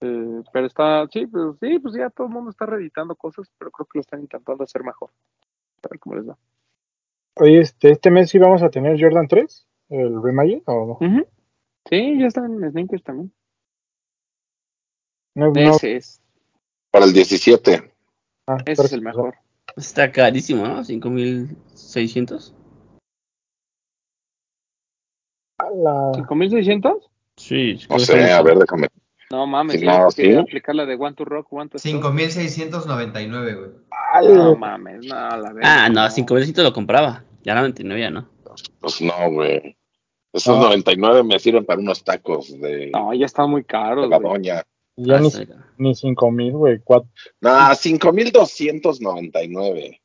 eh, 0.01 0.43
pero 0.51 0.67
está, 0.67 1.07
sí, 1.07 1.27
pues 1.27 1.55
sí, 1.61 1.79
pues 1.79 1.95
ya 1.95 2.09
todo 2.09 2.27
el 2.27 2.33
mundo 2.33 2.49
está 2.51 2.65
reeditando 2.65 3.15
cosas, 3.15 3.49
pero 3.57 3.71
creo 3.71 3.85
que 3.85 3.99
lo 3.99 4.01
están 4.01 4.19
intentando 4.19 4.63
hacer 4.63 4.83
mejor. 4.83 5.11
A 5.83 5.87
ver 5.89 5.99
cómo 5.99 6.17
les 6.17 6.27
va. 6.27 6.37
Oye, 7.35 7.61
este, 7.61 7.91
este 7.91 8.11
mes 8.11 8.29
sí 8.29 8.37
vamos 8.37 8.61
a 8.63 8.69
tener 8.69 9.01
Jordan 9.01 9.27
3, 9.29 9.67
el 9.89 10.21
Remagin, 10.21 10.63
o 10.65 10.99
no? 10.99 11.25
Sí, 11.89 12.19
ya 12.19 12.27
están 12.27 12.61
en 12.61 12.69
sneakers 12.71 13.03
también. 13.03 13.33
No, 15.35 15.51
no, 15.51 15.75
Ese 15.75 15.95
es, 15.95 16.21
Para 16.91 17.05
el 17.05 17.13
17. 17.13 17.93
ah, 18.47 18.57
ese 18.65 18.83
es 18.83 18.91
el 18.91 19.01
mejor. 19.01 19.35
Está 19.77 20.11
carísimo, 20.11 20.67
¿no? 20.67 20.83
5600. 20.83 22.53
Ala. 25.59 26.11
¿5600? 26.13 26.99
Sí, 27.37 27.79
No 27.89 27.99
sé, 27.99 28.19
está 28.21 28.37
a 28.37 28.41
ver, 28.41 28.57
déjame. 28.57 28.87
No 29.31 29.47
mames, 29.47 29.79
Sí, 29.79 29.85
no, 29.85 30.11
sí. 30.11 30.33
aplicar 30.35 30.75
la 30.75 30.85
de 30.85 30.95
One 30.95 31.15
to 31.15 31.23
Rock, 31.23 31.53
One 31.53 31.69
to 31.69 31.77
Stop. 31.77 31.89
5699, 31.89 33.53
güey. 33.55 33.69
No 34.35 34.55
mames, 34.57 35.05
no, 35.05 35.15
la 35.15 35.53
verdad. 35.53 35.61
Ah, 35.85 35.89
no, 35.89 36.09
5600 36.09 36.63
lo 36.65 36.73
compraba. 36.73 37.23
Ya 37.43 37.55
99 37.55 38.01
ya, 38.01 38.09
¿no? 38.09 38.27
Pues 38.81 39.01
no, 39.01 39.13
güey. 39.31 39.77
Esos 40.33 40.57
No. 40.57 40.63
99 40.63 41.23
me 41.23 41.39
sirven 41.39 41.65
para 41.65 41.79
unos 41.79 42.03
tacos 42.03 42.51
de, 42.59 42.89
No, 42.91 43.13
ya 43.13 43.25
están 43.25 43.49
muy 43.49 43.61
de 43.61 43.67
caros, 43.67 44.09
la 44.09 44.19
doña. 44.19 44.63
Ya 44.97 45.17
Ah, 45.17 45.19
ni, 45.19 45.29
ni 45.77 45.95
5 45.95 46.31
mil, 46.31 46.51
güey. 46.53 46.79
cuatro- 46.83 47.09
No, 47.39 47.73
5299. 47.75 50.01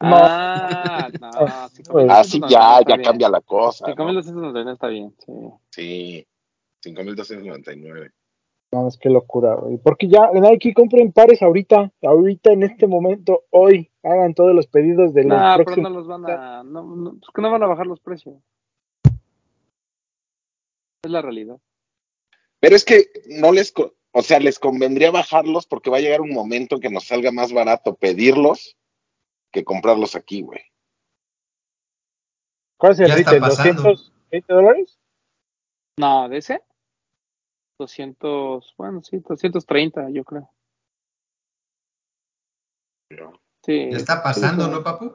No. 0.00 0.16
Ah, 0.20 1.08
no, 1.20 1.28
Así 2.10 2.32
5299 2.40 2.50
ya, 2.50 2.80
ya 2.80 2.84
bien. 2.96 3.02
cambia 3.04 3.28
la 3.28 3.40
cosa. 3.42 3.84
¿no? 3.86 3.94
5299 3.94 4.72
está 4.72 4.86
bien, 4.88 5.14
sí. 5.18 5.32
Sí, 5.70 6.26
5299. 6.80 8.10
No, 8.72 8.88
es 8.88 8.96
que 8.96 9.10
locura, 9.10 9.54
güey. 9.56 9.76
Porque 9.76 10.08
ya 10.08 10.30
Nike 10.32 10.72
compren 10.72 11.12
pares 11.12 11.42
ahorita, 11.42 11.92
ahorita 12.02 12.52
en 12.52 12.62
este 12.62 12.86
momento, 12.86 13.42
hoy. 13.50 13.90
Hagan 14.04 14.34
todos 14.34 14.52
los 14.52 14.66
pedidos 14.66 15.14
del 15.14 15.28
No, 15.28 15.36
pero 15.64 15.76
no 15.76 15.90
los 15.90 16.08
van 16.08 16.28
a. 16.28 16.64
No, 16.64 16.82
no, 16.82 17.10
pues 17.12 17.30
que 17.32 17.40
no 17.42 17.52
van 17.52 17.62
a 17.62 17.68
bajar 17.68 17.86
los 17.86 18.00
precios. 18.00 18.34
Es 21.04 21.10
la 21.10 21.22
realidad. 21.22 21.58
Pero 22.60 22.76
es 22.76 22.84
que 22.84 23.06
no 23.40 23.52
les, 23.52 23.72
co- 23.72 23.92
o 24.12 24.22
sea, 24.22 24.38
les 24.38 24.58
convendría 24.58 25.10
bajarlos 25.10 25.66
porque 25.66 25.90
va 25.90 25.96
a 25.96 26.00
llegar 26.00 26.20
un 26.20 26.32
momento 26.32 26.76
en 26.76 26.82
que 26.82 26.90
nos 26.90 27.04
salga 27.04 27.32
más 27.32 27.52
barato 27.52 27.94
pedirlos 27.94 28.76
que 29.50 29.64
comprarlos 29.64 30.14
aquí, 30.14 30.42
güey. 30.42 30.60
¿Cuál 32.76 32.92
es 32.92 33.00
el 33.00 33.12
retail? 33.12 33.40
pasando. 33.40 33.82
¿220 33.82 34.44
dólares? 34.48 34.98
No, 35.98 36.28
de 36.28 36.38
ese. 36.38 36.62
200, 37.78 38.74
bueno, 38.76 39.02
sí, 39.02 39.18
230, 39.18 40.10
yo 40.10 40.24
creo. 40.24 40.50
Sí. 43.64 43.88
Ya 43.90 43.96
está 43.96 44.22
pasando, 44.22 44.68
¿no, 44.68 44.82
papu? 44.82 45.14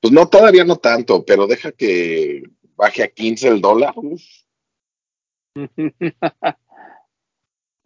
Pues 0.00 0.12
no, 0.12 0.28
todavía 0.28 0.64
no 0.64 0.76
tanto, 0.76 1.24
pero 1.24 1.46
deja 1.46 1.72
que 1.72 2.42
baje 2.74 3.02
a 3.02 3.08
15 3.08 3.48
el 3.48 3.60
dólar. 3.60 3.94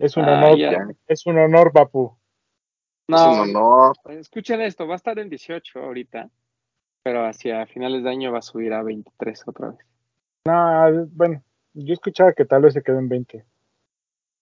Es 0.00 0.16
un 0.16 0.24
Ah, 0.24 0.32
honor, 0.38 0.58
ya. 0.58 0.88
es 1.06 1.26
un 1.26 1.38
honor, 1.38 1.72
papu. 1.72 2.16
No, 3.08 3.16
es 3.16 3.22
un 3.50 3.56
honor. 3.56 3.96
escuchen 4.08 4.60
esto, 4.62 4.86
va 4.86 4.94
a 4.94 4.96
estar 4.96 5.18
en 5.18 5.28
18 5.28 5.78
ahorita, 5.80 6.30
pero 7.02 7.26
hacia 7.26 7.66
finales 7.66 8.02
de 8.02 8.10
año 8.10 8.32
va 8.32 8.38
a 8.38 8.42
subir 8.42 8.72
a 8.72 8.82
23 8.82 9.42
otra 9.46 9.68
vez. 9.70 9.78
No, 10.46 11.06
bueno, 11.12 11.42
yo 11.74 11.92
escuchaba 11.92 12.32
que 12.32 12.46
tal 12.46 12.62
vez 12.62 12.72
se 12.74 12.82
quedó 12.82 12.98
en 12.98 13.08
20. 13.08 13.44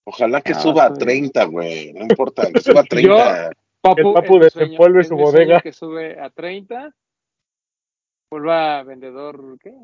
Ojalá 0.07 0.41
que 0.43 0.53
Ah, 0.53 0.61
suba 0.61 0.85
a 0.85 0.89
soy- 0.89 0.99
30, 0.99 1.45
güey. 1.47 1.93
No 1.93 2.03
importa, 2.03 2.51
que 2.53 2.61
suba 2.61 2.81
a 2.81 2.85
30. 2.85 3.51
Papu, 3.81 4.09
El 4.09 4.15
Papu 4.15 4.39
desenvuelve 4.39 5.05
su 5.05 5.17
bodega. 5.17 5.61
que 5.61 5.73
sube 5.73 6.21
a 6.21 6.31
30, 6.31 6.95
vuelva 8.31 8.79
a 8.79 8.83
vendedor, 8.85 9.59
¿qué? 9.61 9.75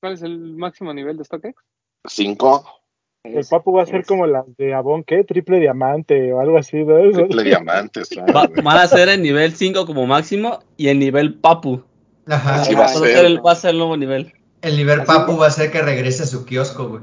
¿Cuál 0.00 0.14
es 0.14 0.22
el 0.22 0.56
máximo 0.56 0.94
nivel 0.94 1.18
de 1.18 1.24
StockX? 1.24 1.62
5, 2.06 2.79
El 3.22 3.44
papu 3.48 3.72
va 3.72 3.82
a 3.82 3.86
ser 3.86 4.00
Es- 4.00 4.06
como 4.06 4.26
las 4.26 4.44
de 4.56 4.72
Avon, 4.74 5.04
¿qué? 5.04 5.24
Triple 5.24 5.60
diamante 5.60 6.32
o 6.32 6.40
algo 6.40 6.56
así, 6.58 6.82
¿no? 6.84 7.10
triple 7.12 7.44
diamantes. 7.44 8.08
Va- 8.34 8.48
van 8.62 8.78
a 8.78 8.86
ser 8.86 9.08
el 9.10 9.22
nivel 9.22 9.52
5 9.52 9.84
como 9.86 10.06
máximo 10.06 10.60
y 10.76 10.88
el 10.88 10.98
nivel 10.98 11.34
papu. 11.34 11.82
Ajá. 12.26 12.56
Así 12.56 12.74
va 12.74 12.84
a 12.86 12.88
ser. 12.88 13.24
el, 13.26 13.44
va 13.44 13.52
a 13.52 13.56
ser 13.56 13.70
el 13.72 13.78
nuevo 13.78 13.96
nivel. 13.96 14.32
El 14.62 14.76
nivel 14.76 15.00
Así 15.00 15.06
papu 15.06 15.32
va. 15.32 15.38
va 15.40 15.46
a 15.48 15.50
ser 15.50 15.70
que 15.70 15.82
regrese 15.82 16.22
a 16.22 16.26
su 16.26 16.44
kiosco, 16.46 16.88
güey. 16.88 17.02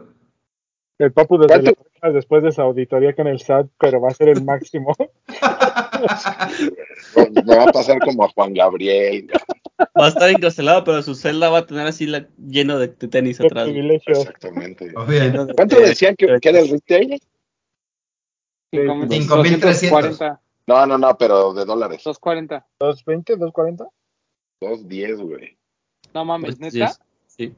El 1.00 1.12
papu 1.12 1.38
desde 1.38 1.50
¿Cuánto? 1.50 1.72
las 1.72 1.80
orejas 1.92 2.14
después 2.16 2.44
de 2.44 2.50
esa 2.50 2.64
auditoría 2.64 3.14
con 3.16 3.28
el 3.28 3.40
SAT, 3.40 3.68
pero 3.80 4.02
va 4.02 4.10
a 4.10 4.14
ser 4.16 4.30
el 4.30 4.44
máximo. 4.44 4.94
Me 7.46 7.56
va 7.56 7.64
a 7.66 7.72
pasar 7.72 8.00
como 8.00 8.26
a 8.26 8.30
Juan 8.30 8.54
Gabriel. 8.54 9.30
Va 9.80 10.06
a 10.06 10.10
estar 10.10 10.30
encarcelado, 10.30 10.84
pero 10.84 11.02
su 11.04 11.16
celda 11.16 11.50
va 11.50 11.60
a 11.60 11.66
tener 11.66 11.86
así 11.88 12.06
la, 12.08 12.28
lleno 12.38 12.80
de, 12.80 12.88
de 12.88 13.08
tenis 13.08 13.40
atrás. 13.40 13.66
privilegios. 13.66 14.20
Exactamente. 14.20 14.94
¿Cuánto 15.56 15.80
decían 15.80 16.16
que, 16.16 16.40
que 16.42 16.50
era 16.50 16.60
el 16.60 16.70
retail? 16.70 17.20
Cinco 18.74 18.96
mil- 18.96 19.10
5.300. 19.10 19.60
240, 19.62 20.42
No, 20.68 20.86
no, 20.86 20.98
no, 20.98 21.18
pero 21.18 21.54
de 21.54 21.66
dólares. 21.66 22.02
240. 22.04 22.68
¿220? 22.80 23.38
¿240? 23.38 23.90
2.10, 24.62 25.22
güey. 25.24 25.58
No 26.14 26.26
mames, 26.26 26.60
neta. 26.60 26.94
Sí. 27.28 27.54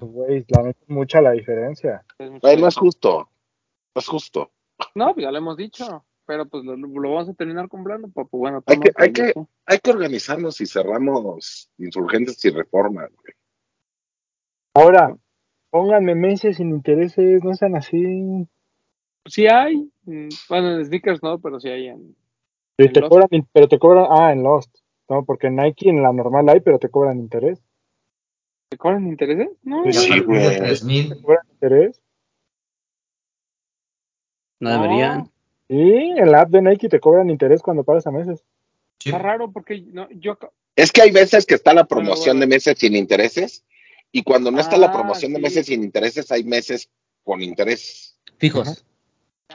Güey, 0.00 0.44
la 0.48 0.62
neta 0.62 0.78
es 0.82 0.88
mucha 0.88 1.20
la 1.20 1.32
diferencia. 1.32 2.04
Güey, 2.18 2.56
no 2.56 2.68
es 2.68 2.76
justo. 2.76 3.28
No 3.94 4.00
es 4.00 4.06
justo. 4.08 4.50
No, 4.94 5.12
pues 5.12 5.24
ya 5.24 5.30
lo 5.30 5.38
hemos 5.38 5.56
dicho. 5.56 6.04
Pero 6.30 6.46
pues 6.46 6.62
lo, 6.64 6.76
lo 6.76 7.10
vamos 7.10 7.28
a 7.28 7.34
terminar 7.34 7.68
comprando, 7.68 8.06
papu. 8.06 8.38
Bueno, 8.38 8.62
Hay 8.66 8.78
que- 8.78 8.92
hay 8.94 9.12
que- 9.12 9.32
pues, 9.34 9.46
Hay 9.66 9.78
que 9.80 9.90
organizarnos 9.90 10.60
y 10.60 10.66
cerramos 10.66 11.68
insurgentes 11.76 12.44
y 12.44 12.50
reforma, 12.50 13.00
güey. 13.08 13.34
Ahora, 14.74 15.16
pónganme 15.70 16.14
meses 16.14 16.58
sin 16.58 16.70
intereses, 16.70 17.42
no 17.42 17.52
sean 17.54 17.74
así. 17.74 18.46
Sí 19.26 19.48
hay. 19.48 19.90
mm, 20.04 20.28
Bueno, 20.48 20.76
en 20.76 20.86
sneakers 20.86 21.20
no, 21.20 21.40
pero 21.40 21.58
sí 21.58 21.68
hay 21.68 21.88
en. 21.88 22.14
Y 22.78 22.84
¿En 22.84 22.92
te 22.92 23.00
Lost? 23.00 23.10
cobran, 23.12 23.48
pero 23.52 23.66
te 23.66 23.78
cobran, 23.80 24.06
ah, 24.08 24.32
en 24.32 24.44
Lost. 24.44 24.72
No, 25.08 25.24
porque 25.24 25.48
en 25.48 25.56
Nike 25.56 25.88
en 25.90 26.00
la 26.00 26.12
normal 26.12 26.48
hay, 26.48 26.60
pero 26.60 26.78
te 26.78 26.90
cobran 26.90 27.18
interés. 27.18 27.60
¿Te 28.68 28.76
cobran 28.78 29.08
intereses? 29.08 29.48
No, 29.64 29.82
Sí, 29.86 29.90
Ya 29.92 30.00
Sí, 30.00 30.06
a 30.12 30.14
partir 30.14 30.26
de 30.36 30.44
güey. 30.46 30.58
3.000. 30.60 31.08
¿Te 31.08 31.22
cobran 31.22 31.46
interés? 31.50 32.00
No 34.60 34.70
deberían. 34.70 35.29
Sí, 35.70 35.76
en 36.16 36.32
la 36.32 36.40
app 36.40 36.50
de 36.50 36.62
Nike 36.62 36.88
te 36.88 36.98
cobran 36.98 37.30
interés 37.30 37.62
cuando 37.62 37.84
pagas 37.84 38.04
a 38.06 38.10
meses. 38.10 38.42
Sí. 38.98 39.10
Está 39.10 39.18
raro 39.20 39.52
porque 39.52 39.80
no, 39.80 40.08
yo. 40.10 40.36
Es 40.74 40.90
que 40.90 41.02
hay 41.02 41.12
veces 41.12 41.46
que 41.46 41.54
está 41.54 41.72
la 41.72 41.84
promoción 41.84 42.38
bueno. 42.38 42.40
de 42.40 42.46
meses 42.56 42.78
sin 42.78 42.96
intereses 42.96 43.64
y 44.10 44.24
cuando 44.24 44.50
no 44.50 44.58
está 44.60 44.76
la 44.76 44.88
Ah, 44.88 44.92
promoción 44.92 45.32
de 45.32 45.38
meses 45.40 45.66
sin 45.66 45.84
intereses, 45.84 46.32
hay 46.32 46.42
meses 46.42 46.90
con 47.22 47.40
interés. 47.40 48.18
Fijos. 48.38 48.84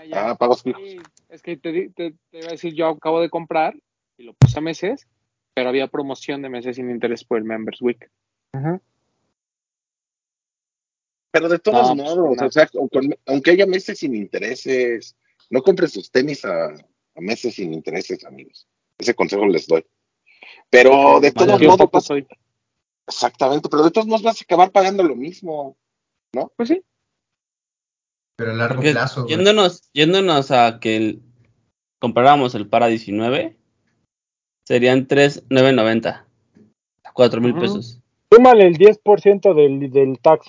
ya. 0.07 0.30
Ah, 0.32 0.36
pagos 0.36 0.63
fijos. 0.63 0.82
Sí, 0.82 0.97
es 1.30 1.41
que 1.41 1.57
te, 1.57 1.89
te, 1.89 2.11
te 2.32 2.38
iba 2.39 2.47
a 2.47 2.51
decir, 2.51 2.74
yo 2.74 2.88
acabo 2.88 3.20
de 3.20 3.30
comprar 3.30 3.76
y 4.18 4.24
lo 4.24 4.34
puse 4.36 4.57
a 4.59 4.61
meses, 4.61 5.07
pero 5.53 5.68
había 5.68 5.88
promoción 5.88 6.41
de 6.41 6.47
meses 6.49 6.78
sin 6.78 6.89
interés 6.89 7.26
por 7.26 7.38
el 7.39 7.43
Members 7.43 7.82
Week. 7.82 8.09
Ajá. 8.53 8.80
Pero 11.32 11.49
de 11.49 11.59
todos 11.59 11.89
No, 11.89 12.03
pues, 12.03 12.16
modos, 12.16 12.38
no. 12.38 12.47
o 12.47 12.51
sea, 12.51 12.70
aunque 13.26 13.51
haya 13.51 13.66
meses 13.66 13.99
sin 13.99 14.16
intereses, 14.16 15.16
no 15.50 15.62
compren 15.62 15.89
sus 15.89 16.12
tenis 16.12 16.43
a, 16.46 16.68
a 16.74 17.22
meses 17.22 17.56
sin 17.56 17.74
intereses, 17.74 18.24
amigos. 18.26 18.68
Ese 18.98 19.14
consejo 19.14 19.46
les 19.46 19.68
doy. 19.68 19.86
Pero 20.70 21.20
de 21.20 21.32
todos 21.32 21.62
modos, 21.62 21.89
vas- 21.91 22.06
soy. 22.06 22.28
exactamente, 23.08 23.70
pero 23.70 23.84
de 23.84 23.91
todos 23.91 24.08
modos 24.08 24.24
vas 24.24 24.39
a 24.41 24.43
acabar 24.43 24.72
pagando 24.72 25.04
lo 25.04 25.16
mismo. 25.16 25.78
Pues 26.58 26.70
sí, 26.70 26.84
Pero 28.38 28.52
a 28.52 28.54
largo 28.56 28.76
Porque 28.76 28.91
plazo. 28.91 29.24
güey. 29.24 29.36
yéndonos, 29.36 29.89
yéndonos 29.93 30.52
a 30.52 30.80
que 30.82 30.98
el- 30.98 31.22
compráramos 32.00 32.54
el 32.56 32.68
para 32.68 32.88
19, 32.88 33.58
serían 34.68 35.08
3,990. 35.08 36.28
4 37.14 37.39
mil 37.39 37.52
Ujú. 37.54 37.62
pesos. 37.62 38.02
Súmale 38.30 38.68
el 38.68 38.78
10% 38.78 39.54
del, 39.54 39.89
del 39.91 40.20
tax, 40.20 40.48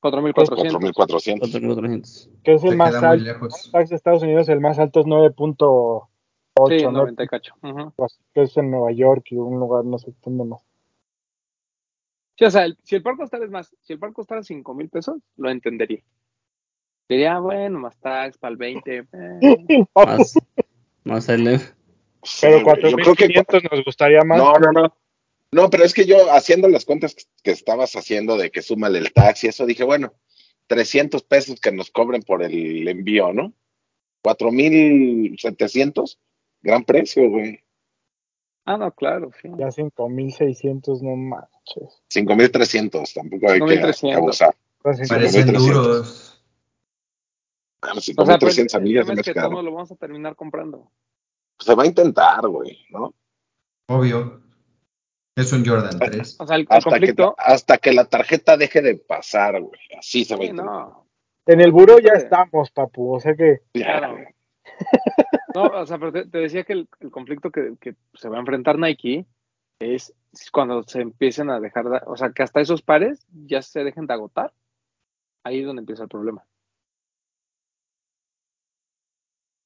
4.400. 0.00 0.94
4.400. 0.94 1.50
4,400. 1.50 2.30
que 2.44 2.54
es 2.54 2.64
el 2.64 2.70
Se 2.70 2.76
más 2.76 2.94
alto. 2.94 3.24
El 3.24 3.72
tax 3.72 3.90
de 3.90 3.96
Estados 3.96 4.22
Unidos, 4.22 4.48
el 4.48 4.60
más 4.60 4.78
alto 4.78 5.00
es 5.00 5.06
9.8, 5.06 6.08
Sí, 6.68 6.84
¿no? 6.84 6.92
90 6.92 7.24
y 7.24 7.26
cacho. 7.26 7.54
Ujú. 7.62 7.92
que 8.34 8.42
es 8.42 8.56
en 8.56 8.70
Nueva 8.70 8.92
York 8.92 9.24
y 9.30 9.36
un 9.36 9.58
lugar, 9.58 9.84
no 9.84 9.98
sé 9.98 10.12
dónde 10.24 10.44
más. 10.44 10.62
Sí, 12.38 12.44
o 12.44 12.50
sea, 12.50 12.64
el- 12.66 12.76
si 12.82 12.96
el 12.96 13.02
par 13.02 13.16
costara 13.16 13.44
es 13.44 13.50
más, 13.50 13.74
si 13.80 13.94
el 13.94 13.98
par 13.98 14.12
costara 14.12 14.42
5 14.42 14.74
mil 14.74 14.88
pesos, 14.90 15.16
lo 15.36 15.50
entendería. 15.50 16.02
Diría, 17.08 17.38
bueno, 17.38 17.78
más 17.78 17.96
tax 17.98 18.36
para 18.38 18.50
el 18.52 18.56
20. 18.58 18.96
eh. 18.98 19.06
Más, 19.94 20.34
más 21.04 21.28
el, 21.28 21.58
Sí, 22.22 22.38
Pero 22.42 22.64
güey, 22.64 22.82
yo 22.90 22.96
creo 22.96 23.14
que 23.14 23.28
4.500 23.28 23.62
nos 23.70 23.84
gustaría 23.84 24.22
más. 24.24 24.38
No, 24.38 24.52
no, 24.54 24.72
no. 24.72 24.96
No, 25.56 25.70
pero 25.70 25.84
es 25.84 25.94
que 25.94 26.04
yo 26.04 26.30
haciendo 26.32 26.68
las 26.68 26.84
cuentas 26.84 27.14
que- 27.14 27.24
que 27.42 27.50
estabas 27.50 27.96
haciendo 27.96 28.36
de 28.36 28.50
que 28.50 28.60
súmale 28.60 28.98
el 28.98 29.12
taxi, 29.12 29.46
eso 29.48 29.64
dije, 29.64 29.84
bueno, 29.84 30.12
300 30.66 31.22
pesos 31.22 31.58
que 31.60 31.72
nos 31.72 31.90
cobren 31.90 32.22
por 32.22 32.42
el 32.42 32.86
envío, 32.86 33.32
¿no? 33.32 33.54
4.700, 34.22 36.18
gran 36.62 36.84
precio, 36.84 37.28
güey. 37.30 37.60
Ah, 38.64 38.76
no, 38.76 38.90
claro, 38.92 39.30
sí. 39.40 39.48
Ya 39.58 39.70
5.600, 39.70 41.00
no 41.02 41.14
manches. 41.16 42.02
5.300, 42.08 43.14
tampoco 43.14 43.46
hay 43.50 43.60
que 43.60 43.66
5,300. 43.76 44.16
abusar. 44.18 44.56
Entonces, 44.78 45.08
Parecen 45.08 45.48
5.300. 45.48 45.58
duros. 45.66 46.44
Bueno, 47.80 47.98
O 47.98 48.00
sea, 48.00 48.12
el, 48.34 48.40
5.300 48.40 48.74
a 48.74 48.78
el 48.78 48.84
mí 48.84 48.92
ya 48.92 49.00
tema 49.00 49.06
se 49.06 49.14
me 49.14 49.20
es 49.20 49.24
que 49.24 49.30
hace 49.30 49.34
caro. 49.40 49.50
todos 49.50 49.64
lo 49.64 49.72
vamos 49.72 49.92
a 49.92 49.96
terminar 49.96 50.34
comprando. 50.36 50.90
Se 51.60 51.74
va 51.74 51.84
a 51.84 51.86
intentar, 51.86 52.46
güey, 52.48 52.78
¿no? 52.90 53.14
Obvio. 53.88 54.42
Es 55.36 55.52
un 55.52 55.66
Jordan 55.66 55.98
3. 55.98 56.36
O 56.40 56.46
sea, 56.46 56.56
el, 56.56 56.62
el 56.62 56.66
Hasta 56.70 56.90
que, 56.90 56.90
conflicto. 56.98 57.34
hasta 57.38 57.78
que 57.78 57.92
la 57.92 58.06
tarjeta 58.06 58.56
deje 58.56 58.80
de 58.80 58.96
pasar, 58.96 59.60
güey. 59.60 59.80
Así 59.98 60.24
se 60.24 60.34
va 60.34 60.38
a 60.40 60.42
Sí, 60.44 60.50
intentar. 60.50 60.74
no, 60.74 61.06
en 61.46 61.60
el 61.60 61.72
buro 61.72 61.98
ya 61.98 62.14
estamos, 62.14 62.70
papu. 62.70 63.14
O 63.16 63.20
sea 63.20 63.34
que 63.36 63.60
Ya, 63.74 63.98
Claro. 63.98 64.12
güey. 64.14 64.26
no, 65.54 65.62
o 65.80 65.86
sea, 65.86 65.98
pero 65.98 66.12
te, 66.12 66.26
te 66.26 66.38
decía 66.38 66.64
que 66.64 66.72
el, 66.72 66.88
el 67.00 67.10
conflicto 67.10 67.50
que, 67.50 67.74
que 67.80 67.94
se 68.14 68.28
va 68.30 68.36
a 68.38 68.40
enfrentar 68.40 68.78
Nike 68.78 69.26
es 69.78 70.14
cuando 70.52 70.82
se 70.84 71.02
empiecen 71.02 71.50
a 71.50 71.60
dejar, 71.60 71.84
de- 71.84 72.00
o 72.06 72.16
sea, 72.16 72.30
que 72.30 72.42
hasta 72.42 72.60
esos 72.62 72.80
pares 72.80 73.26
ya 73.30 73.60
se 73.60 73.84
dejen 73.84 74.06
de 74.06 74.14
agotar. 74.14 74.54
Ahí 75.44 75.60
es 75.60 75.66
donde 75.66 75.80
empieza 75.80 76.02
el 76.04 76.08
problema. 76.08 76.44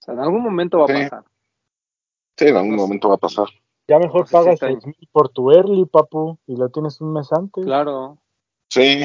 O 0.01 0.03
sea, 0.05 0.15
en 0.15 0.21
algún 0.21 0.43
momento 0.43 0.79
va 0.81 0.87
Sí. 0.89 0.93
a 0.95 0.97
pasar. 1.09 1.25
Sí, 2.37 2.47
en 2.49 2.57
algún 2.57 2.75
momento 2.77 3.09
va 3.09 3.15
a 3.15 3.19
pasar. 3.19 3.47
Ya 3.91 3.99
mejor 3.99 4.21
No 4.21 4.27
pagas 4.31 4.63
ahí. 4.63 4.75
6.000 4.77 5.09
por 5.11 5.29
tu 5.31 5.51
early, 5.51 5.85
papu, 5.85 6.39
y 6.47 6.55
lo 6.57 6.69
tienes 6.71 7.01
un 7.01 7.13
mes 7.13 7.31
antes. 7.33 7.65
Claro. 7.65 8.19
Sí, 8.69 9.01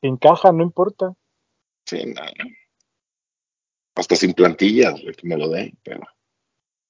Sin 0.00 0.16
caja, 0.18 0.52
no 0.52 0.62
importa. 0.62 1.12
sí, 1.84 2.04
no. 2.06 2.22
Hasta 3.96 4.14
sin 4.14 4.32
plantillas, 4.34 5.02
güey, 5.02 5.14
que 5.14 5.26
me 5.26 5.36
lo 5.36 5.48
den, 5.48 5.76
pero. 5.82 6.00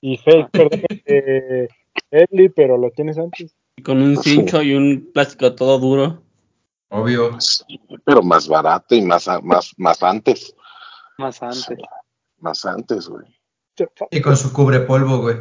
Y 0.02 0.18
fake, 0.18 0.50
perdón, 0.52 0.82
eh, 1.06 1.66
early, 2.10 2.50
pero 2.50 2.76
lo 2.76 2.90
tienes 2.90 3.16
antes. 3.18 3.56
con 3.82 4.02
un 4.02 4.16
cincho 4.18 4.60
y 4.62 4.74
un 4.74 5.10
plástico 5.12 5.54
todo 5.54 5.78
duro. 5.78 6.22
Obvio. 6.90 7.40
Sí, 7.40 7.80
pero 8.04 8.22
más 8.22 8.46
barato 8.48 8.94
y 8.94 9.00
más, 9.02 9.26
más, 9.42 9.72
más 9.78 10.02
antes. 10.02 10.54
Más 11.18 11.42
antes. 11.42 11.78
Más 12.38 12.66
antes, 12.66 13.08
güey. 13.08 13.24
Y 14.10 14.20
con 14.20 14.36
su 14.36 14.52
cubre 14.52 14.80
polvo, 14.80 15.18
güey. 15.22 15.36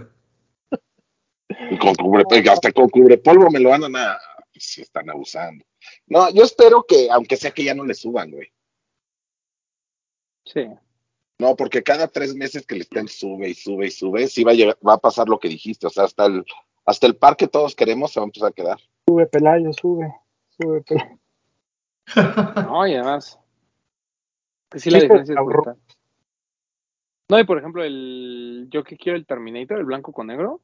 Y 1.72 1.78
con 1.78 1.96
cubrepolvo, 1.96 2.52
hasta 2.52 2.72
con 2.72 2.90
cubrepolvo 2.90 3.50
me 3.50 3.60
lo 3.60 3.70
van 3.70 3.84
a. 3.96 4.18
Pues 4.54 4.64
sí, 4.66 4.82
están 4.82 5.10
abusando. 5.10 5.66
No, 6.08 6.30
yo 6.32 6.44
espero 6.44 6.84
que, 6.88 7.10
aunque 7.12 7.38
sea 7.38 7.52
que 7.52 7.64
ya 7.64 7.74
no 7.74 7.86
le 7.86 7.94
suban, 7.94 8.32
güey. 8.32 8.52
Sí. 10.46 10.68
No, 11.40 11.56
porque 11.56 11.82
cada 11.84 12.08
tres 12.08 12.36
meses 12.36 12.66
que 12.66 12.76
le 12.76 12.82
estén 12.82 13.08
sube 13.08 13.50
y 13.50 13.54
sube 13.54 13.88
y 13.88 13.92
sube, 13.92 14.28
sí 14.28 14.44
va 14.44 14.52
a, 14.52 14.56
llegar- 14.56 14.78
va 14.86 14.94
a 14.96 14.98
pasar 15.00 15.30
lo 15.30 15.40
que 15.40 15.48
dijiste. 15.48 15.88
O 15.88 15.90
sea, 15.90 16.04
hasta 16.04 16.26
el, 16.26 16.44
hasta 16.86 17.08
el 17.08 17.16
par 17.16 17.38
que 17.38 17.48
todos 17.48 17.76
queremos 17.76 18.12
se 18.12 18.20
va 18.20 18.26
a 18.26 18.28
empezar 18.28 18.50
a 18.50 18.54
quedar. 18.54 18.78
Sube, 19.08 19.26
Pelayo, 19.28 19.72
sube. 19.74 20.14
Sube, 20.50 20.82
Pelayo. 20.82 21.18
No, 22.68 22.86
y 22.88 22.94
además. 22.96 23.40
Que 24.70 24.80
sí, 24.80 24.90
la 24.90 25.00
diferencia 25.00 25.34
es 25.34 25.46
brutal. 25.46 25.78
No, 27.30 27.40
y 27.40 27.44
por 27.44 27.58
ejemplo, 27.60 27.84
el 27.84 28.68
yo 28.70 28.84
que 28.84 28.98
quiero 28.98 29.18
el 29.18 29.26
Terminator, 29.26 29.78
el 29.78 29.86
blanco 29.86 30.12
con 30.12 30.28
negro, 30.28 30.62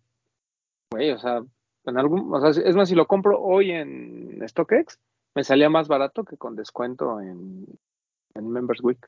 güey, 0.95 1.11
o 1.11 1.19
sea, 1.19 1.43
en 1.85 1.97
algún, 1.97 2.33
o 2.33 2.39
sea, 2.39 2.63
es 2.63 2.75
más, 2.75 2.89
si 2.89 2.95
lo 2.95 3.05
compro 3.07 3.41
hoy 3.41 3.71
en 3.71 4.41
StockX, 4.47 4.99
me 5.35 5.43
salía 5.43 5.69
más 5.69 5.87
barato 5.87 6.23
que 6.23 6.37
con 6.37 6.55
descuento 6.55 7.19
en, 7.19 7.65
en 8.33 8.49
Members 8.49 8.81
Week. 8.81 9.05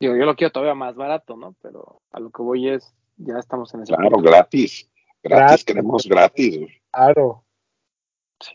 Digo, 0.00 0.16
yo 0.16 0.24
lo 0.24 0.34
quiero 0.34 0.50
todavía 0.52 0.74
más 0.74 0.96
barato, 0.96 1.36
¿no? 1.36 1.54
Pero 1.62 2.02
a 2.10 2.18
lo 2.18 2.30
que 2.30 2.42
voy 2.42 2.68
es, 2.68 2.92
ya 3.18 3.38
estamos 3.38 3.72
en 3.74 3.82
ese 3.82 3.94
Claro, 3.94 4.10
punto. 4.16 4.30
gratis. 4.30 4.90
Gratis, 5.22 5.46
Gratis. 5.46 5.64
queremos 5.64 6.06
gratis. 6.08 6.58
Claro. 6.90 7.44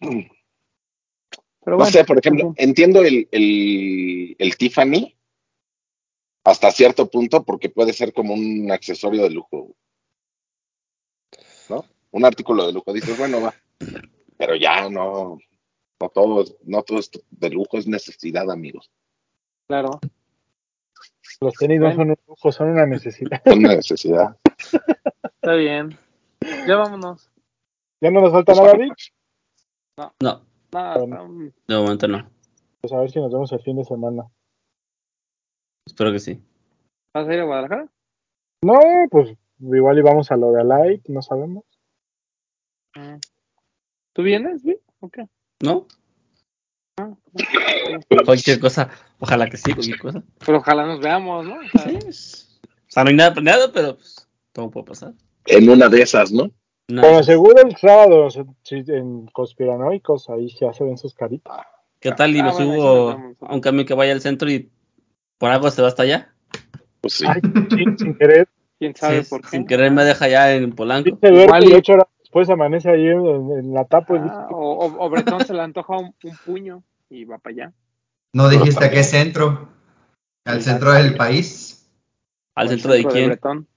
Pero 0.01 0.11
No 1.65 1.75
bueno, 1.77 1.85
sé, 1.91 2.03
por 2.03 2.19
ejemplo, 2.19 2.53
entiendo 2.57 3.01
el, 3.03 3.27
el, 3.31 4.35
el 4.37 4.57
Tiffany 4.57 5.15
hasta 6.43 6.71
cierto 6.71 7.09
punto 7.09 7.43
porque 7.43 7.69
puede 7.69 7.93
ser 7.93 8.11
como 8.13 8.33
un 8.33 8.69
accesorio 8.71 9.23
de 9.23 9.29
lujo, 9.29 9.75
¿no? 11.69 11.85
Un 12.11 12.25
artículo 12.25 12.65
de 12.65 12.73
lujo. 12.73 12.93
Dices, 12.93 13.17
bueno, 13.17 13.41
va. 13.41 13.53
Pero 14.37 14.55
ya 14.55 14.89
no, 14.89 15.37
no 15.99 16.09
todo, 16.09 16.43
no 16.65 16.83
todo 16.83 16.99
es 16.99 17.11
de 17.31 17.49
lujo, 17.49 17.77
es 17.77 17.87
necesidad, 17.87 18.49
amigos. 18.51 18.91
claro. 19.67 19.99
Los 21.41 21.53
tenis 21.55 21.79
no 21.79 21.93
son 21.93 22.09
un 22.11 22.15
lujo, 22.27 22.51
son 22.51 22.69
una 22.69 22.85
necesidad. 22.87 23.41
Es 23.45 23.55
una 23.55 23.75
necesidad. 23.75 24.37
Está 25.35 25.53
bien. 25.55 25.95
Ya 26.67 26.77
vámonos. 26.77 27.29
¿Ya 28.01 28.09
no 28.09 28.21
nos 28.21 28.31
falta 28.31 28.53
Pues, 28.53 28.63
nada, 28.65 28.77
Vic? 28.77 28.93
No, 29.97 30.13
Nada, 30.71 30.95
está 30.95 31.03
un- 31.03 31.53
de 31.67 31.75
momento 31.75 32.07
no. 32.07 32.27
Pues 32.81 32.93
a 32.93 32.99
ver 32.99 33.11
si 33.11 33.19
nos 33.19 33.31
vemos 33.31 33.51
el 33.51 33.59
fin 33.61 33.75
de 33.77 33.83
semana. 33.83 34.23
Espero 35.85 36.11
que 36.11 36.19
sí. 36.19 36.41
¿Vas 37.13 37.27
a 37.27 37.33
ir 37.33 37.39
a 37.39 37.45
Guadalajara? 37.45 37.87
No, 38.63 38.79
pues 39.11 39.37
igual 39.59 39.97
íbamos 39.97 40.31
a 40.31 40.37
lo 40.37 40.51
de 40.51 40.61
Alight, 40.61 41.07
no 41.07 41.21
sabemos. 41.21 41.63
Mm. 42.95 43.15
¿Tú 44.13 44.23
vienes, 44.23 44.63
Vic? 44.63 44.79
¿O 44.99 45.09
qué? 45.09 45.27
¿No? 45.61 45.87
Ah, 46.97 47.11
Cualquier 48.25 48.59
cosa. 48.59 48.89
Ojalá 49.19 49.47
que 49.49 49.57
sí, 49.57 49.71
cualquier 49.73 49.99
cosa. 49.99 50.23
Pero 50.45 50.57
ojalá 50.57 50.85
nos 50.85 50.99
veamos, 50.99 51.45
¿no? 51.45 51.55
O 51.55 51.69
sea, 51.69 51.89
Sí. 51.89 51.97
es- 52.07 52.59
O 52.63 52.89
sea, 52.89 53.03
no 53.03 53.09
hay 53.09 53.15
nada 53.15 53.33
planeado, 53.33 53.71
pero 53.71 53.95
pues, 53.97 54.27
todo 54.53 54.71
puede 54.71 54.85
pasar. 54.87 55.13
En 55.45 55.69
una 55.69 55.87
de 55.89 56.01
esas, 56.01 56.31
¿no? 56.31 56.49
No, 56.89 57.01
Bueno, 57.01 57.21
seguro 57.21 57.61
el 57.61 57.75
sábado, 57.75 58.27
en 58.71 59.27
conspiranoicos, 59.27 60.29
ahí 60.29 60.47
ya 60.59 60.71
se 60.73 60.83
ven 60.85 60.97
sus 60.97 61.13
caritas. 61.13 61.57
¿Qué 61.99 62.11
tal 62.13 62.35
y 62.35 62.39
Ah, 62.39 62.43
me 62.45 62.51
bueno, 62.51 62.73
subo 62.75 63.45
a 63.47 63.53
un 63.53 63.59
camión 63.61 63.85
que 63.85 63.93
vaya 63.93 64.13
al 64.13 64.21
centro 64.21 64.49
y 64.49 64.71
por 65.37 65.51
algo 65.51 65.69
se 65.69 65.81
va 65.81 65.89
hasta 65.89 66.03
allá? 66.03 66.33
Pues 67.01 67.13
sí. 67.13 67.25
Ay, 67.27 67.41
sin, 67.75 67.97
sin 67.99 68.17
querer, 68.17 68.47
¿Quién 68.79 68.95
sabe 68.95 69.23
Sí, 69.23 69.29
por 69.29 69.41
qué? 69.41 69.49
sin 69.49 69.65
querer 69.65 69.91
me 69.91 70.03
deja 70.03 70.25
allá 70.25 70.53
en 70.53 70.71
Polanco. 70.73 71.17
Igual 71.21 71.69
y- 71.69 71.73
ocho 71.73 71.93
horas 71.93 72.07
después 72.19 72.49
amanece 72.49 72.89
ahí 72.89 73.07
en, 73.07 73.25
en 73.51 73.73
la 73.73 73.85
tapa 73.85 74.15
Ah, 74.17 74.47
o, 74.51 74.85
o, 74.85 75.05
o 75.05 75.09
Bretón 75.09 75.45
se 75.45 75.53
le 75.53 75.61
antoja 75.61 75.97
un, 75.97 76.13
un 76.23 76.37
puño 76.45 76.83
y 77.09 77.25
va 77.25 77.37
para 77.39 77.53
allá. 77.53 77.73
No 78.33 78.49
dijiste 78.49 78.85
a 78.85 78.89
qué 78.91 79.03
centro. 79.03 79.69
Al 80.45 80.61
centro 80.61 80.91
del 80.93 81.15
país. 81.15 81.89
¿Al 82.55 82.67
O 82.67 82.71
el 82.71 82.79
centro 82.79 82.93
de 82.93 83.05
quién? 83.05 83.27
Bretón. 83.27 83.67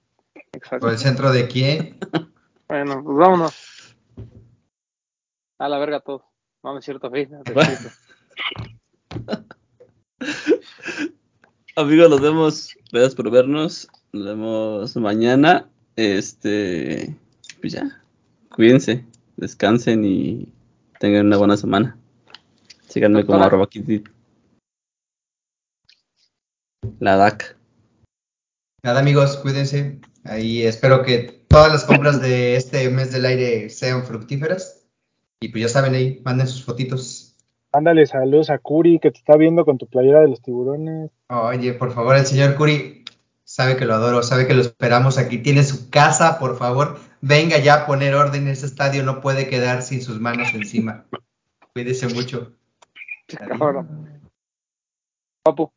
Exacto. 0.53 0.85
¿O 0.85 0.89
el 0.89 0.97
centro 0.97 1.31
de 1.31 1.47
quién? 1.47 1.97
Bueno, 2.67 3.03
pues 3.03 3.17
vámonos. 3.17 3.95
A 5.57 5.67
la 5.69 5.77
verga 5.79 5.99
todos. 5.99 6.21
No, 6.63 6.73
no 6.73 6.79
es 6.79 6.85
cierto, 6.85 7.09
cierto. 7.11 7.43
Amigos, 11.75 12.09
nos 12.09 12.21
vemos. 12.21 12.75
Gracias 12.91 13.15
por 13.15 13.29
vernos. 13.31 13.87
Nos 14.13 14.25
vemos 14.25 14.95
mañana. 14.97 15.69
Este, 15.95 17.15
pues 17.61 17.73
ya. 17.73 18.01
Cuídense, 18.53 19.05
descansen 19.37 20.03
y 20.03 20.51
tengan 20.99 21.27
una 21.27 21.37
buena 21.37 21.55
semana. 21.55 21.97
Síganme 22.87 23.25
como 23.25 23.41
arroba 23.41 23.69
Kidit. 23.69 24.09
La 26.99 27.15
DAC. 27.15 27.55
Nada 28.83 28.99
amigos, 28.99 29.37
cuídense. 29.37 30.01
Ahí 30.25 30.63
espero 30.63 31.03
que 31.03 31.45
todas 31.47 31.71
las 31.71 31.85
compras 31.85 32.21
de 32.21 32.57
este 32.57 32.89
mes 32.89 33.13
del 33.13 33.25
aire 33.25 33.69
sean 33.69 34.03
fructíferas. 34.03 34.85
Y 35.39 35.49
pues 35.49 35.61
ya 35.63 35.69
saben 35.69 35.95
ahí, 35.95 36.21
manden 36.25 36.47
sus 36.47 36.65
fotitos. 36.65 37.37
ándale, 37.71 38.05
saludos 38.05 38.49
a 38.49 38.57
Curi 38.57 38.99
que 38.99 39.11
te 39.11 39.19
está 39.19 39.37
viendo 39.37 39.63
con 39.63 39.77
tu 39.77 39.87
playera 39.87 40.19
de 40.19 40.27
los 40.27 40.41
tiburones. 40.41 41.11
Oye, 41.29 41.73
por 41.73 41.93
favor, 41.93 42.17
el 42.17 42.25
señor 42.25 42.55
Curi 42.55 43.00
sabe 43.43 43.77
que 43.77 43.85
lo 43.85 43.95
adoro, 43.95 44.23
sabe 44.23 44.47
que 44.47 44.53
lo 44.53 44.61
esperamos 44.61 45.17
aquí. 45.17 45.37
Tiene 45.37 45.63
su 45.63 45.89
casa, 45.89 46.39
por 46.39 46.57
favor. 46.57 46.99
Venga 47.21 47.57
ya 47.57 47.75
a 47.75 47.85
poner 47.85 48.15
orden. 48.15 48.47
Ese 48.47 48.65
estadio 48.65 49.03
no 49.03 49.21
puede 49.21 49.47
quedar 49.47 49.81
sin 49.81 50.01
sus 50.01 50.19
manos 50.19 50.53
encima. 50.53 51.05
Cuídese 51.73 52.07
mucho. 52.07 52.53
Cabrón. 53.27 54.21
Papu. 55.43 55.71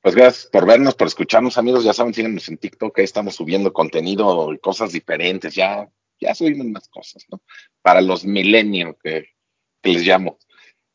Pues 0.00 0.14
gracias 0.14 0.46
por 0.46 0.66
vernos, 0.66 0.94
por 0.94 1.08
escucharnos, 1.08 1.58
amigos. 1.58 1.84
Ya 1.84 1.92
saben, 1.92 2.14
síganos 2.14 2.48
en 2.48 2.58
TikTok, 2.58 2.98
ahí 2.98 3.04
estamos 3.04 3.34
subiendo 3.34 3.72
contenido 3.72 4.52
y 4.52 4.58
cosas 4.58 4.92
diferentes. 4.92 5.54
Ya, 5.54 5.88
ya 6.20 6.34
subimos 6.34 6.66
más 6.66 6.88
cosas, 6.88 7.24
¿no? 7.30 7.42
Para 7.82 8.00
los 8.00 8.24
millennials 8.24 8.96
que, 9.02 9.34
que 9.82 9.90
les 9.90 10.06
llamo. 10.06 10.38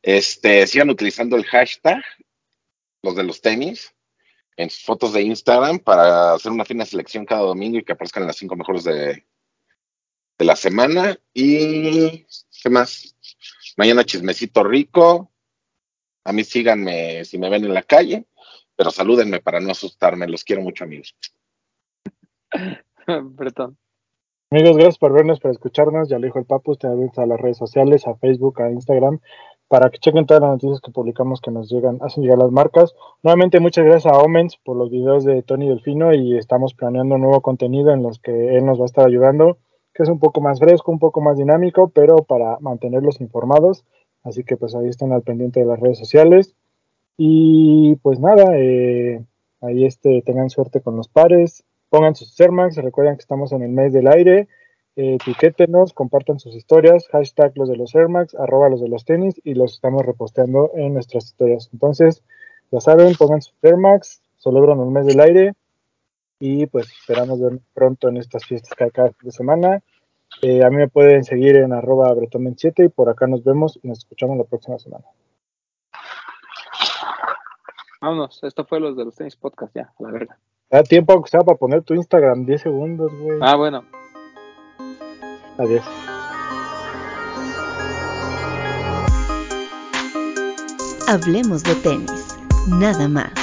Este, 0.02 0.66
sigan 0.68 0.90
utilizando 0.90 1.36
el 1.36 1.46
hashtag, 1.46 2.04
los 3.02 3.16
de 3.16 3.24
los 3.24 3.42
tenis, 3.42 3.94
en 4.58 4.70
sus 4.70 4.84
fotos 4.84 5.14
de 5.14 5.22
Instagram 5.22 5.80
para 5.80 6.34
hacer 6.34 6.52
una 6.52 6.66
fina 6.66 6.86
selección 6.86 7.26
cada 7.26 7.42
domingo 7.42 7.78
y 7.78 7.84
que 7.84 7.94
aparezcan 7.94 8.28
las 8.28 8.38
cinco 8.38 8.56
mejores 8.56 8.84
de, 8.84 9.26
de 10.38 10.46
la 10.46 10.56
semana. 10.56 11.18
Y, 11.34 12.26
¿qué 12.62 12.70
más? 12.70 13.16
Mañana 13.78 14.04
chismecito 14.04 14.64
rico. 14.64 15.32
A 16.26 16.32
mí 16.32 16.44
síganme 16.44 17.26
si 17.26 17.38
me 17.38 17.50
ven 17.50 17.66
en 17.66 17.74
la 17.74 17.84
calle 17.84 18.26
pero 18.76 18.92
salúdenme 18.92 19.40
para 19.40 19.60
no 19.60 19.72
asustarme. 19.72 20.28
Los 20.28 20.44
quiero 20.44 20.62
mucho, 20.62 20.84
amigos. 20.84 21.16
Bretón. 23.08 23.78
Amigos, 24.52 24.76
gracias 24.76 24.98
por 24.98 25.14
vernos, 25.14 25.40
por 25.40 25.52
escucharnos. 25.52 26.10
Ya 26.10 26.20
lo 26.20 26.26
dijo 26.26 26.40
el 26.40 26.46
Papu, 26.46 26.72
ustedes 26.72 27.18
a 27.18 27.26
las 27.26 27.40
redes 27.40 27.58
sociales, 27.58 28.06
a 28.08 28.16
Facebook, 28.16 28.62
a 28.62 28.70
Instagram, 28.70 29.20
para 29.74 29.90
que 29.90 29.98
chequen 29.98 30.28
todas 30.28 30.42
las 30.42 30.52
noticias 30.52 30.82
que 30.82 30.92
publicamos 30.92 31.42
que 31.42 31.50
nos 31.50 31.68
llegan, 31.68 31.98
hacen 32.02 32.22
llegar 32.22 32.38
las 32.38 32.52
marcas. 32.52 32.94
Nuevamente, 33.24 33.60
muchas 33.60 33.84
gracias 33.84 34.14
a 34.14 34.20
Omens 34.20 34.56
por 34.58 34.78
los 34.78 34.92
videos 34.92 35.26
de 35.26 35.42
Tony 35.42 35.68
Delfino 35.68 36.14
y 36.14 36.38
estamos 36.38 36.76
planeando 36.76 37.18
nuevo 37.18 37.42
contenido 37.42 37.92
en 37.92 38.04
los 38.04 38.20
que 38.20 38.56
él 38.56 38.68
nos 38.68 38.78
va 38.78 38.84
a 38.84 38.86
estar 38.86 39.08
ayudando, 39.08 39.58
que 39.92 40.04
es 40.04 40.10
un 40.10 40.20
poco 40.20 40.42
más 40.42 40.60
fresco, 40.60 40.92
un 40.92 41.00
poco 41.00 41.22
más 41.22 41.38
dinámico, 41.40 41.90
pero 41.90 42.18
para 42.18 42.60
mantenerlos 42.60 43.20
informados. 43.20 43.84
Así 44.22 44.44
que 44.44 44.58
pues 44.58 44.76
ahí 44.76 44.90
están 44.90 45.12
al 45.12 45.24
pendiente 45.24 45.62
de 45.62 45.66
las 45.66 45.80
redes 45.80 45.98
sociales. 45.98 46.54
Y 47.18 47.96
pues 48.04 48.20
nada, 48.20 48.56
eh, 48.56 49.26
ahí 49.62 49.86
este, 49.86 50.22
tengan 50.22 50.52
suerte 50.52 50.82
con 50.82 50.98
los 50.98 51.08
pares, 51.08 51.64
pongan 51.90 52.14
sus 52.14 52.36
Sermax, 52.36 52.76
recuerden 52.76 53.16
que 53.16 53.22
estamos 53.22 53.52
en 53.54 53.64
el 53.64 53.72
mes 53.72 53.92
del 53.92 54.08
aire, 54.08 54.48
etiquétenos, 54.96 55.94
compartan 55.94 56.40
sus 56.40 56.56
historias, 56.56 57.08
hashtag 57.10 57.54
los 57.56 57.70
de 57.70 57.78
los 57.78 57.94
Air 57.96 58.10
Max, 58.10 58.36
arroba 58.36 58.70
los 58.70 58.82
de 58.82 58.90
los 58.90 59.06
tenis 59.06 59.40
y 59.44 59.54
los 59.54 59.74
estamos 59.74 60.06
reposteando 60.06 60.72
en 60.76 60.94
nuestras 60.94 61.26
historias. 61.26 61.70
Entonces, 61.74 62.24
ya 62.72 62.80
saben, 62.80 63.16
pongan 63.16 63.42
sus 63.42 63.56
Air 63.62 63.78
Max, 63.78 64.22
celebran 64.38 64.80
el 64.80 64.88
mes 64.88 65.06
del 65.06 65.20
aire 65.20 65.54
y 66.40 66.66
pues 66.68 66.92
esperamos 66.92 67.40
ver 67.40 67.60
pronto 67.74 68.10
en 68.10 68.18
estas 68.18 68.46
fiestas 68.46 68.74
que 68.78 68.84
hay 68.84 68.92
cada 68.92 69.10
fin 69.10 69.30
de 69.30 69.32
semana. 69.32 69.82
Eh, 70.42 70.64
a 70.64 70.70
mí 70.70 70.78
me 70.78 70.88
pueden 70.88 71.24
seguir 71.24 71.56
en 71.56 71.74
arroba 71.74 72.14
bretomen7 72.14 72.86
y 72.86 72.90
por 72.90 73.10
acá 73.10 73.28
nos 73.28 73.44
vemos 73.44 73.80
y 73.82 73.88
nos 73.88 74.00
escuchamos 74.00 74.38
la 74.38 74.44
próxima 74.44 74.78
semana. 74.80 75.06
Vámonos. 78.02 78.44
Esto 78.44 78.66
fue 78.66 78.80
los 78.80 78.98
de 78.98 79.06
los 79.06 79.16
tenis 79.16 79.38
podcast 79.38 79.74
ya, 79.74 79.94
a 79.98 80.04
la 80.04 80.12
verga. 80.12 80.38
Da 80.70 80.84
tiempo 80.84 81.14
aunque 81.14 81.30
sea 81.30 81.42
para 81.42 81.58
poner 81.58 81.84
tu 81.84 81.94
Instagram, 81.94 82.46
10 82.46 82.62
segundos, 82.62 83.12
güey. 83.18 83.40
Ah, 83.42 83.56
bueno. 83.56 83.86
Adiós. 85.58 85.84
Hablemos 91.08 91.64
de 91.64 91.76
tenis, 91.76 92.38
nada 92.68 93.08
más. 93.08 93.43